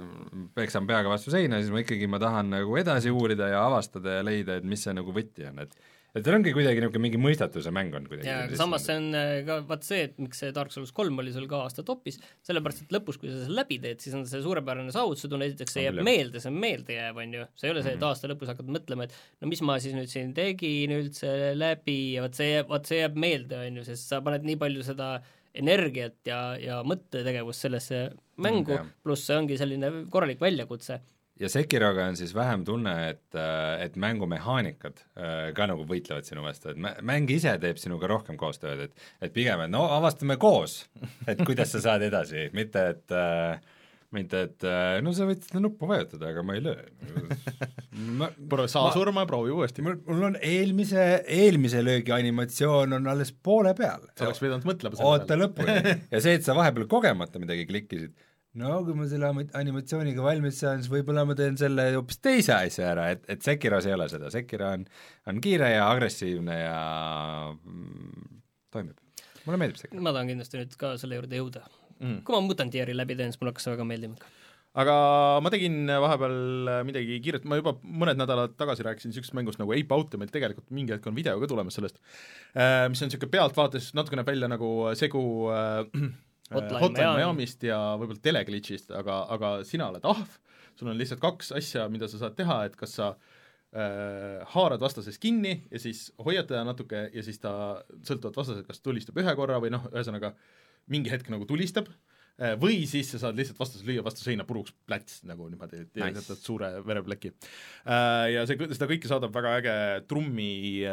peksan 0.57 0.87
peaga 0.89 1.11
vastu 1.11 1.33
seina, 1.33 1.61
siis 1.61 1.73
ma 1.73 1.83
ikkagi, 1.83 2.09
ma 2.11 2.21
tahan 2.21 2.53
nagu 2.57 2.79
edasi 2.79 3.13
uurida 3.13 3.51
ja 3.53 3.65
avastada 3.67 4.19
ja 4.19 4.25
leida, 4.25 4.59
et 4.59 4.67
mis 4.67 4.83
see 4.85 4.95
nagu 4.95 5.15
võti 5.15 5.47
on, 5.49 5.63
et 5.65 5.77
et 6.15 6.23
tal 6.23 6.37
ongi 6.37 6.53
kuidagi 6.55 6.79
niisugune 6.79 7.03
mingi 7.03 7.19
mõistatuse 7.19 7.71
mäng 7.75 7.95
on 7.97 8.05
kuidagi. 8.07 8.29
jaa, 8.29 8.45
aga 8.47 8.59
samas 8.59 8.85
see 8.87 8.95
on 9.01 9.07
äh, 9.19 9.31
ka 9.47 9.57
vaat 9.67 9.83
see, 9.83 10.05
et 10.07 10.15
miks 10.21 10.39
see 10.39 10.53
Dark 10.55 10.71
Souls 10.71 10.93
kolm 10.95 11.19
oli 11.19 11.33
sul 11.35 11.47
ka 11.51 11.59
aasta 11.65 11.83
topis, 11.87 12.21
sellepärast 12.47 12.85
et 12.85 12.95
lõpus, 12.95 13.19
kui 13.19 13.31
sa 13.31 13.41
selle 13.41 13.59
läbi 13.59 13.81
teed, 13.83 13.99
siis 14.03 14.15
on 14.15 14.23
see 14.29 14.39
suurepärane 14.45 14.95
saavutus, 14.95 15.25
sa 15.25 15.31
tunned 15.31 15.49
esiteks, 15.49 15.75
see 15.75 15.85
jääb 15.89 15.99
meelde, 16.07 16.39
see 16.39 16.53
on 16.53 16.59
meeldejääv, 16.63 17.19
on 17.19 17.35
ju, 17.35 17.47
see 17.59 17.67
ei 17.67 17.75
ole 17.75 17.83
see, 17.83 17.97
et 17.97 17.99
mhm. 17.99 18.09
aasta 18.13 18.31
lõpus 18.31 18.51
hakkad 18.53 18.71
mõtlema, 18.77 19.09
et 19.09 19.17
no 19.43 19.51
mis 19.51 19.63
ma 19.67 19.75
siis 19.83 19.97
nüüd 19.97 20.11
siin 20.11 20.31
tegin 20.37 20.95
üldse 20.95 21.33
läbi 21.59 21.99
ja 22.15 22.23
vot 22.23 22.39
see 22.39 22.53
jääb, 22.53 22.71
vot 22.71 22.87
see 22.91 23.01
jääb 23.01 23.19
meelde, 23.19 23.59
on 23.67 23.81
ju, 23.81 23.89
sest 23.91 24.13
sa 24.13 24.23
paned 24.23 24.47
nii 24.47 24.61
palju 24.61 24.87
seda 24.87 25.17
energiat 25.55 26.17
ja, 26.27 26.39
ja 26.59 26.79
mõttetegevust 26.87 27.65
sellesse 27.67 27.99
mängu 28.41 28.75
mm,, 28.77 28.95
pluss 29.05 29.27
see 29.27 29.37
ongi 29.39 29.59
selline 29.59 29.91
korralik 30.11 30.41
väljakutse. 30.43 30.99
ja 31.39 31.49
Sekiroga 31.51 32.07
on 32.09 32.17
siis 32.19 32.33
vähem 32.35 32.65
tunne, 32.67 32.95
et, 33.09 33.37
et 33.83 33.95
mängumehaanikad 33.99 34.99
äh, 35.01 35.53
ka 35.55 35.67
nagu 35.71 35.87
võitlevad 35.87 36.27
sinu 36.27 36.43
vastu, 36.45 36.71
et 36.73 37.03
mäng 37.03 37.31
ise 37.31 37.55
teeb 37.61 37.79
sinuga 37.81 38.09
rohkem 38.11 38.37
koostööd, 38.39 38.87
et 38.87 39.07
et 39.27 39.33
pigem, 39.35 39.65
et 39.65 39.71
no 39.71 39.85
avastame 39.95 40.37
koos, 40.41 40.83
et 41.31 41.41
kuidas 41.45 41.75
sa 41.75 41.83
saad 41.89 42.05
edasi, 42.07 42.49
mitte 42.55 42.87
et 42.95 43.15
äh, 43.15 43.59
mitte 44.13 44.41
et 44.47 44.65
äh, 44.67 44.97
no 45.03 45.13
sa 45.15 45.27
võid 45.27 45.41
seda 45.45 45.61
nuppu 45.63 45.87
vajutada, 45.89 46.29
aga 46.31 46.43
ma 46.45 46.57
ei 46.57 46.63
löö 46.63 46.83
ma, 48.19 48.29
saa 48.69 48.89
ma, 48.89 48.93
surma 48.93 49.25
ja 49.25 49.29
proovi 49.29 49.53
uuesti. 49.55 49.85
mul, 49.85 49.97
on 50.29 50.37
eelmise, 50.39 51.07
eelmise 51.25 51.81
löögi 51.85 52.13
animatsioon 52.15 52.99
on 52.99 53.09
alles 53.11 53.33
poole 53.33 53.73
peal. 53.77 54.05
sa 54.13 54.27
oleks 54.29 54.43
pidanud 54.43 54.67
mõtlema 54.67 54.99
selle 54.99 55.11
oota 55.11 55.39
lõpuni 55.39 55.77
ja 56.13 56.21
see, 56.23 56.37
et 56.37 56.47
sa 56.47 56.55
vahepeal 56.57 56.87
kogemata 56.91 57.41
midagi 57.41 57.67
klikkisid, 57.69 58.13
no 58.61 58.77
kui 58.87 58.97
ma 58.97 59.07
selle 59.11 59.31
animatsiooniga 59.59 60.25
valmis 60.25 60.59
saan, 60.63 60.83
siis 60.83 60.91
võib-olla 60.91 61.25
ma 61.27 61.37
teen 61.37 61.57
selle 61.59 61.89
hoopis 61.97 62.21
teise 62.23 62.55
asja 62.57 62.91
ära, 62.93 63.09
et, 63.15 63.25
et 63.31 63.41
Sekiras 63.45 63.89
ei 63.89 63.95
ole 63.97 64.09
seda, 64.11 64.31
Sekira 64.33 64.75
on, 64.77 64.85
on 65.31 65.41
kiire 65.43 65.73
ja 65.75 65.89
agressiivne 65.89 66.59
ja 66.61 66.77
mm, 67.55 68.29
toimib. 68.75 69.25
mulle 69.47 69.63
meeldib 69.63 69.81
Sekira. 69.81 70.05
ma 70.05 70.15
tahan 70.15 70.31
kindlasti 70.33 70.61
nüüd 70.61 70.77
ka 70.79 70.95
selle 71.01 71.19
juurde 71.19 71.41
jõuda 71.41 71.65
mm.. 71.99 72.23
kui 72.25 72.35
ma 72.35 72.41
Mutantieri 72.45 72.95
läbi 72.97 73.17
teen, 73.19 73.31
siis 73.33 73.41
mulle 73.41 73.53
hakkas 73.53 73.67
see 73.67 73.75
väga 73.75 73.87
meeldima 73.87 74.19
ikka. 74.19 74.33
Aga 74.75 74.93
ma 75.39 75.47
tegin 75.53 75.87
vahepeal 75.87 76.33
midagi 76.83 77.21
kiiret, 77.23 77.45
ma 77.47 77.55
juba 77.55 77.77
mõned 77.79 78.19
nädalad 78.19 78.57
tagasi 78.59 78.83
rääkisin 78.83 79.13
niisugusest 79.13 79.35
mängust 79.37 79.61
nagu 79.61 79.71
Ape 79.71 79.95
Out 79.95 80.11
ja 80.11 80.19
meil 80.19 80.33
tegelikult 80.33 80.67
mingi 80.75 80.91
hetk 80.91 81.07
on 81.07 81.15
video 81.15 81.39
ka 81.39 81.47
tulemas 81.47 81.77
sellest, 81.79 82.01
äh, 82.59 82.83
mis 82.91 82.99
on 82.99 83.07
niisugune 83.07 83.31
pealtvaates, 83.37 83.93
natuke 83.95 84.19
näeb 84.19 84.27
välja 84.27 84.49
nagu 84.51 84.71
segu 84.99 85.21
äh, 85.55 86.09
Hotline, 86.53 86.81
Hotline 86.81 87.13
Miami'st 87.21 87.63
ja 87.65 87.77
võib-olla 87.97 88.21
teleglitch'ist, 88.21 88.91
aga, 88.93 89.21
aga 89.33 89.53
sina 89.65 89.87
oled 89.89 90.03
ahv, 90.05 90.35
sul 90.77 90.91
on 90.91 90.99
lihtsalt 90.99 91.23
kaks 91.23 91.55
asja, 91.57 91.87
mida 91.89 92.11
sa 92.11 92.19
saad 92.21 92.35
teha, 92.37 92.59
et 92.67 92.75
kas 92.77 92.93
sa 92.99 93.13
äh, 93.15 94.43
haarad 94.53 94.83
vastasest 94.83 95.23
kinni 95.23 95.55
ja 95.71 95.81
siis 95.81 96.09
hoiad 96.21 96.51
teda 96.51 96.61
natuke 96.67 97.07
ja 97.15 97.23
siis 97.25 97.41
ta, 97.41 97.55
sõltuvalt 98.05 98.43
vastasest, 98.43 98.67
kas 98.67 98.83
tulistab 98.83 99.17
ühe 99.23 99.35
korra 99.39 99.57
või 99.63 99.71
noh, 99.73 99.87
ühesõnaga 99.95 100.35
mingi 100.91 101.13
hetk 101.13 101.29
nagu 101.33 101.47
tulistab 101.49 101.89
äh,, 101.89 102.15
Äh, 102.35 102.57
või 102.59 102.81
siis 102.83 103.07
sa 103.13 103.19
saad 103.21 103.37
lihtsalt 103.39 103.59
vastas 103.61 103.83
lüüa 103.87 104.01
vastu 104.03 104.25
seina 104.25 104.43
puruks 104.47 104.73
plats 104.87 105.21
nagu 105.27 105.45
niimoodi, 105.47 105.85
et 105.85 105.93
nice. 106.01 106.19
jätad 106.19 106.41
suure 106.43 106.71
verepleki. 106.83 107.31
Äh, 107.87 108.25
ja 108.33 108.43
see, 108.49 108.59
seda 108.75 108.89
kõike 108.89 109.07
saadab 109.07 109.31
väga 109.35 109.53
äge 109.61 109.75
trummi 110.09 110.49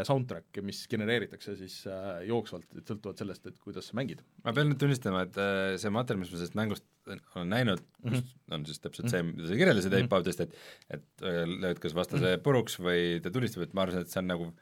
soundtrack, 0.06 0.62
mis 0.62 0.84
genereeritakse 0.90 1.56
siis 1.58 1.80
äh, 1.90 2.22
jooksvalt, 2.30 2.68
et 2.78 2.86
sõltuvalt 2.86 3.24
sellest, 3.24 3.50
et 3.50 3.58
kuidas 3.58 3.90
sa 3.90 3.98
mängid. 3.98 4.22
ma 4.46 4.54
pean 4.54 4.70
nüüd 4.70 4.78
tunnistama, 4.84 5.26
et 5.26 5.42
see 5.82 5.90
materjal, 5.94 6.22
mis 6.22 6.30
ma 6.30 6.38
sellest 6.38 6.58
mängust 6.60 6.86
olen 7.10 7.50
näinud 7.50 7.82
mm, 7.82 8.12
-hmm. 8.12 8.34
on 8.54 8.66
siis 8.68 8.78
täpselt 8.78 9.10
see, 9.10 9.24
mida 9.26 9.50
sa 9.50 9.58
kirjeldasid 9.58 9.96
Ape 9.98 10.20
Outist, 10.20 10.44
et 10.44 10.54
et 10.94 11.24
lööd 11.26 11.82
kas 11.82 11.96
vastase 11.98 12.22
mm 12.22 12.36
-hmm. 12.36 12.44
puruks 12.46 12.78
või 12.78 13.18
ta 13.24 13.34
tulistab, 13.34 13.66
et 13.66 13.74
ma 13.74 13.82
arvasin, 13.82 14.06
et 14.06 14.14
see 14.14 14.22
on 14.22 14.30
nagu 14.30 14.46
on 14.46 14.54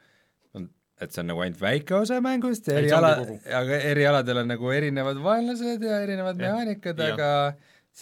et 1.01 1.13
see 1.13 1.23
on 1.23 1.31
nagu 1.31 1.43
ainult 1.43 1.61
väike 1.61 1.97
osa 1.97 2.21
mängust 2.23 2.69
ja 2.69 2.79
eriala, 2.79 3.11
aga 3.61 3.83
erialadel 3.91 4.43
on 4.43 4.51
nagu 4.53 4.73
erinevad 4.73 5.21
vaenlased 5.23 5.85
ja 5.85 6.01
erinevad 6.05 6.37
ja. 6.37 6.47
mehaanikad, 6.47 7.05
aga 7.11 7.29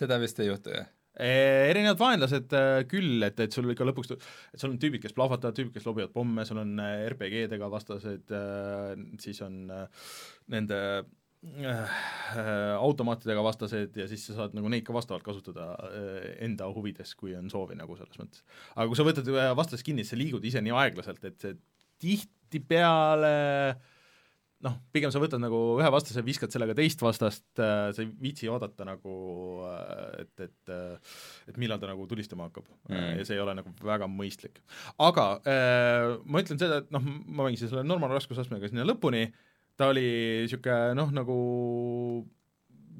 seda 0.01 0.19
vist 0.21 0.41
ei 0.43 0.49
juhtu, 0.51 0.73
jah? 0.75 0.89
erinevad 1.19 1.99
vaenlased 1.99 2.53
äh, 2.55 2.81
küll, 2.87 3.23
et, 3.27 3.39
et 3.43 3.55
sul 3.55 3.67
ikka 3.73 3.87
lõpuks, 3.89 4.13
et 4.15 4.61
sul 4.61 4.71
on 4.71 4.77
tüübid, 4.79 5.01
kes 5.03 5.15
plahvatavad, 5.17 5.55
tüübid, 5.57 5.73
kes 5.75 5.87
lobivad 5.87 6.13
pomme, 6.15 6.45
sul 6.47 6.61
on 6.61 6.77
äh, 6.79 7.07
RPG-dega 7.09 7.67
vastased, 7.71 8.35
siis 9.19 9.41
on 9.43 9.65
nende 10.53 10.79
automaatidega 12.83 13.43
vastased 13.43 13.95
ja 13.95 14.09
siis 14.11 14.25
sa 14.27 14.33
saad 14.35 14.55
nagu 14.57 14.67
neid 14.71 14.83
ka 14.87 14.91
vastavalt 14.91 15.23
kasutada 15.23 15.69
enda 16.43 16.67
huvides, 16.75 17.13
kui 17.19 17.31
on 17.39 17.47
soovi 17.51 17.77
nagu 17.79 17.95
selles 17.95 18.19
mõttes. 18.19 18.43
aga 18.75 18.87
kui 18.91 18.99
sa 18.99 19.05
võtad 19.07 19.29
vastasest 19.55 19.87
kinni, 19.87 20.03
siis 20.03 20.17
sa 20.17 20.19
liigud 20.19 20.43
ise 20.43 20.59
nii 20.63 20.75
aeglaselt, 20.81 21.23
et 21.31 21.39
see 21.39 21.55
tihtipeale 22.49 23.33
noh, 24.65 24.75
pigem 24.93 25.11
sa 25.13 25.21
võtad 25.21 25.41
nagu 25.41 25.59
ühe 25.79 25.89
vastase, 25.93 26.23
viskad 26.25 26.51
sellega 26.51 26.75
teist 26.77 27.01
vastast 27.03 27.61
äh,, 27.63 27.91
sa 27.95 28.03
ei 28.03 28.09
viitsi 28.21 28.49
oodata 28.51 28.87
nagu 28.87 29.13
äh, 29.69 30.23
et, 30.25 30.33
et 30.47 30.73
äh, 30.73 31.13
et 31.51 31.59
millal 31.61 31.79
ta 31.79 31.89
nagu 31.91 32.07
tulistama 32.09 32.49
hakkab 32.49 32.67
mm. 32.89 33.19
ja 33.21 33.27
see 33.27 33.37
ei 33.37 33.43
ole 33.43 33.55
nagu 33.59 33.71
väga 33.85 34.09
mõistlik. 34.11 34.59
aga 34.99 35.29
äh, 35.47 36.17
ma 36.25 36.43
ütlen 36.43 36.59
seda, 36.61 36.81
et 36.83 36.91
noh, 36.95 37.05
ma 37.05 37.47
mängisin 37.47 37.71
selle 37.71 37.85
normaalraskusastmega 37.87 38.71
sinna 38.71 38.87
lõpuni, 38.87 39.29
ta 39.79 39.93
oli 39.93 40.07
niisugune 40.43 40.97
noh, 40.99 41.13
nagu 41.15 41.39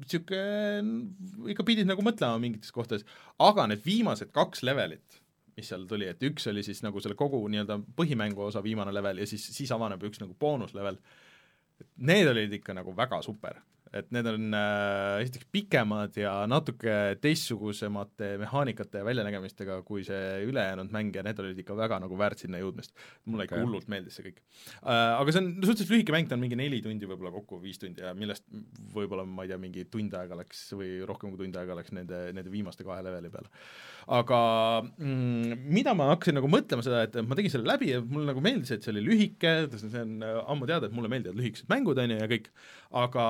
niisugune, 0.00 1.50
ikka 1.52 1.66
pidid 1.68 1.88
nagu 1.90 2.04
mõtlema 2.04 2.40
mingites 2.40 2.72
kohtades, 2.72 3.04
aga 3.42 3.68
need 3.68 3.84
viimased 3.84 4.32
kaks 4.32 4.64
levelit 4.64 5.19
mis 5.60 5.70
seal 5.70 5.86
tuli, 5.88 6.08
et 6.10 6.22
üks 6.26 6.48
oli 6.50 6.64
siis 6.66 6.82
nagu 6.86 7.00
selle 7.04 7.18
kogu 7.18 7.42
nii-öelda 7.52 7.78
põhimängu 7.96 8.48
osa 8.48 8.62
viimane 8.64 8.94
level 8.96 9.22
ja 9.22 9.28
siis, 9.28 9.44
siis 9.54 9.70
avaneb 9.76 10.02
üks 10.08 10.22
nagu 10.22 10.34
boonuslevel, 10.40 10.98
need 12.10 12.32
olid 12.32 12.58
ikka 12.60 12.76
nagu 12.76 12.96
väga 12.96 13.22
super 13.24 13.60
et 13.90 14.10
need 14.14 14.26
on 14.30 14.54
äh, 14.54 15.20
esiteks 15.24 15.48
pikemad 15.50 16.14
ja 16.20 16.32
natuke 16.50 17.16
teistsugusemate 17.22 18.36
mehaanikate 18.38 19.00
ja 19.02 19.06
väljanägemistega 19.06 19.80
kui 19.86 20.04
see 20.06 20.44
ülejäänud 20.46 20.92
mäng 20.94 21.16
ja 21.16 21.24
need 21.26 21.40
olid 21.42 21.58
ikka 21.58 21.74
väga 21.78 21.98
nagu 22.04 22.18
väärt 22.18 22.44
sinna 22.44 22.60
jõudmist. 22.62 22.94
mulle 23.26 23.48
ikka 23.48 23.56
okay. 23.58 23.66
hullult 23.66 23.90
meeldis 23.90 24.18
see 24.18 24.28
kõik 24.28 24.38
äh,. 24.38 25.18
Aga 25.20 25.34
see 25.34 25.42
on 25.42 25.50
suhteliselt 25.58 25.90
lühike 25.96 26.14
mäng, 26.14 26.28
ta 26.30 26.38
on 26.38 26.44
mingi 26.44 26.58
neli 26.58 26.78
tundi 26.84 27.08
võib-olla 27.10 27.32
kokku, 27.34 27.58
viis 27.62 27.82
tundi 27.82 28.04
ja 28.04 28.14
millest 28.14 28.46
võib-olla 28.94 29.24
ma 29.26 29.46
ei 29.46 29.50
tea, 29.50 29.58
mingi 29.62 29.86
tund 29.90 30.14
aega 30.14 30.38
läks 30.38 30.62
või 30.78 30.92
rohkem 31.08 31.34
kui 31.34 31.42
tund 31.42 31.58
aega 31.58 31.78
läks 31.80 31.94
nende, 31.96 32.28
nende 32.36 32.52
viimaste 32.52 32.86
kahe 32.86 33.02
leveli 33.06 33.32
peale. 33.34 33.50
aga 34.20 34.40
mm, 34.86 35.66
mida 35.66 35.96
ma 35.98 36.12
hakkasin 36.12 36.38
nagu 36.38 36.50
mõtlema 36.52 36.86
seda, 36.86 37.02
et 37.08 37.18
ma 37.26 37.38
tegin 37.38 37.56
selle 37.56 37.66
läbi 37.66 37.90
ja 37.90 38.04
mulle 38.04 38.30
nagu 38.30 38.44
meeldis, 38.44 38.70
et 38.76 38.86
see 38.86 38.94
oli 38.94 39.02
lühike, 39.08 39.56
see 39.74 40.04
on 40.04 40.22
ammu 40.22 40.70
teada, 40.70 40.86
et 40.86 40.94
mulle 40.94 41.10
meeldivad 41.10 41.42
lühikesed 41.42 41.70
mängud, 41.72 41.98
on 41.98 42.14
ju, 42.14 42.22
ja 42.22 42.30
kõik, 42.30 42.50
aga 43.02 43.26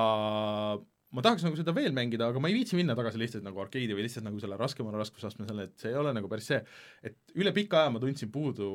ma 1.11 1.23
tahaks 1.23 1.43
nagu 1.45 1.57
seda 1.59 1.73
veel 1.75 1.91
mängida, 1.95 2.29
aga 2.31 2.41
ma 2.41 2.49
ei 2.49 2.55
viitsi 2.55 2.77
minna 2.79 2.95
tagasi 2.97 3.19
lihtsalt 3.19 3.43
nagu 3.43 3.59
arkeedi 3.63 3.95
või 3.97 4.05
lihtsalt 4.05 4.25
nagu 4.27 4.39
selle 4.39 4.57
raskemale 4.59 5.01
raskusastme 5.01 5.47
selle, 5.47 5.67
et 5.67 5.83
see 5.83 5.91
ei 5.91 5.99
ole 5.99 6.13
nagu 6.15 6.31
päris 6.31 6.47
see, 6.53 6.61
et 7.07 7.35
üle 7.39 7.51
pika 7.55 7.83
aja 7.83 7.91
ma 7.91 7.99
tundsin 8.03 8.31
puudu 8.31 8.71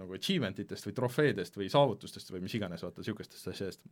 nagu 0.00 0.16
achievement 0.18 0.60
itest 0.64 0.88
või 0.88 0.98
trofeedest 0.98 1.56
või 1.56 1.70
saavutustest 1.72 2.34
või 2.34 2.44
mis 2.44 2.58
iganes, 2.58 2.84
vaata, 2.84 3.00
niisugustest 3.00 3.52
asjadest. 3.54 3.84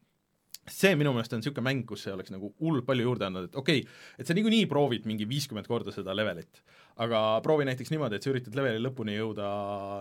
see 0.66 0.96
minu 0.98 1.12
meelest 1.14 1.32
on 1.32 1.40
niisugune 1.40 1.62
mäng, 1.62 1.84
kus 1.88 2.04
see 2.04 2.12
oleks 2.12 2.32
nagu 2.34 2.52
hullult 2.60 2.84
palju 2.88 3.06
juurde 3.06 3.28
andnud, 3.28 3.48
et 3.48 3.56
okei 3.56 3.80
okay,, 3.84 3.96
et 4.18 4.28
sa 4.28 4.36
niikuinii 4.36 4.66
proovid 4.68 5.08
mingi 5.08 5.28
viiskümmend 5.30 5.70
korda 5.70 5.94
seda 5.94 6.12
levelit, 6.18 6.60
aga 7.00 7.40
proovi 7.46 7.64
näiteks 7.70 7.94
niimoodi, 7.94 8.18
et 8.18 8.26
sa 8.26 8.32
üritad 8.34 8.58
leveli 8.58 8.82
lõpuni 8.82 9.16
jõuda 9.16 9.48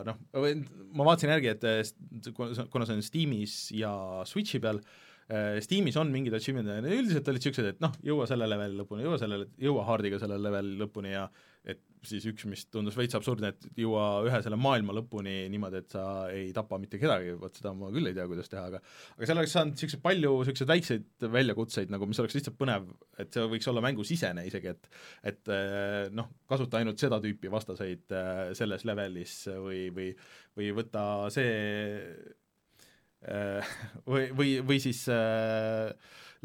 noh, 0.09 0.19
ma 0.35 1.07
vaatasin 1.07 1.31
järgi, 1.37 1.55
et 1.55 2.69
kuna 2.73 2.89
see 2.89 2.97
on 2.97 3.05
Steamis 3.05 3.59
ja 3.77 3.93
Switchi 4.27 4.59
peal, 4.59 4.83
Steamis 5.25 5.95
on 5.97 6.11
mingid 6.13 6.35
achievement'id 6.37 6.85
üldiselt 6.85 7.29
olid 7.31 7.41
niisugused, 7.41 7.71
et 7.73 7.79
noh, 7.81 7.93
jõua 8.05 8.27
selle 8.29 8.45
leveli 8.45 8.77
lõpuni, 8.77 9.07
jõua 9.07 9.17
sellele, 9.17 9.47
jõua 9.57 9.85
haardiga 9.87 10.19
selle 10.21 10.37
leveli 10.37 10.75
lõpuni 10.77 11.15
ja 11.15 11.23
et 11.65 11.81
siis 12.05 12.27
üks, 12.29 12.45
mis 12.45 12.61
tundus 12.69 12.93
veits 12.93 13.17
absurdne, 13.17 13.49
et 13.49 13.79
jõua 13.81 14.21
ühe 14.27 14.41
selle 14.45 14.59
maailma 14.61 14.93
lõpuni 14.93 15.47
niimoodi, 15.49 15.81
et 15.81 15.95
sa 15.95 16.03
ei 16.29 16.51
tapa 16.53 16.77
mitte 16.77 16.99
kedagi, 17.01 17.33
vot 17.41 17.57
seda 17.57 17.73
ma 17.73 17.89
küll 17.95 18.11
ei 18.11 18.13
tea, 18.13 18.27
kuidas 18.29 18.51
teha, 18.51 18.67
aga 18.69 18.83
aga 18.83 19.29
seal 19.31 19.41
oleks 19.41 19.57
saanud 19.57 19.73
niisuguseid 19.73 20.05
palju 20.05 20.35
niisuguseid 20.43 20.71
väikseid 20.75 21.27
väljakutseid 21.39 21.95
nagu, 21.95 22.05
mis 22.11 22.21
oleks 22.21 22.37
lihtsalt 22.37 22.61
põnev, 22.61 22.85
et 23.17 23.33
see 23.33 23.49
võiks 23.55 23.71
olla 23.73 23.81
mängusisene 23.87 24.45
isegi, 24.45 24.75
et 24.75 24.89
et 25.33 25.53
äh, 25.57 26.05
noh, 26.13 26.29
kasuta 26.45 26.83
ainult 26.83 27.01
seda 27.01 27.17
tüüpi 27.23 27.49
vastaseid 27.49 28.13
äh, 28.13 28.47
selles 28.61 28.85
levelis 28.85 29.39
või, 29.49 29.87
või 29.95 30.11
või 30.55 30.69
võta 30.77 31.05
see 31.33 31.49
Äh, 31.55 32.44
või, 34.09 34.29
või, 34.35 34.51
või 34.65 34.79
siis 34.83 35.05
äh, 35.09 35.91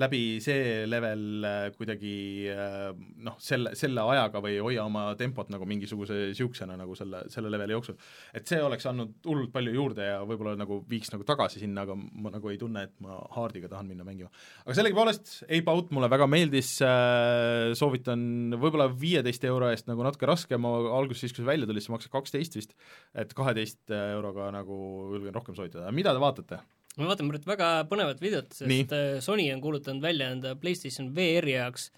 läbi 0.01 0.21
see 0.43 0.85
level 0.89 1.45
äh, 1.47 1.59
kuidagi 1.77 2.15
äh, 2.53 2.91
noh, 3.25 3.37
selle, 3.43 3.75
selle 3.79 4.05
ajaga 4.15 4.43
või 4.45 4.57
hoia 4.63 4.85
oma 4.89 5.11
tempot 5.19 5.51
nagu 5.53 5.67
mingisuguse 5.69 6.17
niisugusena 6.31 6.77
nagu 6.81 6.97
selle, 6.99 7.25
selle 7.33 7.53
leveli 7.53 7.77
jooksul. 7.77 7.99
et 8.37 8.49
see 8.49 8.61
oleks 8.65 8.87
andnud 8.91 9.29
hullult 9.29 9.53
palju 9.55 9.75
juurde 9.75 10.07
ja 10.07 10.21
võib-olla 10.27 10.57
nagu 10.59 10.81
viiks 10.91 11.13
nagu 11.15 11.27
tagasi 11.29 11.63
sinna, 11.63 11.85
aga 11.87 11.97
ma 11.97 12.33
nagu 12.35 12.53
ei 12.53 12.59
tunne, 12.61 12.87
et 12.89 12.95
ma 13.05 13.21
Hardiga 13.37 13.71
tahan 13.73 13.89
minna 13.91 14.07
mängima. 14.07 14.31
aga 14.65 14.79
sellegipoolest, 14.79 15.35
Ape 15.49 15.75
Out 15.75 15.93
mulle 15.97 16.11
väga 16.13 16.29
meeldis 16.31 16.73
äh,, 16.87 17.71
soovitan 17.79 18.57
võib-olla 18.57 18.91
viieteist 18.91 19.45
euro 19.51 19.71
eest 19.71 19.91
nagu 19.91 20.05
natuke 20.07 20.29
raskem, 20.31 20.67
alguses 20.67 21.27
siis, 21.27 21.37
kui 21.37 21.45
see 21.45 21.53
välja 21.53 21.69
tuli, 21.69 21.83
siis 21.83 21.95
maksis 21.95 22.13
kaksteist 22.13 22.59
vist, 22.59 22.77
et 23.15 23.33
kaheteist 23.37 23.93
euroga 23.93 24.51
nagu 24.55 24.77
julgen 25.15 25.35
rohkem 25.37 25.57
soovitada, 25.59 25.91
mida 25.95 26.15
te 26.17 26.23
vaatate? 26.23 26.63
Me 27.01 27.11
vaatame 27.11 27.33
praegu 27.35 27.51
väga 27.51 27.69
põnevat 27.91 28.23
videot, 28.23 28.51
sest 28.55 28.71
Nii. 28.71 28.87
Äh, 28.97 29.19
Sony 29.25 29.49
on 29.55 29.63
kuulutanud 29.65 30.05
välja 30.05 30.31
enda 30.35 30.55
PlayStation 30.61 31.11
VR-i 31.17 31.57
jaoks 31.57 31.91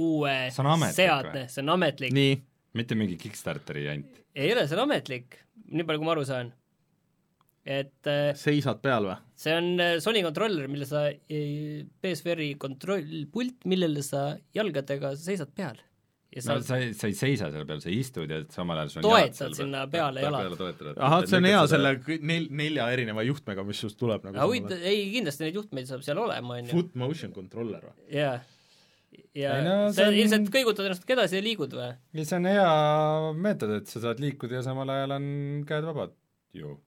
uue 0.00 0.36
seadme, 0.54 1.46
see 1.50 1.64
on 1.64 1.74
ametlik. 1.76 2.14
mitte 2.78 2.98
mingi 2.98 3.18
Kickstarteri 3.20 3.86
jant? 3.88 4.22
ei 4.34 4.52
ole, 4.54 4.66
see 4.68 4.78
on 4.78 4.86
ametlik, 4.86 5.40
nii 5.70 5.86
palju, 5.86 6.02
kui 6.02 6.08
ma 6.08 6.16
aru 6.16 6.24
saan. 6.28 6.52
et 7.66 8.10
äh, 8.10 8.30
seisad 8.38 8.80
peal 8.84 9.10
või? 9.10 9.18
see 9.38 9.56
on 9.56 9.70
äh, 9.82 9.98
Sony 10.02 10.24
kontroller, 10.26 10.70
mille 10.72 10.88
sa, 10.88 11.08
PSVR-i 12.02 12.54
kontrollpult, 12.60 13.66
millele 13.70 14.04
sa 14.06 14.32
jalgadega 14.56 15.14
seisad 15.18 15.52
peal 15.56 15.78
sa 16.38 16.54
no 16.54 16.62
sa 16.62 16.78
ei, 16.78 16.92
sa 16.94 17.08
ei 17.10 17.16
seisa 17.18 17.48
selle 17.50 17.66
peal, 17.66 17.80
sa 17.82 17.90
istud 17.90 18.30
ja 18.30 18.38
samal 18.54 18.78
ajal 18.78 18.92
sul 18.92 19.00
on 19.02 19.06
toetad 19.08 19.56
sinna 19.58 19.82
peale 19.90 20.22
jalad. 20.22 20.62
ahah, 20.94 21.24
see 21.26 21.40
on 21.40 21.48
hea 21.48 21.62
selle 21.72 21.92
nel-, 22.30 22.46
nelja 22.60 22.86
erineva 22.94 23.24
juhtmega, 23.26 23.64
mis 23.66 23.82
just 23.82 23.98
tuleb 23.98 24.28
nagu 24.28 24.46
huvitav, 24.46 24.84
ei 24.86 25.08
kindlasti 25.16 25.46
neid 25.46 25.58
juhtmeid 25.58 25.90
saab 25.90 26.04
seal 26.06 26.22
olema, 26.22 26.60
on 26.60 26.68
ju. 26.68 26.76
Foot 26.76 26.94
motion 27.02 27.34
controller 27.34 27.82
või? 27.88 27.96
jaa. 28.14 28.36
ja 29.34 29.56
ei, 29.58 29.66
no, 29.66 29.74
sa 29.96 30.06
on... 30.06 30.20
ilmselt 30.22 30.52
kõigutad 30.54 30.86
ennast 30.86 31.10
edasi 31.16 31.40
ja 31.40 31.46
liigud 31.48 31.74
või? 31.80 31.90
see 32.20 32.38
on 32.38 32.46
hea 32.52 32.68
meetod, 33.48 33.74
et 33.80 33.90
sa 33.90 34.04
saad 34.06 34.22
liikuda 34.22 34.60
ja 34.60 34.62
samal 34.70 34.94
ajal 34.94 35.18
on 35.18 35.26
käed 35.66 35.90
vabad 35.90 36.14
ju 36.54 36.78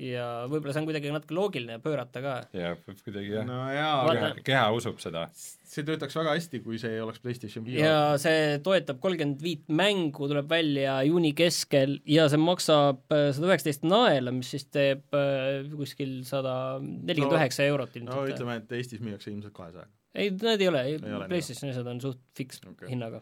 ja 0.00 0.26
võib-olla 0.48 0.74
see 0.74 0.82
on 0.82 0.88
kuidagi 0.88 1.12
natuke 1.12 1.36
loogiline 1.36 1.78
pöörata 1.84 2.22
ka. 2.24 2.34
jah, 2.56 2.76
kuidagi 3.04 3.34
jah 3.34 3.46
no 3.48 3.58
jaa, 3.72 3.94
keha, 4.08 4.30
keha 4.46 4.64
usub 4.76 5.00
seda. 5.02 5.26
see 5.34 5.84
töötaks 5.86 6.16
väga 6.16 6.34
hästi, 6.36 6.62
kui 6.64 6.80
see 6.82 6.94
ei 6.96 7.02
oleks 7.04 7.22
PlayStation 7.22 7.64
VR. 7.66 7.80
ja 7.82 7.96
see 8.22 8.58
toetab 8.64 9.00
kolmkümmend 9.02 9.42
viit 9.44 9.66
mängu, 9.68 10.28
tuleb 10.30 10.48
välja 10.50 11.00
juuni 11.08 11.32
keskel 11.38 11.98
ja 12.08 12.28
see 12.32 12.40
maksab 12.40 13.02
äh, 13.14 13.28
sada 13.36 13.50
üheksateist 13.50 13.84
naela, 13.88 14.34
mis 14.34 14.52
siis 14.54 14.68
teeb 14.72 15.16
äh, 15.16 15.66
kuskil 15.74 16.20
sada 16.28 16.54
nelikümmend 16.80 17.38
üheksa 17.40 17.68
eurot 17.68 17.96
ilmselt. 18.00 18.16
no 18.16 18.28
ütleme, 18.30 18.60
et 18.62 18.78
Eestis 18.80 19.04
müüakse 19.04 19.32
ilmselt 19.34 19.56
kahesajaga. 19.56 19.90
ei, 20.14 20.32
need 20.32 20.64
ei 20.64 20.72
ole, 20.72 20.86
PlayStationi 21.28 21.74
asjad 21.76 21.92
on 21.92 22.02
suht 22.08 22.24
fiks 22.38 22.64
okay. 22.64 22.88
hinnaga 22.94 23.20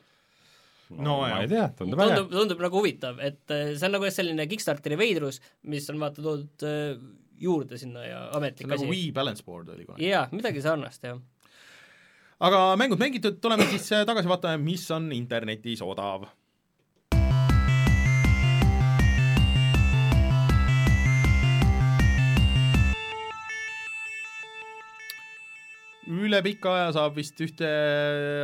no 0.96 1.20
ma 1.22 1.40
ei 1.42 1.50
tea, 1.50 1.68
tundub 1.78 2.02
äge. 2.04 2.20
tundub, 2.32 2.62
nagu 2.64 2.80
huvitav, 2.80 3.20
et 3.24 3.54
äh, 3.54 3.72
see 3.74 3.88
on 3.88 3.96
nagu 3.98 4.10
selline 4.14 4.46
Kickstarteri 4.50 4.98
veidrus, 5.00 5.40
mis 5.68 5.88
on 5.92 6.00
vaata 6.02 6.24
toodud 6.24 6.66
äh, 6.68 6.96
juurde 7.38 7.78
sinna 7.80 8.04
ja 8.06 8.22
ametlik 8.38 8.70
asi. 8.70 8.84
nagu 8.84 8.92
Wii 8.92 9.12
Balance 9.16 9.44
Board 9.46 9.70
oli 9.74 9.86
kunagi. 9.86 10.08
jaa, 10.08 10.26
midagi 10.34 10.64
sarnast, 10.64 11.04
jah. 11.04 11.20
aga 12.48 12.64
mängud 12.80 13.00
mängitud, 13.00 13.40
tuleme 13.44 13.68
siis 13.70 13.90
äh, 13.96 14.06
tagasi 14.08 14.30
vaatama, 14.30 14.60
mis 14.62 14.88
on 14.94 15.10
internetis 15.16 15.84
odav 15.84 16.28
üle 26.08 26.40
pika 26.44 26.72
aja 26.74 26.92
saab 26.96 27.16
vist 27.18 27.38
ühte 27.44 27.68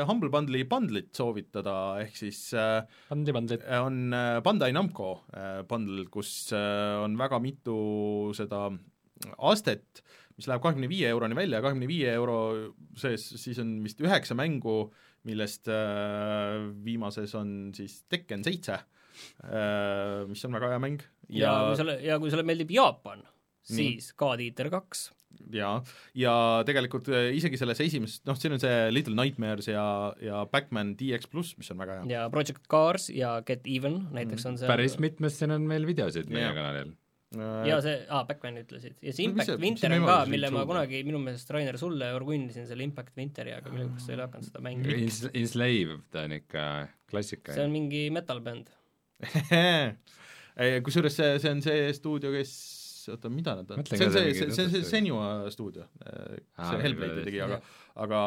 Humble 0.09 0.31
Bundle'i 0.32 0.66
bundle'it 0.69 1.15
soovitada, 1.16 1.97
ehk 2.03 2.16
siis 2.19 2.41
Bundle'i 2.53 3.32
äh, 3.32 3.36
bundle'it. 3.36 3.65
on 3.81 3.99
äh, 4.12 4.41
Bandai 4.45 4.73
Namco 4.77 5.11
äh, 5.32 5.62
bundle, 5.69 6.07
kus 6.12 6.53
on 6.53 7.16
väga 7.20 7.41
mitu 7.43 7.78
seda 8.36 8.66
astet, 9.49 10.05
mis 10.36 10.49
läheb 10.51 10.65
kahekümne 10.65 10.91
viie 10.91 11.09
euroni 11.15 11.39
välja, 11.39 11.62
kahekümne 11.65 11.89
viie 11.89 12.12
euro 12.12 12.39
sees 13.01 13.27
siis 13.41 13.61
on 13.62 13.78
vist 13.85 14.03
üheksa 14.05 14.36
mängu, 14.36 14.91
millest 15.24 15.70
viimases 16.85 17.32
on 17.39 17.73
siis 17.77 18.03
Tekken 18.12 18.45
seitse, 18.45 18.77
mis 20.28 20.45
on 20.45 20.59
väga 20.59 20.74
hea 20.74 20.82
mäng. 20.82 21.05
Ja, 21.32 21.47
ja 21.47 21.53
kui 21.65 21.78
sulle, 21.81 21.99
ja 22.05 22.19
kui 22.20 22.35
sulle 22.35 22.45
meeldib 22.45 22.74
Jaapan, 22.77 23.24
siis 23.65 24.11
God 24.20 24.43
Eater 24.45 24.69
kaks 24.74 25.09
jaa, 25.55 25.77
ja 26.19 26.35
tegelikult 26.66 27.09
äh, 27.12 27.31
isegi 27.36 27.59
selles 27.61 27.81
esimeses, 27.85 28.23
noh, 28.28 28.39
siin 28.39 28.56
on 28.56 28.62
see 28.62 28.90
Little 28.94 29.16
Nightmares 29.19 29.69
ja, 29.70 29.85
ja 30.23 30.43
Backman 30.51 30.94
DX 30.98 31.31
pluss, 31.32 31.55
mis 31.61 31.70
on 31.74 31.81
väga 31.82 32.01
hea. 32.01 32.11
ja 32.16 32.27
Project 32.32 32.66
Cars 32.70 33.09
ja 33.15 33.36
Get 33.47 33.66
Even 33.70 34.05
näiteks 34.15 34.44
mm. 34.44 34.51
on 34.52 34.61
seal 34.61 34.70
päris 34.73 34.98
mitmest 35.02 35.43
siin 35.43 35.55
on 35.55 35.66
meil 35.69 35.86
videosid 35.89 36.31
meie 36.32 36.47
yeah. 36.47 36.56
kanalil 36.56 36.93
äh, 37.39 37.56
ja 37.70 37.81
see, 37.85 37.97
aa, 38.09 38.23
Backman 38.28 38.61
ütlesid. 38.62 38.98
ja 39.01 39.15
see 39.16 39.28
Impact 39.28 39.55
no, 39.55 39.59
Winter 39.62 39.97
on 39.98 40.09
ka, 40.09 40.19
mille 40.31 40.52
ma 40.55 40.66
kunagi 40.69 41.02
minu 41.06 41.23
meelest, 41.23 41.51
Rainer, 41.55 41.81
sulle 41.81 42.12
orgunnisin 42.16 42.69
selle 42.70 42.86
Impact 42.86 43.16
Winteri, 43.20 43.56
aga 43.56 43.73
millegipärast 43.73 44.09
sa 44.09 44.15
ei 44.15 44.19
ole 44.19 44.28
hakanud 44.28 44.51
seda 44.51 44.65
mängima 44.65 45.01
Ins. 45.02 45.24
Enslaved 45.32 46.23
on 46.24 46.39
ikka 46.40 46.69
klassika. 47.11 47.56
see 47.56 47.66
on 47.66 47.74
mingi 47.74 48.06
metal-bänd 48.15 48.73
kusjuures 50.86 51.16
see, 51.19 51.36
see 51.43 51.51
on 51.51 51.62
see 51.65 51.93
stuudio, 51.97 52.32
kes 52.35 52.55
oota, 53.12 53.31
mida 53.32 53.56
nad 53.60 53.74
on, 53.74 53.85
see 53.86 54.06
on 54.06 54.14
see, 54.14 54.32
see, 54.39 54.51
see, 54.55 54.70
see 54.72 54.89
Senua 54.89 55.51
stuudio, 55.52 55.86
see 56.01 56.81
Hellblade'i 56.85 57.26
tegi, 57.28 57.43
aga, 57.44 57.60
aga 58.06 58.24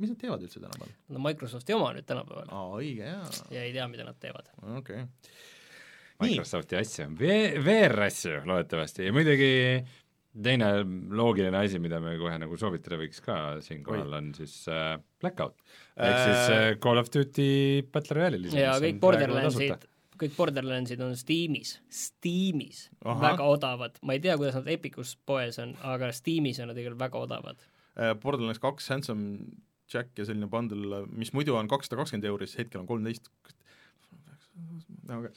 mis 0.00 0.12
nad 0.12 0.18
teevad 0.20 0.44
üldse 0.44 0.60
tänapäeval? 0.60 0.92
On 1.12 1.24
Microsofti 1.26 1.76
oma 1.76 1.92
nüüd 1.96 2.08
tänapäeval. 2.08 2.52
aa, 2.52 2.68
õige, 2.80 3.08
jaa. 3.08 3.24
ja 3.54 3.64
ei 3.66 3.74
tea, 3.76 3.88
mida 3.92 4.06
nad 4.08 4.20
teevad. 4.22 4.52
okei 4.62 5.02
okay.. 5.04 5.08
Microsofti 6.22 6.78
asju, 6.78 7.08
VR-asju 7.18 8.44
loodetavasti 8.46 9.08
ja 9.08 9.14
muidugi 9.14 9.50
teine 10.32 10.68
loogiline 11.12 11.58
asi, 11.58 11.80
mida 11.82 11.98
me 12.00 12.14
kohe 12.20 12.36
nagu 12.40 12.56
soovitada 12.60 12.96
võiks 13.00 13.20
ka 13.24 13.38
siinkohal, 13.64 14.12
on 14.16 14.30
siis 14.36 14.54
äh, 14.72 14.94
Blackout. 15.20 15.58
ehk 15.96 16.14
äh... 16.14 16.22
siis 16.24 16.54
äh, 16.54 16.68
Call 16.82 17.02
of 17.02 17.10
Duty 17.12 17.48
Battle 17.92 18.20
Royale'i 18.20 18.54
ja 18.56 18.76
kõik 18.80 19.00
Borderlandsid 19.02 19.88
kõik 20.20 20.36
Borderlandsid 20.36 21.00
on 21.04 21.14
Steamis, 21.18 21.76
Steamis 21.92 22.86
Aha. 23.02 23.18
väga 23.22 23.48
odavad, 23.48 23.98
ma 24.06 24.16
ei 24.16 24.22
tea, 24.22 24.36
kuidas 24.40 24.58
nad 24.58 24.70
Epicus 24.72 25.14
poes 25.26 25.58
on, 25.62 25.74
aga 25.88 26.12
Steamis 26.14 26.60
on 26.62 26.72
nad 26.72 26.80
igal 26.80 26.96
väga 26.98 27.20
odavad. 27.20 27.62
Äh, 27.96 28.14
Borderlands 28.20 28.62
kaks, 28.62 28.88
Handsome 28.92 29.26
Jack 29.92 30.16
ja 30.16 30.26
selline 30.28 30.48
bundle, 30.52 31.04
mis 31.12 31.32
muidu 31.36 31.56
on 31.58 31.68
kakssada 31.68 31.98
kakskümmend 32.00 32.28
euri, 32.30 32.48
siis 32.48 32.64
hetkel 32.64 32.82
on 32.82 32.88
kolmteist 32.88 33.28
aga 35.12 35.30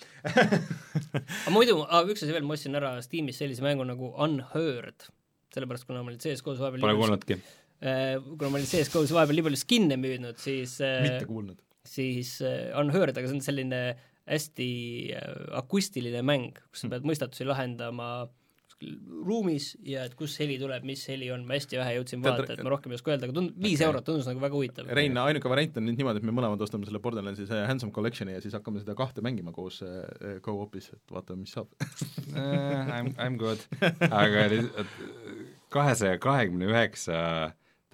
muidu, 1.54 1.82
aga 1.84 2.06
üks 2.12 2.24
asi 2.24 2.34
veel, 2.36 2.46
ma 2.48 2.56
ostsin 2.56 2.78
ära 2.78 2.96
Steamis 3.04 3.40
sellise 3.42 3.64
mängu 3.66 3.86
nagu 3.88 4.12
Unheard, 4.22 5.08
sellepärast 5.56 5.88
kuna 5.88 6.04
ma 6.04 6.12
olin 6.12 6.22
CS-GO-s 6.22 6.60
vahepeal 6.62 6.84
Pole 6.86 6.98
kuulnudki. 7.00 7.40
Äh, 7.84 8.16
kuna 8.24 8.52
ma 8.52 8.60
olin 8.60 8.70
CS-GO-s 8.70 9.14
vahepeal 9.16 9.40
nii 9.40 9.48
palju 9.50 9.62
skin'e 9.62 10.00
müüdnud, 10.00 10.40
siis 10.42 10.78
äh, 10.84 11.00
mitte 11.08 11.30
kuulnud. 11.30 11.60
siis 11.86 12.38
Unheard, 12.80 13.18
aga 13.18 13.30
see 13.30 13.38
on 13.40 13.46
selline 13.46 13.82
hästi 14.30 14.70
äh, 15.18 15.36
akustiline 15.60 16.24
mäng, 16.26 16.58
kus 16.70 16.84
sa 16.84 16.88
hmm. 16.88 16.96
pead 16.96 17.12
mõistatusi 17.12 17.48
lahendama 17.48 18.10
kuskil 18.76 18.96
ruumis 19.26 19.78
ja 19.88 20.04
et 20.06 20.16
kus 20.16 20.36
heli 20.40 20.58
tuleb, 20.60 20.84
mis 20.84 21.04
heli 21.08 21.30
on, 21.32 21.46
ma 21.48 21.56
hästi 21.56 21.78
vähe 21.80 21.96
jõudsin 21.96 22.22
vaadata, 22.24 22.54
et 22.54 22.64
ma 22.64 22.74
rohkem 22.74 22.92
ei 22.92 23.00
oska 23.00 23.14
öelda, 23.14 23.28
aga 23.30 23.36
tund-, 23.38 23.56
viis 23.56 23.80
okay. 23.80 23.88
eurot 23.88 24.06
tundus 24.06 24.28
nagu 24.28 24.42
väga 24.44 24.58
huvitav. 24.58 24.90
Rein, 24.98 25.18
ainuke 25.18 25.50
variant 25.50 25.78
on 25.80 25.88
nüüd 25.88 26.00
niimoodi, 26.00 26.22
et 26.22 26.28
me 26.28 26.36
mõlemad 26.36 26.62
ostame 26.62 26.88
selle 26.88 27.00
Borderlandsi 27.04 27.48
see 27.48 27.62
Handsome 27.70 27.96
Collection'i 27.96 28.36
ja 28.36 28.44
siis 28.44 28.56
hakkame 28.58 28.84
seda 28.84 28.96
kahte 28.98 29.24
mängima 29.26 29.54
koos 29.56 29.82
äh, 29.86 30.40
go-op'is, 30.44 30.92
et 30.96 31.16
vaatame, 31.16 31.46
mis 31.46 31.56
saab 31.56 31.72
I 32.36 33.02
m, 33.06 33.14
I 33.16 33.30
m 33.30 33.38
good, 33.40 33.64
aga 34.24 34.50
kahesaja 35.74 36.20
kahekümne 36.24 36.68
üheksa 36.72 37.20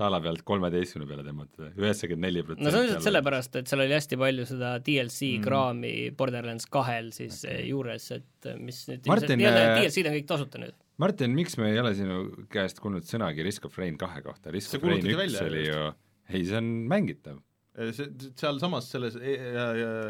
taala 0.02 0.20
pealt 0.24 0.44
kolmeteistkümne 0.48 1.08
peale 1.10 1.26
tõmmata, 1.26 1.70
üheksakümmend 1.80 2.28
neli 2.28 2.44
protsenti. 2.46 2.66
no 2.66 2.74
see 2.74 2.82
on 2.82 2.88
lihtsalt 2.88 3.08
sellepärast, 3.08 3.58
et 3.62 3.72
seal 3.72 3.84
oli 3.86 3.96
hästi 3.98 4.20
palju 4.22 4.48
seda 4.50 4.72
DLC 4.86 5.30
mm. 5.38 5.46
kraami 5.46 5.94
Borderlands 6.18 6.68
kahel 6.74 7.12
siis 7.16 7.44
okay. 7.46 7.68
juures, 7.70 8.08
et 8.18 8.50
mis 8.62 8.82
nüüd 8.90 9.12
Martin, 9.12 9.46
DLC-d 9.46 10.12
on 10.12 10.18
kõik 10.18 10.28
tasuta 10.34 10.64
nüüd. 10.64 10.78
Martin, 11.02 11.38
miks 11.38 11.58
me 11.62 11.72
ei 11.72 11.80
ole 11.82 11.94
sinu 11.98 12.20
käest 12.52 12.82
kuulnud 12.82 13.08
sõnagi 13.08 13.46
Risk 13.46 13.70
of 13.70 13.78
Rain 13.82 13.98
kahe 14.02 14.22
kohta, 14.26 14.54
Risk 14.54 14.78
of 14.78 14.86
Rain 14.90 15.06
üks 15.06 15.40
oli 15.46 15.66
ju, 15.68 15.88
ei 16.34 16.44
see 16.50 16.60
on 16.60 16.70
mängitav. 16.92 17.40
see, 17.96 18.12
sealsamas 18.38 18.92
selles 18.92 19.16
e 19.16 19.38
e 19.40 19.66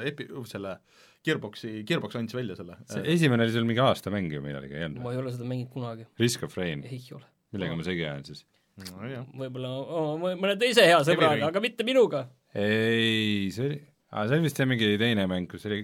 epi-, 0.10 0.32
selle 0.50 0.80
Gearboxi, 1.26 1.84
Gearbox 1.86 2.18
andis 2.18 2.34
välja 2.34 2.56
selle. 2.58 2.80
see 2.90 3.04
esimene 3.14 3.46
oli 3.46 3.54
sul 3.54 3.68
mingi 3.70 3.84
aasta 3.84 4.14
mäng 4.14 4.32
ju 4.34 4.42
millalgi, 4.42 4.74
ei 4.74 4.88
olnud? 4.88 5.04
ma 5.04 5.14
ei 5.14 5.22
ole 5.22 5.34
seda 5.36 5.46
mänginud 5.50 5.70
kunagi. 5.76 6.08
Risk 6.20 6.48
of 6.48 6.58
Rain? 6.58 6.82
ei 6.90 7.04
ole. 7.14 7.28
millega 7.54 7.78
ma 7.78 7.86
segi 7.86 8.08
ajan 8.08 8.26
siis? 8.26 8.42
No, 8.80 9.24
võib-olla 9.44 9.72
oma 10.02 10.36
mõne 10.40 10.58
teise 10.60 10.86
hea 10.88 11.00
sõbraga, 11.08 11.50
aga 11.50 11.64
mitte 11.64 11.86
minuga. 11.88 12.26
ei, 12.56 13.50
see 13.54 13.68
oli, 13.68 13.80
aa, 14.12 14.28
see 14.28 14.38
oli 14.38 14.48
vist 14.48 14.62
jah 14.62 14.70
mingi 14.70 14.94
teine 15.02 15.28
mäng, 15.32 15.50
kus 15.52 15.68
oli 15.70 15.84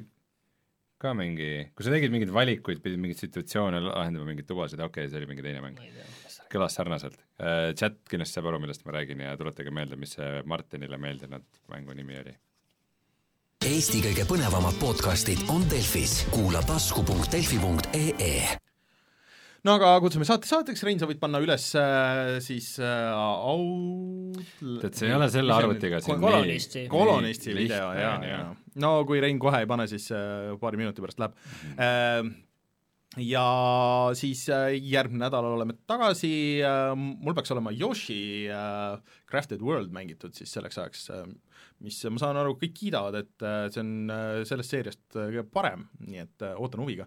ka 1.01 1.13
mingi, 1.17 1.51
kus 1.77 1.87
sa 1.87 1.93
tegid 1.93 2.13
mingeid 2.13 2.33
valikuid, 2.33 2.81
pidid 2.83 3.01
mingeid 3.01 3.21
situatsioone 3.21 3.81
lahendama, 3.85 4.27
mingeid 4.31 4.49
tubasid, 4.49 4.81
okei 4.81 5.05
okay,, 5.05 5.11
see 5.11 5.21
oli 5.21 5.29
mingi 5.29 5.45
teine 5.45 5.61
mäng. 5.63 5.79
kõlas 6.51 6.77
sarnaselt 6.79 7.17
uh,. 7.19 7.73
Chat 7.77 7.99
kindlasti 8.09 8.39
saab 8.39 8.51
aru, 8.51 8.61
millest 8.63 8.85
ma 8.87 8.95
räägin 8.95 9.23
ja 9.25 9.37
tuletage 9.39 9.73
meelde, 9.73 9.99
mis 9.99 10.15
see 10.17 10.43
Martinile 10.47 10.99
meeldinud 11.01 11.63
mängu 11.73 11.97
nimi 11.97 12.21
oli. 12.23 12.35
Eesti 13.67 13.99
kõige 14.05 14.23
põnevamad 14.29 14.77
podcastid 14.79 15.41
on 15.51 15.65
Delfis, 15.69 16.21
kuula 16.31 16.61
tasku.delfi.ee 16.65 18.57
no 19.67 19.75
aga 19.75 19.91
kutsume 20.03 20.25
saate 20.27 20.47
saateks, 20.47 20.83
Rein, 20.87 20.99
sa 21.01 21.07
võid 21.09 21.19
panna 21.21 21.41
üles 21.43 21.67
äh, 21.79 22.37
siis 22.43 22.73
äh, 22.79 23.11
au-... 23.11 24.31
tead, 24.81 24.95
see 24.95 25.09
ei 25.09 25.15
ole 25.17 25.27
selle 25.33 25.55
arvutiga 25.55 25.99
siin 26.03 26.21
kolonisti, 26.23 26.87
kolonisti 26.91 27.55
video, 27.57 27.91
jaa, 27.97 28.17
jaa. 28.23 28.49
no 28.83 28.91
kui 29.09 29.21
Rein 29.23 29.39
kohe 29.41 29.63
ei 29.63 29.69
pane, 29.69 29.87
siis 29.91 30.09
äh, 30.15 30.53
paari 30.61 30.79
minuti 30.79 31.03
pärast 31.03 31.23
läheb 31.23 31.35
mm. 31.35 31.71
-hmm. 31.77 31.87
Äh, 31.87 32.43
ja 33.27 33.47
siis 34.19 34.45
äh, 34.53 34.77
järgmine 34.77 35.25
nädal 35.25 35.45
oleme 35.49 35.73
tagasi 35.87 36.61
äh,, 36.63 36.93
mul 36.95 37.35
peaks 37.35 37.51
olema 37.51 37.71
Yoshi 37.71 38.47
äh, 38.47 38.99
Crafted 39.29 39.61
World 39.61 39.91
mängitud 39.91 40.35
siis 40.37 40.53
selleks 40.53 40.77
ajaks 40.77 41.09
äh,, 41.09 41.25
mis 41.79 41.97
ma 42.09 42.21
saan 42.21 42.37
aru, 42.37 42.55
kõik 42.57 42.73
kiidavad, 42.73 43.15
et 43.19 43.43
see 43.69 43.81
on 43.83 44.09
sellest 44.49 44.71
seeriast 44.73 45.03
kõige 45.13 45.43
parem, 45.53 45.83
nii 46.07 46.23
et 46.23 46.45
ootan 46.57 46.81
huviga 46.81 47.05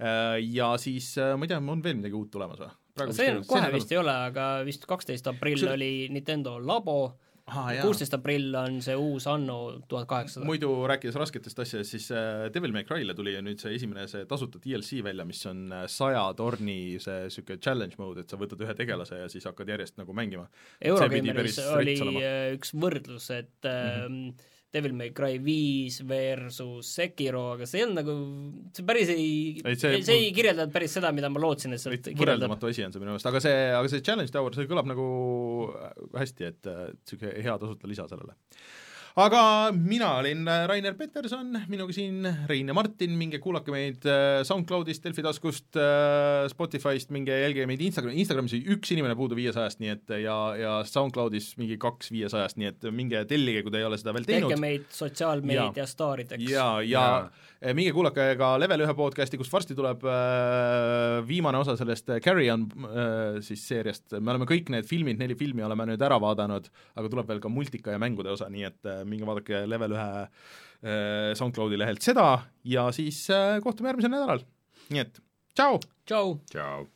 ja 0.00 0.74
siis 0.80 1.14
äh, 1.20 1.34
ma 1.36 1.46
ei 1.46 1.52
tea, 1.52 1.60
on 1.60 1.82
veel 1.84 1.98
midagi 2.00 2.16
uut 2.16 2.30
tulemas 2.32 2.62
või? 2.62 2.70
see 3.16 3.32
on, 3.32 3.42
kohe 3.48 3.72
vist 3.72 3.92
ei 3.92 3.98
ole, 4.00 4.14
aga 4.30 4.52
vist 4.66 4.86
kaksteist 4.88 5.28
aprill 5.30 5.60
see... 5.60 5.72
oli 5.72 5.90
Nintendo 6.12 6.58
labo, 6.60 7.14
kuusteist 7.80 8.14
aprill 8.14 8.54
on 8.58 8.78
see 8.84 8.96
uus 8.98 9.26
Anno 9.30 9.56
tuhat 9.88 10.08
kaheksasada. 10.10 10.46
muidu 10.46 10.70
rääkides 10.90 11.16
rasketest 11.18 11.62
asjadest, 11.64 11.96
siis 11.96 12.10
äh, 12.14 12.46
Devil 12.54 12.74
May 12.76 12.86
Cry'le 12.88 13.16
tuli 13.16 13.34
ju 13.34 13.42
nüüd 13.46 13.62
see 13.62 13.74
esimene 13.78 14.06
see 14.10 14.28
tasuta 14.30 14.60
DLC 14.62 15.00
välja, 15.06 15.26
mis 15.28 15.42
on 15.50 15.66
äh, 15.74 15.86
saja 15.90 16.26
torni 16.38 16.78
see 17.02 17.26
niisugune 17.26 17.60
challenge 17.64 18.00
mode, 18.00 18.24
et 18.24 18.32
sa 18.32 18.38
võtad 18.40 18.62
ühe 18.66 18.76
tegelase 18.78 19.22
ja 19.22 19.32
siis 19.32 19.48
hakkad 19.48 19.72
järjest 19.74 19.98
nagu 20.00 20.16
mängima. 20.16 20.46
Eurogeimeris 20.92 21.60
oli 21.74 21.98
üks 22.56 22.74
võrdlus, 22.76 23.30
et 23.36 23.58
mm 23.64 24.00
-hmm 24.06 24.48
Devil 24.70 24.92
May 24.94 25.10
Cry 25.14 25.40
viis 25.42 25.98
versus 26.06 26.92
Sekiro, 26.94 27.42
aga 27.56 27.66
see 27.66 27.80
ei 27.80 27.86
olnud 27.88 27.98
nagu, 27.98 28.14
see 28.76 28.86
päris 28.86 29.10
ei, 29.10 29.30
ei, 29.64 29.78
see, 29.80 30.02
see 30.06 30.18
ei 30.26 30.28
kirjeldanud 30.36 30.74
päris 30.74 30.94
seda, 30.98 31.10
mida 31.16 31.30
ma 31.32 31.42
lootsin, 31.42 31.74
et 31.74 31.82
sealt 31.82 32.06
võrreldamatu 32.14 32.70
asi 32.70 32.86
on 32.86 32.94
see 32.94 33.02
minu 33.02 33.14
meelest, 33.14 33.30
aga 33.30 33.42
see, 33.42 33.56
aga 33.74 33.90
see 33.90 34.04
Challenge 34.06 34.34
Tower, 34.34 34.54
see 34.54 34.70
kõlab 34.70 34.90
nagu 34.90 35.08
hästi, 36.14 36.52
et 36.52 36.70
niisugune 36.70 37.34
hea 37.42 37.58
tasuta 37.64 37.90
lisa 37.90 38.06
sellele 38.10 38.38
aga 39.20 39.40
mina 39.74 40.10
olin 40.20 40.48
äh, 40.48 40.64
Rainer 40.68 40.94
Peterson, 40.98 41.52
minuga 41.70 41.94
siin 41.94 42.24
Rein 42.48 42.70
ja 42.70 42.76
Martin, 42.76 43.16
minge 43.18 43.40
kuulake 43.42 43.72
meid 43.74 44.06
äh, 44.08 44.40
SoundCloudist, 44.46 45.04
Delfi 45.04 45.24
taskust, 45.24 45.68
äh, 45.76 46.46
Spotify'st, 46.52 47.12
minge 47.14 47.34
jälgige 47.34 47.66
meid 47.68 47.82
Instagram, 47.84 48.14
Instagramis 48.20 48.56
üks 48.60 48.94
inimene 48.94 49.16
puudu 49.18 49.38
viiesajast, 49.38 49.82
nii 49.82 49.92
et 49.92 50.14
ja, 50.24 50.38
ja 50.58 50.74
SoundCloudis 50.88 51.52
mingi 51.60 51.78
kaks 51.80 52.12
viiesajast, 52.14 52.60
nii 52.60 52.70
et 52.70 52.88
minge 52.94 53.22
tellige, 53.30 53.64
kui 53.66 53.74
te 53.74 53.82
ei 53.82 53.88
ole 53.88 53.98
seda 54.00 54.14
veel 54.16 54.28
teinud. 54.28 54.52
tehke 54.52 54.62
meid 54.62 54.88
sotsiaalmeedia 54.94 55.86
staarideks. 55.90 56.46
ja, 56.50 56.68
ja, 56.86 57.04
ja 57.60 57.74
minge 57.76 57.92
kuulake 57.96 58.30
ka 58.40 58.54
Level 58.62 58.86
ühe 58.86 58.96
podcasti, 58.96 59.40
kus 59.40 59.52
varsti 59.52 59.76
tuleb 59.78 60.06
äh, 60.08 61.20
viimane 61.28 61.60
osa 61.60 61.76
sellest 61.80 62.14
Carry 62.24 62.48
On 62.54 62.68
äh, 62.70 63.40
siis 63.44 63.66
seeriast, 63.68 64.06
me 64.18 64.32
oleme 64.32 64.48
kõik 64.48 64.72
need 64.72 64.88
filmid, 64.88 65.20
neli 65.20 65.36
filmi 65.38 65.66
oleme 65.66 65.90
nüüd 65.92 66.08
ära 66.08 66.20
vaadanud, 66.22 66.70
aga 66.96 67.12
tuleb 67.12 67.28
veel 67.34 67.44
ka 67.44 67.52
multika 67.52 67.94
ja 67.94 68.00
mängude 68.00 68.32
osa, 68.32 68.48
nii 68.52 68.68
et 68.70 68.88
äh, 68.88 69.02
minge 69.10 69.28
vaadake 69.28 69.64
Level 69.70 69.96
ühe 69.96 70.08
äh, 70.22 71.34
SoundCloudi 71.38 71.80
lehelt 71.80 72.06
seda 72.06 72.28
ja 72.64 72.88
siis 72.96 73.24
äh, 73.34 73.58
kohtume 73.64 73.92
järgmisel 73.92 74.14
nädalal. 74.14 74.46
nii 74.90 75.04
et 75.04 75.20
tšau! 75.54 75.82
tšau! 76.06 76.38
tšau! 76.54 76.88